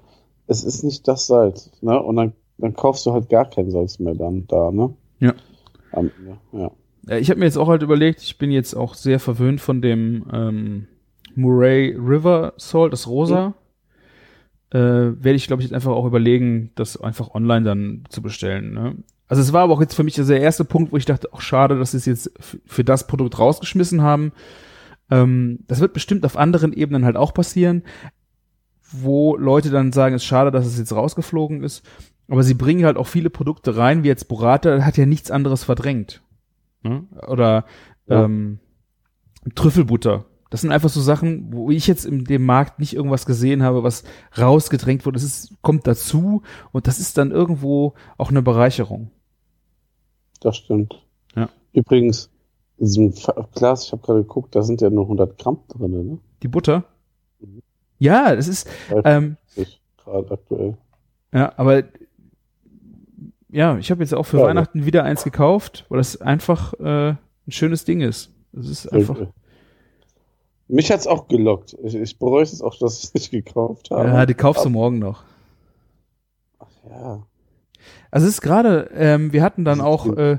es 0.48 0.64
ist 0.64 0.84
nicht 0.84 1.08
das 1.08 1.28
Salz, 1.28 1.72
ne? 1.82 2.02
Und 2.02 2.16
dann, 2.18 2.34
dann 2.58 2.74
kaufst 2.74 3.06
du 3.06 3.14
halt 3.14 3.30
gar 3.30 3.50
kein 3.50 3.72
Salz 3.72 4.00
mehr 4.00 4.16
dann 4.16 4.48
da, 4.48 4.72
ne? 4.72 4.94
Ja. 5.20 5.34
Um, 5.92 6.12
ja. 6.52 6.72
Ja. 7.08 7.18
Ich 7.18 7.30
habe 7.30 7.40
mir 7.40 7.46
jetzt 7.46 7.58
auch 7.58 7.68
halt 7.68 7.84
überlegt, 7.84 8.22
ich 8.22 8.38
bin 8.38 8.52
jetzt 8.52 8.74
auch 8.74 8.94
sehr 8.94 9.20
verwöhnt 9.20 9.62
von 9.62 9.82
dem 9.82 10.26
ähm, 10.32 10.88
Murray 11.36 11.96
River 11.98 12.54
Salt, 12.58 12.94
das 12.94 13.08
Rosa. 13.08 13.50
Mhm. 13.50 13.54
Äh, 14.70 15.24
werde 15.24 15.36
ich, 15.36 15.48
glaube 15.48 15.62
ich, 15.62 15.70
jetzt 15.70 15.76
einfach 15.76 15.94
auch 15.94 16.06
überlegen, 16.06 16.72
das 16.76 17.00
einfach 17.00 17.34
online 17.34 17.64
dann 17.64 18.04
zu 18.10 18.22
bestellen. 18.22 18.74
Ne? 18.74 18.96
Also 19.28 19.42
es 19.42 19.54
war 19.54 19.64
aber 19.64 19.74
auch 19.74 19.82
jetzt 19.82 19.96
für 19.96 20.04
mich 20.04 20.16
der 20.16 20.42
erste 20.42 20.66
Punkt, 20.66 20.92
wo 20.92 20.98
ich 20.98 21.06
dachte, 21.06 21.34
auch 21.34 21.42
schade, 21.42 21.78
dass 21.78 21.92
sie 21.92 21.98
es 21.98 22.06
jetzt 22.06 22.32
für 22.66 22.84
das 22.84 23.08
Produkt 23.08 23.40
rausgeschmissen 23.40 24.02
haben. 24.02 24.32
Ähm, 25.10 25.60
das 25.68 25.80
wird 25.80 25.94
bestimmt 25.94 26.26
auf 26.26 26.38
anderen 26.38 26.74
Ebenen 26.74 27.06
halt 27.06 27.16
auch 27.16 27.34
passieren, 27.34 27.84
wo 28.92 29.36
Leute 29.36 29.70
dann 29.70 29.92
sagen, 29.92 30.16
es 30.16 30.24
ist 30.24 30.28
schade, 30.28 30.52
dass 30.52 30.66
es 30.66 30.78
jetzt 30.78 30.94
rausgeflogen 30.94 31.64
ist. 31.64 31.86
Aber 32.30 32.44
sie 32.44 32.54
bringen 32.54 32.86
halt 32.86 32.98
auch 32.98 33.08
viele 33.08 33.30
Produkte 33.30 33.78
rein, 33.78 34.04
wie 34.04 34.08
jetzt 34.08 34.28
Burrata, 34.28 34.84
hat 34.84 34.98
ja 34.98 35.06
nichts 35.06 35.32
anderes 35.32 35.64
verdrängt. 35.64 36.22
Ne? 36.84 37.06
Oder 37.28 37.66
ja. 38.08 38.24
ähm, 38.24 38.60
Trüffelbutter. 39.56 40.26
Das 40.50 40.62
sind 40.62 40.72
einfach 40.72 40.90
so 40.90 41.02
Sachen, 41.02 41.52
wo 41.52 41.72
ich 41.72 41.88
jetzt 41.88 42.06
in 42.06 42.24
dem 42.24 42.46
Markt 42.46 42.80
nicht 42.80 42.94
irgendwas 42.94 43.26
gesehen 43.26 43.64
habe, 43.64 43.84
was 43.84 44.04
rausgedrängt 44.38 45.06
wurde. 45.06 45.16
Das 45.16 45.24
ist, 45.24 45.62
kommt 45.62 45.88
dazu 45.88 46.42
und 46.72 46.88
das 46.88 47.00
ist 47.00 47.18
dann 47.18 47.32
irgendwo 47.32 47.94
auch 48.18 48.30
eine 48.30 48.42
Bereicherung. 48.42 49.12
Das 50.40 50.56
stimmt. 50.58 51.04
Ja. 51.36 51.50
Übrigens, 51.74 52.30
in 52.78 52.86
diesem 52.86 53.14
Glas, 53.54 53.86
ich 53.86 53.92
habe 53.92 54.02
gerade 54.04 54.22
geguckt, 54.22 54.56
da 54.56 54.62
sind 54.62 54.82
ja 54.82 54.90
nur 54.90 55.04
100 55.04 55.38
Gramm 55.38 55.60
drin, 55.68 55.92
ne? 55.92 56.20
Die 56.44 56.48
Butter? 56.48 56.86
Mhm. 57.40 57.62
Ja, 58.00 58.36
das 58.36 58.48
ist. 58.48 58.70
Ähm, 59.04 59.38
gerade 59.98 60.32
aktuell. 60.32 60.78
Ja, 61.34 61.54
aber 61.58 61.84
ja, 63.58 63.78
ich 63.80 63.90
habe 63.90 64.04
jetzt 64.04 64.14
auch 64.14 64.24
für 64.26 64.38
ja, 64.38 64.44
Weihnachten 64.46 64.80
ja. 64.80 64.86
wieder 64.86 65.04
eins 65.04 65.24
gekauft, 65.24 65.86
weil 65.90 65.98
das 65.98 66.22
einfach 66.22 66.74
äh, 66.76 67.10
ein 67.10 67.18
schönes 67.50 67.86
Ding 67.86 68.02
ist. 68.02 68.32
Das 68.52 68.68
ist 68.68 68.88
einfach. 68.88 69.16
Okay. 69.16 69.30
Mich 70.68 70.92
hat's 70.92 71.08
auch 71.08 71.28
gelockt. 71.28 71.76
Ich, 71.84 71.96
ich 71.96 72.20
bereue 72.20 72.44
es 72.44 72.62
auch, 72.62 72.78
dass 72.78 73.00
ich 73.00 73.06
es 73.06 73.14
nicht 73.16 73.32
gekauft 73.32 73.90
habe. 73.90 74.10
Ja, 74.10 74.26
die 74.28 74.36
kaufst 74.36 74.64
du 74.64 74.70
morgen 74.70 75.00
noch. 75.00 75.24
Ach 76.60 76.68
ja. 76.88 77.24
Also 78.12 78.28
es 78.28 78.34
ist 78.34 78.42
gerade, 78.42 78.92
ähm, 78.94 79.34
wir 79.34 79.42
hatten 79.42 79.66
dann 79.66 79.82
auch, 79.82 80.06
äh, 80.16 80.38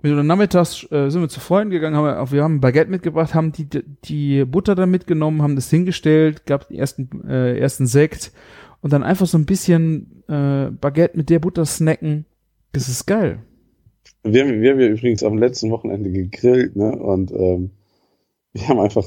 mit 0.00 0.24
nachmittags 0.24 0.90
äh, 0.90 1.10
sind 1.10 1.20
wir 1.20 1.28
zu 1.28 1.40
Freunden 1.40 1.70
gegangen, 1.70 1.96
haben 1.96 2.04
wir, 2.04 2.32
wir 2.32 2.44
haben 2.44 2.56
ein 2.56 2.60
Baguette 2.60 2.90
mitgebracht, 2.90 3.34
haben 3.34 3.52
die, 3.52 3.68
die 4.04 4.44
Butter 4.44 4.74
da 4.74 4.86
mitgenommen, 4.86 5.42
haben 5.42 5.56
das 5.56 5.68
hingestellt, 5.68 6.46
gab 6.46 6.68
den 6.68 6.78
ersten, 6.78 7.28
äh, 7.28 7.58
ersten 7.58 7.86
Sekt 7.86 8.32
und 8.80 8.92
dann 8.92 9.02
einfach 9.02 9.26
so 9.26 9.36
ein 9.38 9.46
bisschen 9.46 10.24
äh, 10.28 10.70
Baguette 10.70 11.16
mit 11.16 11.30
der 11.30 11.40
Butter 11.40 11.66
snacken. 11.66 12.26
Das 12.74 12.88
ist 12.90 13.06
geil. 13.06 13.38
Wir, 14.22 14.42
haben- 14.44 14.60
wir 14.60 14.72
haben 14.72 14.80
ja 14.80 14.88
übrigens 14.88 15.22
am 15.22 15.38
letzten 15.38 15.70
Wochenende 15.70 16.10
gegrillt, 16.10 16.76
ne? 16.76 16.92
Und 16.96 17.30
ähm, 17.32 17.70
wir 18.52 18.68
haben 18.68 18.80
einfach, 18.80 19.04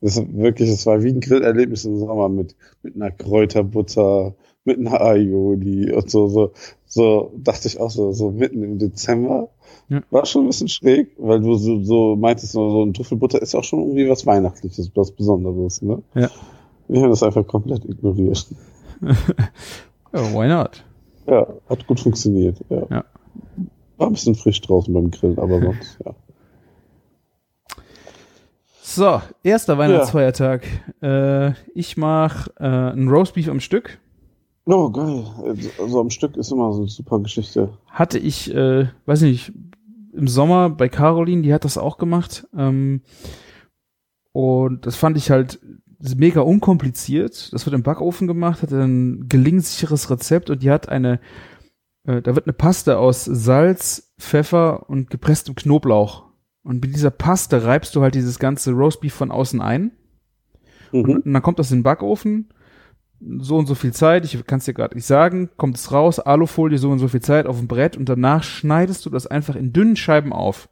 das 0.00 0.16
ist 0.16 0.36
wirklich, 0.36 0.70
das 0.70 0.86
war 0.86 1.02
wie 1.02 1.10
ein 1.10 1.20
Grillerlebnis 1.20 1.84
im 1.84 1.98
Sommer 1.98 2.28
mit, 2.28 2.56
mit 2.82 2.96
einer 2.96 3.10
Kräuterbutter, 3.10 4.34
mit 4.64 4.78
einer 4.78 5.00
Aioli 5.00 5.92
und 5.92 6.10
so, 6.10 6.28
so, 6.28 6.52
so 6.86 7.32
dachte 7.36 7.68
ich 7.68 7.78
auch 7.80 7.90
so, 7.90 8.12
so 8.12 8.30
mitten 8.30 8.62
im 8.62 8.78
Dezember. 8.78 9.48
Ja. 9.88 10.02
War 10.10 10.26
schon 10.26 10.44
ein 10.44 10.48
bisschen 10.48 10.68
schräg, 10.68 11.10
weil 11.18 11.40
du 11.40 11.54
so, 11.56 11.82
so 11.82 12.16
meintest, 12.16 12.52
so, 12.52 12.70
so 12.70 12.82
ein 12.84 12.92
Trüffelbutter 12.94 13.40
ist 13.42 13.54
auch 13.54 13.64
schon 13.64 13.80
irgendwie 13.80 14.08
was 14.08 14.26
Weihnachtliches, 14.26 14.90
was 14.94 15.10
Besonderes, 15.12 15.82
ne? 15.82 16.02
Ja. 16.14 16.30
Wir 16.88 17.02
haben 17.02 17.10
das 17.10 17.22
einfach 17.22 17.46
komplett 17.46 17.84
ignoriert. 17.84 18.46
Ja, 19.00 19.14
why 20.34 20.48
not? 20.48 20.84
Ja, 21.30 21.46
hat 21.68 21.86
gut 21.86 22.00
funktioniert. 22.00 22.58
Ja. 22.68 22.86
Ja. 22.90 23.04
War 23.96 24.08
ein 24.08 24.14
bisschen 24.14 24.34
frisch 24.34 24.60
draußen 24.60 24.92
beim 24.92 25.10
Grillen, 25.10 25.38
aber 25.38 25.60
sonst, 25.60 25.98
ja. 26.04 26.14
So, 28.82 29.22
erster 29.44 29.78
Weihnachtsfeiertag. 29.78 30.66
Äh, 31.00 31.52
ich 31.74 31.96
mach 31.96 32.48
äh, 32.58 32.64
ein 32.64 33.08
Roastbeef 33.08 33.48
am 33.48 33.60
Stück. 33.60 34.00
Oh, 34.64 34.90
geil. 34.90 35.24
Also 35.78 36.00
am 36.00 36.10
Stück 36.10 36.36
ist 36.36 36.50
immer 36.50 36.72
so 36.72 36.80
eine 36.80 36.88
super 36.88 37.20
Geschichte. 37.20 37.70
Hatte 37.86 38.18
ich, 38.18 38.52
äh, 38.52 38.88
weiß 39.06 39.22
nicht, 39.22 39.52
im 40.12 40.26
Sommer 40.26 40.70
bei 40.70 40.88
Caroline, 40.88 41.42
die 41.42 41.54
hat 41.54 41.64
das 41.64 41.78
auch 41.78 41.98
gemacht. 41.98 42.48
Ähm, 42.56 43.02
und 44.32 44.86
das 44.86 44.96
fand 44.96 45.16
ich 45.16 45.30
halt 45.30 45.60
mega 46.16 46.40
unkompliziert. 46.40 47.52
Das 47.52 47.66
wird 47.66 47.74
im 47.74 47.82
Backofen 47.82 48.26
gemacht, 48.26 48.62
hat 48.62 48.72
ein 48.72 49.28
gelingsicheres 49.28 50.10
Rezept 50.10 50.50
und 50.50 50.62
die 50.62 50.70
hat 50.70 50.88
eine, 50.88 51.20
äh, 52.04 52.22
da 52.22 52.34
wird 52.34 52.46
eine 52.46 52.54
Paste 52.54 52.98
aus 52.98 53.24
Salz, 53.24 54.12
Pfeffer 54.18 54.88
und 54.88 55.10
gepresstem 55.10 55.54
Knoblauch. 55.54 56.30
Und 56.62 56.82
mit 56.82 56.94
dieser 56.94 57.10
Paste 57.10 57.64
reibst 57.64 57.94
du 57.96 58.02
halt 58.02 58.14
dieses 58.14 58.38
ganze 58.38 58.72
Roastbeef 58.72 59.14
von 59.14 59.30
außen 59.30 59.60
ein. 59.60 59.92
Mhm. 60.92 61.22
Und 61.24 61.32
dann 61.32 61.42
kommt 61.42 61.58
das 61.58 61.70
in 61.70 61.78
den 61.78 61.84
Backofen. 61.84 62.48
So 63.38 63.56
und 63.56 63.66
so 63.66 63.74
viel 63.74 63.92
Zeit, 63.92 64.24
ich 64.24 64.46
kann 64.46 64.60
es 64.60 64.64
dir 64.64 64.72
gerade 64.72 64.94
nicht 64.94 65.04
sagen, 65.04 65.50
kommt 65.58 65.76
es 65.76 65.92
raus, 65.92 66.18
Alufolie, 66.18 66.78
so 66.78 66.88
und 66.88 66.98
so 66.98 67.08
viel 67.08 67.20
Zeit 67.20 67.46
auf 67.46 67.58
dem 67.58 67.68
Brett 67.68 67.98
und 67.98 68.08
danach 68.08 68.42
schneidest 68.42 69.04
du 69.04 69.10
das 69.10 69.26
einfach 69.26 69.56
in 69.56 69.74
dünnen 69.74 69.96
Scheiben 69.96 70.32
auf. 70.32 70.70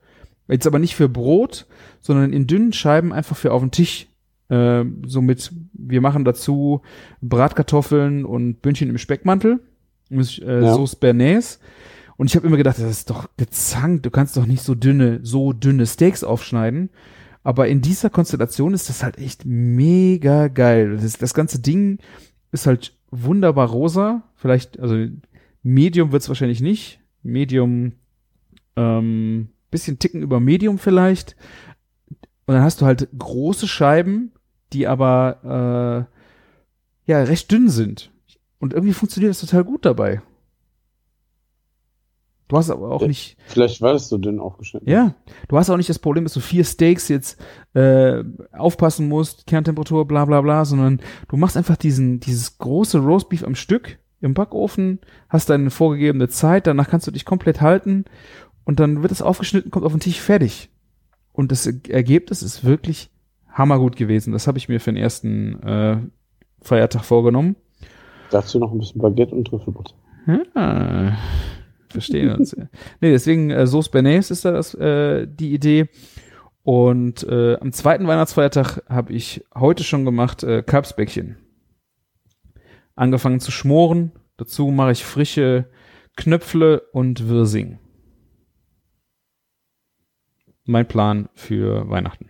Jetzt 0.49 0.67
aber 0.67 0.79
nicht 0.79 0.97
für 0.97 1.11
Brot, 1.11 1.67
sondern 2.01 2.33
in 2.33 2.47
dünnen 2.47 2.73
Scheiben 2.73 3.13
einfach 3.13 3.37
für 3.37 3.53
auf 3.53 3.61
den 3.61 3.71
Tisch. 3.71 4.09
Äh, 4.49 4.85
somit, 5.07 5.53
wir 5.73 6.01
machen 6.01 6.25
dazu 6.25 6.81
Bratkartoffeln 7.20 8.25
und 8.25 8.62
Bündchen 8.62 8.89
im 8.89 8.99
Speckmantel, 8.99 9.61
mit, 10.09 10.39
äh, 10.41 10.62
Ja. 10.62 10.75
Sauce 10.75 10.97
Bernays. 10.97 11.61
Und 12.16 12.27
ich 12.27 12.37
habe 12.37 12.47
immer 12.47 12.57
gedacht, 12.57 12.79
das 12.79 12.91
ist 12.91 13.11
doch 13.11 13.29
gezankt, 13.37 14.05
du 14.07 14.11
kannst 14.11 14.37
doch 14.37 14.47
nicht 14.47 14.62
so 14.62 14.75
dünne, 14.75 15.20
so 15.23 15.53
dünne 15.53 15.87
Steaks 15.87 16.25
aufschneiden. 16.25 16.91
Aber 17.45 17.69
in 17.69 17.81
dieser 17.81 18.11
Konstellation 18.11 18.75
ist 18.75 18.89
das 18.89 19.03
halt 19.03 19.19
echt 19.19 19.45
mega 19.47 20.49
geil. 20.49 20.99
Das, 21.01 21.12
das 21.15 21.33
ganze 21.33 21.61
Ding 21.61 21.99
ist 22.51 22.66
halt 22.66 22.95
wunderbar 23.11 23.69
rosa. 23.69 24.23
Vielleicht, 24.35 24.81
also 24.81 25.07
Medium 25.62 26.11
wird's 26.12 26.29
wahrscheinlich 26.29 26.61
nicht. 26.61 27.01
Medium, 27.23 27.93
ähm, 28.77 29.49
bisschen 29.70 29.99
Ticken 29.99 30.23
über 30.23 30.41
Medium 30.41 30.79
vielleicht. 30.79 31.37
Und 32.47 32.55
dann 32.55 32.62
hast 32.62 32.81
du 32.81 32.87
halt 32.87 33.09
große 33.16 33.69
Scheiben, 33.69 34.33
die 34.73 34.86
aber 34.86 36.07
äh, 37.07 37.11
ja 37.11 37.23
recht 37.23 37.51
dünn 37.51 37.69
sind. 37.69 38.11
Und 38.59 38.73
irgendwie 38.73 38.93
funktioniert 38.95 39.31
das 39.31 39.40
total 39.40 39.65
gut 39.65 39.85
dabei. 39.85 40.20
Du 42.49 42.57
hast 42.57 42.70
aber 42.70 42.90
auch 42.90 43.07
nicht, 43.07 43.36
Vielleicht 43.47 43.82
war 43.82 43.93
es 43.95 44.09
so 44.09 44.16
dünn 44.16 44.40
aufgeschnitten. 44.40 44.89
ja, 44.89 45.15
du 45.49 45.59
hast 45.59 45.69
auch 45.69 45.77
nicht 45.77 45.90
das 45.90 45.99
Problem, 45.99 46.24
dass 46.24 46.32
du 46.32 46.40
vier 46.40 46.65
Steaks 46.65 47.09
jetzt 47.09 47.39
äh, 47.74 48.24
aufpassen 48.53 49.07
musst, 49.07 49.47
Kerntemperatur, 49.47 50.07
bla 50.09 50.24
bla 50.24 50.40
bla, 50.40 50.65
sondern 50.65 51.01
du 51.28 51.36
machst 51.36 51.59
einfach 51.59 51.77
diesen, 51.77 52.20
dieses 52.20 52.57
große 52.57 53.01
Roastbeef 53.01 53.45
am 53.45 53.55
Stück 53.55 53.99
im 54.23 54.32
Backofen, 54.32 55.01
hast 55.28 55.51
deine 55.51 55.70
vorgegebene 55.70 56.28
Zeit, 56.28 56.66
danach 56.66 56.89
kannst 56.89 57.07
du 57.07 57.11
dich 57.11 57.27
komplett 57.27 57.61
halten 57.61 58.07
und 58.65 58.81
dann 58.81 59.03
wird 59.03 59.12
es 59.12 59.20
aufgeschnitten, 59.23 59.70
kommt 59.70 59.85
auf 59.85 59.93
den 59.93 60.01
Tisch 60.01 60.20
fertig. 60.20 60.70
Und 61.32 61.53
das 61.53 61.66
Ergebnis 61.66 62.43
ist 62.43 62.65
wirklich 62.65 63.11
hammergut 63.59 63.97
gewesen. 63.97 64.32
Das 64.32 64.47
habe 64.47 64.56
ich 64.59 64.68
mir 64.68 64.80
für 64.80 64.93
den 64.93 65.02
ersten 65.02 65.62
äh, 65.62 65.98
Feiertag 66.62 67.05
vorgenommen. 67.05 67.56
Dazu 68.30 68.59
noch 68.59 68.72
ein 68.72 68.78
bisschen 68.78 69.01
Baguette 69.01 69.35
und 69.35 69.47
Trüffelbutter. 69.47 69.94
Ah, 70.55 71.16
verstehen 71.89 72.30
uns. 72.30 72.55
nee, 73.01 73.10
deswegen 73.10 73.51
äh, 73.51 73.66
Sauce 73.66 73.89
Bernays 73.89 74.30
ist 74.30 74.44
da 74.44 74.52
das, 74.52 74.74
äh, 74.74 75.26
die 75.26 75.55
Idee. 75.55 75.89
Und 76.62 77.22
äh, 77.22 77.56
am 77.59 77.72
zweiten 77.72 78.06
Weihnachtsfeiertag 78.06 78.82
habe 78.90 79.14
ich 79.14 79.43
heute 79.55 79.85
schon 79.85 80.05
gemacht 80.05 80.43
äh, 80.43 80.62
Kalbsbäckchen. 80.62 81.39
Angefangen 82.94 83.40
zu 83.40 83.51
schmoren. 83.51 84.12
Dazu 84.36 84.66
mache 84.66 84.93
ich 84.93 85.05
frische 85.05 85.70
Knöpfle 86.16 86.82
und 86.93 87.28
Wirsing. 87.28 87.78
Mein 90.64 90.86
Plan 90.86 91.30
für 91.35 91.89
Weihnachten. 91.89 92.28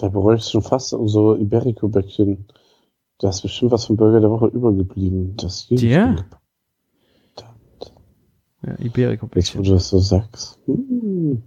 Da 0.00 0.08
bereue 0.08 0.36
ich 0.36 0.44
schon 0.44 0.62
fast 0.62 0.88
so 0.90 1.36
Iberico-Bäckchen. 1.36 2.46
Da 3.18 3.28
ist 3.28 3.42
bestimmt 3.42 3.70
was 3.70 3.84
vom 3.84 3.96
Burger 3.96 4.20
der 4.20 4.30
Woche 4.30 4.46
übergeblieben. 4.46 5.36
Das 5.36 5.66
geht 5.68 5.82
Ja. 5.82 6.12
nicht. 6.12 6.24
Ja, 8.62 8.72
Jetzt, 8.72 8.80
Iberico-Bäckchen. 8.84 9.60
wo 9.60 9.64
du 9.64 9.72
das 9.72 9.88
so 9.88 9.98
sagst. 9.98 10.58
Hm. 10.66 11.42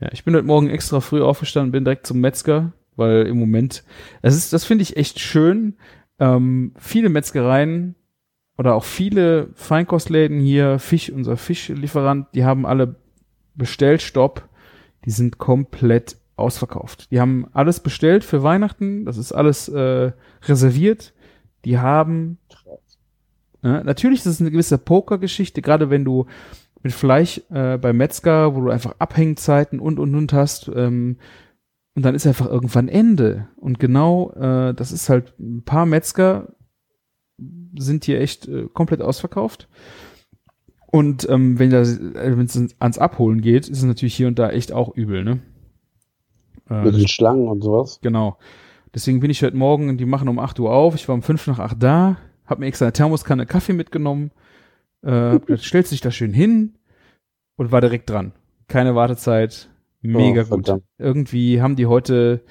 Ja, 0.00 0.08
ich 0.12 0.24
bin 0.24 0.34
heute 0.34 0.46
Morgen 0.46 0.68
extra 0.70 1.00
früh 1.00 1.22
aufgestanden, 1.22 1.72
bin 1.72 1.84
direkt 1.84 2.06
zum 2.06 2.20
Metzger, 2.20 2.72
weil 2.96 3.26
im 3.26 3.38
Moment, 3.38 3.84
das 4.22 4.36
ist, 4.36 4.52
das 4.52 4.64
finde 4.64 4.82
ich 4.82 4.96
echt 4.96 5.18
schön. 5.18 5.76
Ähm, 6.18 6.72
viele 6.78 7.08
Metzgereien 7.08 7.94
oder 8.56 8.74
auch 8.74 8.84
viele 8.84 9.48
Feinkostläden 9.54 10.40
hier, 10.40 10.78
Fisch, 10.78 11.10
unser 11.10 11.36
Fischlieferant, 11.36 12.26
die 12.34 12.44
haben 12.44 12.66
alle 12.66 12.96
Bestellstopp. 13.54 14.48
Die 15.04 15.10
sind 15.10 15.38
komplett 15.38 16.16
ausverkauft. 16.38 17.10
Die 17.10 17.20
haben 17.20 17.46
alles 17.52 17.80
bestellt 17.80 18.24
für 18.24 18.42
Weihnachten. 18.42 19.04
Das 19.04 19.16
ist 19.16 19.32
alles 19.32 19.68
äh, 19.68 20.12
reserviert. 20.42 21.12
Die 21.64 21.78
haben 21.78 22.38
ja, 23.62 23.82
natürlich 23.82 24.20
ist 24.20 24.26
es 24.26 24.40
eine 24.40 24.50
gewisse 24.50 24.78
Pokergeschichte, 24.78 25.62
gerade 25.62 25.90
wenn 25.90 26.04
du 26.04 26.26
mit 26.82 26.92
Fleisch 26.92 27.42
äh, 27.50 27.76
beim 27.76 27.96
Metzger, 27.96 28.54
wo 28.54 28.60
du 28.60 28.70
einfach 28.70 28.94
Abhängzeiten 28.98 29.80
und 29.80 29.98
und 29.98 30.14
und 30.14 30.32
hast, 30.32 30.70
ähm, 30.74 31.16
und 31.94 32.04
dann 32.04 32.14
ist 32.14 32.26
einfach 32.26 32.46
irgendwann 32.46 32.86
Ende. 32.86 33.48
Und 33.56 33.80
genau, 33.80 34.30
äh, 34.34 34.72
das 34.74 34.92
ist 34.92 35.08
halt 35.08 35.34
ein 35.40 35.64
paar 35.64 35.86
Metzger 35.86 36.52
sind 37.76 38.04
hier 38.04 38.20
echt 38.20 38.46
äh, 38.46 38.66
komplett 38.72 39.02
ausverkauft. 39.02 39.68
Und 40.86 41.28
ähm, 41.28 41.58
wenn 41.58 41.72
äh, 41.72 42.36
wenn 42.36 42.46
es 42.46 42.76
ans 42.78 42.98
Abholen 42.98 43.40
geht, 43.40 43.68
ist 43.68 43.78
es 43.78 43.84
natürlich 43.84 44.14
hier 44.14 44.28
und 44.28 44.38
da 44.38 44.50
echt 44.50 44.72
auch 44.72 44.94
übel, 44.94 45.24
ne? 45.24 45.40
Äh, 46.70 46.82
Mit 46.84 46.94
den 46.94 47.08
Schlangen 47.08 47.48
und 47.48 47.62
sowas. 47.62 47.98
Genau. 48.02 48.38
Deswegen 48.94 49.20
bin 49.20 49.30
ich 49.30 49.42
heute 49.42 49.56
Morgen, 49.56 49.98
die 49.98 50.06
machen 50.06 50.28
um 50.28 50.38
8 50.38 50.58
Uhr 50.60 50.72
auf, 50.72 50.94
ich 50.94 51.06
war 51.08 51.14
um 51.14 51.22
5 51.22 51.46
nach 51.48 51.58
8 51.58 51.76
da, 51.82 52.16
hab 52.46 52.58
mir 52.58 52.66
extra 52.66 52.86
eine 52.86 52.92
Thermoskanne 52.92 53.46
Kaffee 53.46 53.74
mitgenommen, 53.74 54.30
äh, 55.02 55.38
stellst 55.58 55.92
dich 55.92 56.00
da 56.00 56.10
schön 56.10 56.32
hin 56.32 56.74
und 57.56 57.70
war 57.70 57.80
direkt 57.80 58.08
dran. 58.10 58.32
Keine 58.66 58.94
Wartezeit, 58.94 59.68
mega 60.00 60.42
Oh, 60.42 60.44
gut. 60.44 60.66
verdammt. 60.66 60.84
Irgendwie 60.98 61.60
haben 61.60 61.76
die 61.76 61.86
heute, 61.86 62.42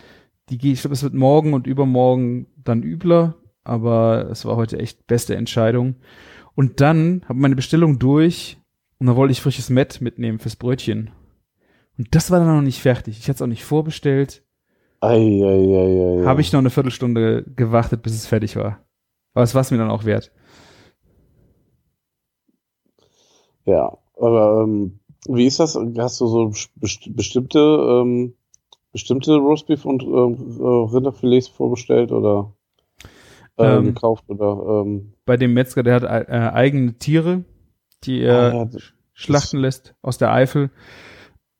die, 0.49 0.71
ich 0.71 0.81
glaube, 0.81 0.93
es 0.93 1.03
wird 1.03 1.13
morgen 1.13 1.53
und 1.53 1.67
übermorgen 1.67 2.47
dann 2.63 2.83
übler, 2.83 3.35
aber 3.63 4.27
es 4.31 4.45
war 4.45 4.55
heute 4.55 4.79
echt 4.79 5.07
beste 5.07 5.35
Entscheidung. 5.35 5.95
Und 6.55 6.81
dann 6.81 7.21
habe 7.27 7.39
meine 7.39 7.55
Bestellung 7.55 7.99
durch 7.99 8.57
und 8.99 9.07
dann 9.07 9.15
wollte 9.15 9.31
ich 9.31 9.41
frisches 9.41 9.69
Met 9.69 10.01
mitnehmen 10.01 10.39
fürs 10.39 10.55
Brötchen. 10.55 11.11
Und 11.97 12.13
das 12.13 12.31
war 12.31 12.39
dann 12.39 12.55
noch 12.55 12.61
nicht 12.61 12.81
fertig. 12.81 13.17
Ich 13.17 13.23
hatte 13.23 13.37
es 13.37 13.41
auch 13.41 13.47
nicht 13.47 13.63
vorbestellt 13.63 14.43
habe 16.25 16.41
ich 16.41 16.51
noch 16.51 16.59
eine 16.59 16.69
Viertelstunde 16.69 17.43
gewartet, 17.55 18.01
bis 18.01 18.13
es 18.13 18.25
fertig 18.25 18.55
war. 18.55 18.85
Aber 19.33 19.43
es 19.43 19.53
war 19.53 19.61
es 19.61 19.71
mir 19.71 19.77
dann 19.77 19.91
auch 19.91 20.05
wert. 20.05 20.31
Ja, 23.65 23.97
aber 24.19 24.63
ähm, 24.63 24.99
wie 25.27 25.45
ist 25.45 25.59
das? 25.59 25.75
Hast 25.97 26.21
du 26.21 26.27
so 26.27 26.53
best 26.75 27.15
bestimmte 27.15 27.59
ähm, 27.59 28.33
bestimmte 28.91 29.35
Roastbeef 29.35 29.85
und 29.85 30.03
ähm, 30.03 30.57
äh, 30.59 30.95
Rinderfilets 30.95 31.49
vorbestellt 31.49 32.11
oder 32.11 32.53
äh, 33.57 33.77
Ähm, 33.77 33.85
gekauft 33.85 34.23
oder 34.29 34.83
ähm, 34.83 35.13
Bei 35.25 35.37
dem 35.37 35.53
Metzger, 35.53 35.83
der 35.83 35.95
hat 35.95 36.03
äh, 36.03 36.31
eigene 36.53 36.97
Tiere, 36.97 37.43
die 38.03 38.21
er 38.21 38.53
ah, 38.53 38.69
ja, 38.71 38.79
schlachten 39.13 39.57
lässt 39.57 39.95
aus 40.01 40.17
der 40.17 40.31
Eifel. 40.31 40.71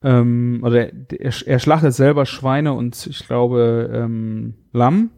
Ähm, 0.02 0.60
oder 0.64 0.92
er, 0.92 1.32
er 1.46 1.58
schlachtet 1.58 1.94
selber 1.94 2.26
Schweine 2.26 2.72
und 2.72 3.06
ich 3.06 3.26
glaube 3.26 3.90
ähm, 3.92 4.54
Lamm. 4.72 5.10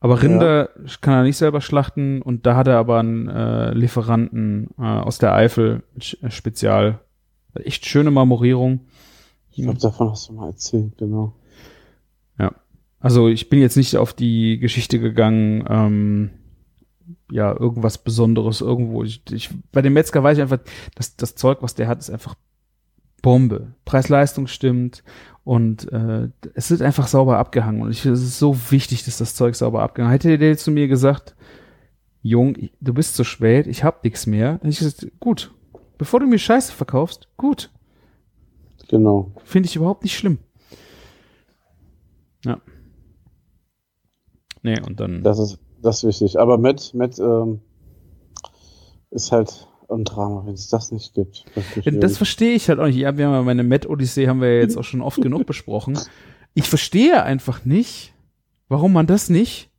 Aber 0.00 0.20
Rinder 0.22 0.68
kann 1.00 1.14
er 1.14 1.22
nicht 1.22 1.38
selber 1.38 1.60
schlachten 1.60 2.20
und 2.20 2.44
da 2.44 2.56
hat 2.56 2.66
er 2.66 2.76
aber 2.76 2.98
einen 2.98 3.28
äh, 3.28 3.72
Lieferanten 3.72 4.68
äh, 4.78 4.82
aus 4.82 5.18
der 5.18 5.34
Eifel 5.34 5.82
äh, 6.20 6.30
Spezial. 6.30 7.00
Echt 7.54 7.86
schöne 7.86 8.10
Marmorierung. 8.10 8.80
Ich 9.50 9.62
glaube, 9.62 9.78
davon 9.78 10.10
hast 10.10 10.28
du 10.28 10.34
mal 10.34 10.48
erzählt, 10.48 10.98
genau. 10.98 11.34
Also 13.04 13.28
ich 13.28 13.50
bin 13.50 13.60
jetzt 13.60 13.76
nicht 13.76 13.98
auf 13.98 14.14
die 14.14 14.58
Geschichte 14.58 14.98
gegangen, 14.98 15.62
ähm, 15.68 16.30
ja, 17.30 17.54
irgendwas 17.54 17.98
Besonderes 17.98 18.62
irgendwo. 18.62 19.04
Ich, 19.04 19.22
ich, 19.30 19.50
bei 19.72 19.82
dem 19.82 19.92
Metzger 19.92 20.22
weiß 20.22 20.38
ich 20.38 20.42
einfach, 20.42 20.60
dass 20.94 21.14
das 21.14 21.34
Zeug, 21.34 21.58
was 21.60 21.74
der 21.74 21.86
hat, 21.86 21.98
ist 21.98 22.08
einfach 22.08 22.34
Bombe. 23.24 23.74
Preis-Leistung 23.86 24.48
stimmt 24.48 25.02
und 25.44 25.90
äh, 25.90 26.28
es 26.52 26.70
wird 26.70 26.82
einfach 26.82 27.06
sauber 27.06 27.38
abgehangen. 27.38 27.80
Und 27.80 27.90
ich 27.90 28.04
es 28.04 28.20
ist 28.22 28.38
so 28.38 28.54
wichtig, 28.70 29.02
dass 29.06 29.16
das 29.16 29.34
Zeug 29.34 29.54
sauber 29.54 29.82
abgehangen 29.82 30.12
Hätte 30.12 30.36
der 30.36 30.58
zu 30.58 30.70
mir 30.70 30.88
gesagt, 30.88 31.34
Jung, 32.20 32.54
du 32.82 32.92
bist 32.92 33.16
zu 33.16 33.24
spät, 33.24 33.66
ich 33.66 33.82
hab 33.82 34.04
nix 34.04 34.26
mehr, 34.26 34.56
hätte 34.56 34.68
ich 34.68 34.78
gesagt, 34.78 35.06
gut, 35.20 35.54
bevor 35.96 36.20
du 36.20 36.26
mir 36.26 36.38
Scheiße 36.38 36.70
verkaufst, 36.70 37.30
gut, 37.38 37.70
Genau. 38.88 39.32
finde 39.42 39.70
ich 39.70 39.76
überhaupt 39.76 40.02
nicht 40.02 40.18
schlimm. 40.18 40.36
Ja. 42.44 42.60
Nee, 44.62 44.80
und 44.86 45.00
dann. 45.00 45.22
Das 45.22 45.38
ist, 45.38 45.58
das 45.80 46.04
ist 46.04 46.08
wichtig. 46.08 46.38
Aber 46.38 46.58
Matt, 46.58 46.92
Matt 46.92 47.18
ähm, 47.18 47.62
ist 49.10 49.32
halt 49.32 49.66
ein 49.90 50.04
Drama, 50.04 50.44
wenn 50.46 50.54
es 50.54 50.68
das 50.68 50.92
nicht 50.92 51.14
gibt. 51.14 51.44
Ja, 51.82 51.92
Das 51.92 52.16
verstehe 52.16 52.54
ich 52.54 52.68
halt 52.68 52.78
auch 52.78 52.86
nicht. 52.86 52.96
Ja, 52.96 53.16
wir 53.16 53.26
haben 53.26 53.34
ja 53.34 53.42
meine 53.42 53.62
Met-Odyssee 53.62 54.28
haben 54.28 54.40
wir 54.40 54.54
ja 54.54 54.60
jetzt 54.60 54.76
auch 54.76 54.84
schon 54.84 55.02
oft 55.02 55.20
genug 55.20 55.46
besprochen. 55.46 55.98
Ich 56.54 56.68
verstehe 56.68 57.22
einfach 57.22 57.64
nicht, 57.64 58.14
warum 58.68 58.92
man 58.92 59.06
das 59.06 59.28
nicht 59.28 59.70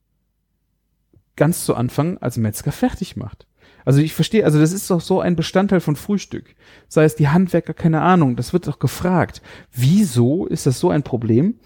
ganz 1.36 1.66
zu 1.66 1.76
Anfang 1.76 2.18
als 2.20 2.38
Metzger 2.38 2.72
fertig 2.72 3.16
macht. 3.16 3.48
Also 3.84 4.00
ich 4.00 4.14
verstehe, 4.14 4.46
also 4.46 4.60
das 4.60 4.72
ist 4.72 4.90
doch 4.90 5.02
so 5.02 5.22
ein 5.22 5.36
Bestandteil 5.36 5.80
von 5.80 5.96
Frühstück. 5.96 6.56
Sei 6.88 7.04
es 7.04 7.16
die 7.16 7.28
Handwerker, 7.28 7.74
keine 7.74 8.02
Ahnung, 8.02 8.36
das 8.36 8.52
wird 8.52 8.68
doch 8.68 8.80
gefragt. 8.80 9.42
Wieso 9.72 10.48
ist 10.48 10.66
das 10.66 10.80
so 10.80 10.90
ein 10.90 11.04
Problem, 11.04 11.60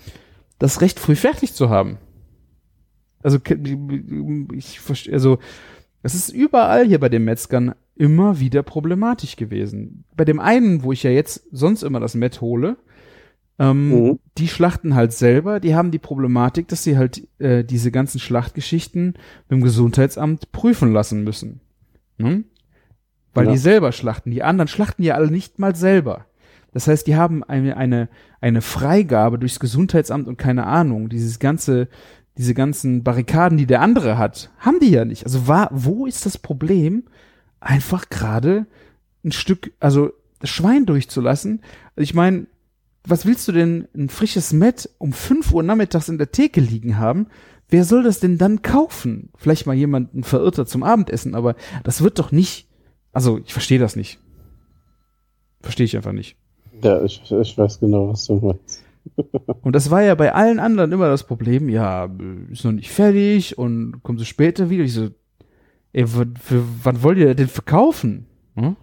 das 0.57 0.81
recht 0.81 0.99
früh 0.99 1.15
fertig 1.15 1.53
zu 1.53 1.69
haben? 1.69 1.97
Also 3.23 3.37
ich 4.53 4.79
verstehe, 4.79 5.13
also 5.13 5.39
es 6.03 6.15
ist 6.15 6.29
überall 6.29 6.85
hier 6.85 6.99
bei 6.99 7.09
den 7.09 7.23
Metzgern 7.23 7.73
immer 7.99 8.39
wieder 8.39 8.63
problematisch 8.63 9.35
gewesen. 9.35 10.05
Bei 10.15 10.25
dem 10.25 10.39
einen, 10.39 10.81
wo 10.83 10.91
ich 10.91 11.03
ja 11.03 11.11
jetzt 11.11 11.43
sonst 11.51 11.83
immer 11.83 11.99
das 11.99 12.15
Met 12.15 12.41
hole, 12.41 12.77
ähm, 13.59 13.89
Mhm. 13.89 14.19
die 14.37 14.47
schlachten 14.47 14.95
halt 14.95 15.11
selber, 15.11 15.59
die 15.59 15.75
haben 15.75 15.91
die 15.91 15.99
Problematik, 15.99 16.69
dass 16.69 16.83
sie 16.83 16.97
halt 16.97 17.27
äh, 17.39 17.63
diese 17.65 17.91
ganzen 17.91 18.19
Schlachtgeschichten 18.19 19.05
mit 19.49 19.51
dem 19.51 19.61
Gesundheitsamt 19.61 20.51
prüfen 20.53 20.93
lassen 20.93 21.23
müssen. 21.25 21.59
Ne? 22.17 22.45
Weil 23.33 23.45
Ja. 23.47 23.51
die 23.51 23.57
selber 23.57 23.91
schlachten. 23.91 24.31
Die 24.31 24.43
anderen 24.43 24.69
schlachten 24.69 25.03
ja 25.03 25.15
alle 25.15 25.29
nicht 25.29 25.59
mal 25.59 25.75
selber. 25.75 26.25
Das 26.71 26.87
heißt, 26.87 27.05
die 27.05 27.15
haben 27.17 27.43
eine, 27.43 27.75
eine, 27.75 28.07
eine 28.39 28.61
Freigabe 28.61 29.39
durchs 29.39 29.59
Gesundheitsamt 29.59 30.27
und 30.27 30.37
keine 30.37 30.65
Ahnung, 30.67 31.09
dieses 31.09 31.39
ganze, 31.39 31.89
diese 32.37 32.53
ganzen 32.53 33.03
Barrikaden, 33.03 33.57
die 33.57 33.65
der 33.65 33.81
andere 33.81 34.17
hat, 34.17 34.51
haben 34.59 34.79
die 34.79 34.91
ja 34.91 35.03
nicht. 35.03 35.25
Also 35.25 35.47
war, 35.47 35.67
wo 35.73 36.05
ist 36.05 36.25
das 36.25 36.37
Problem, 36.37 37.03
einfach 37.59 38.09
gerade 38.09 38.65
ein 39.23 39.31
Stück, 39.31 39.73
also 39.79 40.11
das 40.39 40.49
Schwein 40.49 40.85
durchzulassen? 40.85 41.61
Ich 41.95 42.13
meine, 42.13 42.47
was 43.03 43.25
willst 43.25 43.47
du 43.47 43.51
denn 43.51 43.87
ein 43.95 44.09
frisches 44.09 44.53
Met 44.53 44.89
um 44.97 45.13
5 45.13 45.53
Uhr 45.53 45.63
nachmittags 45.63 46.09
in 46.09 46.17
der 46.17 46.31
Theke 46.31 46.61
liegen 46.61 46.97
haben? 46.97 47.27
Wer 47.69 47.83
soll 47.83 48.03
das 48.03 48.19
denn 48.19 48.37
dann 48.37 48.61
kaufen? 48.61 49.29
Vielleicht 49.35 49.65
mal 49.65 49.75
jemand, 49.75 50.13
ein 50.13 50.23
Verirrter 50.23 50.65
zum 50.65 50.83
Abendessen, 50.83 51.35
aber 51.35 51.55
das 51.83 52.01
wird 52.01 52.17
doch 52.19 52.31
nicht, 52.31 52.67
also 53.13 53.39
ich 53.45 53.53
verstehe 53.53 53.79
das 53.79 53.95
nicht. 53.95 54.19
Verstehe 55.61 55.85
ich 55.85 55.95
einfach 55.95 56.13
nicht. 56.13 56.35
Ja, 56.83 57.03
ich, 57.03 57.21
ich 57.29 57.57
weiß 57.57 57.79
genau, 57.79 58.09
was 58.09 58.25
du 58.25 58.35
meinst. 58.35 58.83
Und 59.61 59.75
das 59.75 59.91
war 59.91 60.01
ja 60.01 60.15
bei 60.15 60.33
allen 60.33 60.59
anderen 60.59 60.91
immer 60.91 61.09
das 61.09 61.23
Problem, 61.23 61.69
ja, 61.69 62.09
ist 62.51 62.63
noch 62.63 62.71
nicht 62.71 62.91
fertig 62.91 63.57
und 63.57 64.03
kommen 64.03 64.17
sie 64.17 64.25
später 64.25 64.69
wieder. 64.69 64.83
Ich 64.83 64.93
so, 64.93 65.09
ey, 65.93 66.05
w- 66.05 66.25
für, 66.39 66.63
wann 66.83 67.03
wollt 67.03 67.17
ihr 67.17 67.35
denn 67.35 67.47
verkaufen? 67.47 68.27
Hm? 68.55 68.75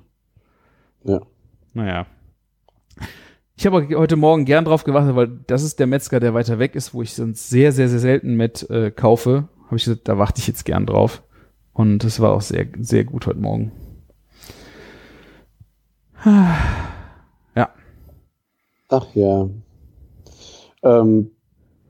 Ja. 1.05 1.21
Naja. 1.75 2.07
Ich 3.57 3.65
habe 3.67 3.89
heute 3.97 4.17
Morgen 4.17 4.45
gern 4.45 4.65
drauf 4.65 4.85
gewartet, 4.85 5.17
weil 5.17 5.29
das 5.47 5.63
ist 5.63 5.79
der 5.79 5.87
Metzger, 5.87 6.21
der 6.21 6.35
weiter 6.35 6.59
weg 6.59 6.75
ist, 6.75 6.93
wo 6.93 7.03
ich 7.03 7.15
sonst 7.15 7.49
sehr, 7.49 7.73
sehr, 7.73 7.89
sehr 7.89 8.01
selten 8.01 8.35
mit 8.35 8.69
äh, 8.71 8.91
kaufe. 8.91 9.49
Habe 9.67 9.77
ich 9.77 9.85
gesagt, 9.85 10.09
da 10.09 10.19
warte 10.19 10.41
ich 10.41 10.47
jetzt 10.47 10.65
gern 10.65 10.87
drauf. 10.87 11.23
Und 11.73 12.05
es 12.05 12.21
war 12.21 12.33
auch 12.33 12.41
sehr, 12.43 12.67
sehr 12.81 13.05
gut 13.05 13.27
heute 13.27 13.39
Morgen. 13.41 13.73
Ja. 16.25 17.71
Ach 18.89 19.07
ja. 19.15 19.49
Ähm, 20.83 21.31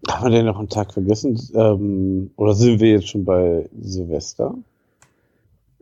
haben 0.09 0.25
wir 0.25 0.31
denn 0.31 0.47
noch 0.47 0.59
einen 0.59 0.69
Tag 0.69 0.93
vergessen? 0.93 1.41
Ähm, 1.55 2.31
oder 2.37 2.55
sind 2.55 2.81
wir 2.81 2.91
jetzt 2.91 3.09
schon 3.09 3.25
bei 3.25 3.69
Silvester? 3.81 4.55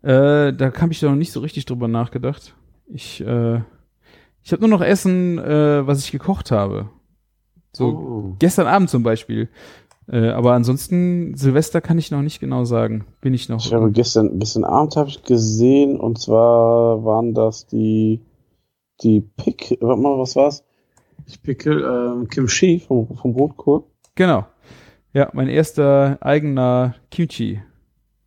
Äh, 0.05 0.53
da 0.53 0.73
habe 0.81 0.93
ich 0.93 1.03
noch 1.03 1.15
nicht 1.15 1.33
so 1.33 1.41
richtig 1.41 1.65
drüber 1.65 1.89
nachgedacht. 1.89 2.55
Ich, 2.87 3.21
äh, 3.25 3.61
ich 4.43 4.53
habe 4.53 4.61
nur 4.61 4.69
noch 4.69 4.83
Essen, 4.83 5.39
äh, 5.39 5.87
was 5.87 6.05
ich 6.05 6.13
gekocht 6.13 6.51
habe. 6.51 6.91
So 7.73 7.87
Oh. 7.87 8.37
gestern 8.39 8.67
Abend 8.67 8.91
zum 8.91 9.03
Beispiel. 9.03 9.49
Äh, 10.07 10.29
aber 10.29 10.53
ansonsten 10.53 11.35
Silvester 11.37 11.81
kann 11.81 11.97
ich 11.97 12.11
noch 12.11 12.21
nicht 12.21 12.39
genau 12.39 12.65
sagen. 12.65 13.07
Bin 13.23 13.33
ich 13.33 13.49
noch. 13.49 13.65
Ich 13.65 13.73
habe 13.73 13.91
gestern, 13.91 14.39
gestern 14.39 14.65
Abend 14.65 14.97
habe 14.97 15.09
ich 15.09 15.23
gesehen, 15.23 15.99
und 15.99 16.19
zwar 16.21 17.03
waren 17.05 17.33
das 17.33 17.67
die, 17.67 18.21
die 19.03 19.23
Pick, 19.23 19.79
warte 19.81 20.03
mal, 20.03 20.19
was 20.19 20.37
war's? 20.37 20.63
Ich 21.27 21.43
Pickel, 21.43 21.83
ähm, 21.83 22.29
Kimchi 22.29 22.81
vom, 22.81 23.17
vom 23.17 23.33
Rotkohl. 23.33 23.85
genau. 24.15 24.45
Ja, 25.15 25.31
mein 25.33 25.49
erster 25.49 26.19
eigener 26.21 26.97
Kimchi. 27.11 27.63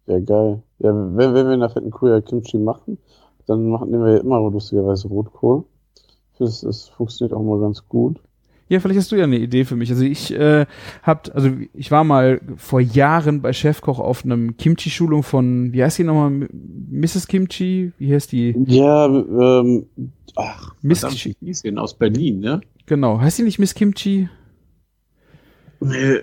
Ja, 0.07 0.19
geil. 0.19 0.63
Ja, 0.79 0.93
wenn, 0.93 1.33
wenn 1.33 1.45
wir 1.47 1.53
in 1.53 1.59
der 1.59 1.69
fetten 1.69 1.91
Kuh 1.91 2.07
ja 2.07 2.21
Kimchi 2.21 2.57
machen, 2.57 2.97
dann 3.47 3.69
machen, 3.69 3.91
nehmen 3.91 4.05
wir 4.05 4.19
immer 4.21 4.39
lustigerweise 4.39 5.07
Rotkohl. 5.07 5.63
Es, 6.39 6.61
es 6.63 6.89
funktioniert 6.89 7.33
auch 7.33 7.41
mal 7.41 7.59
ganz 7.59 7.87
gut. 7.87 8.19
Ja, 8.69 8.81
vielleicht 8.81 8.99
hast 8.99 9.11
du 9.11 9.15
ja 9.15 9.23
eine 9.23 9.37
Idee 9.37 9.63
für 9.63 9.77
mich. 9.77 9.89
Also 9.89 10.03
ich 10.03 10.33
äh, 10.33 10.65
hab, 11.01 11.33
also 11.33 11.49
ich 11.73 11.89
war 11.89 12.03
mal 12.03 12.41
vor 12.57 12.81
Jahren 12.81 13.41
bei 13.41 13.53
Chefkoch 13.53 13.99
auf 13.99 14.25
einem 14.25 14.57
Kimchi-Schulung 14.57 15.23
von, 15.23 15.71
wie 15.71 15.83
heißt 15.83 15.99
die 15.99 16.03
nochmal, 16.03 16.49
Mrs. 16.91 17.27
Kimchi? 17.27 17.93
Wie 17.97 18.13
heißt 18.13 18.31
die? 18.33 18.55
Ja, 18.67 19.05
ähm, 19.05 19.85
ach, 20.35 20.75
Miss 20.81 21.05
denn 21.63 21.77
aus 21.77 21.93
Berlin, 21.93 22.39
ne? 22.41 22.61
Genau. 22.85 23.21
Heißt 23.21 23.39
die 23.39 23.43
nicht 23.43 23.57
Miss 23.57 23.73
Kimchi? 23.73 24.27
nee, 25.79 26.17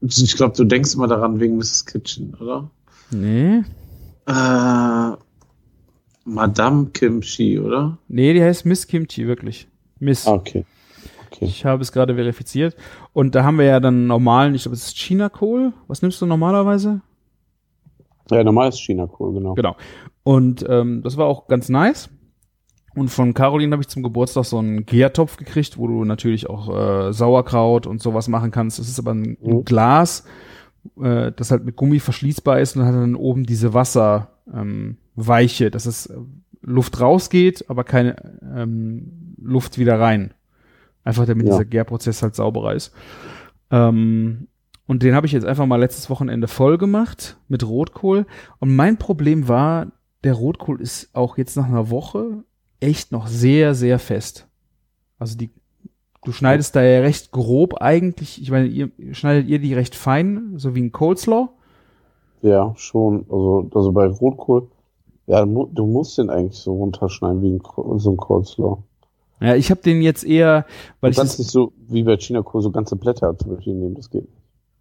ich 0.00 0.36
glaube, 0.36 0.56
du 0.56 0.64
denkst 0.64 0.94
immer 0.94 1.08
daran 1.08 1.40
wegen 1.40 1.56
Mrs. 1.56 1.86
Kitchen, 1.86 2.34
oder? 2.34 2.70
Nee. 3.10 3.62
Äh, 4.26 5.16
Madame 6.24 6.86
Kimchi, 6.92 7.58
oder? 7.58 7.98
Nee, 8.08 8.32
die 8.32 8.42
heißt 8.42 8.64
Miss 8.66 8.86
Kimchi, 8.86 9.26
wirklich. 9.26 9.68
Miss. 9.98 10.26
Ah, 10.26 10.32
okay. 10.34 10.64
Okay. 11.30 11.44
Ich 11.46 11.64
habe 11.64 11.82
es 11.82 11.92
gerade 11.92 12.14
verifiziert. 12.14 12.76
Und 13.12 13.34
da 13.34 13.44
haben 13.44 13.58
wir 13.58 13.66
ja 13.66 13.80
dann 13.80 14.06
normalen, 14.06 14.54
ich 14.54 14.62
glaube, 14.62 14.74
es 14.76 14.86
ist 14.86 14.96
China-Kohl. 14.98 15.72
Was 15.88 16.00
nimmst 16.00 16.20
du 16.20 16.26
normalerweise? 16.26 17.00
Ja, 18.30 18.42
normales 18.42 18.78
China-Kohl, 18.78 19.34
genau. 19.34 19.54
Genau. 19.54 19.76
Und 20.22 20.64
ähm, 20.68 21.02
das 21.02 21.16
war 21.16 21.26
auch 21.26 21.46
ganz 21.48 21.68
nice. 21.68 22.08
Und 22.94 23.08
von 23.08 23.34
Caroline 23.34 23.72
habe 23.72 23.82
ich 23.82 23.88
zum 23.88 24.02
Geburtstag 24.04 24.44
so 24.44 24.58
einen 24.58 24.86
Gärtopf 24.86 25.36
gekriegt, 25.36 25.76
wo 25.76 25.88
du 25.88 26.04
natürlich 26.04 26.48
auch 26.48 27.08
äh, 27.08 27.12
Sauerkraut 27.12 27.86
und 27.86 28.00
sowas 28.00 28.28
machen 28.28 28.52
kannst. 28.52 28.78
Das 28.78 28.88
ist 28.88 28.98
aber 29.00 29.12
ein, 29.12 29.36
ein 29.44 29.56
Mhm. 29.56 29.64
Glas, 29.64 30.24
äh, 31.00 31.32
das 31.32 31.50
halt 31.50 31.64
mit 31.64 31.76
Gummi 31.76 31.98
verschließbar 32.00 32.60
ist 32.60 32.76
und 32.76 32.84
hat 32.84 32.94
dann 32.94 33.14
oben 33.16 33.44
diese 33.44 33.74
Wasserweiche, 33.74 35.64
ähm, 35.66 35.70
dass 35.70 35.86
es 35.86 36.06
äh, 36.06 36.16
Luft 36.62 37.00
rausgeht, 37.00 37.68
aber 37.68 37.84
keine 37.84 38.16
ähm, 38.54 39.34
Luft 39.40 39.78
wieder 39.78 40.00
rein. 40.00 40.32
Einfach 41.04 41.26
damit 41.26 41.46
Ja. 41.46 41.52
dieser 41.52 41.64
Gärprozess 41.66 42.22
halt 42.22 42.34
sauberer 42.34 42.74
ist. 42.74 42.92
Ähm, 43.70 44.48
und 44.86 45.02
den 45.02 45.14
habe 45.14 45.26
ich 45.26 45.32
jetzt 45.32 45.46
einfach 45.46 45.66
mal 45.66 45.76
letztes 45.76 46.10
Wochenende 46.10 46.48
voll 46.48 46.78
gemacht 46.78 47.38
mit 47.48 47.66
Rotkohl. 47.66 48.26
Und 48.58 48.74
mein 48.74 48.98
Problem 48.98 49.48
war, 49.48 49.92
der 50.24 50.34
Rotkohl 50.34 50.80
ist 50.80 51.14
auch 51.14 51.36
jetzt 51.38 51.56
nach 51.56 51.66
einer 51.66 51.90
Woche 51.90 52.44
echt 52.80 53.12
noch 53.12 53.26
sehr, 53.26 53.74
sehr 53.74 53.98
fest. 53.98 54.46
Also 55.18 55.36
die, 55.38 55.50
du 56.24 56.32
schneidest 56.32 56.74
da 56.76 56.82
ja 56.82 57.00
recht 57.00 57.30
grob 57.32 57.80
eigentlich. 57.80 58.40
Ich 58.40 58.50
meine, 58.50 58.66
ihr 58.66 58.90
schneidet 59.12 59.48
ihr 59.48 59.58
die 59.58 59.74
recht 59.74 59.94
fein, 59.94 60.54
so 60.56 60.74
wie 60.74 60.82
ein 60.82 60.92
Coleslaw? 60.92 61.48
Ja, 62.42 62.72
schon. 62.76 63.24
Also, 63.30 63.70
also 63.74 63.92
bei 63.92 64.06
Rotkohl, 64.06 64.68
ja, 65.26 65.44
du 65.44 65.86
musst 65.86 66.18
den 66.18 66.30
eigentlich 66.30 66.58
so 66.58 66.74
runterschneiden 66.74 67.42
wie 67.42 67.50
ein, 67.52 67.98
so 67.98 68.10
ein 68.12 68.16
Coleslaw. 68.16 68.78
Ja, 69.40 69.54
ich 69.56 69.70
habe 69.70 69.80
den 69.80 70.02
jetzt 70.02 70.24
eher, 70.24 70.64
weil 71.00 71.10
du 71.10 71.12
ich 71.12 71.18
kannst 71.18 71.38
nicht 71.38 71.50
so 71.50 71.72
wie 71.88 72.02
bei 72.02 72.16
China-Kohl 72.16 72.62
so 72.62 72.70
ganze 72.70 72.96
Blätter 72.96 73.36
zum 73.38 73.54
Beispiel 73.56 73.74
nehmen, 73.74 73.94
das 73.94 74.10
geht. 74.10 74.22
nicht. 74.22 74.32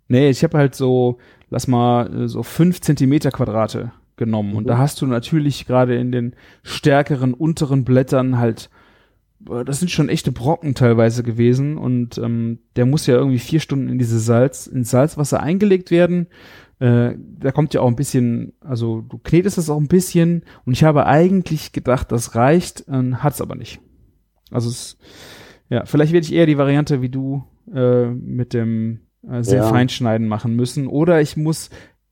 Nee, 0.09 0.29
ich 0.29 0.43
habe 0.43 0.57
halt 0.57 0.75
so, 0.75 1.17
lass 1.49 1.67
mal, 1.67 2.27
so 2.27 2.43
fünf 2.43 2.81
Zentimeter 2.81 3.31
Quadrate 3.31 3.93
genommen. 4.17 4.55
Und 4.55 4.63
Mhm. 4.65 4.67
da 4.67 4.77
hast 4.77 5.01
du 5.01 5.07
natürlich 5.07 5.65
gerade 5.65 5.95
in 5.95 6.11
den 6.11 6.35
stärkeren 6.61 7.33
unteren 7.33 7.83
Blättern 7.83 8.37
halt, 8.37 8.69
das 9.65 9.79
sind 9.79 9.89
schon 9.91 10.09
echte 10.09 10.31
Brocken 10.31 10.75
teilweise 10.75 11.23
gewesen. 11.23 11.77
Und 11.77 12.17
ähm, 12.17 12.59
der 12.75 12.85
muss 12.85 13.07
ja 13.07 13.15
irgendwie 13.15 13.39
vier 13.39 13.59
Stunden 13.59 13.89
in 13.89 13.97
diese 13.99 14.19
Salz, 14.19 14.67
ins 14.67 14.89
Salzwasser 14.91 15.41
eingelegt 15.41 15.91
werden. 15.91 16.27
Äh, 16.79 17.15
da 17.39 17.51
kommt 17.51 17.73
ja 17.73 17.81
auch 17.81 17.87
ein 17.87 17.95
bisschen, 17.95 18.53
also 18.61 19.01
du 19.01 19.17
knetest 19.17 19.57
das 19.57 19.69
auch 19.69 19.79
ein 19.79 19.87
bisschen. 19.87 20.43
Und 20.65 20.73
ich 20.73 20.83
habe 20.83 21.05
eigentlich 21.05 21.71
gedacht, 21.71 22.11
das 22.11 22.35
reicht, 22.35 22.87
äh, 22.87 23.13
hat's 23.15 23.41
aber 23.41 23.55
nicht. 23.55 23.79
Also 24.51 24.69
es, 24.69 24.97
ja, 25.69 25.85
vielleicht 25.85 26.13
werde 26.13 26.25
ich 26.25 26.33
eher 26.33 26.45
die 26.45 26.57
Variante 26.57 27.01
wie 27.01 27.09
du 27.09 27.43
äh, 27.73 28.07
mit 28.07 28.53
dem 28.53 28.99
äh, 29.27 29.43
sehr 29.43 29.63
Ja. 29.63 29.69
feinschneiden 29.69 30.27
machen 30.27 30.55
müssen. 30.55 30.87
Oder 30.87 31.21
ich 31.21 31.37
muss, 31.37 31.69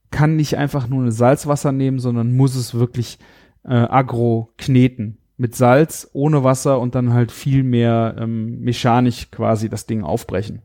kann 0.09 0.35
nicht 0.35 0.57
einfach 0.57 0.87
nur 0.87 1.01
eine 1.01 1.11
Salzwasser 1.11 1.71
nehmen, 1.71 1.99
sondern 1.99 2.35
muss 2.35 2.55
es 2.55 2.73
wirklich 2.73 3.19
äh, 3.63 3.73
agro 3.73 4.49
kneten. 4.57 5.17
Mit 5.41 5.55
Salz, 5.55 6.07
ohne 6.13 6.43
Wasser 6.43 6.79
und 6.79 6.93
dann 6.93 7.13
halt 7.13 7.31
viel 7.31 7.63
mehr 7.63 8.15
ähm, 8.19 8.61
mechanisch 8.61 9.31
quasi 9.31 9.69
das 9.69 9.87
Ding 9.87 10.03
aufbrechen. 10.03 10.61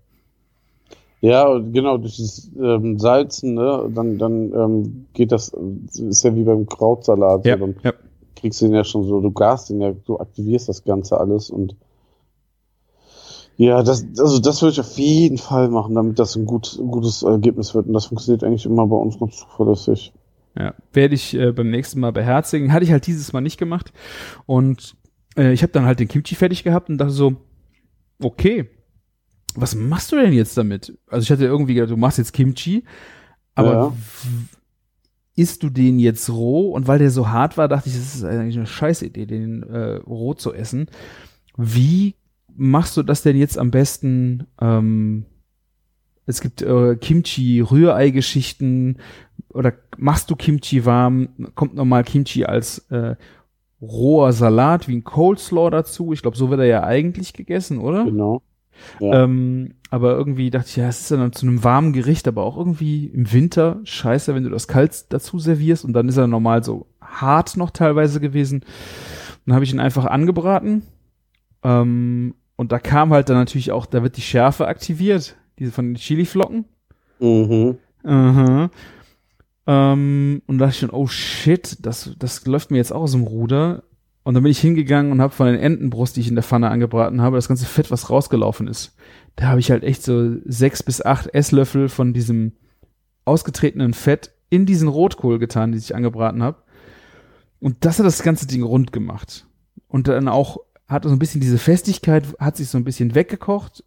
Ja, 1.22 1.58
genau, 1.58 1.96
durch 1.96 2.18
das 2.18 2.50
ähm, 2.60 2.98
Salzen, 2.98 3.54
ne, 3.54 3.90
dann, 3.94 4.18
dann 4.18 4.52
ähm, 4.52 5.06
geht 5.14 5.32
das, 5.32 5.48
ist 5.94 6.24
ja 6.24 6.36
wie 6.36 6.42
beim 6.42 6.66
Krautsalat. 6.66 7.44
so, 7.44 7.56
dann 7.56 7.76
ja. 7.82 7.94
kriegst 8.34 8.60
du 8.60 8.66
den 8.66 8.74
ja 8.74 8.84
schon 8.84 9.04
so, 9.04 9.22
du 9.22 9.30
gast 9.30 9.70
den 9.70 9.80
ja, 9.80 9.92
du 10.04 10.18
aktivierst 10.18 10.68
das 10.68 10.84
Ganze 10.84 11.18
alles 11.18 11.48
und 11.48 11.74
ja, 13.56 13.82
das, 13.82 14.04
also 14.18 14.40
das 14.40 14.60
würde 14.60 14.72
ich 14.72 14.80
auf 14.80 14.98
jeden 14.98 15.38
Fall 15.38 15.70
machen, 15.70 15.94
damit 15.94 16.18
das 16.18 16.36
ein 16.36 16.44
gut, 16.44 16.78
ein 16.78 16.90
gutes 16.90 17.22
Ergebnis 17.22 17.74
wird. 17.74 17.86
Und 17.86 17.94
das 17.94 18.04
funktioniert 18.04 18.44
eigentlich 18.44 18.66
immer 18.66 18.86
bei 18.86 18.96
uns 18.96 19.18
ganz 19.18 19.38
zuverlässig. 19.38 20.12
Ja, 20.58 20.74
werde 20.92 21.14
ich 21.14 21.34
äh, 21.34 21.52
beim 21.52 21.70
nächsten 21.70 22.00
Mal 22.00 22.12
beherzigen. 22.12 22.72
Hatte 22.72 22.84
ich 22.84 22.92
halt 22.92 23.06
dieses 23.06 23.32
Mal 23.32 23.40
nicht 23.42 23.58
gemacht. 23.58 23.92
Und 24.46 24.96
äh, 25.36 25.52
ich 25.52 25.62
habe 25.62 25.72
dann 25.72 25.84
halt 25.84 26.00
den 26.00 26.08
Kimchi 26.08 26.34
fertig 26.34 26.64
gehabt 26.64 26.88
und 26.88 26.98
dachte 26.98 27.12
so, 27.12 27.36
okay, 28.22 28.70
was 29.54 29.74
machst 29.74 30.12
du 30.12 30.16
denn 30.16 30.32
jetzt 30.32 30.56
damit? 30.56 30.98
Also 31.08 31.24
ich 31.24 31.30
hatte 31.30 31.44
irgendwie 31.44 31.74
gedacht, 31.74 31.90
du 31.90 31.96
machst 31.96 32.18
jetzt 32.18 32.32
Kimchi, 32.32 32.84
aber 33.54 33.72
Ja. 33.72 33.92
isst 35.34 35.62
du 35.62 35.68
den 35.70 35.98
jetzt 35.98 36.30
roh? 36.30 36.70
Und 36.72 36.88
weil 36.88 36.98
der 36.98 37.10
so 37.10 37.28
hart 37.28 37.58
war, 37.58 37.68
dachte 37.68 37.88
ich, 37.90 37.94
das 37.94 38.14
ist 38.14 38.24
eigentlich 38.24 38.56
eine 38.56 38.66
scheiß 38.66 39.02
Idee, 39.02 39.26
den 39.26 39.62
äh, 39.62 39.96
roh 39.96 40.32
zu 40.34 40.54
essen. 40.54 40.86
Wie 41.56 42.16
machst 42.54 42.96
du 42.96 43.02
das 43.02 43.22
denn 43.22 43.36
jetzt 43.36 43.58
am 43.58 43.70
besten? 43.70 44.46
Ähm, 44.60 45.26
es 46.24 46.40
gibt 46.40 46.62
äh, 46.62 46.96
Kimchi-Rührei-Geschichten 46.96 48.96
oder 49.56 49.72
machst 49.96 50.30
du 50.30 50.36
Kimchi 50.36 50.84
warm? 50.84 51.28
Kommt 51.54 51.74
normal 51.74 52.04
Kimchi 52.04 52.44
als 52.44 52.78
äh, 52.90 53.16
roher 53.80 54.32
Salat 54.32 54.88
wie 54.88 54.96
ein 54.96 55.04
Coleslaw 55.04 55.70
dazu? 55.70 56.12
Ich 56.12 56.22
glaube, 56.22 56.36
so 56.36 56.50
wird 56.50 56.60
er 56.60 56.66
ja 56.66 56.84
eigentlich 56.84 57.32
gegessen, 57.32 57.78
oder? 57.78 58.04
Genau. 58.04 58.42
Ja. 59.00 59.24
Ähm, 59.24 59.74
aber 59.90 60.12
irgendwie 60.12 60.50
dachte 60.50 60.68
ich, 60.68 60.76
ja, 60.76 60.88
es 60.88 61.00
ist 61.00 61.10
ja 61.10 61.16
dann 61.16 61.32
zu 61.32 61.46
einem 61.46 61.64
warmen 61.64 61.92
Gericht, 61.92 62.28
aber 62.28 62.44
auch 62.44 62.56
irgendwie 62.56 63.06
im 63.06 63.32
Winter 63.32 63.80
scheiße, 63.84 64.34
wenn 64.34 64.44
du 64.44 64.50
das 64.50 64.68
kalt 64.68 65.12
dazu 65.12 65.38
servierst 65.38 65.84
und 65.84 65.92
dann 65.92 66.08
ist 66.08 66.16
er 66.16 66.26
normal 66.26 66.62
so 66.62 66.86
hart 67.00 67.56
noch 67.56 67.70
teilweise 67.70 68.20
gewesen. 68.20 68.64
Dann 69.46 69.54
habe 69.54 69.64
ich 69.64 69.72
ihn 69.72 69.80
einfach 69.80 70.04
angebraten. 70.04 70.82
Ähm, 71.62 72.34
und 72.56 72.72
da 72.72 72.78
kam 72.78 73.12
halt 73.12 73.28
dann 73.28 73.36
natürlich 73.36 73.72
auch, 73.72 73.86
da 73.86 74.02
wird 74.02 74.16
die 74.16 74.22
Schärfe 74.22 74.66
aktiviert, 74.66 75.36
diese 75.58 75.72
von 75.72 75.86
den 75.86 75.94
Chiliflocken. 75.96 76.64
Mhm. 77.20 77.78
Aha. 78.04 78.70
Ähm, 79.66 80.42
und 80.46 80.58
da 80.58 80.66
dachte 80.66 80.74
ich 80.74 80.80
schon, 80.80 80.90
oh 80.90 81.06
shit, 81.06 81.76
das, 81.80 82.10
das 82.18 82.46
läuft 82.46 82.70
mir 82.70 82.76
jetzt 82.76 82.92
auch 82.92 83.02
aus 83.02 83.12
dem 83.12 83.24
Ruder. 83.24 83.82
Und 84.22 84.34
dann 84.34 84.42
bin 84.42 84.52
ich 84.52 84.60
hingegangen 84.60 85.12
und 85.12 85.20
habe 85.20 85.32
von 85.32 85.46
den 85.46 85.58
Entenbrust, 85.58 86.16
die 86.16 86.20
ich 86.20 86.28
in 86.28 86.34
der 86.34 86.44
Pfanne 86.44 86.70
angebraten 86.70 87.20
habe, 87.20 87.36
das 87.36 87.48
ganze 87.48 87.66
Fett, 87.66 87.90
was 87.90 88.10
rausgelaufen 88.10 88.66
ist. 88.66 88.96
Da 89.36 89.46
habe 89.48 89.60
ich 89.60 89.70
halt 89.70 89.84
echt 89.84 90.02
so 90.02 90.36
sechs 90.44 90.82
bis 90.82 91.00
acht 91.02 91.32
Esslöffel 91.32 91.88
von 91.88 92.12
diesem 92.12 92.52
ausgetretenen 93.24 93.92
Fett 93.92 94.32
in 94.50 94.66
diesen 94.66 94.88
Rotkohl 94.88 95.38
getan, 95.38 95.72
die 95.72 95.78
ich 95.78 95.94
angebraten 95.94 96.42
habe. 96.42 96.58
Und 97.60 97.84
das 97.84 97.98
hat 97.98 98.06
das 98.06 98.22
ganze 98.22 98.46
Ding 98.46 98.62
rund 98.62 98.92
gemacht. 98.92 99.46
Und 99.88 100.08
dann 100.08 100.28
auch 100.28 100.58
hat 100.88 101.04
so 101.04 101.10
ein 101.10 101.18
bisschen 101.18 101.40
diese 101.40 101.58
Festigkeit, 101.58 102.24
hat 102.38 102.56
sich 102.56 102.68
so 102.68 102.78
ein 102.78 102.84
bisschen 102.84 103.14
weggekocht. 103.14 103.84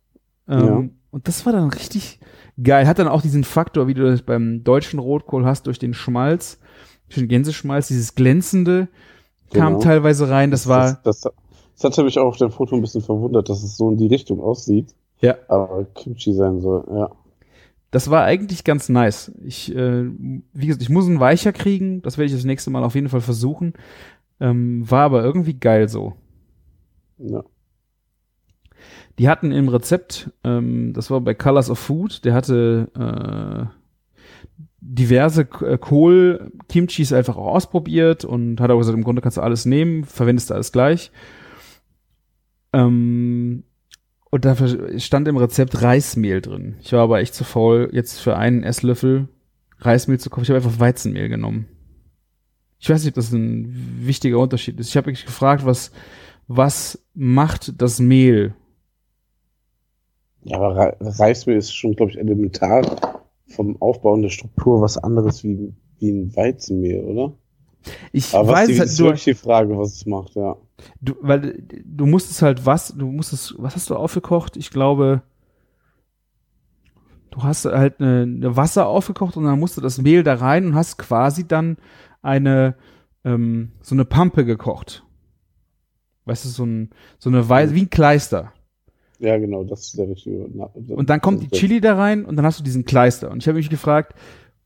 Ähm, 0.48 0.60
Ja. 0.60 0.90
Und 1.12 1.28
das 1.28 1.46
war 1.46 1.54
dann 1.54 1.70
richtig 1.70 2.20
geil. 2.64 2.88
Hat 2.88 3.00
dann 3.00 3.08
auch 3.08 3.22
diesen 3.22 3.44
Faktor, 3.44 3.88
wie 3.88 3.94
du 3.94 4.04
das 4.10 4.22
beim 4.22 4.64
deutschen 4.64 5.00
Rotkohl 5.00 5.46
hast, 5.46 5.68
durch 5.68 5.80
den 5.80 5.94
Schmalz, 5.94 6.60
durch 7.08 7.20
den 7.20 7.28
Gänseschmalz, 7.28 7.88
dieses 7.88 8.16
glänzende 8.16 8.88
kam 9.54 9.74
Genau. 9.74 9.80
teilweise 9.84 10.30
rein. 10.30 10.52
Das 10.52 10.68
war, 10.68 11.00
Das, 11.04 11.22
das, 11.22 11.34
das 11.76 11.84
hatte 11.84 12.04
mich 12.04 12.20
auch 12.20 12.26
auf 12.28 12.38
dem 12.38 12.52
Foto 12.52 12.76
ein 12.76 12.82
bisschen 12.82 13.02
verwundert, 13.02 13.50
dass 13.50 13.64
es 13.64 13.78
so 13.78 13.90
in 13.90 13.98
die 13.98 14.08
Richtung 14.08 14.40
aussieht. 14.42 14.94
ja, 15.22 15.36
Aber 15.48 15.86
Kimchi 15.96 16.34
sein 16.34 16.60
soll, 16.62 16.86
ja. 16.94 17.10
das 17.92 18.10
war 18.12 18.24
eigentlich 18.26 18.64
ganz 18.64 18.90
nice. 18.90 19.32
Ich, 19.44 19.76
äh, 19.76 20.04
wie 20.54 20.68
gesagt, 20.68 20.84
ich 20.84 20.90
muss 20.90 21.08
einen 21.08 21.20
weicher 21.20 21.52
kriegen. 21.54 22.02
Das 22.04 22.18
werde 22.18 22.28
ich 22.28 22.34
das 22.34 22.46
nächste 22.46 22.70
Mal 22.70 22.84
auf 22.84 22.96
jeden 22.96 23.10
Fall 23.10 23.22
versuchen. 23.22 23.74
Ähm, 24.40 24.90
war 24.90 25.02
aber 25.06 25.24
irgendwie 25.24 25.54
geil 25.56 25.90
so. 25.90 26.14
ja. 27.18 27.44
Die 29.20 29.28
hatten 29.28 29.52
im 29.52 29.68
Rezept, 29.68 30.32
ähm, 30.46 30.94
das 30.94 31.12
war 31.12 31.20
bei 31.20 31.34
Colors 31.34 31.70
of 31.70 31.78
Food, 31.78 32.24
der 32.24 32.34
hatte 32.34 32.90
äh, 32.96 33.80
diverse 34.80 35.42
äh, 35.42 35.78
Kohl-Kimchis 35.78 37.12
einfach 37.12 37.36
auch 37.36 37.54
ausprobiert 37.54 38.24
und 38.24 38.62
hat 38.62 38.72
auch 38.72 38.78
gesagt, 38.78 38.98
im 38.98 39.04
Grunde 39.04 39.22
kannst 39.22 39.36
du 39.36 39.42
alles 39.42 39.66
nehmen, 39.66 40.06
verwendest 40.06 40.50
du 40.50 40.54
alles 40.54 40.72
gleich. 40.72 41.12
Ähm, 42.72 43.64
und 44.32 44.46
da 44.46 44.56
stand 44.98 45.28
im 45.28 45.38
Rezept 45.38 45.82
Reismehl 45.82 46.40
drin. 46.40 46.78
Ich 46.82 46.94
war 46.94 47.02
aber 47.02 47.20
echt 47.20 47.34
zu 47.34 47.44
faul, 47.44 47.90
jetzt 47.92 48.20
für 48.20 48.38
einen 48.38 48.64
Esslöffel 48.64 49.28
Reismehl 49.80 50.20
zu 50.20 50.30
kaufen. 50.30 50.44
Ich 50.44 50.50
habe 50.50 50.58
einfach 50.58 50.80
Weizenmehl 50.80 51.28
genommen. 51.28 51.68
Ich 52.80 52.90
weiß 52.90 53.04
nicht, 53.04 53.12
ob 53.12 53.16
das 53.16 53.34
ein 53.34 53.98
wichtiger 54.00 54.40
Unterschied 54.40 54.80
ist. 54.80 54.90
Ich 54.90 54.98
habe 54.98 55.10
mich 55.10 55.26
gefragt, 55.26 55.66
was, 55.66 55.92
was 56.48 57.04
macht 57.14 57.82
das 57.82 58.00
Mehl 58.00 58.56
Ja, 60.44 60.58
aber 60.58 60.76
Re 60.76 60.98
Reismehl 61.00 61.58
ist 61.58 61.74
schon, 61.74 61.96
glaube 61.96 62.12
ich, 62.12 62.18
elementar 62.18 63.26
vom 63.48 63.82
Aufbau 63.82 64.14
und 64.14 64.22
der 64.22 64.30
Struktur 64.30 64.82
was 64.82 64.98
anderes 64.98 65.44
wie, 65.44 65.74
wie 66.00 66.12
ein 66.12 66.36
Weizenmehl, 66.36 67.04
oder? 67.04 67.34
Ich 68.12 68.34
Aber 68.34 68.50
was 68.50 68.60
weiß 68.60 68.68
die, 68.68 68.74
es 68.74 68.80
ist 68.80 68.90
halt, 68.90 69.00
du, 69.00 69.04
wirklich 69.06 69.24
die 69.24 69.34
Frage, 69.34 69.78
was 69.78 69.94
es 69.94 70.06
macht, 70.06 70.36
ja. 70.36 70.58
du, 71.02 71.16
weil 71.22 71.64
du 71.86 72.06
musstest 72.06 72.42
halt 72.42 72.66
was, 72.66 72.94
du 72.96 73.08
musstest, 73.08 73.56
was 73.58 73.76
hast 73.76 73.90
du 73.90 73.96
aufgekocht? 73.96 74.58
Ich 74.58 74.70
glaube, 74.70 75.24
du 77.32 77.44
hast 77.44 77.66
halt 77.66 78.00
eine, 78.00 78.24
eine 78.24 78.56
Wasser 78.56 78.88
aufgekocht 78.88 79.38
und 79.38 79.46
dann 79.46 79.60
musste 79.60 79.82
das 79.82 80.02
Mehl 80.02 80.24
da 80.24 80.36
rein 80.36 80.66
und 80.66 80.76
hast 80.76 80.98
quasi 80.98 81.48
dann 81.48 81.78
eine, 82.22 82.76
ähm, 83.24 83.72
so 83.82 83.96
eine 83.96 84.06
Pampe 84.06 84.46
gekocht. 84.46 85.06
Weißt 86.26 86.46
du, 86.46 86.50
so, 86.50 86.66
ein, 86.66 86.90
so 87.18 87.30
eine 87.30 87.48
Weise, 87.50 87.74
wie 87.74 87.84
ein 87.84 87.90
Kleister. 87.90 88.54
Ja, 89.20 89.38
genau, 89.38 89.64
das 89.64 89.88
ist 89.88 89.98
der 89.98 90.10
richtige. 90.10 90.48
Na, 90.54 90.70
Und 90.96 91.10
dann 91.10 91.22
kommt 91.22 91.42
die 91.42 91.50
Chili 91.50 91.82
da 91.82 91.96
rein 91.96 92.26
und 92.26 92.38
dann 92.38 92.46
hast 92.46 92.60
du 92.60 92.64
diesen 92.64 92.86
Kleister. 92.86 93.30
Und 93.30 93.44
ich 93.44 93.48
habe 93.48 93.58
mich 93.58 93.70
gefragt, 93.70 94.14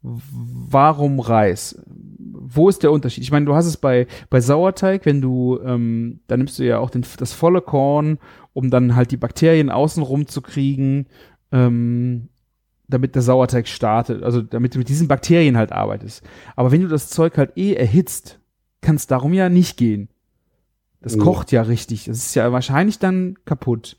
warum 0.01 1.19
Reis? 1.19 1.81
Wo 1.87 2.69
ist 2.69 2.83
der 2.83 2.91
Unterschied? 2.91 3.23
Ich 3.23 3.31
meine, 3.31 3.45
du 3.45 3.55
hast 3.55 3.65
es 3.65 3.77
bei, 3.77 4.05
bei 4.29 4.41
Sauerteig, 4.41 5.05
wenn 5.05 5.21
du, 5.21 5.59
ähm, 5.65 6.19
da 6.27 6.37
nimmst 6.37 6.59
du 6.59 6.63
ja 6.63 6.77
auch 6.77 6.91
den, 6.91 7.03
das 7.17 7.33
volle 7.33 7.61
Korn, 7.61 8.19
um 8.53 8.69
dann 8.69 8.95
halt 8.95 9.11
die 9.11 9.17
Bakterien 9.17 9.69
außenrum 9.71 10.27
zu 10.27 10.41
kriegen, 10.41 11.07
ähm, 11.51 12.29
damit 12.87 13.15
der 13.15 13.21
Sauerteig 13.23 13.67
startet, 13.67 14.21
also 14.21 14.41
damit 14.41 14.75
du 14.75 14.79
mit 14.79 14.89
diesen 14.89 15.07
Bakterien 15.07 15.57
halt 15.57 15.71
arbeitest. 15.71 16.21
Aber 16.55 16.71
wenn 16.71 16.81
du 16.81 16.87
das 16.87 17.09
Zeug 17.09 17.37
halt 17.37 17.57
eh 17.57 17.73
erhitzt, 17.73 18.39
kann 18.81 18.97
es 18.97 19.07
darum 19.07 19.33
ja 19.33 19.49
nicht 19.49 19.77
gehen. 19.77 20.09
Das 21.01 21.17
kocht 21.17 21.51
ja 21.51 21.63
richtig. 21.63 22.05
Das 22.05 22.17
ist 22.17 22.35
ja 22.35 22.51
wahrscheinlich 22.51 22.97
dann 22.97 23.35
kaputt. 23.45 23.97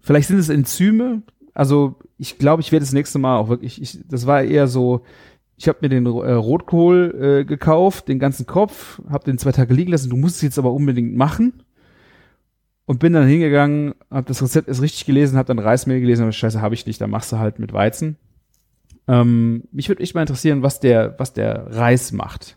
Vielleicht 0.00 0.28
sind 0.28 0.38
es 0.38 0.48
Enzyme. 0.48 1.22
Also 1.54 1.96
ich 2.18 2.38
glaube, 2.38 2.62
ich 2.62 2.72
werde 2.72 2.84
das 2.84 2.92
nächste 2.92 3.18
Mal 3.18 3.38
auch 3.38 3.48
wirklich. 3.48 3.80
Ich, 3.80 3.98
das 4.08 4.26
war 4.26 4.42
eher 4.42 4.66
so. 4.66 5.02
Ich 5.56 5.68
habe 5.68 5.78
mir 5.82 5.88
den 5.90 6.06
äh, 6.06 6.32
Rotkohl 6.32 7.40
äh, 7.40 7.44
gekauft, 7.44 8.08
den 8.08 8.18
ganzen 8.18 8.46
Kopf, 8.46 9.00
habe 9.10 9.24
den 9.24 9.36
zwei 9.36 9.52
Tage 9.52 9.74
liegen 9.74 9.90
lassen. 9.90 10.08
Du 10.08 10.16
musst 10.16 10.36
es 10.36 10.42
jetzt 10.42 10.58
aber 10.58 10.72
unbedingt 10.72 11.14
machen. 11.16 11.62
Und 12.86 12.98
bin 12.98 13.12
dann 13.12 13.28
hingegangen, 13.28 13.94
habe 14.10 14.26
das 14.26 14.42
Rezept 14.42 14.66
erst 14.66 14.82
richtig 14.82 15.04
gelesen, 15.04 15.38
habe 15.38 15.46
dann 15.46 15.60
Reismehl 15.60 16.00
gelesen, 16.00 16.22
aber 16.22 16.32
Scheiße, 16.32 16.60
habe 16.60 16.74
ich 16.74 16.86
nicht. 16.86 17.00
Dann 17.00 17.10
machst 17.10 17.30
du 17.30 17.38
halt 17.38 17.60
mit 17.60 17.72
Weizen. 17.72 18.16
Ähm, 19.06 19.64
mich 19.70 19.88
würde 19.88 20.02
echt 20.02 20.14
mal 20.14 20.22
interessieren, 20.22 20.62
was 20.62 20.80
der, 20.80 21.14
was 21.18 21.32
der 21.32 21.66
Reis 21.70 22.10
macht. 22.10 22.56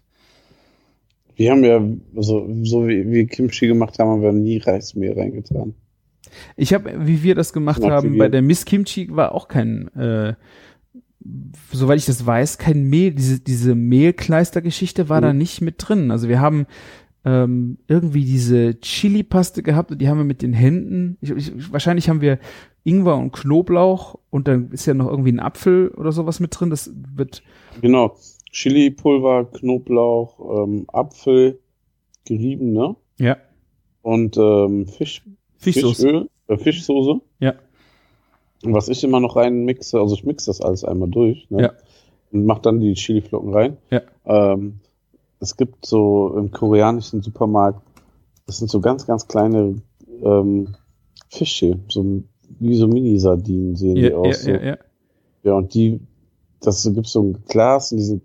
Wir 1.36 1.52
haben 1.52 1.64
ja, 1.64 1.82
also, 2.16 2.48
so 2.64 2.88
wie 2.88 3.10
wir 3.12 3.28
Kimchi 3.28 3.68
gemacht 3.68 4.00
haben, 4.00 4.10
haben 4.10 4.22
wir 4.22 4.32
nie 4.32 4.58
Reismehl 4.58 5.14
reingetan. 5.14 5.76
Ich 6.56 6.74
habe, 6.74 7.06
wie 7.08 7.24
wir 7.24 7.36
das 7.36 7.54
gemacht 7.54 7.84
haben, 7.84 8.18
bei 8.18 8.30
der 8.30 8.42
Miss 8.42 8.66
Kimchi 8.66 9.08
war 9.16 9.34
auch 9.34 9.48
kein, 9.48 9.88
äh, 9.96 10.34
soweit 11.72 12.00
ich 12.00 12.06
das 12.06 12.26
weiß, 12.26 12.58
kein 12.58 12.84
Mehl, 12.90 13.12
diese, 13.14 13.40
diese 13.40 13.76
Mehlkleister-Geschichte 13.76 15.10
war 15.10 15.20
Mhm. 15.20 15.24
da 15.26 15.34
nicht 15.34 15.62
mit 15.62 15.76
drin. 15.78 16.12
Also 16.12 16.28
wir 16.30 16.40
haben 16.42 16.66
ähm, 17.26 17.78
irgendwie 17.88 18.26
diese 18.26 18.80
Chili-Paste 18.82 19.64
gehabt 19.64 19.92
und 19.92 20.00
die 20.02 20.10
haben 20.10 20.18
wir 20.18 20.26
mit 20.26 20.42
den 20.42 20.52
Händen, 20.54 21.18
ich, 21.22 21.32
ich, 21.32 21.72
wahrscheinlich 21.72 22.10
haben 22.10 22.20
wir 22.22 22.38
Ingwer 22.84 23.16
und 23.16 23.32
Knoblauch 23.32 24.20
und 24.30 24.48
dann 24.50 24.72
ist 24.72 24.86
ja 24.86 24.94
noch 24.94 25.08
irgendwie 25.10 25.32
ein 25.32 25.40
Apfel 25.40 25.88
oder 25.90 26.12
sowas 26.12 26.42
mit 26.42 26.60
drin. 26.60 26.70
Das 26.70 26.92
wird, 27.16 27.42
Genau. 27.82 28.18
Chili-Pulver, 28.52 29.46
Knoblauch, 29.54 30.66
ähm, 30.68 30.86
Apfel, 30.92 31.60
gerieben, 32.26 32.74
ne? 32.74 32.96
ja, 33.18 33.38
Und 34.02 34.38
ähm, 34.38 34.88
Fisch, 34.88 35.24
Fischsoße. 35.64 35.96
Fischöl, 36.08 36.30
äh, 36.48 36.58
Fischsoße. 36.58 37.22
Ja. 37.40 37.54
Und 38.64 38.74
was 38.74 38.88
ich 38.90 39.04
immer 39.04 39.20
noch 39.20 39.36
rein 39.36 39.66
mixe, 39.66 40.00
also 40.00 40.16
ich 40.16 40.24
mixe 40.24 40.48
das 40.50 40.62
alles 40.62 40.84
einmal 40.86 41.10
durch, 41.10 41.50
ne? 41.50 41.62
Ja. 41.64 41.74
Und 42.32 42.46
mach 42.46 42.60
dann 42.60 42.80
die 42.80 42.94
Chiliflocken 42.94 43.54
rein. 43.54 43.78
Ja. 43.92 44.02
Ähm, 44.26 44.80
es 45.40 45.58
gibt 45.58 45.86
so 45.86 46.34
im 46.38 46.52
koreanischen 46.52 47.22
Supermarkt, 47.22 47.82
das 48.46 48.58
sind 48.60 48.70
so 48.72 48.80
ganz, 48.80 49.06
ganz 49.06 49.28
kleine 49.28 49.82
ähm, 50.24 50.76
Fische, 51.30 51.80
so 51.90 52.24
wie 52.60 52.76
so 52.76 52.88
Mini-Sardinen 52.88 53.76
sehen 53.76 53.96
die 53.96 54.02
Ja, 54.04 54.16
aus. 54.16 54.28
ja, 54.28 54.34
so. 54.44 54.50
ja, 54.52 54.64
ja. 54.64 54.78
Ja, 55.44 55.54
und 55.56 55.74
die, 55.74 56.00
das 56.62 56.90
gibt 56.94 57.08
so 57.08 57.22
ein 57.22 57.44
Glas 57.50 57.92
und 57.92 57.98
diesen, 57.98 58.22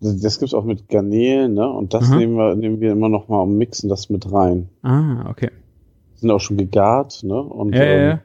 das 0.00 0.20
das 0.20 0.38
gibt's 0.40 0.54
auch 0.54 0.64
mit 0.64 0.88
Garnelen, 0.88 1.54
ne? 1.54 1.70
Und 1.70 1.94
das 1.94 2.08
Mhm. 2.10 2.16
nehmen 2.18 2.34
wir, 2.36 2.54
nehmen 2.56 2.80
wir 2.80 2.90
immer 2.92 3.08
noch 3.08 3.28
mal 3.28 3.42
und 3.42 3.56
mixen 3.56 3.88
das 3.88 4.10
mit 4.10 4.30
rein. 4.32 4.68
Ah, 4.82 5.30
okay. 5.30 5.50
Sind 6.24 6.30
auch 6.30 6.40
schon 6.40 6.56
gegart, 6.56 7.22
ne? 7.22 7.38
Und, 7.38 7.74
Ja, 7.74 7.82
ähm, 7.82 8.08
ja. 8.08 8.20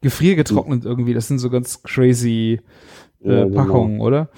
Gefriergetrocknet 0.00 0.86
irgendwie, 0.86 1.12
das 1.12 1.28
sind 1.28 1.40
so 1.40 1.50
ganz 1.50 1.82
crazy 1.82 2.58
äh, 3.22 3.28
ja, 3.30 3.44
genau. 3.44 3.54
Packungen, 3.62 4.00
oder? 4.00 4.30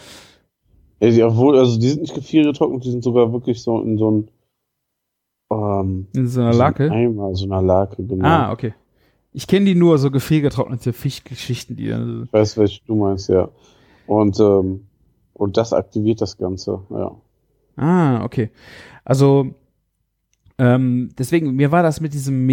Ja, 0.99 1.11
die, 1.11 1.23
obwohl, 1.23 1.57
also 1.57 1.79
die 1.79 1.89
sind 1.89 2.01
nicht 2.03 2.17
gefriergetrocknet, 2.17 2.85
die 2.85 2.91
sind 2.91 3.05
sogar 3.05 3.33
wirklich 3.33 3.63
so 3.63 3.81
in 3.81 3.97
so 3.97 4.11
ein 4.11 4.29
ähm, 5.53 6.09
In 6.17 6.27
so 6.27 6.41
einer 6.41 6.53
so 6.53 6.59
Lake. 6.59 6.91
Eimer, 6.91 7.33
so 7.37 7.45
einer 7.45 7.63
Lake, 7.63 8.03
genau. 8.03 8.27
Ah, 8.27 8.51
okay. 8.51 8.75
Ich 9.33 9.47
kenne 9.47 9.67
die 9.67 9.77
nur, 9.77 9.99
so 9.99 10.11
gefriergetrocknete 10.11 10.93
Fischgeschichten, 10.93 11.77
die 11.77 11.87
dann. 11.91 12.25
Ich 12.25 12.33
weiß, 12.33 12.57
welche 12.57 12.81
du 12.87 12.97
meinst, 12.97 13.29
ja. 13.29 13.49
Und, 14.09 14.41
ähm, 14.41 14.87
und 15.33 15.57
das 15.57 15.73
aktiviert 15.73 16.21
das 16.21 16.37
Ganze, 16.39 16.81
ja. 16.91 17.13
Ah, 17.77 18.25
okay. 18.25 18.51
Also, 19.05 19.55
ähm, 20.59 21.11
deswegen, 21.19 21.55
mir 21.55 21.71
war 21.71 21.83
das 21.83 22.01
mit 22.01 22.15
diesem 22.15 22.47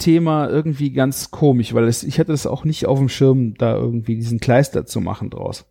Mehl-Thema 0.00 0.48
irgendwie 0.48 0.92
ganz 0.92 1.30
komisch, 1.30 1.74
weil 1.74 1.84
es, 1.84 2.02
ich 2.02 2.18
hatte 2.18 2.32
das 2.32 2.46
auch 2.46 2.64
nicht 2.64 2.86
auf 2.86 2.98
dem 2.98 3.08
Schirm, 3.08 3.54
da 3.58 3.76
irgendwie 3.76 4.16
diesen 4.16 4.40
Kleister 4.40 4.86
zu 4.86 5.00
machen 5.00 5.30
draus. 5.30 5.66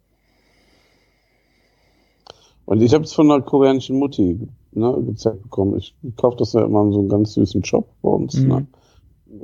Und 2.65 2.81
ich 2.81 2.93
habe 2.93 3.03
es 3.03 3.13
von 3.13 3.31
einer 3.31 3.41
koreanischen 3.41 3.97
Mutti 3.97 4.39
ne, 4.71 5.03
gezeigt 5.07 5.41
bekommen. 5.41 5.77
Ich 5.77 5.95
kaufe 6.17 6.37
das 6.37 6.53
ja 6.53 6.63
immer 6.63 6.83
in 6.83 6.91
so 6.91 6.99
einem 6.99 7.09
ganz 7.09 7.33
süßen 7.33 7.63
Shop 7.65 7.87
bei 8.01 8.09
uns, 8.09 8.35
Mhm. 8.35 8.47
ne? 8.47 8.67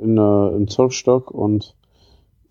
In, 0.02 0.18
äh, 0.18 0.56
in 0.56 0.68
Zollstock 0.68 1.30
und 1.30 1.74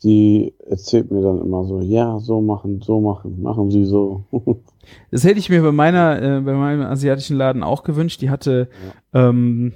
die 0.04 0.54
erzählt 0.70 1.12
mir 1.12 1.22
dann 1.22 1.42
immer 1.42 1.66
so, 1.66 1.82
ja, 1.82 2.20
so 2.20 2.42
machen, 2.42 2.82
so 2.82 3.02
machen, 3.02 3.42
machen 3.42 3.72
sie 3.72 3.86
so. 3.86 4.24
Das 5.10 5.24
hätte 5.24 5.40
ich 5.40 5.50
mir 5.50 5.64
bei 5.64 5.72
meiner, 5.72 6.22
äh, 6.22 6.42
bei 6.42 6.54
meinem 6.54 6.82
asiatischen 6.84 7.38
Laden 7.38 7.64
auch 7.64 7.82
gewünscht. 7.82 8.22
Die 8.22 8.30
hatte, 8.30 8.70
ähm, 9.16 9.74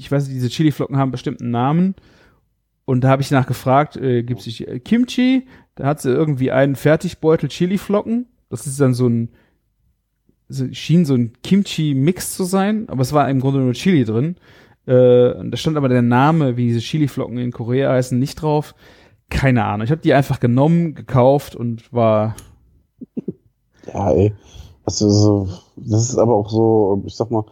ich 0.00 0.10
weiß 0.10 0.24
nicht, 0.24 0.36
diese 0.36 0.48
Chiliflocken 0.48 0.96
haben 0.96 1.10
bestimmt 1.10 1.40
einen 1.40 1.50
Namen. 1.50 1.94
Und 2.84 3.02
da 3.02 3.10
habe 3.10 3.22
ich 3.22 3.30
nachgefragt, 3.30 3.96
äh, 3.96 4.22
gibt 4.22 4.40
es 4.40 4.60
äh, 4.60 4.80
Kimchi? 4.80 5.46
Da 5.76 5.86
hat 5.86 6.00
sie 6.00 6.10
irgendwie 6.10 6.50
einen 6.50 6.76
Fertigbeutel 6.76 7.48
Chiliflocken. 7.48 8.26
Das 8.48 8.66
ist 8.66 8.80
dann 8.80 8.94
so 8.94 9.08
ein, 9.08 9.30
so, 10.48 10.66
schien 10.72 11.04
so 11.04 11.14
ein 11.14 11.32
Kimchi-Mix 11.42 12.34
zu 12.34 12.44
sein, 12.44 12.88
aber 12.88 13.02
es 13.02 13.12
war 13.12 13.28
im 13.30 13.40
Grunde 13.40 13.60
nur 13.60 13.74
Chili 13.74 14.04
drin. 14.04 14.36
Äh, 14.86 14.94
da 14.94 15.56
stand 15.56 15.76
aber 15.76 15.88
der 15.88 16.02
Name, 16.02 16.56
wie 16.56 16.66
diese 16.66 16.80
Chiliflocken 16.80 17.38
in 17.38 17.52
Korea 17.52 17.92
heißen, 17.92 18.18
nicht 18.18 18.42
drauf. 18.42 18.74
Keine 19.28 19.64
Ahnung. 19.64 19.84
Ich 19.84 19.92
habe 19.92 20.00
die 20.00 20.14
einfach 20.14 20.40
genommen, 20.40 20.94
gekauft 20.94 21.54
und 21.54 21.92
war 21.92 22.34
ja, 23.94 24.10
ey. 24.12 24.34
Das 24.84 25.00
ist, 25.00 25.28
das 25.76 26.08
ist 26.08 26.18
aber 26.18 26.34
auch 26.34 26.48
so, 26.48 27.02
ich 27.06 27.14
sag 27.14 27.30
mal, 27.30 27.44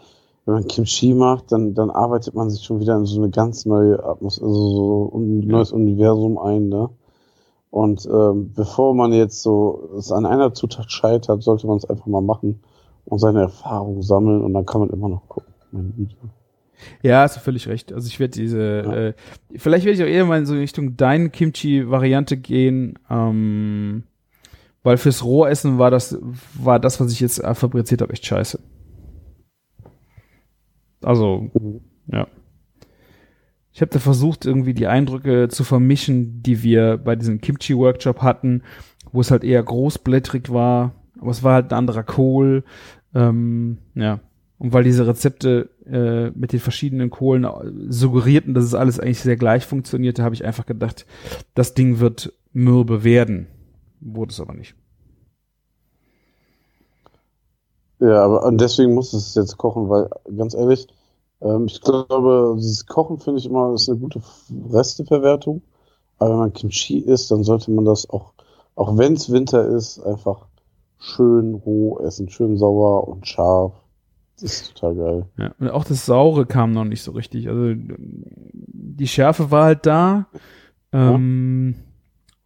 wenn 0.48 0.54
man 0.54 0.66
Kimchi 0.66 1.12
macht, 1.12 1.52
dann, 1.52 1.74
dann 1.74 1.90
arbeitet 1.90 2.34
man 2.34 2.48
sich 2.48 2.62
schon 2.64 2.80
wieder 2.80 2.96
in 2.96 3.04
so 3.04 3.20
eine 3.20 3.28
ganz 3.30 3.66
neue 3.66 4.02
Atmosphäre, 4.02 4.48
also 4.48 5.10
so 5.10 5.18
ein 5.18 5.40
neues 5.40 5.72
Universum 5.72 6.38
ein, 6.38 6.70
ne? 6.70 6.88
Und 7.70 8.08
ähm, 8.10 8.52
bevor 8.56 8.94
man 8.94 9.12
jetzt 9.12 9.42
so 9.42 9.90
es 9.98 10.10
an 10.10 10.24
einer 10.24 10.54
Zutat 10.54 10.90
scheitert, 10.90 11.42
sollte 11.42 11.66
man 11.66 11.76
es 11.76 11.84
einfach 11.84 12.06
mal 12.06 12.22
machen 12.22 12.60
und 13.04 13.18
seine 13.18 13.42
Erfahrung 13.42 14.00
sammeln 14.00 14.40
und 14.42 14.54
dann 14.54 14.64
kann 14.64 14.80
man 14.80 14.88
immer 14.88 15.10
noch 15.10 15.28
gucken. 15.28 15.52
Meine 15.70 15.88
Güte. 15.90 16.16
Ja, 17.02 17.20
hast 17.24 17.36
du 17.36 17.40
völlig 17.40 17.68
recht. 17.68 17.92
Also 17.92 18.06
ich 18.06 18.18
werde 18.18 18.32
diese, 18.32 18.58
Ja. 18.58 18.94
äh, 18.94 19.14
vielleicht 19.56 19.84
werde 19.84 19.98
ich 19.98 20.02
auch 20.02 20.10
eher 20.10 20.24
mal 20.24 20.38
in 20.38 20.46
so 20.46 20.54
Richtung 20.54 20.96
dein 20.96 21.30
Kimchi-Variante 21.30 22.38
gehen, 22.38 22.98
ähm, 23.10 24.04
weil 24.82 24.96
fürs 24.96 25.22
Rohessen 25.22 25.76
war 25.78 25.90
das, 25.90 26.16
war 26.58 26.80
das, 26.80 27.00
was 27.00 27.12
ich 27.12 27.20
jetzt 27.20 27.38
äh, 27.44 27.54
fabriziert 27.54 28.00
habe, 28.00 28.14
echt 28.14 28.24
scheiße. 28.24 28.58
Also, 31.02 31.50
Mhm. 31.54 31.80
ja. 32.12 32.26
Ich 33.72 33.80
habe 33.80 33.92
da 33.92 34.00
versucht, 34.00 34.44
irgendwie 34.44 34.74
die 34.74 34.88
Eindrücke 34.88 35.48
zu 35.48 35.62
vermischen, 35.62 36.42
die 36.42 36.62
wir 36.64 36.96
bei 36.96 37.14
diesem 37.14 37.40
Kimchi-Workshop 37.40 38.22
hatten, 38.22 38.62
wo 39.12 39.20
es 39.20 39.30
halt 39.30 39.44
eher 39.44 39.62
großblättrig 39.62 40.50
war, 40.52 40.94
aber 41.20 41.30
es 41.30 41.44
war 41.44 41.54
halt 41.54 41.72
ein 41.72 41.78
anderer 41.78 42.02
Kohl. 42.02 42.64
Ähm, 43.14 43.78
ja. 43.94 44.20
Und 44.58 44.72
weil 44.72 44.82
diese 44.82 45.06
Rezepte 45.06 45.70
äh, 45.86 46.36
mit 46.36 46.52
den 46.52 46.58
verschiedenen 46.58 47.10
Kohlen 47.10 47.44
äh, 47.44 47.50
suggerierten, 47.88 48.54
dass 48.54 48.64
es 48.64 48.74
alles 48.74 48.98
eigentlich 48.98 49.20
sehr 49.20 49.36
gleich 49.36 49.64
funktionierte, 49.64 50.24
habe 50.24 50.34
ich 50.34 50.44
einfach 50.44 50.66
gedacht, 50.66 51.06
das 51.54 51.74
Ding 51.74 52.00
wird 52.00 52.32
mürbe 52.52 53.04
werden. 53.04 53.46
Wurde 54.00 54.32
es 54.32 54.40
aber 54.40 54.54
nicht. 54.54 54.74
Ja, 58.00 58.24
aber 58.24 58.44
und 58.44 58.60
deswegen 58.60 58.94
muss 58.94 59.12
es 59.12 59.34
jetzt 59.34 59.56
kochen, 59.56 59.88
weil 59.88 60.08
ganz 60.36 60.54
ehrlich, 60.54 60.86
ähm, 61.40 61.66
ich 61.66 61.80
glaube, 61.80 62.54
dieses 62.58 62.86
Kochen 62.86 63.18
finde 63.18 63.40
ich 63.40 63.46
immer 63.46 63.74
ist 63.74 63.88
eine 63.88 63.98
gute 63.98 64.20
Resteverwertung. 64.70 65.62
Aber 66.18 66.30
wenn 66.30 66.38
man 66.38 66.52
Kimchi 66.52 66.98
isst, 66.98 67.30
dann 67.30 67.44
sollte 67.44 67.70
man 67.70 67.84
das 67.84 68.08
auch, 68.10 68.32
auch 68.74 68.96
wenn 68.98 69.14
es 69.14 69.30
Winter 69.30 69.66
ist, 69.66 70.00
einfach 70.00 70.46
schön 70.98 71.54
roh 71.54 71.98
essen, 72.00 72.28
schön 72.28 72.56
sauer 72.56 73.06
und 73.08 73.26
scharf. 73.26 73.72
Das 74.40 74.52
ist 74.52 74.74
total 74.74 74.94
geil. 74.94 75.26
Ja. 75.36 75.54
Und 75.58 75.70
auch 75.70 75.84
das 75.84 76.06
Saure 76.06 76.46
kam 76.46 76.72
noch 76.72 76.84
nicht 76.84 77.02
so 77.02 77.12
richtig. 77.12 77.48
Also 77.48 77.74
die 77.74 79.08
Schärfe 79.08 79.50
war 79.50 79.64
halt 79.64 79.86
da. 79.86 80.26
Ähm, 80.92 81.76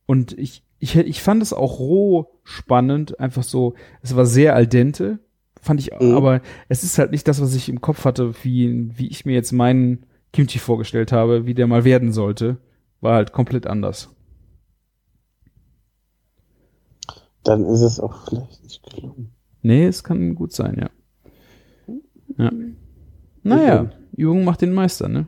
Und 0.07 0.37
ich, 0.39 0.63
ich, 0.79 0.97
ich 0.97 1.23
fand 1.23 1.43
es 1.43 1.53
auch 1.53 1.79
roh 1.79 2.27
spannend, 2.45 3.19
einfach 3.21 3.43
so, 3.43 3.75
es 4.03 4.17
war 4.17 4.27
sehr 4.27 4.55
al 4.55 4.67
dente, 4.67 5.21
fand 5.63 5.81
ich, 5.81 5.91
Mhm. 5.99 6.15
aber 6.15 6.43
es 6.69 6.83
ist 6.85 6.99
halt 6.99 7.13
nicht 7.13 7.27
das, 7.27 7.41
was 7.41 7.55
ich 7.55 7.69
im 7.71 7.81
Kopf 7.81 8.05
hatte, 8.05 8.35
wie, 8.43 8.91
wie 8.99 9.07
ich 9.09 9.25
mir 9.25 9.33
jetzt 9.33 9.53
meinen 9.53 10.05
Kimchi 10.33 10.59
vorgestellt 10.59 11.13
habe, 11.13 11.47
wie 11.47 11.55
der 11.55 11.67
mal 11.67 11.85
werden 11.85 12.13
sollte. 12.13 12.59
War 13.01 13.15
halt 13.15 13.33
komplett 13.33 13.67
anders. 13.67 14.15
Dann 17.45 17.65
ist 17.65 17.81
es 17.81 17.99
auch 17.99 18.29
vielleicht 18.29 18.63
nicht 18.63 18.83
gelungen. 18.85 19.33
Nee, 19.63 19.87
es 19.87 20.05
kann 20.05 20.35
gut 20.35 20.53
sein, 20.53 20.77
ja. 20.81 20.91
Ja. 22.39 22.51
Naja, 23.43 23.91
Übung 24.17 24.45
macht 24.45 24.63
den 24.63 24.73
Meister, 24.73 25.09
ne? 25.09 25.27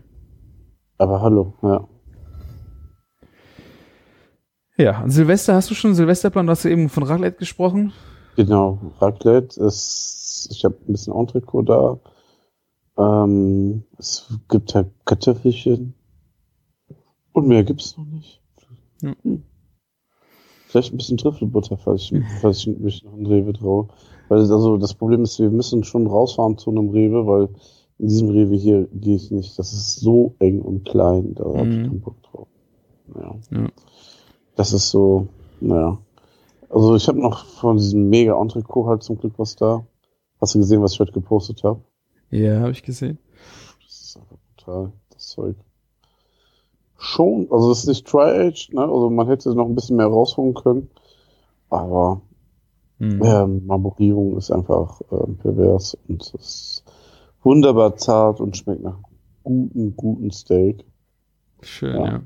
Aber 0.98 1.20
hallo, 1.20 1.54
ja. 1.62 1.88
Ja, 4.76 5.04
Silvester, 5.08 5.54
hast 5.54 5.70
du 5.70 5.74
schon 5.74 5.90
einen 5.90 5.96
Silvesterplan? 5.96 6.46
Du 6.46 6.50
hast 6.50 6.64
ja 6.64 6.70
eben 6.70 6.88
von 6.88 7.02
Raclette 7.04 7.38
gesprochen. 7.38 7.92
Genau, 8.36 8.78
Raclette 9.00 9.60
ist, 9.60 10.48
ich 10.50 10.64
habe 10.64 10.76
ein 10.88 10.92
bisschen 10.92 11.14
Entrecot 11.14 11.68
da. 11.68 11.98
Ähm, 12.96 13.84
es 13.98 14.26
gibt 14.48 14.74
halt 14.74 14.88
Kartoffelchen. 15.04 15.94
Und 17.32 17.48
mehr 17.48 17.64
gibt's 17.64 17.96
noch 17.96 18.06
nicht. 18.06 18.40
Hm. 19.02 19.42
Vielleicht 20.66 20.92
ein 20.92 20.96
bisschen 20.96 21.18
Trüffelbutter, 21.18 21.76
falls 21.76 22.02
ich, 22.02 22.14
falls 22.40 22.58
ich 22.58 22.78
mich 22.78 23.04
noch 23.04 23.16
in 23.16 23.26
Rewe 23.26 23.52
traue. 23.52 23.88
Weil 24.28 24.38
also 24.40 24.76
das 24.76 24.94
Problem 24.94 25.22
ist, 25.22 25.38
wir 25.38 25.50
müssen 25.50 25.84
schon 25.84 26.06
rausfahren 26.06 26.58
zu 26.58 26.70
einem 26.70 26.88
Rewe, 26.90 27.26
weil 27.26 27.48
in 27.98 28.08
diesem 28.08 28.30
Rewe 28.30 28.56
hier 28.56 28.88
gehe 28.92 29.16
ich 29.16 29.30
nicht. 29.30 29.58
Das 29.58 29.72
ist 29.72 30.00
so 30.00 30.34
eng 30.40 30.60
und 30.62 30.84
klein, 30.84 31.34
da 31.34 31.44
habe 31.44 31.68
ich 31.68 31.76
Mhm. 31.76 31.82
keinen 31.84 32.00
Bock 32.00 32.22
drauf. 32.22 32.48
Ja. 33.14 33.36
Ja. 33.50 33.68
Das 34.56 34.72
ist 34.72 34.90
so, 34.90 35.28
naja. 35.60 35.98
Also 36.68 36.96
ich 36.96 37.06
habe 37.08 37.20
noch 37.20 37.44
von 37.46 37.76
diesem 37.76 38.08
mega 38.08 38.40
Entrecot 38.40 38.86
halt 38.86 39.02
zum 39.02 39.18
Glück 39.18 39.34
was 39.36 39.56
da. 39.56 39.86
Hast 40.40 40.54
du 40.54 40.58
gesehen, 40.58 40.82
was 40.82 40.92
ich 40.94 41.00
heute 41.00 41.12
gepostet 41.12 41.62
habe? 41.64 41.80
Ja, 42.30 42.60
habe 42.60 42.72
ich 42.72 42.82
gesehen. 42.82 43.18
Das 43.84 44.00
ist 44.00 44.16
einfach 44.16 44.36
total 44.56 44.92
das 45.10 45.28
Zeug. 45.28 45.56
Schon, 46.96 47.48
also 47.50 47.70
es 47.70 47.80
ist 47.80 47.88
nicht 47.88 48.06
Tri-Age, 48.06 48.70
ne? 48.72 48.82
Also 48.82 49.10
man 49.10 49.26
hätte 49.26 49.54
noch 49.54 49.66
ein 49.66 49.74
bisschen 49.74 49.96
mehr 49.96 50.06
rausholen 50.06 50.54
können. 50.54 50.90
Aber 51.70 52.20
Hm. 52.98 53.20
Ähm, 53.24 53.66
Marmorierung 53.66 54.36
ist 54.36 54.52
einfach 54.52 55.00
ähm, 55.10 55.36
pervers 55.36 55.98
und 56.06 56.22
es 56.22 56.32
ist 56.34 56.84
wunderbar 57.42 57.96
zart 57.96 58.40
und 58.40 58.56
schmeckt 58.56 58.82
nach 58.84 58.98
guten, 59.42 59.96
guten 59.96 60.30
Steak. 60.30 60.84
Schön, 61.60 61.96
Ja. 61.96 62.06
ja. 62.06 62.22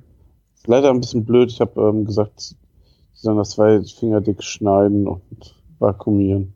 Leider 0.67 0.91
ein 0.91 1.01
bisschen 1.01 1.25
blöd. 1.25 1.51
Ich 1.51 1.61
habe 1.63 1.81
ähm, 1.81 2.05
gesagt, 2.05 2.55
sollen 3.21 3.37
das 3.39 3.51
zwei 3.51 3.83
Finger 3.83 4.21
dick 4.21 4.43
schneiden 4.43 5.07
und 5.07 5.23
vakuumieren. 5.79 6.55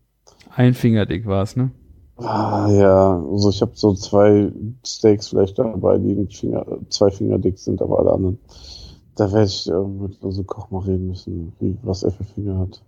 Ein 0.54 0.74
Finger 0.74 1.06
dick 1.06 1.26
war's, 1.26 1.56
ne? 1.56 1.70
Ah, 2.18 2.68
ja, 2.70 3.18
also 3.30 3.50
ich 3.50 3.60
habe 3.62 3.72
so 3.74 3.94
zwei 3.94 4.52
Steaks 4.86 5.28
vielleicht 5.28 5.58
dabei, 5.58 5.98
die 5.98 6.12
ein 6.12 6.28
Finger, 6.28 6.64
zwei 6.88 7.10
Finger 7.10 7.38
dick 7.38 7.58
sind, 7.58 7.82
aber 7.82 7.98
alle 7.98 8.12
anderen. 8.12 8.38
Da 9.16 9.30
werde 9.32 9.46
ich 9.46 9.68
äh, 9.68 9.72
mit 9.72 10.22
unserem 10.22 10.46
Koch 10.46 10.70
mal 10.70 10.80
reden 10.80 11.08
müssen, 11.08 11.52
wie, 11.58 11.76
was 11.82 12.02
er 12.02 12.12
für 12.12 12.24
Finger 12.24 12.58
hat. 12.58 12.82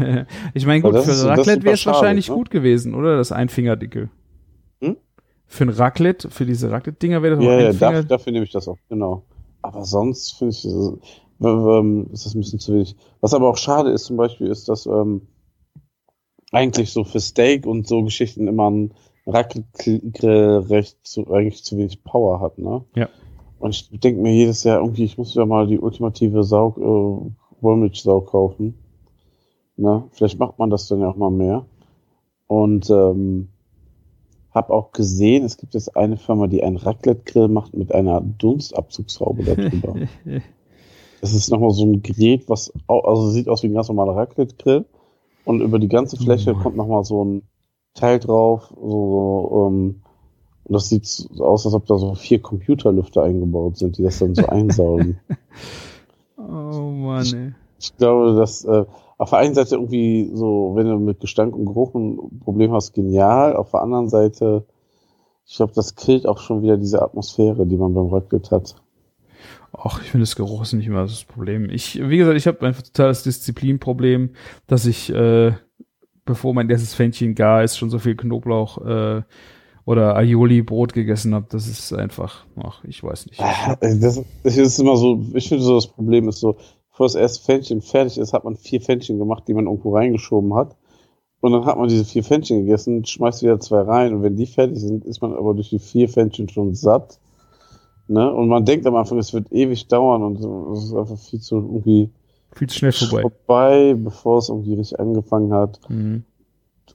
ich 0.54 0.66
meine, 0.66 0.80
gut, 0.82 0.96
für 0.98 1.10
ist- 1.10 1.24
Raclette 1.24 1.62
wäre 1.64 1.74
es 1.74 1.86
wahrscheinlich 1.86 2.28
ne? 2.28 2.34
gut 2.34 2.50
gewesen, 2.50 2.94
oder? 2.94 3.16
Das 3.16 3.30
Einfingerdicke. 3.30 4.08
Hm? 4.80 4.96
Für 5.46 5.64
ein 5.64 5.68
Raclette, 5.70 6.30
für 6.30 6.46
diese 6.46 6.70
Raclette-Dinger 6.70 7.22
wäre 7.22 7.36
das 7.36 7.44
Ja, 7.44 7.50
auch 7.50 7.60
ja, 7.60 7.66
ein 7.68 7.74
Finger. 7.74 7.90
dafür, 7.92 8.04
dafür 8.04 8.32
nehme 8.32 8.44
ich 8.44 8.52
das 8.52 8.68
auch, 8.68 8.78
genau. 8.88 9.22
Aber 9.62 9.84
sonst 9.84 10.32
finde 10.36 10.54
ich, 10.54 10.64
ähm, 10.64 10.98
ist 11.38 12.26
das 12.26 12.34
ein 12.34 12.40
bisschen 12.40 12.58
zu 12.58 12.74
wenig. 12.74 12.96
Was 13.20 13.34
aber 13.34 13.48
auch 13.48 13.56
schade 13.56 13.90
ist 13.90 14.04
zum 14.04 14.16
Beispiel, 14.16 14.48
ist, 14.48 14.68
dass 14.68 14.86
ähm, 14.86 15.28
eigentlich 16.52 16.92
so 16.92 17.04
für 17.04 17.20
Steak 17.20 17.66
und 17.66 17.86
so 17.86 18.02
Geschichten 18.02 18.48
immer 18.48 18.70
ein 18.70 18.94
Raclette-Grill 19.26 20.66
recht 20.68 20.98
zu, 21.02 21.30
eigentlich 21.30 21.64
zu 21.64 21.76
wenig 21.76 22.02
Power 22.02 22.40
hat, 22.40 22.58
ne? 22.58 22.84
Ja. 22.96 23.08
Und 23.58 23.70
ich 23.70 24.00
denke 24.00 24.20
mir 24.20 24.32
jedes 24.32 24.64
Jahr 24.64 24.80
irgendwie, 24.80 25.04
ich 25.04 25.18
muss 25.18 25.34
wieder 25.34 25.46
mal 25.46 25.66
die 25.66 25.78
ultimative 25.78 26.44
Sau, 26.44 26.74
äh, 26.78 27.62
Wollmilchsau 27.62 28.20
kaufen. 28.20 28.78
Ne? 29.76 30.04
Vielleicht 30.12 30.38
macht 30.38 30.58
man 30.58 30.70
das 30.70 30.86
dann 30.86 31.00
ja 31.00 31.08
auch 31.08 31.16
mal 31.16 31.30
mehr. 31.30 31.66
Und 32.46 32.88
ähm, 32.88 33.48
habe 34.52 34.72
auch 34.72 34.92
gesehen, 34.92 35.44
es 35.44 35.56
gibt 35.56 35.74
jetzt 35.74 35.96
eine 35.96 36.16
Firma, 36.16 36.46
die 36.46 36.62
einen 36.62 36.76
Raclette-Grill 36.76 37.48
macht 37.48 37.74
mit 37.74 37.92
einer 37.92 38.20
Dunstabzugshaube 38.20 39.44
darüber. 39.44 39.94
das 41.20 41.34
ist 41.34 41.50
nochmal 41.50 41.70
so 41.70 41.84
ein 41.84 42.02
Gerät, 42.02 42.48
was 42.48 42.72
au- 42.86 43.00
also 43.00 43.30
sieht 43.30 43.48
aus 43.48 43.62
wie 43.62 43.68
ein 43.68 43.74
ganz 43.74 43.88
normaler 43.88 44.16
Raclette-Grill. 44.16 44.84
Und 45.44 45.60
über 45.60 45.78
die 45.78 45.88
ganze 45.88 46.16
Fläche 46.16 46.52
Mann. 46.52 46.62
kommt 46.62 46.76
nochmal 46.76 47.04
so 47.04 47.24
ein 47.24 47.42
Teil 47.94 48.18
drauf. 48.18 48.72
So, 48.74 48.90
so, 49.50 49.66
ähm, 49.68 50.02
und 50.64 50.72
das 50.74 50.88
sieht 50.90 51.06
so 51.06 51.44
aus, 51.44 51.64
als 51.64 51.74
ob 51.74 51.86
da 51.86 51.96
so 51.96 52.14
vier 52.14 52.42
Computerlüfter 52.42 53.22
eingebaut 53.22 53.78
sind, 53.78 53.96
die 53.96 54.02
das 54.02 54.18
dann 54.18 54.34
so 54.34 54.46
einsaugen. 54.46 55.18
oh 56.36 56.42
Mann, 56.42 57.26
ey. 57.34 57.52
Ich 57.80 57.96
glaube, 57.96 58.36
dass 58.36 58.64
äh, 58.64 58.84
auf 59.16 59.30
der 59.30 59.38
einen 59.38 59.54
Seite 59.54 59.76
irgendwie 59.76 60.30
so, 60.34 60.72
wenn 60.74 60.86
du 60.86 60.98
mit 60.98 61.20
Gestank 61.20 61.54
und 61.56 61.64
Geruch 61.64 61.94
ein 61.94 62.40
Problem 62.40 62.72
hast, 62.72 62.92
genial. 62.92 63.56
Auf 63.56 63.70
der 63.70 63.82
anderen 63.82 64.08
Seite, 64.08 64.64
ich 65.46 65.56
glaube, 65.56 65.72
das 65.74 65.94
killt 65.94 66.26
auch 66.26 66.38
schon 66.38 66.62
wieder 66.62 66.76
diese 66.76 67.00
Atmosphäre, 67.02 67.66
die 67.66 67.76
man 67.76 67.94
beim 67.94 68.08
Raclette 68.08 68.50
hat. 68.54 68.76
Ach, 69.72 70.02
ich 70.02 70.10
finde 70.10 70.22
das 70.22 70.36
Geruch 70.36 70.62
ist 70.62 70.72
nicht 70.72 70.86
immer 70.86 71.02
das 71.02 71.24
Problem. 71.24 71.70
Ich, 71.70 72.00
wie 72.08 72.16
gesagt, 72.16 72.36
ich 72.36 72.46
habe 72.46 72.66
einfach 72.66 72.82
total 72.82 73.08
das 73.08 73.22
Disziplinproblem, 73.22 74.30
dass 74.66 74.86
ich, 74.86 75.10
äh, 75.12 75.52
bevor 76.24 76.54
mein 76.54 76.70
erstes 76.70 76.94
Fännchen 76.94 77.34
gar 77.34 77.62
ist, 77.62 77.76
schon 77.76 77.90
so 77.90 77.98
viel 77.98 78.16
Knoblauch 78.16 78.78
äh, 78.84 79.22
oder 79.84 80.16
Aioli-Brot 80.16 80.92
gegessen 80.92 81.34
habe. 81.34 81.46
Das 81.50 81.66
ist 81.66 81.92
einfach, 81.92 82.44
ach, 82.56 82.82
ich 82.84 83.02
weiß 83.02 83.26
nicht. 83.26 83.40
Ah, 83.40 83.76
Das, 83.80 84.22
das 84.42 84.56
ist 84.56 84.78
immer 84.78 84.96
so, 84.96 85.24
ich 85.34 85.48
finde 85.48 85.64
so, 85.64 85.76
das 85.76 85.86
Problem 85.86 86.28
ist 86.28 86.40
so, 86.40 86.56
bevor 86.90 87.06
das 87.06 87.14
erste 87.14 87.44
Fännchen 87.44 87.80
fertig 87.80 88.18
ist, 88.18 88.32
hat 88.32 88.44
man 88.44 88.56
vier 88.56 88.80
Fännchen 88.80 89.18
gemacht, 89.18 89.44
die 89.48 89.54
man 89.54 89.66
irgendwo 89.66 89.94
reingeschoben 89.94 90.54
hat. 90.54 90.76
Und 91.40 91.52
dann 91.52 91.64
hat 91.66 91.78
man 91.78 91.88
diese 91.88 92.04
vier 92.04 92.24
Fännchen 92.24 92.66
gegessen, 92.66 93.04
schmeißt 93.04 93.42
wieder 93.42 93.60
zwei 93.60 93.82
rein 93.82 94.12
und 94.12 94.22
wenn 94.22 94.36
die 94.36 94.46
fertig 94.46 94.78
sind, 94.80 95.04
ist 95.04 95.22
man 95.22 95.34
aber 95.34 95.54
durch 95.54 95.70
die 95.70 95.78
vier 95.78 96.08
Fännchen 96.08 96.48
schon 96.48 96.74
satt. 96.74 97.20
Ne? 98.08 98.32
Und 98.32 98.48
man 98.48 98.64
denkt 98.64 98.86
am 98.86 98.96
Anfang, 98.96 99.18
es 99.18 99.32
wird 99.34 99.52
ewig 99.52 99.86
dauern 99.88 100.22
und 100.22 100.38
es 100.76 100.84
ist 100.84 100.94
einfach 100.94 101.18
viel 101.18 101.40
zu 101.40 101.56
irgendwie 101.56 102.10
Viel 102.52 102.68
zu 102.68 102.78
schnell 102.78 102.92
vorbei. 102.92 103.20
vorbei, 103.22 103.94
bevor 103.94 104.38
es 104.38 104.48
irgendwie 104.48 104.74
richtig 104.74 104.98
angefangen 104.98 105.52
hat. 105.52 105.78
Mhm. 105.88 106.24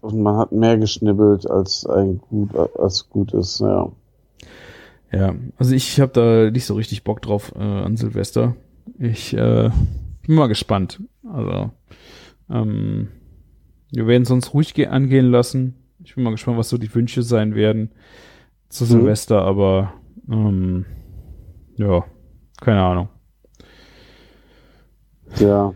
Und 0.01 0.19
man 0.21 0.37
hat 0.37 0.51
mehr 0.51 0.77
geschnibbelt, 0.77 1.49
als 1.49 1.85
ein 1.85 2.17
gut, 2.17 2.49
als 2.77 3.09
gut 3.09 3.33
ist, 3.33 3.59
ja. 3.61 3.89
Ja, 5.11 5.35
also 5.57 5.75
ich 5.75 6.01
habe 6.01 6.11
da 6.11 6.49
nicht 6.51 6.65
so 6.65 6.73
richtig 6.73 7.03
Bock 7.03 7.21
drauf 7.21 7.53
äh, 7.55 7.59
an 7.61 7.95
Silvester. 7.95 8.55
Ich 8.97 9.33
äh, 9.35 9.69
bin 10.25 10.35
mal 10.35 10.47
gespannt. 10.47 10.99
Also 11.31 11.69
ähm, 12.49 13.09
wir 13.91 14.07
werden 14.07 14.23
es 14.23 14.31
uns 14.31 14.53
ruhig 14.55 14.73
ge- 14.73 14.87
angehen 14.87 15.27
lassen. 15.29 15.75
Ich 16.03 16.15
bin 16.15 16.23
mal 16.23 16.31
gespannt, 16.31 16.57
was 16.57 16.69
so 16.69 16.77
die 16.79 16.93
Wünsche 16.93 17.21
sein 17.21 17.53
werden 17.53 17.91
zu 18.69 18.83
Mhm. 18.85 18.87
Silvester, 18.89 19.43
aber 19.43 19.93
ähm, 20.29 20.85
ja, 21.77 22.03
keine 22.61 22.81
Ahnung. 22.81 23.09
Ja. 25.39 25.73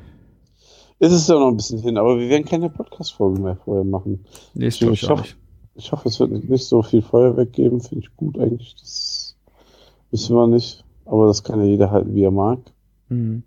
Es 0.99 1.11
ist 1.11 1.29
ja 1.29 1.35
noch 1.35 1.49
ein 1.49 1.57
bisschen 1.57 1.79
hin, 1.81 1.97
aber 1.97 2.19
wir 2.19 2.29
werden 2.29 2.45
keine 2.45 2.69
Podcast-Folge 2.69 3.39
mehr 3.39 3.55
vorher 3.57 3.83
machen. 3.83 4.25
Nee, 4.53 4.67
ich 4.67 4.81
Ich 4.81 5.09
hoffe-. 5.09 5.35
Ich 5.75 5.91
hoffe, 5.91 6.09
es 6.09 6.19
wird 6.19 6.31
nicht 6.31 6.65
so 6.65 6.81
viel 6.81 7.03
Feuerwerk 7.03 7.53
geben. 7.53 7.81
Finde 7.81 8.03
ich 8.05 8.15
gut 8.15 8.39
eigentlich. 8.39 8.75
Das 8.79 9.35
wissen 10.09 10.35
wir 10.35 10.47
nicht. 10.47 10.83
Aber 11.05 11.27
das 11.27 11.43
kann 11.43 11.59
ja 11.59 11.65
jeder 11.67 11.91
halten, 11.91 12.15
wie 12.15 12.23
er 12.23 12.31
mag. 12.31 12.59
Mhm. 13.09 13.43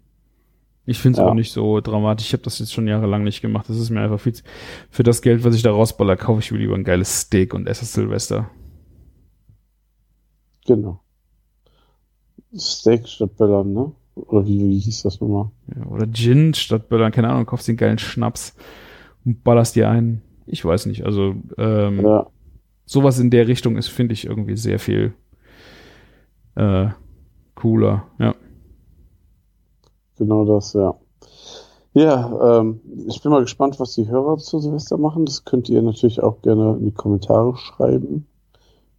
Ich 0.86 0.98
finde 1.00 1.18
es 1.18 1.24
Ja. 1.24 1.28
auch 1.28 1.34
nicht 1.34 1.52
so 1.52 1.80
dramatisch. 1.80 2.28
Ich 2.28 2.32
habe 2.32 2.44
das 2.44 2.60
jetzt 2.60 2.72
schon 2.72 2.86
jahrelang 2.86 3.24
nicht 3.24 3.40
gemacht. 3.42 3.68
Das 3.68 3.76
ist 3.76 3.90
mir 3.90 4.00
einfach 4.00 4.20
viel 4.20 4.32
zu, 4.32 4.44
für 4.90 5.02
das 5.02 5.22
Geld, 5.22 5.42
was 5.44 5.54
ich 5.56 5.62
da 5.62 5.72
rausballer, 5.72 6.16
kaufe 6.16 6.38
ich 6.40 6.52
mir 6.52 6.58
lieber 6.58 6.74
ein 6.76 6.84
geiles 6.84 7.20
Steak 7.22 7.52
und 7.52 7.66
esse 7.66 7.84
Silvester. 7.84 8.48
Genau. 10.66 11.00
Steak 12.56 13.06
statt 13.08 13.36
Böllern, 13.36 13.72
ne? 13.72 13.92
Oder 14.16 14.46
wie, 14.46 14.60
wie 14.60 14.78
hieß 14.78 15.02
das 15.02 15.20
nochmal? 15.20 15.50
Ja, 15.74 15.86
oder 15.86 16.06
Gin 16.10 16.52
statt 16.54 16.88
Böllern, 16.88 17.12
keine 17.12 17.30
Ahnung, 17.30 17.46
kaufst 17.46 17.68
den 17.68 17.76
geilen 17.76 17.98
Schnaps 17.98 18.54
und 19.24 19.42
ballerst 19.44 19.76
dir 19.76 19.88
ein. 19.88 20.22
Ich 20.46 20.64
weiß 20.64 20.86
nicht, 20.86 21.04
also 21.04 21.34
ähm, 21.58 22.00
Ja. 22.00 22.26
sowas 22.86 23.18
in 23.18 23.30
der 23.30 23.46
Richtung 23.48 23.76
ist, 23.76 23.88
finde 23.88 24.14
ich, 24.14 24.26
irgendwie 24.26 24.56
sehr 24.56 24.78
viel 24.78 25.14
äh, 26.56 26.88
cooler. 27.54 28.04
Ja. 28.18 28.34
Genau 30.18 30.44
das, 30.44 30.72
ja. 30.74 30.94
Ja, 31.92 32.60
ähm, 32.60 32.80
ich 33.08 33.20
bin 33.22 33.32
mal 33.32 33.40
gespannt, 33.40 33.80
was 33.80 33.94
die 33.94 34.08
Hörer 34.08 34.36
zu 34.38 34.60
Silvester 34.60 34.96
machen. 34.98 35.24
Das 35.26 35.44
könnt 35.44 35.68
ihr 35.68 35.82
natürlich 35.82 36.22
auch 36.22 36.40
gerne 36.42 36.76
in 36.78 36.84
die 36.84 36.92
Kommentare 36.92 37.56
schreiben. 37.56 38.26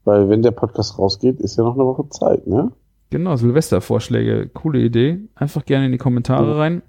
Weil 0.04 0.30
wenn 0.30 0.42
der 0.42 0.52
Podcast 0.52 0.98
rausgeht, 0.98 1.40
ist 1.40 1.58
ja 1.58 1.64
noch 1.64 1.76
eine 1.76 1.86
Woche 1.86 2.10
Zeit, 2.10 2.48
ne? 2.48 2.72
Genau, 3.12 3.36
Silvestervorschläge, 3.36 4.50
coole 4.54 4.80
Idee. 4.80 5.20
Einfach 5.36 5.66
gerne 5.66 5.86
in 5.86 5.92
die 5.92 5.98
Kommentare 5.98 6.58
rein. 6.58 6.82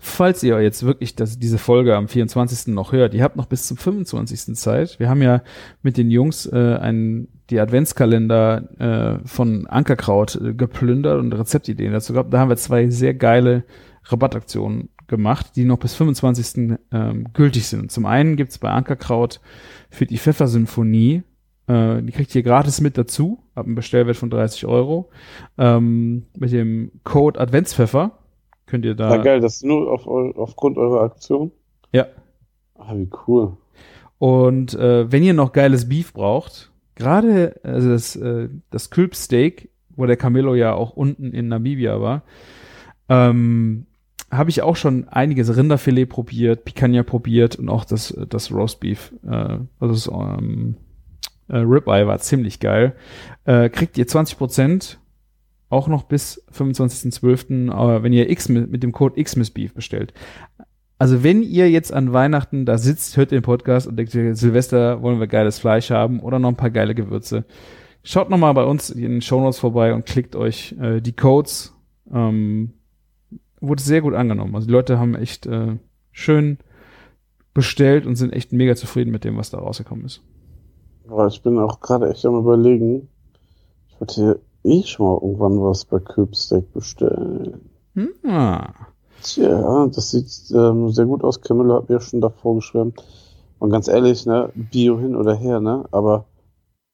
Falls 0.00 0.42
ihr 0.42 0.60
jetzt 0.60 0.82
wirklich 0.82 1.14
das, 1.14 1.38
diese 1.38 1.56
Folge 1.56 1.96
am 1.96 2.08
24. 2.08 2.74
noch 2.74 2.92
hört, 2.92 3.14
ihr 3.14 3.22
habt 3.22 3.36
noch 3.36 3.46
bis 3.46 3.66
zum 3.66 3.76
25. 3.76 4.56
Zeit. 4.56 4.98
Wir 4.98 5.08
haben 5.08 5.22
ja 5.22 5.42
mit 5.82 5.96
den 5.96 6.10
Jungs 6.10 6.46
äh, 6.46 6.76
einen, 6.80 7.28
die 7.48 7.60
Adventskalender 7.60 9.20
äh, 9.22 9.26
von 9.26 9.68
Ankerkraut 9.68 10.34
äh, 10.34 10.52
geplündert 10.52 11.20
und 11.20 11.32
Rezeptideen 11.32 11.92
dazu 11.92 12.12
gehabt. 12.12 12.34
Da 12.34 12.40
haben 12.40 12.50
wir 12.50 12.56
zwei 12.56 12.90
sehr 12.90 13.14
geile 13.14 13.64
Rabattaktionen 14.04 14.90
gemacht, 15.06 15.52
die 15.54 15.64
noch 15.64 15.78
bis 15.78 15.94
25. 15.94 16.76
Ähm, 16.90 17.28
gültig 17.32 17.68
sind. 17.68 17.92
Zum 17.92 18.04
einen 18.04 18.34
gibt's 18.34 18.58
bei 18.58 18.70
Ankerkraut 18.70 19.40
für 19.90 20.06
die 20.06 20.18
Pfeffersymphonie 20.18 21.22
äh, 21.68 22.02
die 22.02 22.12
kriegt 22.12 22.34
ihr 22.34 22.42
gratis 22.42 22.80
mit 22.80 22.98
dazu, 22.98 23.44
ab 23.58 23.66
einem 23.66 23.74
Bestellwert 23.74 24.16
von 24.16 24.30
30 24.30 24.66
Euro. 24.66 25.10
Ähm, 25.56 26.26
mit 26.36 26.52
dem 26.52 26.92
Code 27.04 27.40
Adventspfeffer 27.40 28.12
könnt 28.66 28.84
ihr 28.84 28.94
da. 28.94 29.08
Na 29.08 29.16
geil, 29.18 29.40
das 29.40 29.56
ist 29.56 29.64
nur 29.64 29.90
auf, 29.90 30.06
aufgrund 30.06 30.78
eurer 30.78 31.02
Aktion. 31.02 31.50
Ja. 31.92 32.06
Ah, 32.76 32.94
wie 32.94 33.10
cool. 33.26 33.56
Und 34.18 34.74
äh, 34.74 35.10
wenn 35.10 35.22
ihr 35.22 35.34
noch 35.34 35.52
geiles 35.52 35.88
Beef 35.88 36.12
braucht, 36.12 36.72
gerade 36.94 37.60
also 37.62 37.90
das, 37.90 38.16
äh, 38.16 38.48
das 38.70 38.90
Külpsteak, 38.90 39.70
wo 39.96 40.06
der 40.06 40.16
Camillo 40.16 40.54
ja 40.54 40.74
auch 40.74 40.90
unten 40.90 41.32
in 41.32 41.48
Namibia 41.48 42.00
war, 42.00 42.22
ähm, 43.08 43.86
habe 44.30 44.50
ich 44.50 44.62
auch 44.62 44.76
schon 44.76 45.08
einiges 45.08 45.56
Rinderfilet 45.56 46.06
probiert, 46.06 46.64
Picanha 46.64 47.02
probiert 47.02 47.56
und 47.56 47.68
auch 47.68 47.84
das, 47.84 48.16
das 48.28 48.52
Roastbeef, 48.52 49.14
äh, 49.26 49.58
also 49.80 49.94
das 49.94 50.08
ähm, 50.08 50.76
äh, 51.48 51.58
Ribeye 51.58 52.06
war 52.06 52.18
ziemlich 52.18 52.60
geil. 52.60 52.94
Äh, 53.44 53.68
kriegt 53.68 53.98
ihr 53.98 54.06
20% 54.06 54.96
auch 55.70 55.88
noch 55.88 56.04
bis 56.04 56.42
25.12., 56.52 57.70
äh, 57.70 58.02
wenn 58.02 58.12
ihr 58.12 58.30
X 58.30 58.48
mit, 58.48 58.70
mit 58.70 58.82
dem 58.82 58.92
Code 58.92 59.22
XMissBeef 59.22 59.74
bestellt. 59.74 60.12
Also 60.98 61.22
wenn 61.22 61.42
ihr 61.42 61.70
jetzt 61.70 61.92
an 61.92 62.12
Weihnachten 62.12 62.66
da 62.66 62.76
sitzt, 62.76 63.16
hört 63.16 63.30
den 63.30 63.42
Podcast 63.42 63.86
und 63.86 63.96
denkt, 63.96 64.10
Silvester 64.10 65.00
wollen 65.02 65.20
wir 65.20 65.28
geiles 65.28 65.58
Fleisch 65.58 65.90
haben 65.90 66.20
oder 66.20 66.38
noch 66.38 66.48
ein 66.48 66.56
paar 66.56 66.70
geile 66.70 66.94
Gewürze, 66.94 67.44
schaut 68.02 68.30
nochmal 68.30 68.54
bei 68.54 68.64
uns 68.64 68.90
in 68.90 69.02
den 69.02 69.22
Shownotes 69.22 69.60
vorbei 69.60 69.94
und 69.94 70.06
klickt 70.06 70.34
euch 70.34 70.74
äh, 70.80 71.00
die 71.00 71.14
Codes. 71.14 71.74
Ähm, 72.12 72.72
wurde 73.60 73.82
sehr 73.82 74.00
gut 74.00 74.14
angenommen. 74.14 74.54
Also 74.54 74.66
die 74.66 74.72
Leute 74.72 74.98
haben 74.98 75.14
echt 75.14 75.46
äh, 75.46 75.76
schön 76.10 76.58
bestellt 77.54 78.06
und 78.06 78.16
sind 78.16 78.32
echt 78.32 78.52
mega 78.52 78.74
zufrieden 78.74 79.10
mit 79.10 79.24
dem, 79.24 79.36
was 79.36 79.50
da 79.50 79.58
rausgekommen 79.58 80.04
ist. 80.04 80.22
Aber 81.08 81.26
ich 81.26 81.42
bin 81.42 81.58
auch 81.58 81.80
gerade 81.80 82.10
echt 82.10 82.24
am 82.26 82.36
überlegen. 82.38 83.08
Ich 83.88 84.00
wollte 84.00 84.40
eh 84.64 84.82
schon 84.82 85.06
mal 85.06 85.18
irgendwann 85.22 85.60
was 85.62 85.84
bei 85.84 85.98
Köbsteak 85.98 86.72
bestellen. 86.72 87.70
Hm. 87.94 88.10
Tja, 89.22 89.86
das 89.88 90.10
sieht 90.10 90.54
ähm, 90.56 90.90
sehr 90.90 91.06
gut 91.06 91.24
aus. 91.24 91.40
Camilla 91.40 91.76
hat 91.76 91.88
mir 91.88 91.96
ja 91.96 92.00
schon 92.00 92.20
davor 92.20 92.56
geschwärmt. 92.56 93.02
Und 93.58 93.70
ganz 93.70 93.88
ehrlich, 93.88 94.24
ne, 94.26 94.50
Bio 94.54 94.98
hin 95.00 95.16
oder 95.16 95.34
her, 95.34 95.60
ne? 95.60 95.84
Aber 95.90 96.26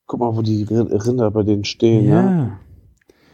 guck 0.07 0.21
mal, 0.21 0.35
wo 0.35 0.41
die 0.43 0.63
Rinder 0.65 1.31
bei 1.31 1.43
denen 1.43 1.65
stehen, 1.65 2.07
Ja. 2.07 2.23
ne? 2.23 2.59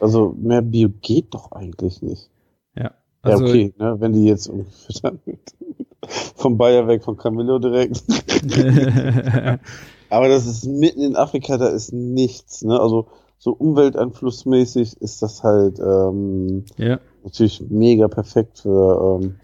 Also 0.00 0.34
mehr 0.38 0.62
Bio 0.62 0.88
geht 1.02 1.34
doch 1.34 1.52
eigentlich 1.52 2.02
nicht. 2.02 2.30
Ja. 2.74 2.84
ja, 2.84 2.92
Also, 3.22 3.44
okay, 3.44 3.72
ne? 3.78 3.96
Wenn 4.00 4.14
die 4.14 4.24
jetzt 4.24 4.50
vom 6.34 6.56
Bayer 6.56 6.88
weg, 6.88 7.04
von 7.04 7.16
Camillo 7.16 7.58
direkt. 7.58 8.02
Aber 10.10 10.28
das 10.28 10.46
ist 10.46 10.66
mitten 10.66 11.02
in 11.02 11.16
Afrika, 11.16 11.56
da 11.56 11.68
ist 11.68 11.92
nichts, 11.92 12.62
ne? 12.62 12.78
Also 12.78 13.06
so 13.38 13.52
umwelteinflussmäßig 13.52 15.00
ist 15.00 15.22
das 15.22 15.42
halt 15.42 15.78
ähm, 15.78 16.64
ja. 16.76 17.00
natürlich 17.24 17.62
mega 17.68 18.08
perfekt 18.08 18.58
für, 18.58 19.20
ähm, 19.22 19.36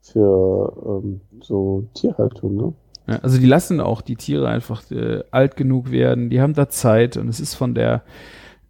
für 0.00 0.72
ähm, 0.84 1.20
so 1.40 1.84
Tierhaltung, 1.94 2.56
ne? 2.56 2.72
Ja, 3.06 3.16
also 3.20 3.38
die 3.38 3.46
lassen 3.46 3.80
auch 3.80 4.02
die 4.02 4.16
Tiere 4.16 4.48
einfach 4.48 4.90
äh, 4.90 5.22
alt 5.30 5.56
genug 5.56 5.90
werden, 5.90 6.30
die 6.30 6.40
haben 6.40 6.54
da 6.54 6.68
Zeit 6.68 7.16
und 7.16 7.28
es 7.28 7.40
ist 7.40 7.54
von 7.54 7.74
der, 7.74 8.02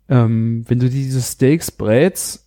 ähm, 0.09 0.65
wenn 0.69 0.78
du 0.78 0.90
diese 0.90 1.20
Steaks 1.20 1.70
brätst, 1.70 2.47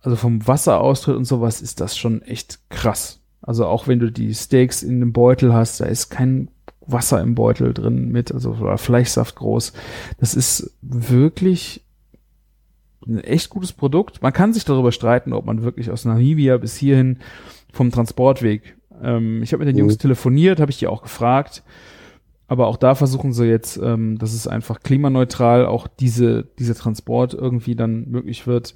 also 0.00 0.16
vom 0.16 0.46
Wasseraustritt 0.46 1.16
und 1.16 1.26
sowas, 1.26 1.60
ist 1.60 1.80
das 1.80 1.96
schon 1.96 2.22
echt 2.22 2.70
krass. 2.70 3.20
Also 3.40 3.66
auch 3.66 3.86
wenn 3.86 3.98
du 3.98 4.10
die 4.10 4.34
Steaks 4.34 4.82
in 4.82 4.96
einem 4.96 5.12
Beutel 5.12 5.52
hast, 5.52 5.80
da 5.80 5.84
ist 5.84 6.08
kein 6.08 6.50
Wasser 6.90 7.20
im 7.20 7.34
Beutel 7.34 7.74
drin 7.74 8.08
mit, 8.10 8.32
also 8.32 8.52
oder 8.52 8.78
Fleischsaft 8.78 9.36
groß. 9.36 9.72
Das 10.18 10.34
ist 10.34 10.74
wirklich 10.82 11.84
ein 13.06 13.20
echt 13.20 13.50
gutes 13.50 13.72
Produkt. 13.72 14.22
Man 14.22 14.32
kann 14.32 14.52
sich 14.52 14.64
darüber 14.64 14.92
streiten, 14.92 15.32
ob 15.32 15.44
man 15.46 15.62
wirklich 15.62 15.90
aus 15.90 16.04
Namibia 16.04 16.56
bis 16.56 16.76
hierhin 16.76 17.18
vom 17.72 17.90
Transportweg 17.90 18.78
ähm, 19.02 19.42
ich 19.42 19.52
habe 19.52 19.64
mit 19.64 19.68
den 19.68 19.76
Mhm. 19.76 19.80
Jungs 19.80 19.98
telefoniert, 19.98 20.60
habe 20.60 20.70
ich 20.70 20.78
die 20.78 20.86
auch 20.86 21.02
gefragt. 21.02 21.62
Aber 22.46 22.66
auch 22.66 22.78
da 22.78 22.94
versuchen 22.94 23.32
sie 23.32 23.44
jetzt, 23.44 23.76
ähm, 23.76 24.18
dass 24.18 24.32
es 24.32 24.46
einfach 24.46 24.80
klimaneutral 24.80 25.66
auch 25.66 25.86
diese, 25.86 26.44
dieser 26.58 26.74
Transport 26.74 27.34
irgendwie 27.34 27.76
dann 27.76 28.08
möglich 28.08 28.46
wird. 28.46 28.74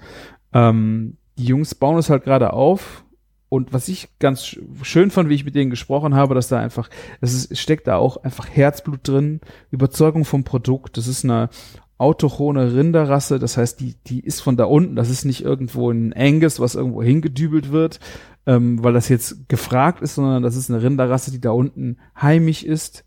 Ähm, 0.52 1.16
die 1.38 1.46
Jungs 1.46 1.74
bauen 1.74 1.96
es 1.96 2.10
halt 2.10 2.24
gerade 2.24 2.52
auf. 2.52 3.04
Und 3.52 3.74
was 3.74 3.88
ich 3.88 4.08
ganz 4.18 4.40
sch- 4.44 4.62
schön 4.82 5.10
fand, 5.10 5.28
wie 5.28 5.34
ich 5.34 5.44
mit 5.44 5.54
denen 5.54 5.68
gesprochen 5.68 6.14
habe, 6.14 6.34
dass 6.34 6.48
da 6.48 6.58
einfach, 6.58 6.88
es 7.20 7.50
steckt 7.52 7.86
da 7.86 7.96
auch 7.96 8.16
einfach 8.24 8.48
Herzblut 8.48 9.00
drin, 9.06 9.42
Überzeugung 9.70 10.24
vom 10.24 10.42
Produkt. 10.42 10.96
Das 10.96 11.06
ist 11.06 11.22
eine 11.22 11.50
autochone 11.98 12.74
Rinderrasse, 12.74 13.38
das 13.38 13.58
heißt, 13.58 13.78
die, 13.78 13.96
die 14.06 14.20
ist 14.20 14.40
von 14.40 14.56
da 14.56 14.64
unten, 14.64 14.96
das 14.96 15.10
ist 15.10 15.26
nicht 15.26 15.44
irgendwo 15.44 15.90
ein 15.90 16.14
Angus, 16.14 16.60
was 16.60 16.74
irgendwo 16.74 17.02
hingedübelt 17.02 17.70
wird, 17.70 18.00
ähm, 18.46 18.82
weil 18.82 18.94
das 18.94 19.10
jetzt 19.10 19.46
gefragt 19.50 20.00
ist, 20.00 20.14
sondern 20.14 20.42
das 20.42 20.56
ist 20.56 20.70
eine 20.70 20.82
Rinderrasse, 20.82 21.30
die 21.30 21.40
da 21.40 21.50
unten 21.50 21.98
heimisch 22.20 22.64
ist 22.64 23.04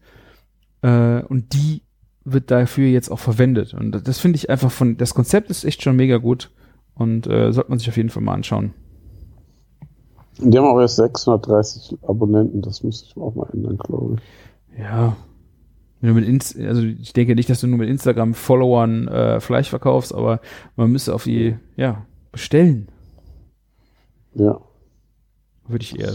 äh, 0.83 1.21
und 1.23 1.53
die 1.53 1.81
wird 2.23 2.51
dafür 2.51 2.87
jetzt 2.87 3.09
auch 3.09 3.19
verwendet. 3.19 3.73
Und 3.73 3.93
das- 3.93 4.03
das 4.03 4.19
finde 4.19 4.35
ich 4.37 4.49
einfach 4.51 4.69
von, 4.71 4.95
das 4.97 5.15
Konzept 5.15 5.49
ist 5.49 5.65
echt 5.65 5.81
schon 5.81 5.95
mega 5.95 6.17
gut 6.17 6.51
und 6.93 7.25
äh, 7.25 7.51
sollte 7.51 7.71
man 7.71 7.79
sich 7.79 7.89
auf 7.89 7.97
jeden 7.97 8.09
Fall 8.09 8.21
mal 8.21 8.35
anschauen. 8.35 8.73
Die 10.37 10.57
haben 10.57 10.65
auch 10.65 10.79
erst 10.79 10.97
630 10.97 11.97
Abonnenten, 12.03 12.61
das 12.61 12.83
müsste 12.83 13.05
ich 13.07 13.17
auch 13.17 13.35
mal 13.35 13.49
ändern, 13.53 13.77
glaube 13.77 14.15
ich. 14.15 14.79
Ja. 14.79 15.15
Also 16.01 16.81
ich 16.81 17.13
denke 17.13 17.35
nicht, 17.35 17.49
dass 17.49 17.61
du 17.61 17.67
nur 17.67 17.79
mit 17.79 17.89
Instagram-Followern 17.89 19.07
äh, 19.07 19.39
Fleisch 19.39 19.69
verkaufst, 19.69 20.13
aber 20.13 20.39
man 20.75 20.91
müsste 20.91 21.15
auf 21.15 21.23
die, 21.23 21.57
ja, 21.77 22.05
bestellen, 22.31 22.89
Ja. 24.35 24.59
würde 25.67 25.83
ich 25.83 25.97
eher. 25.99 26.13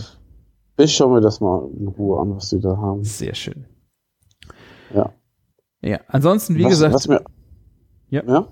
Ich 0.76 0.94
schaue 0.94 1.14
mir 1.14 1.20
das 1.20 1.40
mal 1.40 1.68
in 1.78 1.88
Ruhe 1.88 2.20
an, 2.20 2.36
was 2.36 2.50
die 2.50 2.60
da 2.60 2.76
haben. 2.76 3.02
Sehr 3.04 3.34
schön. 3.34 3.64
Ja. 4.94 5.12
Ja, 5.82 6.00
ansonsten, 6.08 6.56
wie 6.56 6.64
was, 6.64 6.70
gesagt, 6.70 6.94
was 6.94 7.08
mir, 7.08 7.24
Ja. 8.10 8.22
ja? 8.26 8.48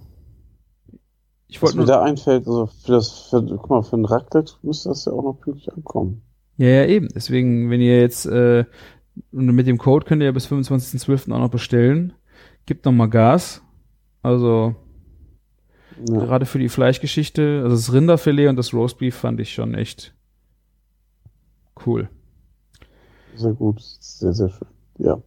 Ich 1.49 1.62
Was 1.62 1.62
wollte 1.62 1.79
mir 1.79 1.85
nur, 1.85 1.87
da 1.87 2.03
einfällt, 2.03 2.47
also 2.47 2.66
für 2.66 2.93
das, 2.93 3.29
für, 3.31 3.43
guck 3.43 3.70
mal, 3.70 3.83
für 3.83 3.97
ein 3.97 4.05
Raclette 4.05 4.55
müsste 4.62 4.91
das 4.91 5.05
ja 5.07 5.12
auch 5.12 5.23
noch 5.25 5.41
pünktlich 5.41 5.73
ankommen. 5.73 6.23
ja, 6.59 6.69
ja, 6.69 6.87
eben. 6.87 7.09
Deswegen, 7.15 7.70
wenn 7.70 7.81
ihr 7.81 8.01
jetzt, 8.01 8.27
äh, 8.27 8.65
und 9.33 9.47
mit 9.47 9.66
dem 9.66 9.79
Code 9.79 10.07
könnt 10.07 10.23
ihr 10.23 10.27
ja 10.27 10.33
bis 10.33 10.47
25.12. 10.47 11.33
auch 11.33 11.39
noch 11.41 11.51
bestellen. 11.51 12.12
Gibt 12.66 12.85
noch 12.85 12.93
mal 12.93 13.07
Gas. 13.09 13.62
Also, 14.23 14.77
Ja, 15.97 16.27
gerade 16.27 16.47
für 16.47 16.59
die 16.59 16.69
Fleischgeschichte, 16.69 17.62
also 17.65 17.77
das 17.77 17.93
Rinderfilet 17.93 18.49
und 18.49 18.57
das 18.57 18.73
Roastbeef 18.75 19.16
fand 19.16 19.41
ich 19.41 19.53
schon 19.53 19.75
echt 19.75 20.15
cool. 21.87 22.09
sehr 23.35 23.53
gut. 23.55 23.81
Sehr, 23.81 24.33
sehr 24.33 24.49
schön. 24.51 24.69
Ja. 24.99 25.23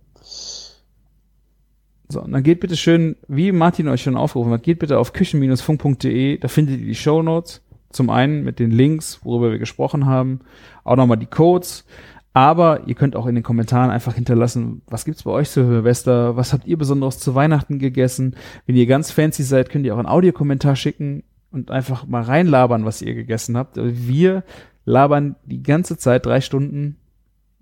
So, 2.11 2.21
und 2.21 2.33
dann 2.33 2.43
geht 2.43 2.59
bitte 2.59 2.75
schön, 2.75 3.15
wie 3.29 3.53
Martin 3.53 3.87
euch 3.87 4.03
schon 4.03 4.17
aufgerufen 4.17 4.51
hat, 4.51 4.63
geht 4.63 4.79
bitte 4.79 4.97
auf 4.97 5.13
küchen-funk.de, 5.13 6.37
da 6.37 6.47
findet 6.49 6.81
ihr 6.81 6.85
die 6.85 6.95
Shownotes. 6.95 7.61
Zum 7.89 8.09
einen 8.09 8.43
mit 8.43 8.59
den 8.59 8.71
Links, 8.71 9.19
worüber 9.23 9.51
wir 9.51 9.59
gesprochen 9.59 10.05
haben, 10.05 10.41
auch 10.83 10.95
nochmal 10.95 11.17
die 11.17 11.25
Codes. 11.25 11.85
Aber 12.33 12.87
ihr 12.87 12.95
könnt 12.95 13.15
auch 13.15 13.27
in 13.27 13.35
den 13.35 13.43
Kommentaren 13.43 13.89
einfach 13.89 14.15
hinterlassen, 14.15 14.81
was 14.87 15.03
gibt's 15.03 15.23
bei 15.23 15.31
euch 15.31 15.49
zu 15.49 15.65
Silvester, 15.65 16.37
was 16.37 16.53
habt 16.53 16.65
ihr 16.65 16.77
Besonderes 16.77 17.19
zu 17.19 17.35
Weihnachten 17.35 17.79
gegessen. 17.79 18.35
Wenn 18.65 18.77
ihr 18.77 18.85
ganz 18.85 19.11
fancy 19.11 19.43
seid, 19.43 19.69
könnt 19.69 19.85
ihr 19.85 19.93
auch 19.93 19.99
einen 19.99 20.07
Audiokommentar 20.07 20.77
schicken 20.77 21.23
und 21.51 21.71
einfach 21.71 22.07
mal 22.07 22.23
reinlabern, 22.23 22.85
was 22.85 23.01
ihr 23.01 23.13
gegessen 23.13 23.57
habt. 23.57 23.77
Wir 23.77 24.43
labern 24.85 25.35
die 25.45 25.63
ganze 25.63 25.97
Zeit, 25.97 26.25
drei 26.25 26.39
Stunden 26.39 26.97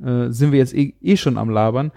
äh, 0.04 0.30
sind 0.30 0.52
wir 0.52 0.60
jetzt 0.60 0.76
eh, 0.76 0.94
eh 1.02 1.18
schon 1.18 1.38
am 1.38 1.50
Labern 1.50 1.92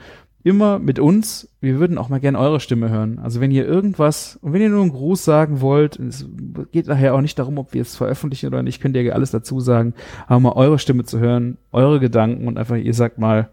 immer 0.45 0.79
mit 0.79 0.99
uns. 0.99 1.49
Wir 1.61 1.79
würden 1.79 1.99
auch 1.99 2.09
mal 2.09 2.21
gerne 2.21 2.39
eure 2.39 2.61
Stimme 2.61 2.91
hören. 2.91 3.19
Also 3.19 3.41
wenn 3.41 3.51
ihr 3.51 3.67
irgendwas, 3.67 4.39
und 4.43 4.53
wenn 4.53 4.63
ihr 4.63 4.69
nur 4.69 4.83
einen 4.83 4.93
Gruß 4.93 5.25
sagen 5.25 5.61
wollt, 5.61 5.99
es 5.99 6.27
geht 6.73 6.87
nachher 6.89 7.15
auch 7.15 7.21
nicht 7.21 7.39
darum, 7.39 7.59
ob 7.59 7.73
wir 7.75 7.83
es 7.83 7.97
veröffentlichen 7.97 8.47
oder 8.47 8.63
nicht, 8.63 8.81
könnt 8.81 8.97
ihr 8.97 9.15
alles 9.15 9.31
dazu 9.31 9.61
sagen, 9.61 9.95
aber 10.27 10.41
mal 10.41 10.53
eure 10.53 10.79
Stimme 10.79 11.05
zu 11.05 11.19
hören, 11.19 11.59
eure 11.71 12.01
Gedanken 12.01 12.49
und 12.49 12.59
einfach, 12.59 12.77
ihr 12.77 12.95
sagt 12.95 13.19
mal, 13.19 13.51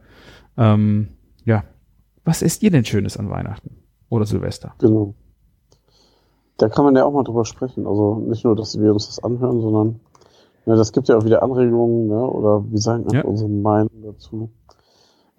ähm, 0.57 1.09
ja, 1.45 1.63
was 2.25 2.41
esst 2.41 2.63
ihr 2.63 2.71
denn 2.71 2.85
Schönes 2.85 3.17
an 3.17 3.29
Weihnachten 3.29 3.77
oder 4.09 4.25
Silvester? 4.25 4.73
Genau. 4.79 5.13
Da 6.57 6.67
kann 6.67 6.83
man 6.85 6.95
ja 6.95 7.05
auch 7.05 7.13
mal 7.13 7.23
drüber 7.23 7.45
sprechen. 7.45 7.87
Also 7.87 8.15
nicht 8.27 8.43
nur, 8.43 8.55
dass 8.55 8.79
wir 8.79 8.91
uns 8.91 9.07
das 9.07 9.23
anhören, 9.23 9.61
sondern 9.61 9.99
ja, 10.65 10.75
das 10.75 10.91
gibt 10.91 11.07
ja 11.07 11.17
auch 11.17 11.23
wieder 11.25 11.41
Anregungen, 11.41 12.07
ne? 12.07 12.19
oder 12.27 12.63
wir 12.69 12.79
sagen 12.79 13.03
einfach 13.03 13.13
Ja. 13.15 13.23
unsere 13.23 13.49
Meinung 13.49 14.01
dazu. 14.03 14.49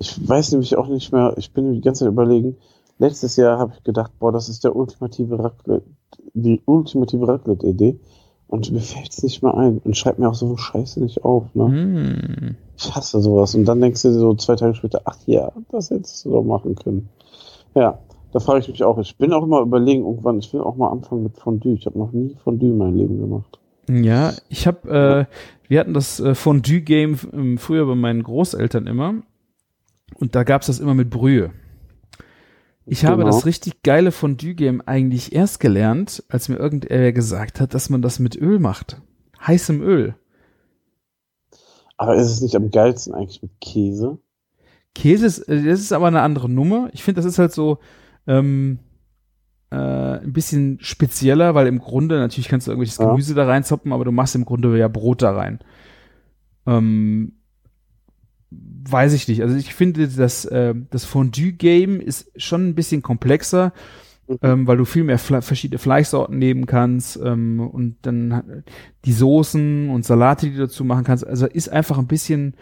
Ich 0.01 0.29
weiß 0.29 0.53
nämlich 0.53 0.79
auch 0.79 0.89
nicht 0.89 1.13
mehr, 1.13 1.35
ich 1.37 1.53
bin 1.53 1.75
die 1.75 1.83
ganze 1.83 2.05
Zeit 2.05 2.13
überlegen, 2.13 2.57
letztes 2.99 3.37
Jahr 3.37 3.59
habe 3.59 3.75
ich 3.77 3.85
gedacht, 3.85 4.13
boah, 4.19 4.33
das 4.33 4.49
ist 4.49 4.65
der 4.65 4.75
ultimative 4.75 5.39
Raclette, 5.39 5.85
die 6.33 6.63
ultimative 6.65 7.29
Raclette-Idee. 7.29 8.01
Und 8.49 8.73
mir 8.73 8.81
fällt 8.81 9.11
es 9.11 9.23
nicht 9.23 9.43
mehr 9.43 9.55
ein. 9.55 9.79
Und 9.79 9.97
schreibt 9.99 10.19
mir 10.19 10.29
auch 10.29 10.35
so 10.35 10.57
Scheiße 10.57 11.01
nicht 11.01 11.23
auf. 11.23 11.55
Ne? 11.55 11.67
Hm. 11.67 12.57
Ich 12.79 12.95
hasse 12.95 13.21
sowas. 13.21 13.55
Und 13.55 13.67
dann 13.67 13.81
denkst 13.81 14.01
du 14.01 14.09
dir 14.09 14.15
so 14.15 14.35
zwei 14.35 14.57
Tage 14.57 14.75
später, 14.75 15.03
ach 15.05 15.19
ja, 15.27 15.53
das 15.71 15.91
hättest 15.91 16.25
du 16.25 16.31
doch 16.31 16.43
machen 16.43 16.77
können. 16.77 17.11
Ja, 17.75 17.99
da 18.33 18.41
frage 18.41 18.61
ich 18.61 18.69
mich 18.69 18.83
auch. 18.83 18.99
Ich 18.99 19.19
bin 19.19 19.35
auch 19.35 19.45
immer 19.45 19.61
überlegen, 19.61 20.07
irgendwann, 20.07 20.39
ich 20.39 20.53
will 20.55 20.63
auch 20.63 20.77
mal 20.77 20.89
anfangen 20.89 21.25
mit 21.25 21.37
Fondue. 21.37 21.75
Ich 21.75 21.85
habe 21.85 21.99
noch 21.99 22.13
nie 22.13 22.35
Fondue 22.43 22.71
in 22.71 22.79
meinem 22.79 22.97
Leben 22.97 23.21
gemacht. 23.21 23.59
Ja, 23.87 24.33
ich 24.49 24.67
habe, 24.67 25.29
äh, 25.29 25.69
wir 25.69 25.81
hatten 25.81 25.95
das 25.95 26.21
äh, 26.21 26.35
Fondue-Game 26.35 27.19
ähm, 27.33 27.59
früher 27.59 27.87
bei 27.87 27.95
meinen 27.95 28.23
Großeltern 28.23 28.87
immer 28.87 29.15
und 30.15 30.35
da 30.35 30.45
gab's 30.45 30.67
das 30.67 30.81
immer 30.81 30.95
mit 30.95 31.11
Brühe. 31.11 31.53
Ich 32.87 33.05
habe 33.05 33.19
Genau. 33.23 33.27
das 33.31 33.47
richtig 33.47 33.83
geile 33.83 34.11
Fondue-Game 34.11 34.83
eigentlich 34.85 35.33
erst 35.33 35.61
gelernt, 35.61 36.25
als 36.29 36.49
mir 36.49 36.57
irgendwer 36.57 37.13
gesagt 37.13 37.61
hat, 37.61 37.75
dass 37.75 37.89
man 37.91 38.03
das 38.03 38.19
mit 38.19 38.37
Öl 38.37 38.59
macht. 38.59 39.01
Heißem 39.47 39.81
Öl. 39.81 40.15
Aber 41.97 42.17
ist 42.17 42.31
es 42.31 42.41
nicht 42.41 42.57
am 42.57 42.71
geilsten 42.71 43.15
eigentlich 43.15 43.43
mit 43.43 43.53
Käse? 43.61 44.19
Käse 44.95 45.27
ist, 45.27 45.39
äh, 45.49 45.63
das 45.65 45.81
ist 45.81 45.93
aber 45.93 46.09
eine 46.09 46.23
andere 46.23 46.49
Nummer. 46.49 46.89
Ich 46.93 47.05
finde, 47.05 47.21
das 47.21 47.27
ist 47.31 47.39
halt 47.39 47.53
so 47.53 47.79
ähm, 48.27 48.79
äh, 49.71 49.77
ein 49.77 50.33
bisschen 50.33 50.79
spezieller, 50.81 51.55
weil 51.55 51.67
im 51.69 51.79
Grunde, 51.79 52.19
natürlich 52.19 52.49
kannst 52.49 52.67
du 52.67 52.73
irgendwelches 52.73 52.99
Ja. 52.99 53.11
Gemüse 53.11 53.35
da 53.35 53.45
reinzoppen, 53.47 53.93
aber 53.93 54.05
du 54.05 54.13
machst 54.13 54.35
im 54.35 54.45
Grunde 54.45 54.77
ja 54.79 54.89
Brot 54.89 55.23
da 55.23 55.31
rein. 55.33 55.61
Ähm, 56.67 57.35
weiß 58.51 59.13
ich 59.13 59.29
nicht. 59.29 59.43
Also 59.43 59.57
ich 59.57 59.75
finde, 59.75 60.09
das, 60.09 60.45
äh, 60.45 60.75
das 60.91 61.05
Fondue-Game 61.05 62.01
ist 62.01 62.31
schon 62.37 62.69
ein 62.69 62.75
bisschen 62.75 63.03
komplexer, 63.03 63.73
Mhm. 64.29 64.39
ähm, 64.43 64.67
weil 64.69 64.77
du 64.77 64.85
viel 64.85 65.03
mehr 65.03 65.19
Fle 65.19 65.43
verschiedene 65.43 65.79
Fleischsorten 65.79 66.39
nehmen 66.39 66.67
kannst 66.67 67.19
ähm, 67.23 67.59
und 67.61 67.97
dann 68.03 68.63
die 69.05 69.13
Soßen 69.13 69.91
und 69.91 70.05
Salate, 70.05 70.47
die 70.47 70.53
du 70.53 70.61
dazu 70.61 70.85
machen 70.85 71.03
kannst. 71.05 71.27
Also 71.27 71.47
ist 71.47 71.69
einfach 71.69 71.99
ein 71.99 72.07
bisschen 72.07 72.55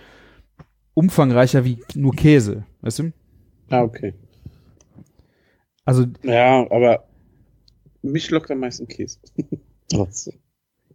umfangreicher 0.94 1.64
wie 1.66 1.78
nur 1.94 2.14
Käse, 2.14 2.64
weißt 2.80 3.00
du? 3.00 3.12
Ah, 3.70 3.82
okay. 3.82 4.14
Also 5.84 6.06
Ja, 6.22 6.66
aber 6.70 7.04
mich 8.02 8.30
lockt 8.30 8.50
am 8.50 8.60
meisten 8.60 8.88
Käse. 8.88 9.18
Trotzdem. 9.90 10.38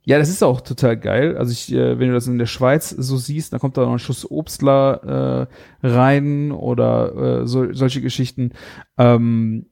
Ja, 0.05 0.17
das 0.17 0.29
ist 0.29 0.43
auch 0.43 0.61
total 0.61 0.97
geil. 0.97 1.37
Also 1.37 1.51
ich, 1.51 1.71
äh, 1.71 1.97
wenn 1.97 2.09
du 2.09 2.13
das 2.13 2.27
in 2.27 2.37
der 2.37 2.45
Schweiz 2.45 2.89
so 2.89 3.15
siehst, 3.17 3.53
dann 3.53 3.59
kommt 3.59 3.77
da 3.77 3.85
noch 3.85 3.93
ein 3.93 3.99
Schuss 3.99 4.29
Obstler 4.29 5.47
äh, 5.81 5.87
rein 5.87 6.51
oder 6.51 7.41
äh, 7.41 7.47
so, 7.47 7.71
solche 7.73 8.01
Geschichten. 8.01 8.51
Ähm, 8.97 9.67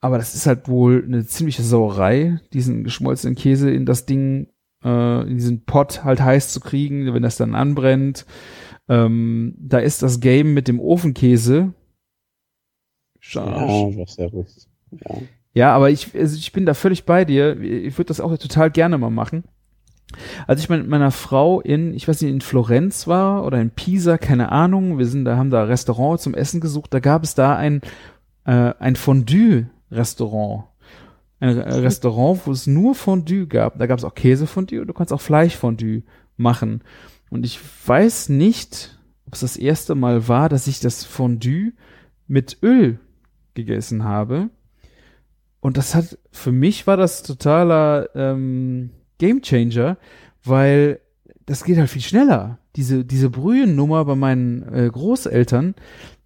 aber 0.00 0.16
das 0.16 0.34
ist 0.34 0.46
halt 0.46 0.68
wohl 0.68 1.04
eine 1.04 1.26
ziemliche 1.26 1.62
Sauerei, 1.62 2.40
diesen 2.52 2.84
geschmolzenen 2.84 3.34
Käse 3.34 3.70
in 3.70 3.84
das 3.84 4.06
Ding, 4.06 4.48
äh, 4.82 5.22
in 5.22 5.34
diesen 5.34 5.64
Pot 5.64 6.04
halt 6.04 6.20
heiß 6.20 6.52
zu 6.52 6.60
kriegen, 6.60 7.12
wenn 7.12 7.22
das 7.22 7.36
dann 7.36 7.54
anbrennt. 7.54 8.24
Ähm, 8.88 9.54
da 9.58 9.78
ist 9.78 10.02
das 10.02 10.20
Game 10.20 10.54
mit 10.54 10.68
dem 10.68 10.80
Ofenkäse. 10.80 11.74
Ja, 13.20 13.44
was. 14.32 14.68
Ja. 14.92 15.20
Ja, 15.58 15.74
aber 15.74 15.90
ich, 15.90 16.14
also 16.14 16.36
ich 16.36 16.52
bin 16.52 16.66
da 16.66 16.74
völlig 16.74 17.04
bei 17.04 17.24
dir. 17.24 17.60
Ich 17.60 17.98
würde 17.98 18.06
das 18.06 18.20
auch 18.20 18.38
total 18.38 18.70
gerne 18.70 18.96
mal 18.96 19.10
machen. 19.10 19.42
Als 20.46 20.60
ich 20.60 20.68
mit 20.68 20.86
meiner 20.86 21.10
Frau 21.10 21.60
in, 21.60 21.94
ich 21.94 22.06
weiß 22.06 22.22
nicht, 22.22 22.30
in 22.30 22.40
Florenz 22.40 23.08
war 23.08 23.44
oder 23.44 23.60
in 23.60 23.70
Pisa, 23.70 24.18
keine 24.18 24.52
Ahnung, 24.52 24.98
wir 24.98 25.06
sind 25.06 25.24
da, 25.24 25.36
haben 25.36 25.50
da 25.50 25.64
Restaurant 25.64 26.20
zum 26.20 26.34
Essen 26.34 26.60
gesucht, 26.60 26.94
da 26.94 27.00
gab 27.00 27.24
es 27.24 27.34
da 27.34 27.56
ein, 27.56 27.80
äh, 28.44 28.72
ein 28.78 28.94
Fondue-Restaurant. 28.94 30.66
Ein 31.40 31.56
äh, 31.58 31.74
Restaurant, 31.74 32.42
wo 32.44 32.52
es 32.52 32.68
nur 32.68 32.94
Fondue 32.94 33.48
gab. 33.48 33.80
Da 33.80 33.88
gab 33.88 33.98
es 33.98 34.04
auch 34.04 34.14
Käsefondue 34.14 34.82
und 34.82 34.86
du 34.86 34.94
kannst 34.94 35.12
auch 35.12 35.20
Fleischfondue 35.20 36.04
machen. 36.36 36.84
Und 37.30 37.44
ich 37.44 37.58
weiß 37.84 38.28
nicht, 38.28 38.96
ob 39.26 39.34
es 39.34 39.40
das 39.40 39.56
erste 39.56 39.96
Mal 39.96 40.28
war, 40.28 40.48
dass 40.48 40.68
ich 40.68 40.78
das 40.78 41.02
Fondue 41.02 41.72
mit 42.28 42.58
Öl 42.62 43.00
gegessen 43.54 44.04
habe. 44.04 44.50
Und 45.60 45.76
das 45.76 45.94
hat, 45.94 46.18
für 46.30 46.52
mich 46.52 46.86
war 46.86 46.96
das 46.96 47.22
totaler 47.22 48.08
ähm, 48.14 48.90
Gamechanger, 49.18 49.98
weil 50.44 51.00
das 51.46 51.64
geht 51.64 51.78
halt 51.78 51.90
viel 51.90 52.02
schneller. 52.02 52.58
Diese, 52.76 53.04
diese 53.04 53.30
Brühennummer 53.30 54.04
bei 54.04 54.14
meinen 54.14 54.62
äh, 54.72 54.88
Großeltern, 54.88 55.74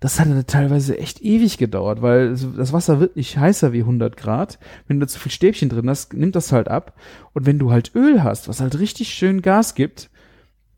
das 0.00 0.18
hat 0.18 0.48
teilweise 0.48 0.98
echt 0.98 1.22
ewig 1.22 1.59
gedauert, 1.59 2.02
weil 2.02 2.30
das 2.30 2.72
Wasser 2.72 2.98
wird 2.98 3.16
nicht 3.16 3.38
heißer 3.38 3.72
wie 3.72 3.80
100 3.80 4.16
Grad. 4.16 4.59
Wenn 4.86 4.98
du 4.98 5.06
da 5.06 5.09
zu 5.09 5.20
viel 5.20 5.32
Stäbchen 5.32 5.68
drin 5.68 5.88
hast, 5.88 6.12
nimmt 6.12 6.34
das 6.34 6.52
halt 6.52 6.68
ab. 6.68 6.94
Und 7.32 7.46
wenn 7.46 7.60
du 7.60 7.70
halt 7.70 7.94
Öl 7.94 8.22
hast, 8.22 8.48
was 8.48 8.60
halt 8.60 8.78
richtig 8.78 9.14
schön 9.14 9.42
Gas 9.42 9.74
gibt, 9.74 10.10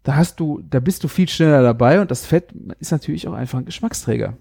da 0.03 0.17
hast 0.17 0.39
du, 0.39 0.61
da 0.69 0.79
bist 0.79 1.03
du 1.03 1.09
viel 1.09 1.29
schneller 1.29 1.63
dabei 1.63 2.01
und 2.03 2.11
das 2.11 2.27
Fett 2.27 2.53
ist 2.79 2.93
natürlich 2.93 3.27
auch 3.27 3.33
einfach 3.33 3.59
ein 3.59 3.65
Geschmacksträger. 3.65 4.37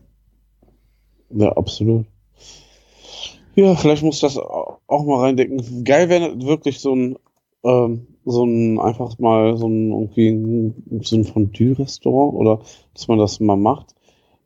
Ja, 1.30 1.50
absolut. 1.54 2.06
Ja, 3.56 3.76
vielleicht 3.76 4.04
muss 4.04 4.20
das 4.20 4.38
auch 4.38 4.80
mal 5.06 5.20
reindecken. 5.20 5.84
Geil 5.84 6.10
wäre 6.10 6.42
wirklich 6.42 6.80
so 6.80 6.96
ein, 6.96 7.18
ähm, 7.64 8.08
so 8.26 8.46
ein, 8.46 8.80
einfach 8.80 9.20
mal 9.20 9.58
so 9.58 9.68
ein, 9.68 9.92
irgendwie 9.92 10.30
ein, 10.30 11.02
so 11.04 11.16
ein 11.16 11.26
Fondue-Restaurant 11.26 12.34
oder 12.34 12.60
dass 12.94 13.08
man 13.08 13.20
das 13.20 13.40
mal 13.40 13.58
macht. 13.58 13.94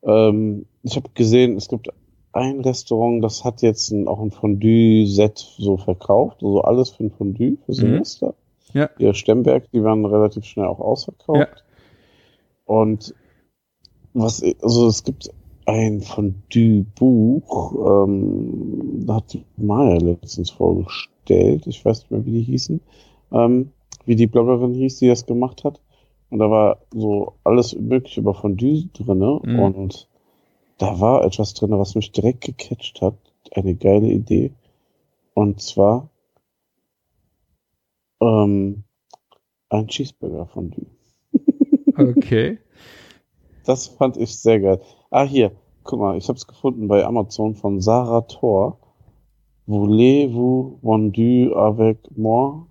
Ähm, 0.03 0.65
ich 0.83 0.95
habe 0.95 1.09
gesehen, 1.13 1.55
es 1.55 1.67
gibt 1.69 1.89
ein 2.33 2.59
Restaurant, 2.61 3.23
das 3.23 3.43
hat 3.43 3.61
jetzt 3.61 3.91
ein, 3.91 4.07
auch 4.07 4.19
ein 4.19 4.31
Fondue-Set 4.31 5.37
so 5.57 5.77
verkauft, 5.77 6.43
also 6.43 6.61
alles 6.61 6.89
für 6.89 7.05
ein 7.05 7.11
Fondue 7.11 7.57
für 7.65 7.73
Silvester. 7.73 8.35
Ja. 8.73 8.89
Ihr 8.99 9.13
Stemberg, 9.13 9.71
die 9.71 9.83
waren 9.83 10.05
relativ 10.05 10.45
schnell 10.45 10.67
auch 10.67 10.79
ausverkauft. 10.79 11.39
Ja. 11.39 11.47
Und 12.65 13.15
was, 14.13 14.43
also 14.61 14.87
es 14.87 15.03
gibt 15.03 15.31
ein 15.67 16.01
Fondue-Buch, 16.01 18.05
ähm, 18.05 19.05
da 19.05 19.15
hat 19.15 19.37
Maya 19.57 19.97
letztens 19.97 20.49
vorgestellt, 20.49 21.67
ich 21.67 21.83
weiß 21.83 21.99
nicht 21.99 22.11
mehr, 22.11 22.25
wie 22.25 22.31
die 22.31 22.41
hießen, 22.41 22.79
ähm, 23.33 23.71
wie 24.05 24.15
die 24.15 24.27
Bloggerin 24.27 24.73
hieß, 24.73 24.99
die 24.99 25.09
das 25.09 25.25
gemacht 25.25 25.65
hat. 25.65 25.81
Und 26.29 26.39
da 26.39 26.49
war 26.49 26.79
so 26.93 27.33
alles 27.43 27.75
mögliche 27.75 28.21
über 28.21 28.33
Fondue 28.33 28.87
drinne 28.93 29.41
Mhm. 29.43 29.59
und 29.59 30.07
da 30.77 31.01
war 31.01 31.25
etwas 31.25 31.53
drinne, 31.53 31.77
was 31.77 31.95
mich 31.95 32.13
direkt 32.13 32.45
gecatcht 32.45 33.01
hat. 33.01 33.15
Eine 33.53 33.75
geile 33.75 34.07
Idee. 34.07 34.53
Und 35.33 35.61
zwar 35.61 36.09
ähm, 38.21 38.83
ein 39.69 39.87
Cheeseburger-Fondue. 39.87 40.85
Okay. 41.97 42.59
Das 43.65 43.87
fand 43.87 44.17
ich 44.17 44.37
sehr 44.37 44.59
geil. 44.59 44.79
Ah, 45.09 45.23
hier, 45.23 45.51
guck 45.83 45.99
mal, 45.99 46.17
ich 46.17 46.27
habe 46.27 46.37
es 46.37 46.47
gefunden 46.47 46.87
bei 46.87 47.05
Amazon 47.05 47.55
von 47.55 47.79
Sarah 47.81 48.21
Thor. 48.21 48.77
Voulez-vous 49.65 50.79
fondue 50.81 51.53
avec 51.55 51.97
moi? 52.15 52.65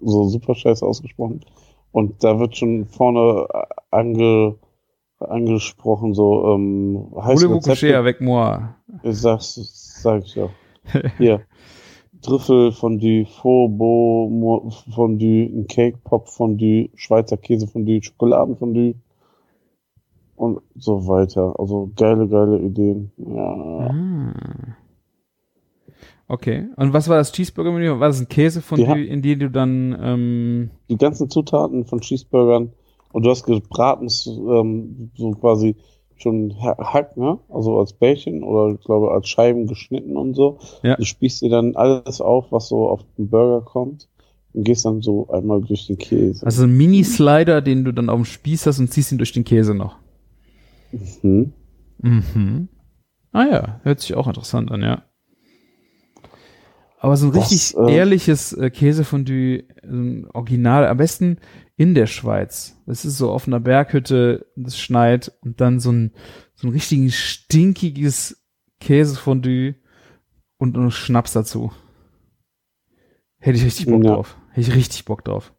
So 0.00 0.24
super 0.28 0.54
scheiße 0.54 0.84
ausgesprochen. 0.84 1.40
Und 1.92 2.24
da 2.24 2.38
wird 2.40 2.56
schon 2.56 2.86
vorne 2.86 3.46
äh, 3.52 3.64
ange, 3.90 4.56
angesprochen, 5.18 6.14
so, 6.14 6.54
ähm, 6.54 7.10
heißt 7.20 7.42
Voulez-vous 7.42 7.60
coucher 7.60 7.98
avec 7.98 8.20
moi? 8.20 8.74
Ich 9.02 9.20
sag's, 9.20 9.54
sag 10.02 10.24
ich 10.24 10.34
ja. 10.34 10.48
Hier. 11.18 11.40
Trüffel 12.22 12.72
Fondue, 12.72 13.26
Faubourg 13.26 14.30
Mo- 14.30 14.70
Fondue, 14.94 15.44
ein 15.44 15.66
Cake 15.68 15.98
Pop 16.04 16.28
Fondue, 16.28 16.88
Schweizer 16.94 17.36
Käse 17.36 17.66
Fondue, 17.66 18.02
Schokoladenfondue 18.02 18.94
und 20.36 20.60
so 20.76 21.06
weiter. 21.08 21.54
Also 21.58 21.90
geile, 21.96 22.28
geile 22.28 22.58
Ideen. 22.58 23.10
Ja. 23.16 23.88
Ah. 23.90 24.34
Okay. 26.26 26.68
Und 26.76 26.92
was 26.92 27.08
war 27.08 27.18
das 27.18 27.32
Cheeseburger-Menü? 27.32 28.00
War 28.00 28.08
das 28.08 28.20
ein 28.20 28.28
Käsefondue, 28.28 28.86
Die 28.86 28.90
ha- 28.90 29.12
in 29.12 29.22
die 29.22 29.36
du 29.38 29.50
dann 29.50 29.96
ähm, 30.00 30.70
Die 30.88 30.96
ganzen 30.96 31.28
Zutaten 31.28 31.84
von 31.84 32.00
Cheeseburgern 32.00 32.72
und 33.12 33.24
du 33.26 33.30
hast 33.30 33.44
gebraten, 33.44 34.08
ähm, 34.26 35.10
so 35.16 35.30
quasi 35.32 35.76
schon 36.16 36.54
ha- 36.62 36.78
Hack, 36.78 37.16
ne? 37.16 37.38
Also 37.50 37.78
als 37.78 37.92
Bällchen 37.92 38.42
oder 38.42 38.74
ich 38.74 38.84
glaube 38.84 39.10
als 39.12 39.28
Scheiben 39.28 39.66
geschnitten 39.66 40.16
und 40.16 40.34
so. 40.34 40.58
Ja. 40.82 40.96
Du 40.96 41.04
spießt 41.04 41.42
dir 41.42 41.50
dann 41.50 41.76
alles 41.76 42.20
auf, 42.20 42.46
was 42.50 42.68
so 42.68 42.88
auf 42.88 43.00
den 43.18 43.28
Burger 43.28 43.64
kommt 43.64 44.08
und 44.54 44.64
gehst 44.64 44.86
dann 44.86 45.02
so 45.02 45.28
einmal 45.28 45.60
durch 45.60 45.86
den 45.86 45.98
Käse. 45.98 46.44
also 46.46 46.62
ein 46.64 46.74
Mini-Slider, 46.76 47.60
den 47.60 47.84
du 47.84 47.92
dann 47.92 48.08
auf 48.08 48.16
dem 48.18 48.24
Spieß 48.24 48.66
hast 48.66 48.78
und 48.78 48.88
ziehst 48.90 49.12
ihn 49.12 49.18
durch 49.18 49.32
den 49.32 49.44
Käse 49.44 49.74
noch. 49.74 49.96
Mhm. 51.22 51.52
Mhm. 51.98 52.68
Ah 53.32 53.46
ja, 53.50 53.80
hört 53.82 54.00
sich 54.00 54.14
auch 54.14 54.26
interessant 54.28 54.70
an, 54.70 54.82
ja. 54.82 55.04
Aber 56.98 57.16
so 57.16 57.26
ein 57.26 57.32
Das, 57.32 57.50
richtig 57.52 57.76
äh, 57.76 57.94
ehrliches 57.96 58.52
äh, 58.54 58.70
Käsefondue, 58.70 59.64
ein 59.82 60.26
Original, 60.32 60.86
am 60.86 60.96
besten 60.96 61.38
in 61.76 61.94
der 61.94 62.06
Schweiz. 62.06 62.80
Das 62.86 63.04
ist 63.04 63.18
so 63.18 63.30
auf 63.30 63.46
einer 63.46 63.60
Berghütte, 63.60 64.46
es 64.64 64.78
schneit 64.78 65.32
und 65.42 65.60
dann 65.60 65.80
so 65.80 65.92
ein, 65.92 66.12
so 66.54 66.66
ein 66.68 66.72
richtig 66.72 67.18
stinkiges 67.18 68.42
Käsefondue 68.80 69.74
und 70.56 70.76
noch 70.76 70.90
Schnaps 70.92 71.32
dazu. 71.32 71.72
Hätte 73.38 73.58
ich 73.58 73.64
richtig 73.64 73.86
Bock 73.86 74.02
Ja. 74.04 74.14
drauf. 74.14 74.38
Hätte 74.52 74.70
ich 74.70 74.74
richtig 74.76 75.04
Bock 75.04 75.24
drauf. 75.24 75.52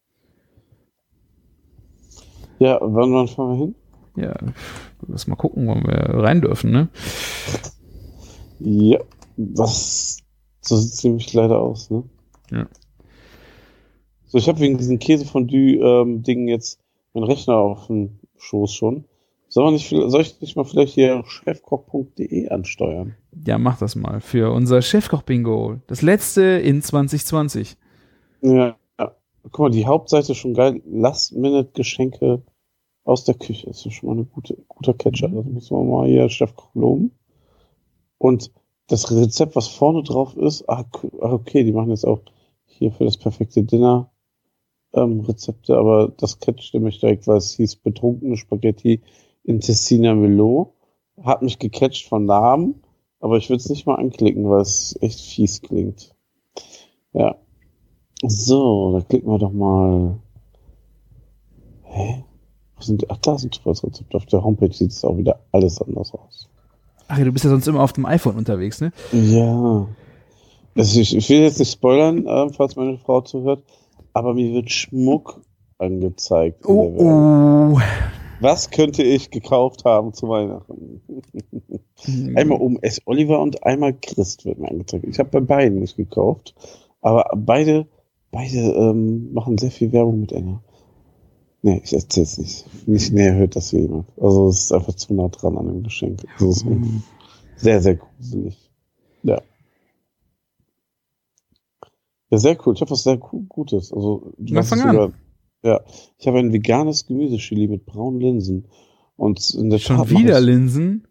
Ja, 2.60 2.80
wann, 2.82 3.14
wann 3.14 3.28
fahren 3.28 3.49
wir 3.52 3.66
hin? 3.66 3.76
Ja, 4.15 4.35
lass 5.07 5.27
mal 5.27 5.35
gucken, 5.35 5.67
wann 5.67 5.83
wir 5.83 6.23
rein 6.23 6.41
dürfen, 6.41 6.71
ne? 6.71 6.89
Ja, 8.59 8.99
das 9.37 10.23
so 10.61 10.77
sieht's 10.77 11.03
nämlich 11.03 11.31
leider 11.33 11.59
aus, 11.59 11.89
ne? 11.91 12.03
Ja. 12.51 12.67
So, 14.25 14.37
ich 14.37 14.47
habe 14.47 14.59
wegen 14.59 14.77
diesen 14.77 14.99
Käsefondue-Ding 14.99 16.47
jetzt 16.47 16.79
meinen 17.13 17.25
Rechner 17.25 17.55
auf 17.55 17.87
dem 17.87 18.19
Schoß 18.37 18.73
schon. 18.73 19.05
Soll, 19.47 19.71
nicht, 19.71 19.89
soll 19.89 20.21
ich 20.21 20.41
nicht 20.41 20.57
mal 20.57 20.65
vielleicht 20.65 20.95
hier 20.95 21.23
chefkoch.de 21.25 22.49
ansteuern? 22.49 23.15
Ja, 23.45 23.57
mach 23.57 23.77
das 23.77 23.95
mal 23.95 24.19
für 24.19 24.51
unser 24.51 24.81
Chefkoch-Bingo. 24.81 25.77
Das 25.87 26.01
letzte 26.01 26.41
in 26.41 26.81
2020. 26.81 27.77
Ja, 28.41 28.75
ja. 28.99 29.15
Guck 29.43 29.59
mal, 29.59 29.71
die 29.71 29.85
Hauptseite 29.85 30.33
ist 30.33 30.39
schon 30.39 30.55
geil. 30.55 30.81
Last-Minute-Geschenke 30.85 32.41
aus 33.06 33.23
der 33.23 33.36
Küche. 33.36 33.68
Das 33.68 33.86
ist 33.86 33.94
schon 33.94 34.10
mal 34.10 34.22
ein 34.22 34.30
gute, 34.30 34.57
guter 34.68 34.94
Catcher. 34.94 35.30
Das 35.30 35.45
muss 35.45 35.72
man 35.72 35.90
mal 35.90 36.07
hier 36.07 36.27
Chefkoch 36.27 36.73
loben. 36.76 37.11
Und 38.18 38.52
das 38.88 39.11
Rezept, 39.11 39.56
was 39.56 39.68
vorne 39.68 40.03
drauf 40.03 40.36
ist, 40.36 40.68
ah, 40.69 40.86
ah, 41.22 41.32
okay, 41.34 41.64
die 41.64 41.72
machen 41.72 41.91
jetzt 41.91 42.06
auch 42.06 42.22
hier 42.65 42.91
für 42.91 43.06
das 43.06 43.18
perfekte 43.18 43.64
Dinner 43.64 44.11
ähm, 44.94 45.22
Rezepte, 45.22 45.77
aber 45.77 46.10
das 46.18 46.40
catchte 46.40 46.80
mich 46.80 46.99
direkt, 46.99 47.27
weil 47.27 47.38
es 47.38 47.53
hieß 47.53 47.77
betrunkene 47.77 48.38
Spaghetti 48.38 49.02
in 49.44 49.60
Tessina 49.60 50.14
Melo. 50.15 50.73
Hat 51.22 51.41
mich 51.41 51.60
gecatcht 51.60 52.07
von 52.07 52.26
Namen, 52.26 52.82
aber 53.19 53.38
ich 53.38 53.49
würde 53.49 53.61
es 53.61 53.69
nicht 53.69 53.86
mal 53.86 53.95
anklicken, 53.95 54.49
weil 54.49 54.61
es 54.61 54.98
echt 55.02 55.19
fies 55.22 55.61
klingt. 55.61 56.14
Ja. 57.14 57.36
So, 58.23 58.94
da 58.94 59.02
klicken 59.02 59.30
wir 59.30 59.38
doch 59.38 59.52
mal. 59.52 60.19
Hä? 61.84 62.23
Sind 62.86 63.10
ach, 63.10 63.18
da 63.18 63.38
sind 63.38 63.56
Zufallsrezepte. 63.56 64.18
Auf 64.18 64.26
der 64.26 64.44
Homepage 64.44 64.74
sieht 64.74 64.91
es 64.91 65.03
auch 65.03 65.18
wieder 65.18 65.40
alles 65.52 65.82
anders 65.82 66.14
aus. 66.14 66.49
Ach 67.07 67.18
ja, 67.18 67.26
du 67.26 67.32
bist 67.32 67.45
ja 67.45 67.52
sonst 67.52 67.68
immer 67.68 67.84
auf 67.84 67.94
dem 67.94 68.06
iPhone 68.06 68.36
unterwegs, 68.36 68.82
ne? 68.82 68.91
Ja. 69.12 69.88
Also 70.76 70.99
ich, 70.99 71.16
ich 71.16 71.30
will 71.30 71.41
jetzt 71.41 71.60
nicht 71.60 71.72
spoilern, 71.72 72.26
äh, 72.26 72.49
falls 72.52 72.76
meine 72.76 72.98
Frau 72.98 73.22
zuhört, 73.22 73.64
aber 74.14 74.34
mir 74.34 74.53
wird 74.53 74.72
Schmuck 74.72 75.41
angezeigt. 75.78 76.66
in 76.66 76.72
Oh, 76.72 76.95
oh. 76.98 77.80
Was 78.41 78.70
könnte 78.70 79.02
ich 79.03 79.32
gekauft 79.32 79.86
haben 79.86 80.14
zu 80.14 80.28
Weihnachten? 80.28 81.02
Einmal 82.36 82.60
um 82.60 82.78
S. 82.82 83.02
Oliver 83.06 83.40
und 83.40 83.64
einmal 83.66 83.94
Christ 83.94 84.45
wird 84.45 84.60
mir 84.60 84.70
angezeigt. 84.70 85.06
Ich 85.07 85.20
habe 85.20 85.30
bei 85.30 85.40
beiden 85.40 85.80
nicht 85.80 85.95
gekauft, 85.95 86.53
aber 87.02 87.30
beide, 87.36 87.88
beide 88.32 88.57
ähm, 88.57 89.34
machen 89.34 89.57
sehr 89.57 89.72
viel 89.72 89.91
Werbung 89.94 90.20
miteinander. 90.20 90.62
Nee, 91.65 91.81
ich 91.83 91.93
erzähl's 91.93 92.37
nicht. 92.37 92.87
Nicht 92.87 93.11
näher 93.11 93.33
hört 93.35 93.55
das 93.55 93.71
hier 93.71 93.79
jemand. 93.81 94.07
Also 94.19 94.49
es 94.49 94.65
ist 94.65 94.71
einfach 94.71 94.93
zu 94.93 95.15
nah 95.15 95.29
dran 95.29 95.57
an 95.57 95.65
dem 95.65 95.81
Geschenk. 95.81 96.21
Das 96.37 96.57
ist 96.57 96.65
sehr, 97.55 97.81
sehr 97.81 97.95
gruselig. 97.95 98.69
Ja. 99.23 99.41
Ja, 102.29 102.37
sehr 102.37 102.55
cool. 102.65 102.73
Ich 102.75 102.81
habe 102.81 102.91
was 102.91 103.01
sehr 103.03 103.17
Gutes. 103.17 103.91
Also, 103.91 104.33
du 104.37 104.53
Na, 104.53 104.61
fang 104.63 104.79
es 104.79 104.85
an. 104.85 104.91
sogar- 104.91 105.13
Ja, 105.63 105.81
ich 106.19 106.27
habe 106.27 106.37
ein 106.37 106.53
veganes 106.53 107.07
Gemüsechili 107.07 107.67
mit 107.67 107.85
braunen 107.87 108.19
Linsen. 108.21 108.67
Und 109.17 109.49
in 109.55 109.71
der 109.71 109.79
Schon 109.79 109.97
Tat 109.97 110.09
wieder 110.11 110.39
Linsen? 110.39 111.07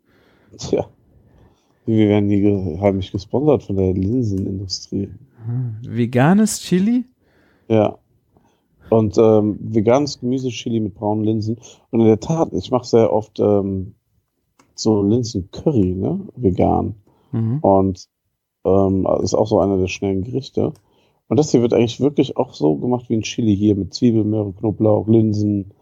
Tja. 0.56 0.86
Wir 1.86 2.08
werden 2.08 2.26
nie 2.28 2.40
ge- 2.40 2.78
heimlich 2.80 3.10
gesponsert 3.10 3.64
von 3.64 3.76
der 3.76 3.92
Linsenindustrie. 3.92 5.10
Hm. 5.46 5.76
Veganes 5.82 6.60
Chili? 6.60 7.06
Ja. 7.68 7.98
Und 8.90 9.16
ähm, 9.18 9.58
veganes 9.60 10.20
Gemüsechili 10.20 10.80
mit 10.80 10.94
braunen 10.94 11.24
Linsen. 11.24 11.58
Und 11.90 12.00
in 12.00 12.06
der 12.06 12.20
Tat, 12.20 12.52
ich 12.52 12.70
mache 12.70 12.86
sehr 12.86 13.12
oft 13.12 13.40
ähm, 13.40 13.94
so 14.74 15.02
Linsen-Curry, 15.02 15.94
ne? 15.94 16.20
Vegan. 16.36 16.94
Mhm. 17.32 17.58
Und 17.60 18.08
ähm, 18.64 19.06
ist 19.22 19.34
auch 19.34 19.46
so 19.46 19.58
einer 19.60 19.78
der 19.78 19.88
schnellen 19.88 20.22
Gerichte. 20.22 20.72
Und 21.28 21.38
das 21.38 21.50
hier 21.50 21.62
wird 21.62 21.72
eigentlich 21.72 22.00
wirklich 22.00 22.36
auch 22.36 22.54
so 22.54 22.76
gemacht 22.76 23.08
wie 23.08 23.16
ein 23.16 23.22
Chili 23.22 23.56
hier 23.56 23.74
mit 23.74 23.94
Zwiebeln, 23.94 24.28
Möhre, 24.28 24.52
Knoblauch, 24.52 25.08
Linsen, 25.08 25.72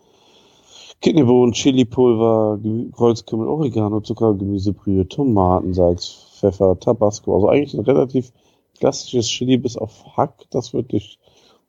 Kidneybohnen, 1.00 1.52
Chilipulver, 1.52 2.60
Kreuzkümmel, 2.92 3.48
Oregano, 3.48 4.00
Zucker, 4.00 4.34
Gemüsebrühe, 4.34 5.08
Tomaten, 5.08 5.74
Salz, 5.74 6.38
Pfeffer, 6.38 6.78
Tabasco. 6.78 7.34
Also 7.34 7.48
eigentlich 7.48 7.74
ein 7.74 7.84
relativ 7.84 8.32
klassisches 8.78 9.26
Chili 9.26 9.56
bis 9.56 9.76
auf 9.76 10.16
Hack. 10.16 10.46
Das 10.50 10.72
wird 10.72 10.92
durch 10.92 11.18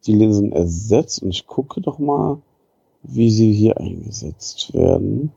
die 0.05 0.15
Linsen 0.15 0.51
ersetzt. 0.51 1.21
Und 1.21 1.29
ich 1.31 1.47
gucke 1.47 1.81
doch 1.81 1.99
mal, 1.99 2.41
wie 3.03 3.29
sie 3.29 3.51
hier 3.53 3.77
eingesetzt 3.77 4.73
werden. 4.73 5.31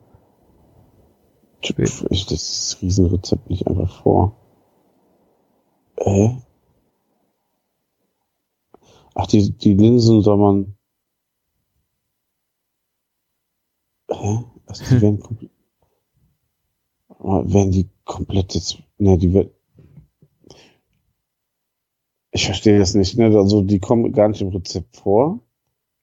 Ich 1.61 1.77
ich 1.77 2.25
das 2.25 2.77
Riesenrezept 2.81 3.49
nicht 3.49 3.67
einfach 3.67 4.01
vor. 4.01 4.35
Äh? 5.97 6.35
Ach, 9.15 9.27
die, 9.27 9.51
die 9.51 9.73
Linsen 9.73 10.21
soll 10.21 10.37
man. 10.37 10.77
Hä? 14.09 14.43
Also 14.67 14.83
die 14.85 15.01
werden 15.01 15.19
komplett. 15.19 15.51
Werden 17.19 17.71
die 17.71 17.89
komplett 18.05 18.53
jetzt. 18.53 18.77
Ne, 18.99 19.17
die 19.17 19.33
werden. 19.33 19.56
Ich 22.37 22.45
verstehe 22.45 22.77
das 22.77 22.93
nicht, 22.93 23.17
ne? 23.17 23.35
Also 23.35 23.63
die 23.63 23.79
kommen 23.79 24.11
gar 24.11 24.27
nicht 24.27 24.43
im 24.43 24.49
Rezept 24.49 24.97
vor. 24.97 25.31
Und 25.31 25.41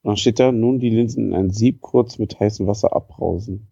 dann 0.03 0.17
steht 0.17 0.37
da, 0.37 0.51
nun 0.51 0.79
die 0.79 0.89
Linsen 0.89 1.27
in 1.27 1.33
ein 1.33 1.49
Sieb 1.49 1.79
kurz 1.79 2.19
mit 2.19 2.37
heißem 2.37 2.67
Wasser 2.67 2.93
abbrausen. 2.93 3.69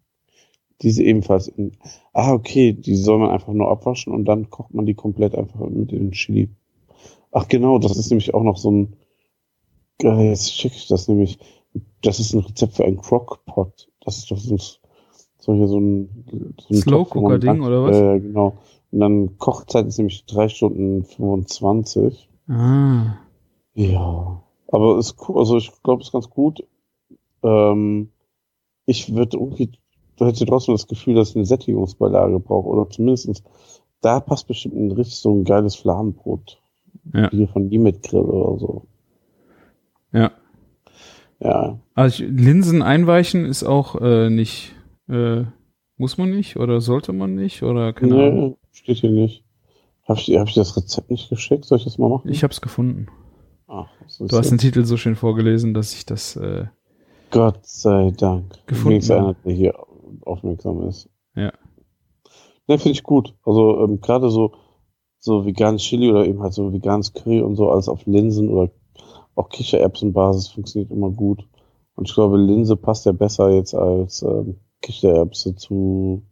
Diese 0.80 1.02
ebenfalls 1.02 1.46
in. 1.46 1.72
Ah, 2.14 2.32
okay, 2.32 2.72
die 2.72 2.96
soll 2.96 3.18
man 3.18 3.28
einfach 3.28 3.52
nur 3.52 3.70
abwaschen 3.70 4.14
und 4.14 4.24
dann 4.24 4.48
kocht 4.48 4.72
man 4.72 4.86
die 4.86 4.94
komplett 4.94 5.34
einfach 5.34 5.60
mit 5.60 5.92
in 5.92 5.98
den 5.98 6.12
Chili. 6.12 6.48
Ach 7.32 7.48
genau, 7.48 7.78
das 7.78 7.98
ist 7.98 8.08
nämlich 8.08 8.32
auch 8.32 8.42
noch 8.42 8.56
so 8.56 8.70
ein. 8.70 8.96
Ja, 10.00 10.18
jetzt 10.22 10.50
schicke 10.50 10.76
ich 10.76 10.88
das 10.88 11.06
nämlich. 11.06 11.38
Das 12.00 12.18
ist 12.18 12.32
ein 12.32 12.40
Rezept 12.40 12.76
für 12.76 12.86
einen 12.86 12.96
Crockpot. 12.96 13.90
Das 14.00 14.16
ist 14.16 14.30
doch 14.30 14.38
so, 14.38 14.56
so 14.56 15.52
hier 15.52 15.68
so 15.68 15.80
ein, 15.80 16.54
so 16.58 16.74
ein 16.74 16.80
Slow 16.80 17.04
Cooker 17.10 17.38
Ding 17.38 17.60
oder 17.60 17.84
was? 17.84 17.98
Ja, 17.98 18.16
genau. 18.16 18.56
Und 18.90 19.00
dann 19.00 19.36
Kochzeit 19.36 19.86
ist 19.86 19.98
nämlich 19.98 20.24
drei 20.24 20.48
Stunden 20.48 21.04
25. 21.04 22.30
Ah. 22.48 23.18
Ja. 23.74 24.42
Aber 24.68 24.98
ist 24.98 25.16
cool, 25.28 25.38
also 25.38 25.56
ich 25.56 25.70
glaube, 25.82 26.02
es 26.02 26.08
ist 26.08 26.12
ganz 26.12 26.30
gut. 26.30 26.64
Ähm, 27.42 28.10
ich 28.86 29.14
würde 29.14 29.36
irgendwie, 29.36 29.72
du 30.16 30.26
hättest 30.26 30.46
trotzdem 30.46 30.74
das 30.74 30.86
Gefühl, 30.86 31.14
dass 31.14 31.30
ich 31.30 31.36
eine 31.36 31.46
Sättigungsbeilage 31.46 32.40
brauche. 32.40 32.68
Oder 32.68 32.88
zumindest 32.90 33.42
da 34.00 34.20
passt 34.20 34.46
bestimmt 34.46 34.74
ein 34.76 34.90
richtig 34.92 35.16
so 35.16 35.32
ein 35.32 35.44
geiles 35.44 35.76
Fladenbrot. 35.76 36.60
Ja. 37.12 37.30
Hier 37.30 37.48
von 37.48 37.70
Limit 37.70 38.02
Grill 38.02 38.20
oder 38.20 38.58
so. 38.58 38.86
Ja. 40.12 40.32
Ja. 41.40 41.78
Also 41.94 42.24
ich, 42.24 42.30
Linsen 42.30 42.82
einweichen 42.82 43.44
ist 43.44 43.64
auch 43.64 44.00
äh, 44.00 44.30
nicht, 44.30 44.74
äh, 45.08 45.42
muss 45.96 46.18
man 46.18 46.30
nicht 46.30 46.56
oder 46.56 46.80
sollte 46.80 47.12
man 47.12 47.34
nicht 47.34 47.62
oder 47.62 47.92
keine 47.92 48.14
Ahnung. 48.14 48.50
Nee, 48.50 48.56
steht 48.72 48.98
hier 48.98 49.10
nicht. 49.10 49.43
Habe 50.06 50.20
ich, 50.20 50.36
hab 50.36 50.48
ich 50.48 50.54
das 50.54 50.76
Rezept 50.76 51.10
nicht 51.10 51.30
geschickt? 51.30 51.64
Soll 51.64 51.78
ich 51.78 51.84
das 51.84 51.98
mal 51.98 52.08
machen? 52.08 52.30
Ich 52.30 52.44
hab's 52.44 52.60
gefunden. 52.60 53.06
Ach, 53.66 53.88
ist 54.06 54.20
Du 54.20 54.36
hast 54.36 54.50
den? 54.50 54.58
Titel 54.58 54.84
so 54.84 54.96
schön 54.96 55.16
vorgelesen, 55.16 55.72
dass 55.72 55.94
ich 55.94 56.04
das 56.04 56.36
äh, 56.36 56.66
Gott 57.30 57.66
sei 57.66 58.12
Dank. 58.16 58.58
Gefunden 58.66 59.02
habe. 59.08 59.18
einer, 59.18 59.34
der 59.44 59.52
hier 59.52 59.74
aufmerksam 60.22 60.86
ist. 60.86 61.08
Ja. 61.34 61.52
Ne, 62.68 62.78
finde 62.78 62.90
ich 62.90 63.02
gut. 63.02 63.34
Also 63.44 63.82
ähm, 63.82 64.00
gerade 64.00 64.30
so, 64.30 64.52
so 65.18 65.44
veganes 65.46 65.82
Chili 65.82 66.10
oder 66.10 66.26
eben 66.26 66.42
halt 66.42 66.52
so 66.52 66.72
veganes 66.72 67.12
Curry 67.12 67.40
und 67.40 67.56
so 67.56 67.70
alles 67.70 67.88
auf 67.88 68.04
Linsen 68.06 68.48
oder 68.50 68.70
auch 69.34 69.48
Kichererbsenbasis 69.48 70.48
funktioniert 70.48 70.90
immer 70.90 71.10
gut. 71.10 71.46
Und 71.96 72.08
ich 72.08 72.14
glaube, 72.14 72.38
Linse 72.38 72.76
passt 72.76 73.06
ja 73.06 73.12
besser 73.12 73.50
jetzt 73.50 73.74
als 73.74 74.22
ähm, 74.22 74.56
Kichererbse 74.82 75.56
zu 75.56 76.22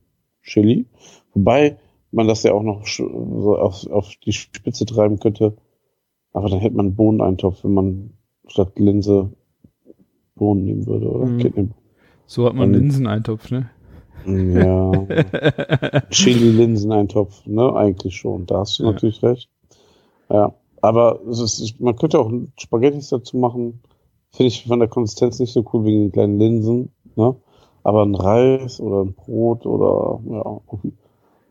Chili. 0.43 0.87
Wobei 1.35 1.79
man 2.13 2.29
das 2.29 2.43
ja 2.43 2.53
auch 2.53 2.63
noch 2.63 2.87
so 2.87 3.57
auf, 3.59 3.87
auf 3.91 4.11
die 4.25 4.33
Spitze 4.33 4.87
treiben 4.87 5.19
könnte. 5.19 5.57
Aber 6.33 6.49
dann 6.49 6.61
hätte 6.61 6.77
man 6.77 6.87
einen 6.87 6.97
Bohneneintopf, 6.97 7.65
wenn 7.65 7.75
man 7.75 8.11
statt 8.47 8.79
Linse 8.79 9.31
Bohnen 10.35 10.65
nehmen 10.65 10.87
würde, 10.87 11.11
oder? 11.11 11.27
Mhm. 11.27 11.39
Kidney- 11.39 11.69
so 12.27 12.47
hat 12.47 12.55
man 12.55 12.73
Ähm, 12.73 12.81
Linseneintopf, 12.81 13.51
ne? 13.51 13.71
Ja. 14.27 14.93
Chili-Linseneintopf, 16.11 17.47
ne? 17.47 17.75
Eigentlich 17.75 18.17
schon. 18.17 18.47
Da 18.47 18.61
hast 18.61 18.79
du 18.79 18.85
Ja. 18.85 18.93
natürlich 18.93 19.23
recht. 19.23 19.51
Ja. 20.31 20.55
Aber 20.81 21.21
ist, 21.29 21.81
man 21.81 21.97
könnte 21.97 22.19
auch 22.19 22.33
Spaghettis 22.59 23.09
dazu 23.11 23.37
machen. 23.37 23.81
Finde 24.31 24.49
ich 24.49 24.65
von 24.67 24.79
der 24.79 24.89
Konsistenz 24.89 25.39
nicht 25.39 25.53
so 25.53 25.65
cool 25.73 25.85
wegen 25.85 26.01
den 26.05 26.13
kleinen 26.13 26.39
Linsen, 26.39 26.91
ne? 27.17 27.37
Aber 27.85 28.05
ein 28.05 28.15
Reis 28.15 28.81
oder 28.81 29.03
ein 29.05 29.13
Brot 29.13 29.67
oder, 29.67 30.21
ja. 30.31 30.61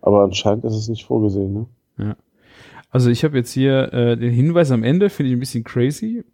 Aber 0.02 0.23
anscheinend 0.23 0.65
ist 0.65 0.76
es 0.76 0.88
nicht 0.90 1.06
vorgesehen, 1.06 1.68
ne? 1.98 2.15
Also 2.90 3.10
ich 3.10 3.23
habe 3.23 3.38
jetzt 3.38 3.52
hier 3.52 3.94
äh, 3.94 4.18
den 4.18 4.34
Hinweis 4.34 4.72
am 4.72 4.84
Ende, 4.84 5.10
finde 5.10 5.30
ich 5.30 5.38
ein 5.38 5.40
bisschen 5.40 5.64
crazy. 5.64 6.26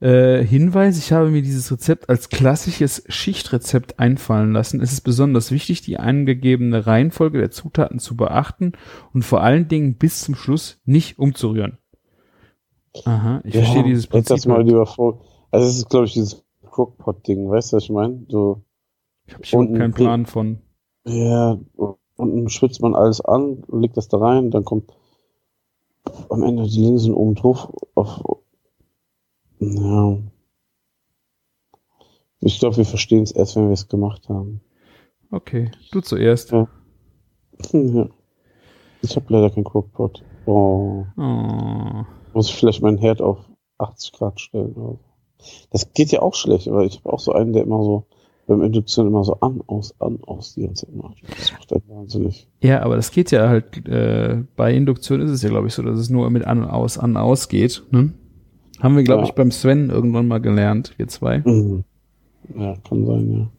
Äh, 0.00 0.42
Hinweis, 0.42 0.96
ich 0.96 1.12
habe 1.12 1.28
mir 1.28 1.42
dieses 1.42 1.70
Rezept 1.70 2.08
als 2.08 2.30
klassisches 2.30 3.04
Schichtrezept 3.08 3.98
einfallen 3.98 4.52
lassen. 4.52 4.80
Es 4.80 4.92
ist 4.92 5.02
besonders 5.02 5.50
wichtig, 5.50 5.82
die 5.82 5.98
angegebene 5.98 6.86
Reihenfolge 6.86 7.38
der 7.38 7.50
Zutaten 7.50 7.98
zu 7.98 8.16
beachten 8.16 8.72
und 9.12 9.26
vor 9.26 9.42
allen 9.42 9.68
Dingen 9.68 9.96
bis 9.96 10.22
zum 10.22 10.34
Schluss 10.34 10.80
nicht 10.86 11.18
umzurühren. 11.18 11.76
Aha, 13.04 13.42
ich 13.44 13.54
verstehe 13.54 13.84
dieses 13.84 14.04
Jetzt 14.04 14.10
Prinzip. 14.10 14.36
das 14.36 14.46
mal 14.46 14.64
lieber 14.64 14.86
vor. 14.86 15.22
Also 15.50 15.68
es 15.68 15.76
ist, 15.76 15.90
glaube 15.90 16.06
ich, 16.06 16.14
dieses 16.14 16.42
Crockpot-Ding, 16.70 17.50
weißt 17.50 17.72
du, 17.72 17.76
was 17.76 17.84
ich 17.84 17.90
meine? 17.90 18.24
So, 18.28 18.64
ich 19.26 19.52
habe 19.52 19.64
unten 19.64 19.76
keinen 19.76 19.92
Plan 19.92 20.24
von. 20.24 20.60
Ja, 21.04 21.58
unten 22.20 22.48
schwitzt 22.48 22.80
man 22.82 22.94
alles 22.94 23.20
an, 23.20 23.64
legt 23.72 23.96
das 23.96 24.08
da 24.08 24.18
rein, 24.18 24.50
dann 24.50 24.64
kommt 24.64 24.92
am 26.28 26.42
Ende 26.42 26.64
die 26.64 26.80
Linsen 26.80 27.14
oben 27.14 27.34
drauf 27.34 27.72
auf. 27.94 28.22
Ja. 29.58 30.18
Ich 32.40 32.58
glaube, 32.58 32.78
wir 32.78 32.86
verstehen 32.86 33.22
es 33.22 33.32
erst, 33.32 33.56
wenn 33.56 33.66
wir 33.66 33.74
es 33.74 33.88
gemacht 33.88 34.28
haben. 34.28 34.62
Okay, 35.30 35.70
du 35.92 36.00
zuerst. 36.00 36.52
Ja. 36.52 36.68
Ja. 37.72 38.08
Ich 39.02 39.16
habe 39.16 39.26
leider 39.28 39.50
keinen 39.50 39.64
Crockpot. 39.64 40.22
Oh. 40.46 41.04
Oh. 41.16 42.04
Muss 42.32 42.48
ich 42.48 42.54
vielleicht 42.54 42.82
meinen 42.82 42.98
Herd 42.98 43.20
auf 43.20 43.38
80 43.78 44.12
Grad 44.12 44.40
stellen. 44.40 44.98
Das 45.70 45.92
geht 45.92 46.12
ja 46.12 46.20
auch 46.22 46.34
schlecht, 46.34 46.68
aber 46.68 46.84
ich 46.84 46.98
habe 46.98 47.12
auch 47.12 47.20
so 47.20 47.32
einen, 47.32 47.52
der 47.52 47.62
immer 47.62 47.82
so 47.82 48.06
beim 48.50 48.62
Induktion 48.62 49.06
immer 49.06 49.24
so 49.24 49.34
an, 49.40 49.62
aus, 49.66 49.94
an, 50.00 50.18
aus 50.22 50.54
die 50.54 50.62
ganze 50.66 50.86
Zeit 50.86 50.94
macht. 50.96 51.22
Das 51.38 51.52
macht 51.52 51.72
einen 51.72 51.82
wahnsinnig. 51.88 52.48
Ja, 52.62 52.82
aber 52.82 52.96
das 52.96 53.10
geht 53.12 53.30
ja 53.30 53.48
halt, 53.48 53.86
äh, 53.88 54.42
bei 54.56 54.74
Induktion 54.74 55.20
ist 55.20 55.30
es 55.30 55.42
ja, 55.42 55.48
glaube 55.48 55.68
ich, 55.68 55.74
so, 55.74 55.82
dass 55.82 55.98
es 55.98 56.10
nur 56.10 56.28
mit 56.30 56.44
an 56.44 56.62
und 56.64 56.68
aus, 56.70 56.98
an 56.98 57.16
aus 57.16 57.48
geht. 57.48 57.82
Ne? 57.90 58.12
Haben 58.80 58.96
wir, 58.96 59.04
glaube 59.04 59.22
Ja. 59.22 59.28
ich, 59.28 59.34
beim 59.34 59.50
Sven 59.50 59.88
irgendwann 59.90 60.26
mal 60.28 60.40
gelernt, 60.40 60.94
wir 60.96 61.06
zwei. 61.08 61.38
Mhm. 61.38 61.84
Ja, 62.56 62.76
kann 62.88 63.06
sein, 63.06 63.30
ja. 63.32 63.50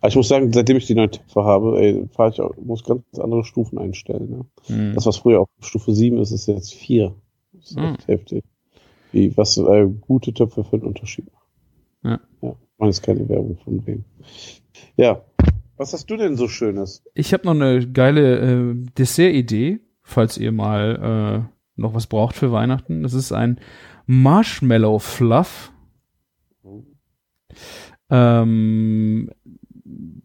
Aber 0.00 0.08
ich 0.08 0.16
muss 0.16 0.28
sagen, 0.28 0.52
seitdem 0.52 0.76
ich 0.76 0.86
die 0.86 0.94
neuen 0.94 1.10
Töpfe 1.10 1.44
habe, 1.44 1.78
ey, 1.80 2.06
fahr 2.12 2.28
ich 2.30 2.40
auch, 2.40 2.54
muss 2.56 2.84
ganz 2.84 3.02
andere 3.18 3.44
Stufen 3.44 3.78
einstellen. 3.78 4.30
Ne? 4.30 4.44
Hm. 4.66 4.94
Das, 4.94 5.06
was 5.06 5.18
früher 5.18 5.40
auf 5.40 5.48
Stufe 5.60 5.92
7 5.94 6.18
ist, 6.18 6.30
ist 6.30 6.46
jetzt 6.46 6.72
4. 6.74 7.14
Das 7.52 7.70
ist 7.70 7.76
Hm. 7.76 7.84
echt 7.94 8.08
heftig. 8.08 8.44
Wie, 9.12 9.36
was 9.36 9.56
äh, 9.58 9.86
gute 10.00 10.32
Töpfe 10.32 10.64
für 10.64 10.76
einen 10.76 10.84
Unterschied 10.86 11.26
machen. 11.32 12.20
Ja. 12.42 12.48
ja. 12.48 12.54
Man 12.78 12.90
ist 12.90 13.02
keine 13.02 13.28
Werbung 13.28 13.58
von 13.64 13.86
wem. 13.86 14.04
Ja. 14.96 15.22
Was 15.76 15.92
hast 15.92 16.10
du 16.10 16.16
denn 16.16 16.36
so 16.36 16.48
Schönes? 16.48 17.04
Ich 17.14 17.32
habe 17.32 17.44
noch 17.44 17.54
eine 17.54 17.86
geile 17.88 18.38
äh, 18.38 18.74
Dessert-Idee, 18.98 19.80
falls 20.02 20.38
ihr 20.38 20.50
mal 20.52 21.46
äh, 21.46 21.80
noch 21.80 21.94
was 21.94 22.06
braucht 22.06 22.34
für 22.34 22.50
Weihnachten. 22.50 23.02
Das 23.02 23.14
ist 23.14 23.32
ein 23.32 23.60
Marshmallow 24.06 24.98
Fluff. 24.98 25.72
Ähm, 28.10 29.30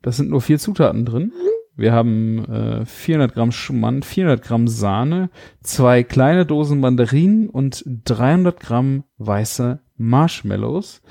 das 0.01 0.17
sind 0.17 0.29
nur 0.29 0.41
vier 0.41 0.57
Zutaten 0.57 1.05
drin. 1.05 1.33
Wir 1.75 1.91
haben 1.91 2.45
äh, 2.45 2.85
400 2.85 3.33
Gramm 3.33 3.51
Schmand, 3.51 4.05
400 4.05 4.41
Gramm 4.43 4.67
Sahne, 4.67 5.29
zwei 5.61 6.03
kleine 6.03 6.45
Dosen 6.45 6.79
Mandarinen 6.79 7.49
und 7.49 7.83
300 7.85 8.59
Gramm 8.59 9.03
weiße 9.17 9.79
Marshmallows. 9.97 11.01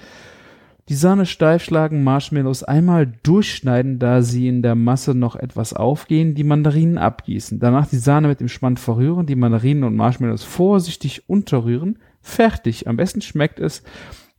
Die 0.89 0.95
Sahne 0.95 1.27
steif 1.27 1.63
schlagen, 1.63 2.03
Marshmallows 2.03 2.65
einmal 2.65 3.07
durchschneiden, 3.23 3.99
da 3.99 4.23
sie 4.23 4.49
in 4.49 4.63
der 4.63 4.75
Masse 4.75 5.15
noch 5.15 5.37
etwas 5.37 5.73
aufgehen, 5.75 6.35
die 6.35 6.45
Mandarinen 6.45 6.99
abgießen. 6.99 7.61
Danach 7.61 7.87
die 7.87 7.99
Sahne 7.99 8.29
mit 8.29 8.41
dem 8.41 8.49
Schmand 8.49 8.81
verrühren, 8.81 9.27
die 9.27 9.37
Mandarinen 9.37 9.85
und 9.85 9.95
Marshmallows 9.95 10.43
vorsichtig 10.43 11.29
unterrühren. 11.29 11.99
Fertig. 12.21 12.89
Am 12.89 12.97
besten 12.97 13.21
schmeckt 13.21 13.61
es, 13.61 13.85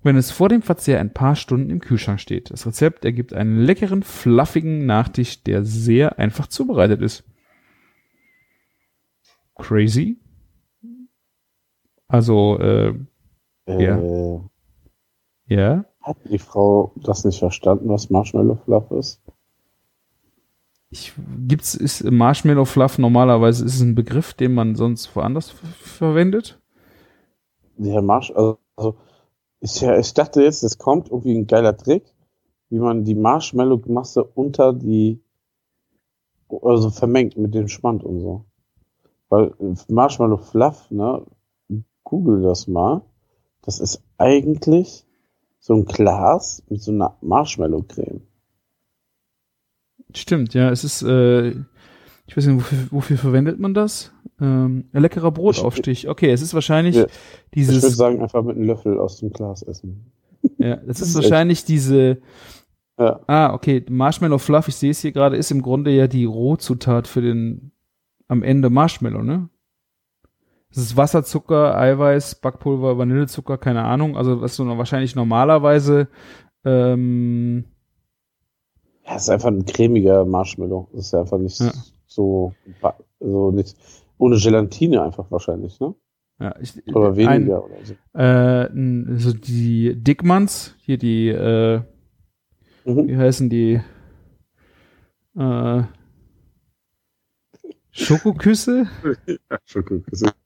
wenn 0.04 0.18
es 0.18 0.32
vor 0.32 0.50
dem 0.50 0.62
Verzehr 0.62 1.00
ein 1.00 1.14
paar 1.14 1.36
Stunden 1.38 1.70
im 1.70 1.80
Kühlschrank 1.80 2.20
steht. 2.20 2.52
Das 2.52 2.68
Rezept 2.68 3.06
ergibt 3.06 3.34
einen 3.34 3.60
leckeren, 3.60 4.04
fluffigen 4.04 4.86
Nachtisch, 4.86 5.44
der 5.44 5.64
sehr 5.64 6.20
einfach 6.20 6.48
zubereitet 6.48 7.02
ist. 7.02 7.24
Crazy. 9.56 10.18
Also, 12.10 12.60
äh, 12.60 12.94
Ja. 13.66 13.98
Äh, 13.98 14.40
ja. 15.46 15.86
Hat 16.04 16.18
die 16.30 16.38
Frau 16.38 16.92
das 16.98 17.26
nicht 17.26 17.40
verstanden, 17.40 17.90
was 17.90 18.10
Marshmallow 18.10 18.58
Fluff 18.66 18.92
ist? 18.92 19.22
Ich, 20.90 21.14
gibt's, 21.48 21.74
ist 21.74 22.04
Marshmallow 22.04 22.66
Fluff 22.66 23.00
normalerweise 23.00 23.66
ist 23.66 23.76
es 23.76 23.82
ein 23.82 23.96
Begriff, 23.96 24.34
den 24.34 24.54
man 24.54 24.76
sonst 24.76 25.16
woanders 25.16 25.50
ver- 25.50 25.68
verwendet? 25.68 26.62
Der 27.78 28.02
Marsh, 28.04 28.32
also, 28.32 28.60
also 28.76 28.96
ich, 29.60 29.82
ja, 29.82 29.98
ich 29.98 30.14
dachte 30.14 30.44
jetzt, 30.44 30.62
es 30.62 30.78
kommt 30.78 31.10
irgendwie 31.10 31.36
ein 31.36 31.48
geiler 31.48 31.76
Trick, 31.76 32.04
wie 32.70 32.80
man 32.80 33.06
die 33.06 33.16
Marshmallow-Masse 33.16 34.24
unter 34.24 34.74
die, 34.74 35.24
also 36.62 36.92
vermengt 36.92 37.38
mit 37.38 37.56
dem 37.56 37.68
Schmand 37.68 38.04
und 38.04 38.20
so. 38.20 38.46
Weil 39.30 39.56
Marshmallow 39.88 40.38
Fluff, 40.38 40.92
ne, 40.92 41.26
google 42.04 42.44
das 42.44 42.68
mal, 42.68 43.02
das 43.64 43.80
ist 43.80 44.04
eigentlich 44.18 45.08
so 45.64 45.76
ein 45.76 45.86
Glas 45.86 46.62
mit 46.68 46.82
so 46.82 46.92
einer 46.92 47.16
Marshmallow-Creme. 47.22 48.20
Stimmt, 50.14 50.54
ja, 50.54 50.70
es 50.70 50.84
ist, 50.84 51.04
äh, 51.04 51.52
ich 52.28 52.36
weiß 52.36 52.48
nicht, 52.48 52.58
wofür, 52.58 52.78
wofür 52.92 53.18
verwendet 53.18 53.60
man 53.60 53.74
das? 53.74 54.12
Ähm, 54.42 54.90
ein 54.92 55.02
leckerer 55.02 55.32
Brotaufstich. 55.32 56.10
Okay, 56.10 56.32
es 56.32 56.42
ist 56.42 56.54
wahrscheinlich 56.54 56.98
Ja. 56.98 57.06
Ich 57.06 57.68
würde 57.68 57.80
dieses, 57.80 57.96
sagen, 57.96 58.22
einfach 58.22 58.44
mit 58.44 58.58
einem 58.58 58.66
Löffel 58.66 59.00
aus 59.00 59.20
dem 59.20 59.32
Glas 59.32 59.64
essen. 59.64 60.12
ja, 60.58 60.76
das 60.76 61.00
ist 61.00 61.08
ist 61.10 61.16
wahrscheinlich 61.16 61.64
diese, 61.64 62.18
Ja, 63.00 63.22
ah, 63.28 63.54
okay, 63.54 63.86
Marshmallow 63.90 64.40
Fluff, 64.40 64.68
ich 64.68 64.76
sehe 64.76 64.92
es 64.92 65.00
hier 65.00 65.14
gerade, 65.14 65.38
ist 65.38 65.50
im 65.50 65.62
Grunde 65.62 65.92
ja 65.92 66.08
die 66.08 66.26
Rohzutat 66.26 67.08
für 67.08 67.22
den, 67.22 67.72
am 68.28 68.44
Ende 68.44 68.70
Marshmallow, 68.70 69.24
ne? 69.24 69.48
Das 70.74 70.84
ist 70.84 70.98
Wasser, 70.98 71.24
Zucker, 71.24 71.78
Eiweiß, 71.78 72.36
Backpulver, 72.36 72.98
Vanillezucker, 72.98 73.58
keine 73.60 73.84
Ahnung. 73.84 74.18
Also 74.18 74.42
was 74.42 74.56
du 74.56 74.64
noch 74.64 74.78
wahrscheinlich 74.78 75.16
normalerweise 75.16 76.08
ähm, 76.66 77.66
Ja, 79.06 79.16
es 79.16 79.24
ist 79.24 79.30
einfach 79.30 79.50
ein 79.50 79.66
cremiger 79.66 80.26
Marshmallow. 80.26 80.90
Das 80.94 81.06
ist 81.08 81.14
einfach 81.14 81.38
nicht 81.38 81.60
Ja. 81.60 81.72
so, 82.08 82.54
so 83.20 83.52
nicht, 83.52 83.78
ohne 84.18 84.38
Gelatine 84.38 85.04
einfach 85.04 85.30
wahrscheinlich, 85.30 85.80
ne? 85.80 85.94
ja, 86.40 86.56
ich, 86.60 86.76
Oder 86.88 87.10
ein, 87.10 87.18
weniger 87.18 87.64
oder 87.64 87.76
so. 87.84 87.94
äh, 88.20 89.18
so 89.20 89.34
die 89.34 89.96
Dickmanns, 90.02 90.76
hier 90.80 90.98
die, 90.98 91.28
äh, 91.30 91.82
Mhm. 92.86 93.08
wie 93.08 93.18
heißen 93.18 93.50
die? 93.50 93.80
Äh, 95.38 95.84
Schokoküsse? 97.92 98.88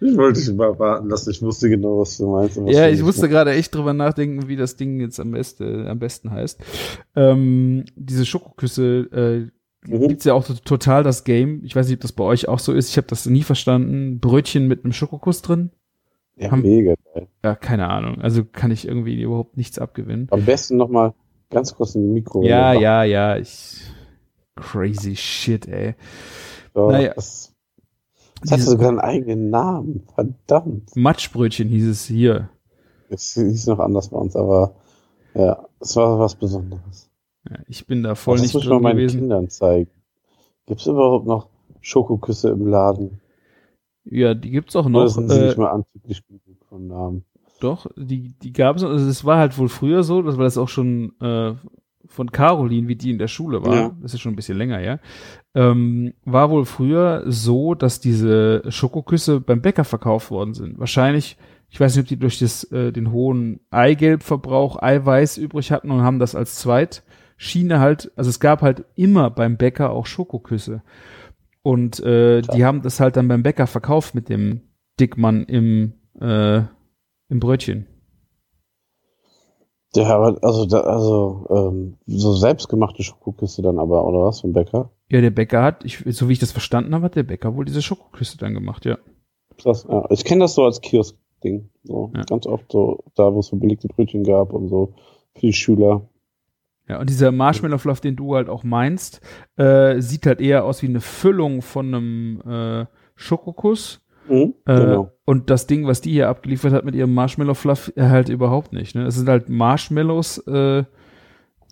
Ich 0.00 0.16
wollte 0.16 0.38
dich 0.38 0.52
mal 0.54 0.78
warten 0.78 1.08
lassen. 1.08 1.30
Ich 1.30 1.42
wusste 1.42 1.68
genau, 1.68 1.98
was 2.00 2.16
du 2.18 2.30
meinst. 2.30 2.56
was 2.62 2.72
Ja, 2.74 2.88
ich 2.88 3.02
musste 3.02 3.28
gerade 3.28 3.52
echt 3.52 3.74
drüber 3.74 3.92
nachdenken, 3.94 4.46
wie 4.48 4.56
das 4.56 4.76
Ding 4.76 5.00
jetzt 5.00 5.18
am, 5.18 5.32
beste, 5.32 5.86
am 5.88 5.98
besten 5.98 6.30
heißt. 6.30 6.60
Ähm, 7.16 7.84
diese 7.96 8.24
Schokoküsse, 8.26 9.50
äh, 9.86 9.88
Mhm. 9.88 10.08
gibt's 10.08 10.24
ja 10.24 10.34
auch 10.34 10.44
to- 10.44 10.54
total 10.54 11.02
das 11.02 11.24
Game. 11.24 11.62
Ich 11.64 11.74
weiß 11.74 11.86
nicht, 11.86 11.96
ob 11.96 12.00
das 12.02 12.12
bei 12.12 12.24
euch 12.24 12.48
auch 12.48 12.58
so 12.58 12.72
ist. 12.72 12.90
Ich 12.90 12.96
habe 12.96 13.06
das 13.08 13.26
nie 13.26 13.42
verstanden. 13.42 14.20
Brötchen 14.20 14.68
mit 14.68 14.84
einem 14.84 14.92
Schokokuss 14.92 15.42
drin? 15.42 15.70
Ja, 16.36 16.50
haben- 16.50 16.62
mega 16.62 16.94
geil. 17.14 17.28
Ja, 17.44 17.54
keine 17.54 17.88
Ahnung. 17.88 18.20
Also 18.20 18.44
kann 18.44 18.70
ich 18.70 18.86
irgendwie 18.86 19.20
überhaupt 19.22 19.56
nichts 19.56 19.78
abgewinnen. 19.78 20.28
Am 20.30 20.44
besten 20.44 20.76
nochmal 20.76 21.14
ganz 21.50 21.74
kurz 21.74 21.94
in 21.94 22.02
die 22.02 22.12
Mikrowelle. 22.14 22.50
Ja, 22.50 22.72
ja, 22.72 23.04
ja. 23.04 23.36
Ich, 23.38 23.80
crazy 24.56 25.16
shit, 25.16 25.66
ey. 25.66 25.94
So, 26.74 26.90
Naja. 26.90 27.12
Das, 27.14 27.52
das 28.50 28.66
hatte 28.66 28.70
sogar 28.70 28.88
einen 28.88 29.00
eigenen 29.00 29.50
Namen. 29.50 30.02
Verdammt. 30.14 30.94
Matschbrötchen 30.96 31.68
hieß 31.68 31.86
es 31.88 32.04
hier. 32.06 32.48
Es 33.08 33.34
hieß 33.34 33.66
noch 33.68 33.78
anders 33.78 34.08
bei 34.10 34.16
uns, 34.18 34.36
aber 34.36 34.74
ja, 35.34 35.66
es 35.80 35.96
war 35.96 36.18
was 36.18 36.34
Besonderes. 36.34 37.10
Ja, 37.48 37.58
ich 37.68 37.86
bin 37.86 38.02
da 38.02 38.14
voll 38.14 38.38
das 38.38 38.42
nicht 38.42 38.54
muss 38.54 38.64
ich 38.64 38.68
mal 38.68 38.80
drin 38.80 38.82
meinen 38.82 38.96
gewesen. 38.96 39.20
Kindern 39.20 39.48
zeigen. 39.50 39.90
Gibt 40.66 40.80
es 40.80 40.86
überhaupt 40.86 41.26
noch 41.26 41.48
Schokoküsse 41.80 42.50
im 42.50 42.66
Laden? 42.66 43.20
Ja, 44.04 44.34
die 44.34 44.50
gibt's 44.50 44.76
auch 44.76 44.86
Oder 44.92 45.08
noch. 45.08 45.08
sind 45.08 45.30
sie 45.30 45.40
Äh, 45.40 45.42
nicht 45.42 45.58
mehr 45.58 45.72
anzüglich 45.72 46.26
genug 46.26 46.64
vom 46.68 46.86
Namen? 46.86 47.24
Doch, 47.60 47.86
die, 47.96 48.34
die 48.38 48.52
gab 48.52 48.76
es, 48.76 48.84
also 48.84 49.08
es 49.08 49.24
war 49.24 49.38
halt 49.38 49.56
wohl 49.58 49.68
früher 49.68 50.02
so, 50.02 50.22
das 50.22 50.36
war 50.36 50.44
das 50.44 50.58
auch 50.58 50.68
schon 50.68 51.14
äh, 51.20 51.54
von 52.08 52.30
Caroline, 52.32 52.88
wie 52.88 52.96
die 52.96 53.10
in 53.10 53.18
der 53.18 53.28
Schule 53.28 53.62
war, 53.64 53.74
Ja. 53.74 53.96
das 54.02 54.14
ist 54.14 54.20
schon 54.20 54.32
ein 54.32 54.36
bisschen 54.36 54.58
länger, 54.58 54.80
ja, 54.80 54.98
ähm, 55.54 56.14
war 56.24 56.50
wohl 56.50 56.64
früher 56.64 57.24
so, 57.26 57.74
dass 57.74 58.00
diese 58.00 58.62
Schokoküsse 58.70 59.40
beim 59.40 59.60
Bäcker 59.62 59.84
verkauft 59.84 60.30
worden 60.30 60.54
sind. 60.54 60.78
Wahrscheinlich, 60.78 61.36
ich 61.68 61.80
weiß 61.80 61.96
nicht, 61.96 62.04
ob 62.04 62.08
die 62.08 62.18
durch 62.18 62.38
das, 62.38 62.64
äh, 62.72 62.92
den 62.92 63.10
hohen 63.12 63.60
Eigelbverbrauch 63.70 64.80
Eiweiß 64.82 65.38
übrig 65.38 65.72
hatten 65.72 65.90
und 65.90 66.02
haben 66.02 66.18
das 66.18 66.34
als 66.34 66.56
Zweitschiene 66.56 67.80
halt, 67.80 68.12
also 68.16 68.30
es 68.30 68.40
gab 68.40 68.62
halt 68.62 68.84
immer 68.94 69.30
beim 69.30 69.56
Bäcker 69.56 69.90
auch 69.90 70.06
Schokoküsse. 70.06 70.82
Und 71.62 71.98
äh, 72.00 72.42
die 72.42 72.64
haben 72.64 72.82
das 72.82 73.00
halt 73.00 73.16
dann 73.16 73.26
beim 73.26 73.42
Bäcker 73.42 73.66
verkauft 73.66 74.14
mit 74.14 74.28
dem 74.28 74.60
Dickmann 75.00 75.44
im, 75.44 75.94
äh, 76.20 76.58
im 77.28 77.40
Brötchen. 77.40 77.86
Ja, 79.94 80.14
aber 80.14 80.38
also, 80.42 80.66
da, 80.66 80.80
also 80.80 81.46
ähm, 81.50 81.96
so 82.06 82.34
selbstgemachte 82.34 83.02
Schokoküsse 83.02 83.62
dann 83.62 83.78
aber, 83.78 84.04
oder 84.06 84.24
was, 84.24 84.40
vom 84.40 84.52
Bäcker? 84.52 84.90
Ja, 85.08 85.20
der 85.20 85.30
Bäcker 85.30 85.62
hat, 85.62 85.84
ich, 85.84 86.04
so 86.08 86.28
wie 86.28 86.32
ich 86.32 86.38
das 86.38 86.52
verstanden 86.52 86.94
habe, 86.94 87.06
hat 87.06 87.16
der 87.16 87.22
Bäcker 87.22 87.54
wohl 87.54 87.64
diese 87.64 87.82
Schokoküsse 87.82 88.36
dann 88.38 88.54
gemacht, 88.54 88.84
ja. 88.84 88.98
Krass, 89.58 89.86
ja. 89.88 90.04
Ich 90.10 90.24
kenne 90.24 90.40
das 90.40 90.54
so 90.54 90.64
als 90.64 90.80
Kiosk-Ding. 90.80 91.70
So, 91.84 92.10
Ja. 92.14 92.24
Ganz 92.24 92.46
oft 92.46 92.70
so, 92.70 93.04
da 93.14 93.32
wo 93.32 93.40
es 93.40 93.46
so 93.46 93.56
belegte 93.56 93.88
Brötchen 93.88 94.24
gab 94.24 94.52
und 94.52 94.68
so 94.68 94.92
für 95.34 95.46
die 95.46 95.52
Schüler. 95.52 96.08
Ja, 96.88 97.00
und 97.00 97.10
dieser 97.10 97.32
Marshmallow 97.32 97.78
Fluff, 97.78 98.00
den 98.00 98.16
du 98.16 98.34
halt 98.34 98.48
auch 98.48 98.62
meinst, 98.62 99.20
äh, 99.56 100.00
sieht 100.00 100.26
halt 100.26 100.40
eher 100.40 100.64
aus 100.64 100.82
wie 100.82 100.86
eine 100.86 101.00
Füllung 101.00 101.62
von 101.62 101.94
einem 101.94 102.40
äh, 102.42 102.86
Schokokuss. 103.16 104.02
Mhm, 104.28 104.54
Äh, 104.66 104.74
genau. 104.80 105.12
Und 105.24 105.50
das 105.50 105.66
Ding, 105.66 105.86
was 105.86 106.00
die 106.00 106.12
hier 106.12 106.28
abgeliefert 106.28 106.72
hat 106.72 106.84
mit 106.84 106.94
ihrem 106.94 107.14
Marshmallow 107.14 107.54
Fluff, 107.54 107.92
äh, 107.96 108.02
halt 108.08 108.28
überhaupt 108.28 108.72
nicht. 108.72 108.94
Ne? 108.94 109.06
Es 109.06 109.16
sind 109.16 109.28
halt 109.28 109.48
Marshmallows, 109.48 110.38
äh, 110.46 110.84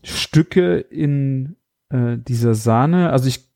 Stücke 0.02 0.78
in 0.78 1.56
äh, 1.90 2.18
dieser 2.18 2.54
Sahne. 2.54 3.10
Also 3.10 3.28
ich 3.28 3.48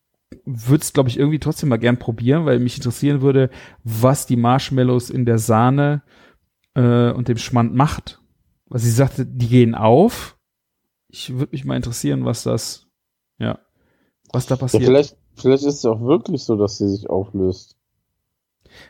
würde 0.45 0.83
es, 0.83 0.93
glaube 0.93 1.09
ich, 1.11 1.19
irgendwie 1.19 1.39
trotzdem 1.39 1.69
mal 1.69 1.79
gern 1.79 1.99
probieren, 1.99 2.47
weil 2.47 2.59
mich 2.59 2.77
interessieren 2.77 3.21
würde, 3.23 3.51
was 3.85 4.27
die 4.27 4.37
Marshmallows 4.37 5.11
in 5.11 5.27
der 5.27 5.39
Sahne 5.39 6.03
äh, 6.75 7.11
und 7.13 7.29
dem 7.29 7.39
Schmand 7.39 7.75
macht. 7.75 8.23
Weil 8.67 8.81
sie 8.81 8.91
sagte, 8.91 9.27
die 9.27 9.49
gehen 9.49 9.75
auf. 9.75 10.39
Ich 11.09 11.33
würde 11.35 11.53
mich 11.53 11.65
mal 11.65 11.77
interessieren, 11.77 12.25
was 12.25 12.43
das, 12.43 12.87
ja, 13.39 13.59
was 14.33 14.47
da 14.47 14.57
Ja, 14.57 14.61
passiert. 14.61 14.85
vielleicht, 14.85 15.17
vielleicht 15.37 15.65
ist 15.65 15.77
es 15.77 15.85
auch 15.87 16.01
wirklich 16.03 16.45
so, 16.45 16.57
dass 16.57 16.79
sie 16.79 16.89
sich 16.89 17.09
auflöst. 17.09 17.78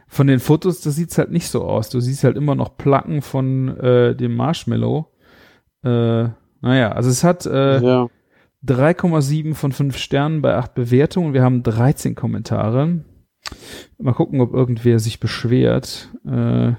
Von 0.06 0.26
den 0.26 0.40
Fotos, 0.40 0.80
das 0.80 0.96
sieht's 0.96 1.18
halt 1.18 1.30
nicht 1.30 1.48
so 1.48 1.64
aus. 1.64 1.90
Du 1.90 2.00
siehst 2.00 2.24
halt 2.24 2.36
immer 2.36 2.54
noch 2.54 2.76
Placken 2.76 3.22
von 3.22 3.76
äh, 3.78 4.16
dem 4.16 4.36
Marshmallow. 4.36 5.10
Äh, 5.84 6.28
naja, 6.60 6.92
also 6.92 7.10
es 7.10 7.24
hat, 7.24 7.46
äh, 7.46 7.80
ja. 7.80 8.08
3,7 8.66 9.54
von 9.54 9.72
5 9.72 9.96
Sternen 9.96 10.42
bei 10.42 10.56
8 10.56 10.74
Bewertungen. 10.74 11.32
Wir 11.32 11.42
haben 11.42 11.62
13 11.62 12.14
Kommentare. 12.14 13.04
Mal 13.98 14.14
gucken, 14.14 14.40
ob 14.40 14.52
irgendwer 14.52 14.98
sich 14.98 15.20
beschwert. 15.20 16.10
Äh, 16.26 16.72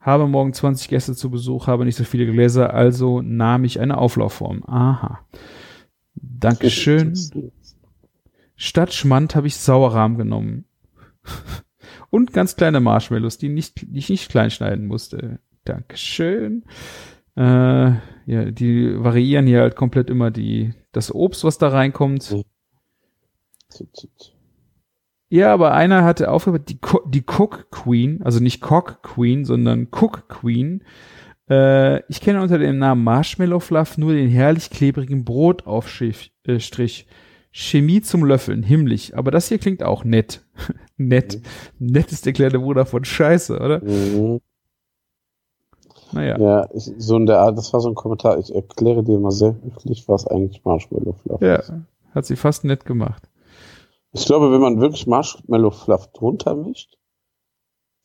habe 0.00 0.26
morgen 0.26 0.54
20 0.54 0.88
Gäste 0.88 1.14
zu 1.14 1.30
Besuch, 1.30 1.66
habe 1.66 1.84
nicht 1.84 1.96
so 1.96 2.04
viele 2.04 2.26
Gläser, 2.30 2.72
also 2.72 3.20
nahm 3.20 3.64
ich 3.64 3.80
eine 3.80 3.98
Auflaufform. 3.98 4.64
Aha. 4.64 5.20
Dankeschön. 6.14 7.14
Statt 8.56 8.94
Schmand 8.94 9.36
habe 9.36 9.46
ich 9.46 9.56
Sauerrahm 9.56 10.16
genommen. 10.16 10.64
Und 12.10 12.32
ganz 12.32 12.56
kleine 12.56 12.80
Marshmallows, 12.80 13.38
die, 13.38 13.48
nicht, 13.48 13.82
die 13.82 13.98
ich 13.98 14.08
nicht 14.08 14.30
klein 14.30 14.50
schneiden 14.50 14.86
musste. 14.86 15.40
Dankeschön. 15.64 16.64
Äh, 17.36 17.42
ja, 18.26 18.50
die 18.50 19.02
variieren 19.02 19.46
hier 19.46 19.60
halt 19.60 19.76
komplett 19.76 20.10
immer 20.10 20.30
die, 20.30 20.74
das 20.92 21.14
Obst, 21.14 21.44
was 21.44 21.58
da 21.58 21.68
reinkommt. 21.68 22.34
Ja, 25.30 25.52
aber 25.52 25.74
einer 25.74 26.04
hatte 26.04 26.30
aufgehört, 26.30 26.70
die, 26.70 26.78
Co 26.78 27.02
die 27.06 27.24
Cook 27.26 27.70
Queen, 27.70 28.22
also 28.22 28.40
nicht 28.40 28.60
Cock 28.62 29.02
Queen, 29.02 29.44
sondern 29.44 29.88
Cook 29.90 30.28
Queen. 30.28 30.82
Äh, 31.50 32.00
ich 32.08 32.20
kenne 32.20 32.40
unter 32.40 32.58
dem 32.58 32.78
Namen 32.78 33.04
Marshmallow 33.04 33.60
Fluff 33.60 33.98
nur 33.98 34.14
den 34.14 34.30
herrlich 34.30 34.70
klebrigen 34.70 35.24
Brotaufstrich. 35.24 36.32
Äh, 36.44 36.60
Strich. 36.60 37.06
Chemie 37.60 38.00
zum 38.02 38.24
Löffeln, 38.24 38.62
himmlisch. 38.62 39.12
Aber 39.14 39.32
das 39.32 39.48
hier 39.48 39.58
klingt 39.58 39.82
auch 39.82 40.04
nett. 40.04 40.44
nett. 40.96 41.42
Mhm. 41.80 41.86
Nett 41.88 42.12
ist 42.12 42.24
der 42.24 42.32
kleine 42.32 42.60
Bruder 42.60 42.86
von 42.86 43.04
Scheiße, 43.04 43.58
oder? 43.58 43.84
Mhm. 43.84 44.40
Naja. 46.12 46.38
Ja, 46.38 46.68
ich, 46.72 46.88
so 46.98 47.16
in 47.16 47.26
der 47.26 47.40
Art, 47.40 47.58
das 47.58 47.72
war 47.72 47.80
so 47.80 47.88
ein 47.88 47.96
Kommentar. 47.96 48.38
Ich 48.38 48.54
erkläre 48.54 49.02
dir 49.02 49.18
mal 49.18 49.32
sehr 49.32 49.56
höflich, 49.60 50.08
was 50.08 50.26
eigentlich 50.28 50.64
Marshmallow 50.64 51.14
Fluff 51.14 51.42
ja, 51.42 51.56
ist. 51.56 51.70
Ja, 51.70 51.80
hat 52.12 52.26
sie 52.26 52.36
fast 52.36 52.64
nett 52.64 52.84
gemacht. 52.84 53.28
Ich 54.12 54.24
glaube, 54.24 54.52
wenn 54.52 54.60
man 54.60 54.80
wirklich 54.80 55.08
Marshmallow 55.08 55.72
Fluff 55.72 56.12
drunter 56.12 56.54
mischt, 56.54 56.96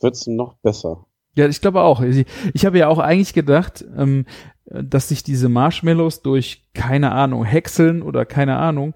wird 0.01 0.15
es 0.15 0.25
noch 0.25 0.55
besser. 0.63 1.05
Ja, 1.35 1.47
ich 1.47 1.61
glaube 1.61 1.81
auch. 1.81 2.01
Ich, 2.01 2.25
ich 2.53 2.65
habe 2.65 2.79
ja 2.79 2.87
auch 2.87 2.99
eigentlich 2.99 3.33
gedacht, 3.33 3.85
ähm, 3.95 4.25
dass 4.65 5.09
sich 5.09 5.23
diese 5.23 5.47
Marshmallows 5.47 6.21
durch, 6.21 6.69
keine 6.73 7.11
Ahnung, 7.11 7.43
Häckseln 7.43 8.01
oder 8.01 8.25
keine 8.25 8.57
Ahnung, 8.57 8.93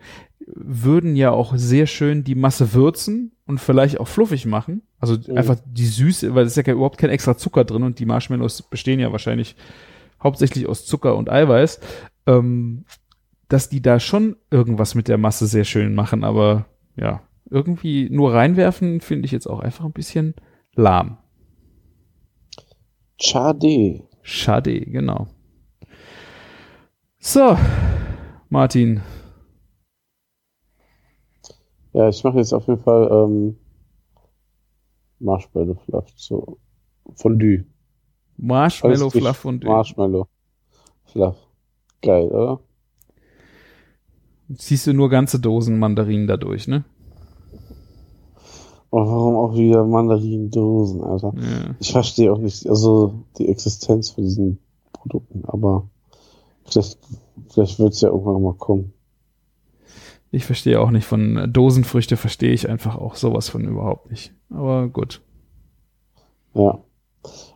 würden 0.54 1.16
ja 1.16 1.32
auch 1.32 1.54
sehr 1.56 1.88
schön 1.88 2.24
die 2.24 2.36
Masse 2.36 2.74
würzen 2.74 3.34
und 3.46 3.60
vielleicht 3.60 4.00
auch 4.00 4.08
fluffig 4.08 4.46
machen. 4.46 4.82
Also 5.00 5.16
mhm. 5.16 5.38
einfach 5.38 5.58
die 5.66 5.86
Süße, 5.86 6.34
weil 6.34 6.46
es 6.46 6.58
ist 6.58 6.66
ja 6.66 6.74
überhaupt 6.74 6.98
kein 6.98 7.10
extra 7.10 7.38
Zucker 7.38 7.66
drin 7.66 7.84
und 7.84 8.00
die 8.00 8.06
Marshmallows 8.06 8.64
bestehen 8.64 9.00
ja 9.00 9.12
wahrscheinlich 9.12 9.56
hauptsächlich 10.22 10.68
aus 10.68 10.86
Zucker 10.86 11.16
und 11.16 11.30
Eiweiß, 11.30 11.80
ähm, 12.26 12.86
dass 13.50 13.70
die 13.70 13.82
da 13.82 14.00
schon 14.00 14.36
irgendwas 14.50 14.96
mit 14.96 15.08
der 15.08 15.18
Masse 15.18 15.48
sehr 15.48 15.64
schön 15.64 15.94
machen, 15.94 16.24
aber 16.24 16.66
ja, 16.96 17.22
irgendwie 17.50 18.10
nur 18.10 18.34
reinwerfen 18.34 19.02
finde 19.02 19.26
ich 19.26 19.32
jetzt 19.32 19.48
auch 19.48 19.60
einfach 19.60 19.86
ein 19.86 19.94
bisschen 19.94 20.34
lahm. 20.76 21.18
Schade. 23.20 24.04
Schade, 24.22 24.82
genau. 24.82 25.28
So, 27.20 27.58
Martin. 28.50 29.02
Ja, 31.98 32.10
ich 32.10 32.24
mache 32.24 32.38
jetzt 32.38 32.54
auf 32.54 32.68
jeden 32.68 32.84
Fall 32.84 33.10
ähm, 33.12 33.58
Marshmallow 35.18 35.80
Fluff, 35.84 36.06
so 36.16 36.60
Fondue. 37.16 37.66
Marshmallow 38.38 39.10
Fluff 39.10 39.38
Fondue. 39.38 39.68
Marshmallow 39.68 40.28
Fluff. 41.06 41.36
Geil, 42.04 42.28
oder? 42.28 42.60
Ziehst 44.56 44.86
du 44.86 44.94
nur 44.94 45.10
ganze 45.10 45.40
Dosen 45.40 45.80
Mandarinen 45.80 46.28
dadurch, 46.28 46.68
ne? 46.68 46.86
Und 48.92 49.08
warum 49.08 49.36
auch 49.36 49.56
wieder 49.56 49.84
Mandarinendosen, 49.84 51.04
Alter? 51.04 51.34
Ja. 51.36 51.76
Ich 51.80 51.92
verstehe 51.92 52.32
auch 52.32 52.38
nicht, 52.38 52.70
also 52.70 53.24
die 53.40 53.48
Existenz 53.48 54.12
von 54.12 54.24
diesen 54.24 54.60
Produkten, 54.94 55.46
aber 55.46 55.90
vielleicht, 56.64 57.00
vielleicht 57.50 57.80
wird 57.80 57.94
es 57.94 58.02
ja 58.02 58.10
irgendwann 58.10 58.44
mal 58.44 58.54
kommen. 58.54 58.94
Ich 60.38 60.46
verstehe 60.46 60.80
auch 60.80 60.92
nicht 60.92 61.06
von 61.06 61.52
Dosenfrüchte, 61.52 62.16
verstehe 62.16 62.54
ich 62.54 62.70
einfach 62.70 62.96
auch 62.96 63.16
sowas 63.16 63.50
von 63.50 63.64
überhaupt 63.66 64.12
nicht. 64.12 64.36
Aber 64.52 64.88
gut. 64.88 65.20
Ja. 66.54 66.78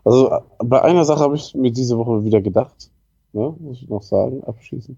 Also 0.03 0.31
bei 0.57 0.81
einer 0.81 1.05
Sache 1.05 1.19
habe 1.19 1.35
ich 1.35 1.53
mir 1.53 1.71
diese 1.71 1.95
Woche 1.99 2.23
wieder 2.23 2.41
gedacht, 2.41 2.89
ne, 3.33 3.55
muss 3.59 3.83
ich 3.83 3.87
noch 3.87 4.01
sagen, 4.01 4.43
abschließend. 4.43 4.97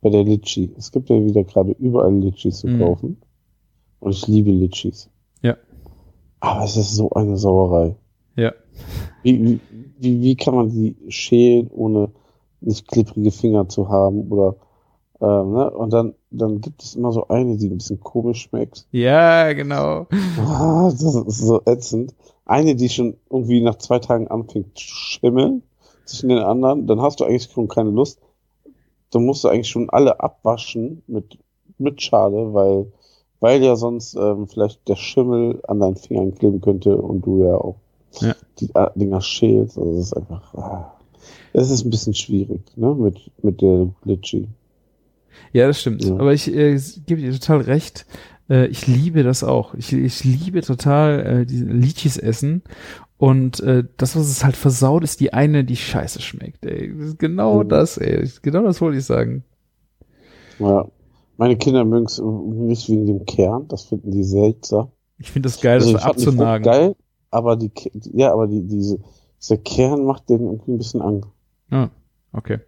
Bei 0.00 0.08
der 0.08 0.24
Litchi. 0.24 0.72
Es 0.78 0.90
gibt 0.90 1.10
ja 1.10 1.22
wieder 1.22 1.44
gerade 1.44 1.72
überall 1.72 2.14
Litchis 2.14 2.60
zu 2.60 2.68
mhm. 2.68 2.78
kaufen. 2.78 3.20
Und 4.00 4.12
ich 4.12 4.26
liebe 4.26 4.50
Litchis. 4.50 5.10
Ja. 5.42 5.58
Aber 6.40 6.64
es 6.64 6.78
ist 6.78 6.96
so 6.96 7.10
eine 7.10 7.36
Sauerei. 7.36 7.94
Ja. 8.36 8.54
Wie, 9.22 9.60
wie, 9.98 10.22
wie 10.22 10.36
kann 10.36 10.54
man 10.54 10.70
die 10.70 10.96
schälen, 11.08 11.68
ohne 11.68 12.08
nicht 12.62 12.88
klipprige 12.88 13.32
Finger 13.32 13.68
zu 13.68 13.90
haben? 13.90 14.32
Oder 14.32 14.56
ähm, 15.20 15.52
ne? 15.52 15.70
Und 15.70 15.92
dann, 15.92 16.14
dann 16.30 16.60
gibt 16.60 16.82
es 16.82 16.94
immer 16.94 17.12
so 17.12 17.28
eine, 17.28 17.56
die 17.56 17.68
ein 17.68 17.78
bisschen 17.78 18.00
komisch 18.00 18.42
schmeckt. 18.42 18.86
Ja, 18.92 19.52
genau. 19.52 20.06
Ah, 20.38 20.90
das 20.90 21.14
ist 21.14 21.38
so 21.38 21.62
ätzend. 21.64 22.14
Eine, 22.44 22.74
die 22.74 22.88
schon 22.88 23.16
irgendwie 23.30 23.60
nach 23.60 23.76
zwei 23.76 23.98
Tagen 23.98 24.28
anfängt 24.28 24.76
zu 24.78 24.86
schimmeln 24.86 25.62
zwischen 26.04 26.30
den 26.30 26.38
anderen, 26.38 26.86
dann 26.86 27.00
hast 27.00 27.20
du 27.20 27.24
eigentlich 27.24 27.50
schon 27.50 27.68
keine 27.68 27.90
Lust. 27.90 28.20
Dann 29.10 29.24
musst 29.24 29.44
du 29.44 29.48
eigentlich 29.48 29.68
schon 29.68 29.90
alle 29.90 30.20
abwaschen 30.20 31.02
mit, 31.06 31.38
mit 31.78 32.02
Schale, 32.02 32.52
weil 32.52 32.92
weil 33.40 33.62
ja 33.62 33.76
sonst 33.76 34.14
ähm, 34.14 34.48
vielleicht 34.48 34.88
der 34.88 34.96
Schimmel 34.96 35.60
an 35.66 35.80
deinen 35.80 35.96
Fingern 35.96 36.34
kleben 36.34 36.60
könnte 36.60 36.96
und 36.96 37.24
du 37.24 37.44
ja 37.44 37.54
auch 37.54 37.76
ja. 38.20 38.34
die 38.58 38.70
äh, 38.74 38.90
Dinger 38.94 39.20
schälst. 39.20 39.78
Also 39.78 39.92
es 39.92 40.06
ist 40.06 40.12
einfach, 40.14 40.54
ah, 40.54 40.92
es 41.52 41.70
ist 41.70 41.84
ein 41.84 41.90
bisschen 41.90 42.14
schwierig, 42.14 42.62
ne, 42.76 42.94
mit, 42.94 43.30
mit 43.42 43.60
der 43.60 43.88
Glitchy. 44.02 44.48
Ja, 45.52 45.66
das 45.66 45.80
stimmt. 45.80 46.04
Ja. 46.04 46.14
Aber 46.14 46.32
ich 46.32 46.48
äh, 46.48 46.78
gebe 47.06 47.20
dir 47.20 47.32
total 47.32 47.60
recht. 47.62 48.06
Äh, 48.48 48.66
ich 48.66 48.86
liebe 48.86 49.22
das 49.22 49.44
auch. 49.44 49.74
Ich, 49.74 49.92
ich 49.92 50.24
liebe 50.24 50.62
total 50.62 51.40
äh, 51.40 51.46
diese 51.46 51.66
Litchis 51.66 52.16
essen. 52.16 52.62
Und 53.16 53.60
äh, 53.60 53.84
das, 53.96 54.14
was 54.14 54.28
es 54.28 54.44
halt 54.44 54.56
versaut, 54.56 55.02
ist 55.02 55.20
die 55.20 55.32
eine, 55.32 55.64
die 55.64 55.76
scheiße 55.76 56.22
schmeckt. 56.22 56.64
Ey. 56.64 56.94
Das 56.96 57.08
ist 57.08 57.18
genau 57.18 57.64
mhm. 57.64 57.68
das, 57.68 57.98
ey. 57.98 58.28
Genau 58.42 58.62
das 58.62 58.80
wollte 58.80 58.98
ich 58.98 59.04
sagen. 59.04 59.44
Ja. 60.58 60.86
Meine 61.38 61.56
Kinder 61.56 61.84
mögen 61.84 62.06
es 62.06 62.20
nicht 62.20 62.88
wegen 62.88 63.06
dem 63.06 63.24
Kern, 63.24 63.68
das 63.68 63.84
finden 63.84 64.10
die 64.10 64.24
seltsam. 64.24 64.88
Ich 65.18 65.30
finde 65.30 65.48
das 65.48 65.60
geil, 65.60 65.74
also 65.74 65.92
das 65.92 66.02
abzunagen. 66.02 66.64
geil, 66.64 66.96
aber 67.30 67.54
die, 67.56 67.70
ja, 68.12 68.32
aber 68.32 68.48
die, 68.48 68.66
diese, 68.66 68.98
dieser 69.40 69.56
Kern 69.58 70.04
macht 70.04 70.28
den 70.28 70.40
irgendwie 70.40 70.72
ein 70.72 70.78
bisschen 70.78 71.00
Angst. 71.00 71.28
Ah, 71.70 71.90
okay. 72.32 72.58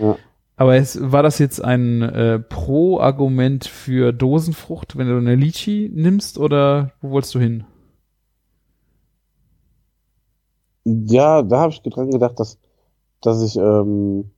Ja. 0.00 0.16
Aber 0.60 0.76
es, 0.76 0.98
war 1.00 1.22
das 1.22 1.38
jetzt 1.38 1.64
ein 1.64 2.02
äh, 2.02 2.38
Pro-Argument 2.38 3.64
für 3.64 4.12
Dosenfrucht, 4.12 4.98
wenn 4.98 5.08
du 5.08 5.16
eine 5.16 5.34
Litchi 5.34 5.90
nimmst, 5.90 6.36
oder 6.36 6.92
wo 7.00 7.12
wolltest 7.12 7.34
du 7.34 7.38
hin? 7.38 7.64
Ja, 10.84 11.40
da 11.40 11.60
habe 11.60 11.72
ich 11.72 11.80
dran 11.80 12.10
gedacht, 12.10 12.38
dass, 12.38 12.58
dass 13.22 13.42
ich, 13.42 13.56
ähm, 13.56 14.32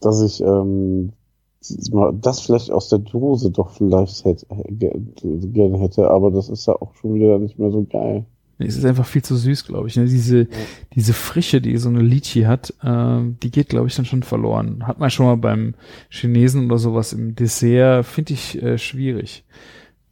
dass 0.00 0.20
ich 0.20 0.40
ähm, 0.40 1.12
das 1.60 2.40
vielleicht 2.40 2.72
aus 2.72 2.88
der 2.88 2.98
Dose 2.98 3.52
doch 3.52 3.70
vielleicht 3.70 4.24
hätte, 4.24 4.46
gerne 4.68 5.78
hätte, 5.78 6.10
aber 6.10 6.32
das 6.32 6.48
ist 6.48 6.66
ja 6.66 6.74
auch 6.74 6.92
schon 6.96 7.14
wieder 7.14 7.38
nicht 7.38 7.56
mehr 7.56 7.70
so 7.70 7.84
geil. 7.84 8.26
Es 8.58 8.76
ist 8.76 8.84
einfach 8.86 9.04
viel 9.04 9.22
zu 9.22 9.36
süß, 9.36 9.66
glaube 9.66 9.88
ich. 9.88 9.96
Ne? 9.96 10.06
Diese, 10.06 10.40
ja. 10.40 10.46
diese 10.94 11.12
Frische, 11.12 11.60
die 11.60 11.76
so 11.76 11.90
eine 11.90 12.00
Litchi 12.00 12.42
hat, 12.42 12.72
äh, 12.82 13.20
die 13.42 13.50
geht, 13.50 13.68
glaube 13.68 13.88
ich, 13.88 13.96
dann 13.96 14.06
schon 14.06 14.22
verloren. 14.22 14.86
Hat 14.86 14.98
man 14.98 15.10
schon 15.10 15.26
mal 15.26 15.36
beim 15.36 15.74
Chinesen 16.08 16.66
oder 16.66 16.78
sowas 16.78 17.12
im 17.12 17.34
Dessert, 17.34 18.06
finde 18.06 18.32
ich 18.32 18.62
äh, 18.62 18.78
schwierig. 18.78 19.44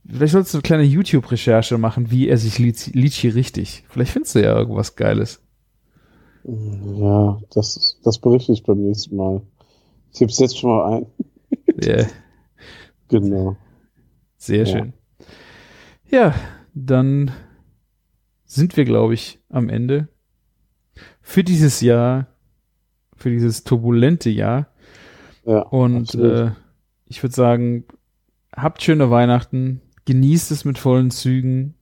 Vielleicht 0.06 0.32
solltest 0.32 0.52
du 0.52 0.58
eine 0.58 0.62
kleine 0.62 0.82
YouTube-Recherche 0.82 1.78
machen, 1.78 2.10
wie 2.10 2.28
er 2.28 2.36
sich 2.36 2.58
Litchi 2.58 3.28
richtig. 3.28 3.84
Vielleicht 3.88 4.12
findest 4.12 4.34
du 4.34 4.42
ja 4.42 4.58
irgendwas 4.58 4.96
Geiles. 4.96 5.40
Ja, 6.44 7.40
das, 7.54 7.98
das 8.04 8.18
berichte 8.18 8.52
ich 8.52 8.62
beim 8.62 8.82
nächsten 8.82 9.16
Mal. 9.16 9.40
Ich 10.12 10.18
gebe 10.18 10.30
es 10.30 10.38
jetzt 10.38 10.58
schon 10.58 10.70
mal 10.70 10.96
ein. 10.96 11.06
Yeah. 11.84 12.06
Genau. 13.08 13.56
Sehr 14.36 14.64
schön. 14.64 14.92
Ja, 16.08 16.34
dann 16.74 17.32
sind 18.54 18.76
wir, 18.76 18.84
glaube 18.84 19.14
ich, 19.14 19.40
am 19.48 19.68
Ende. 19.68 20.08
Für 21.20 21.42
dieses 21.42 21.80
Jahr, 21.80 22.26
für 23.16 23.30
dieses 23.30 23.64
turbulente 23.64 24.30
Jahr. 24.30 24.68
Ja, 25.44 25.60
Und 25.60 26.14
äh, 26.14 26.52
ich 27.06 27.22
würde 27.22 27.34
sagen, 27.34 27.84
habt 28.54 28.82
schöne 28.82 29.10
Weihnachten, 29.10 29.80
genießt 30.04 30.50
es 30.50 30.64
mit 30.64 30.78
vollen 30.78 31.10
Zügen, 31.10 31.74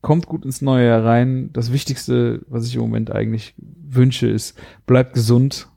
kommt 0.00 0.26
gut 0.26 0.44
ins 0.44 0.62
neue 0.62 0.86
Jahr 0.86 1.04
rein. 1.04 1.50
Das 1.52 1.72
Wichtigste, 1.72 2.42
was 2.48 2.66
ich 2.66 2.74
im 2.74 2.82
Moment 2.82 3.10
eigentlich 3.10 3.54
wünsche, 3.56 4.28
ist, 4.28 4.58
bleibt 4.86 5.14
gesund. 5.14 5.68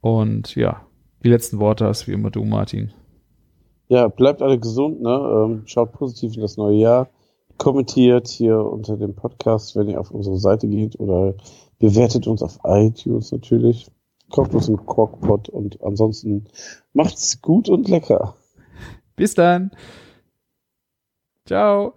Und 0.00 0.54
ja, 0.54 0.86
die 1.22 1.30
letzten 1.30 1.58
Worte 1.58 1.86
hast, 1.86 2.06
wie 2.06 2.12
immer 2.12 2.30
du, 2.30 2.44
Martin. 2.44 2.92
Ja, 3.88 4.08
bleibt 4.08 4.42
alle 4.42 4.58
gesund, 4.58 5.00
ne? 5.02 5.10
Ähm, 5.10 5.62
schaut 5.66 5.92
positiv 5.92 6.34
in 6.34 6.42
das 6.42 6.56
neue 6.56 6.76
Jahr. 6.76 7.08
Kommentiert 7.58 8.28
hier 8.28 8.58
unter 8.58 8.96
dem 8.96 9.14
Podcast, 9.14 9.76
wenn 9.76 9.88
ihr 9.88 10.00
auf 10.00 10.10
unsere 10.10 10.38
Seite 10.38 10.68
geht 10.68 10.98
oder 10.98 11.34
bewertet 11.78 12.26
uns 12.26 12.42
auf 12.42 12.58
iTunes 12.64 13.32
natürlich. 13.32 13.86
Kauft 14.30 14.54
uns 14.54 14.68
einen 14.68 14.84
Corkpot 14.84 15.48
und 15.48 15.82
ansonsten 15.82 16.46
macht's 16.92 17.40
gut 17.40 17.68
und 17.68 17.88
lecker. 17.88 18.34
Bis 19.16 19.34
dann. 19.34 19.70
Ciao. 21.46 21.94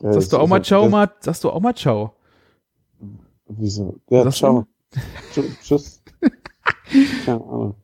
Ja, 0.00 0.12
Sagst 0.12 0.32
du 0.32 0.38
auch 0.38 0.46
mal 0.46 0.64
Ciao, 0.64 0.88
Mart? 0.88 1.22
Sagst 1.22 1.44
du 1.44 1.50
auch 1.50 1.60
mal 1.60 1.74
Ciao? 1.74 2.14
Wieso? 3.48 3.96
Ja, 4.08 4.22
Sagst 4.24 4.38
ciao. 4.38 4.66
Tschüss. 5.62 6.02
Keine 7.24 7.44
Ahnung. 7.44 7.74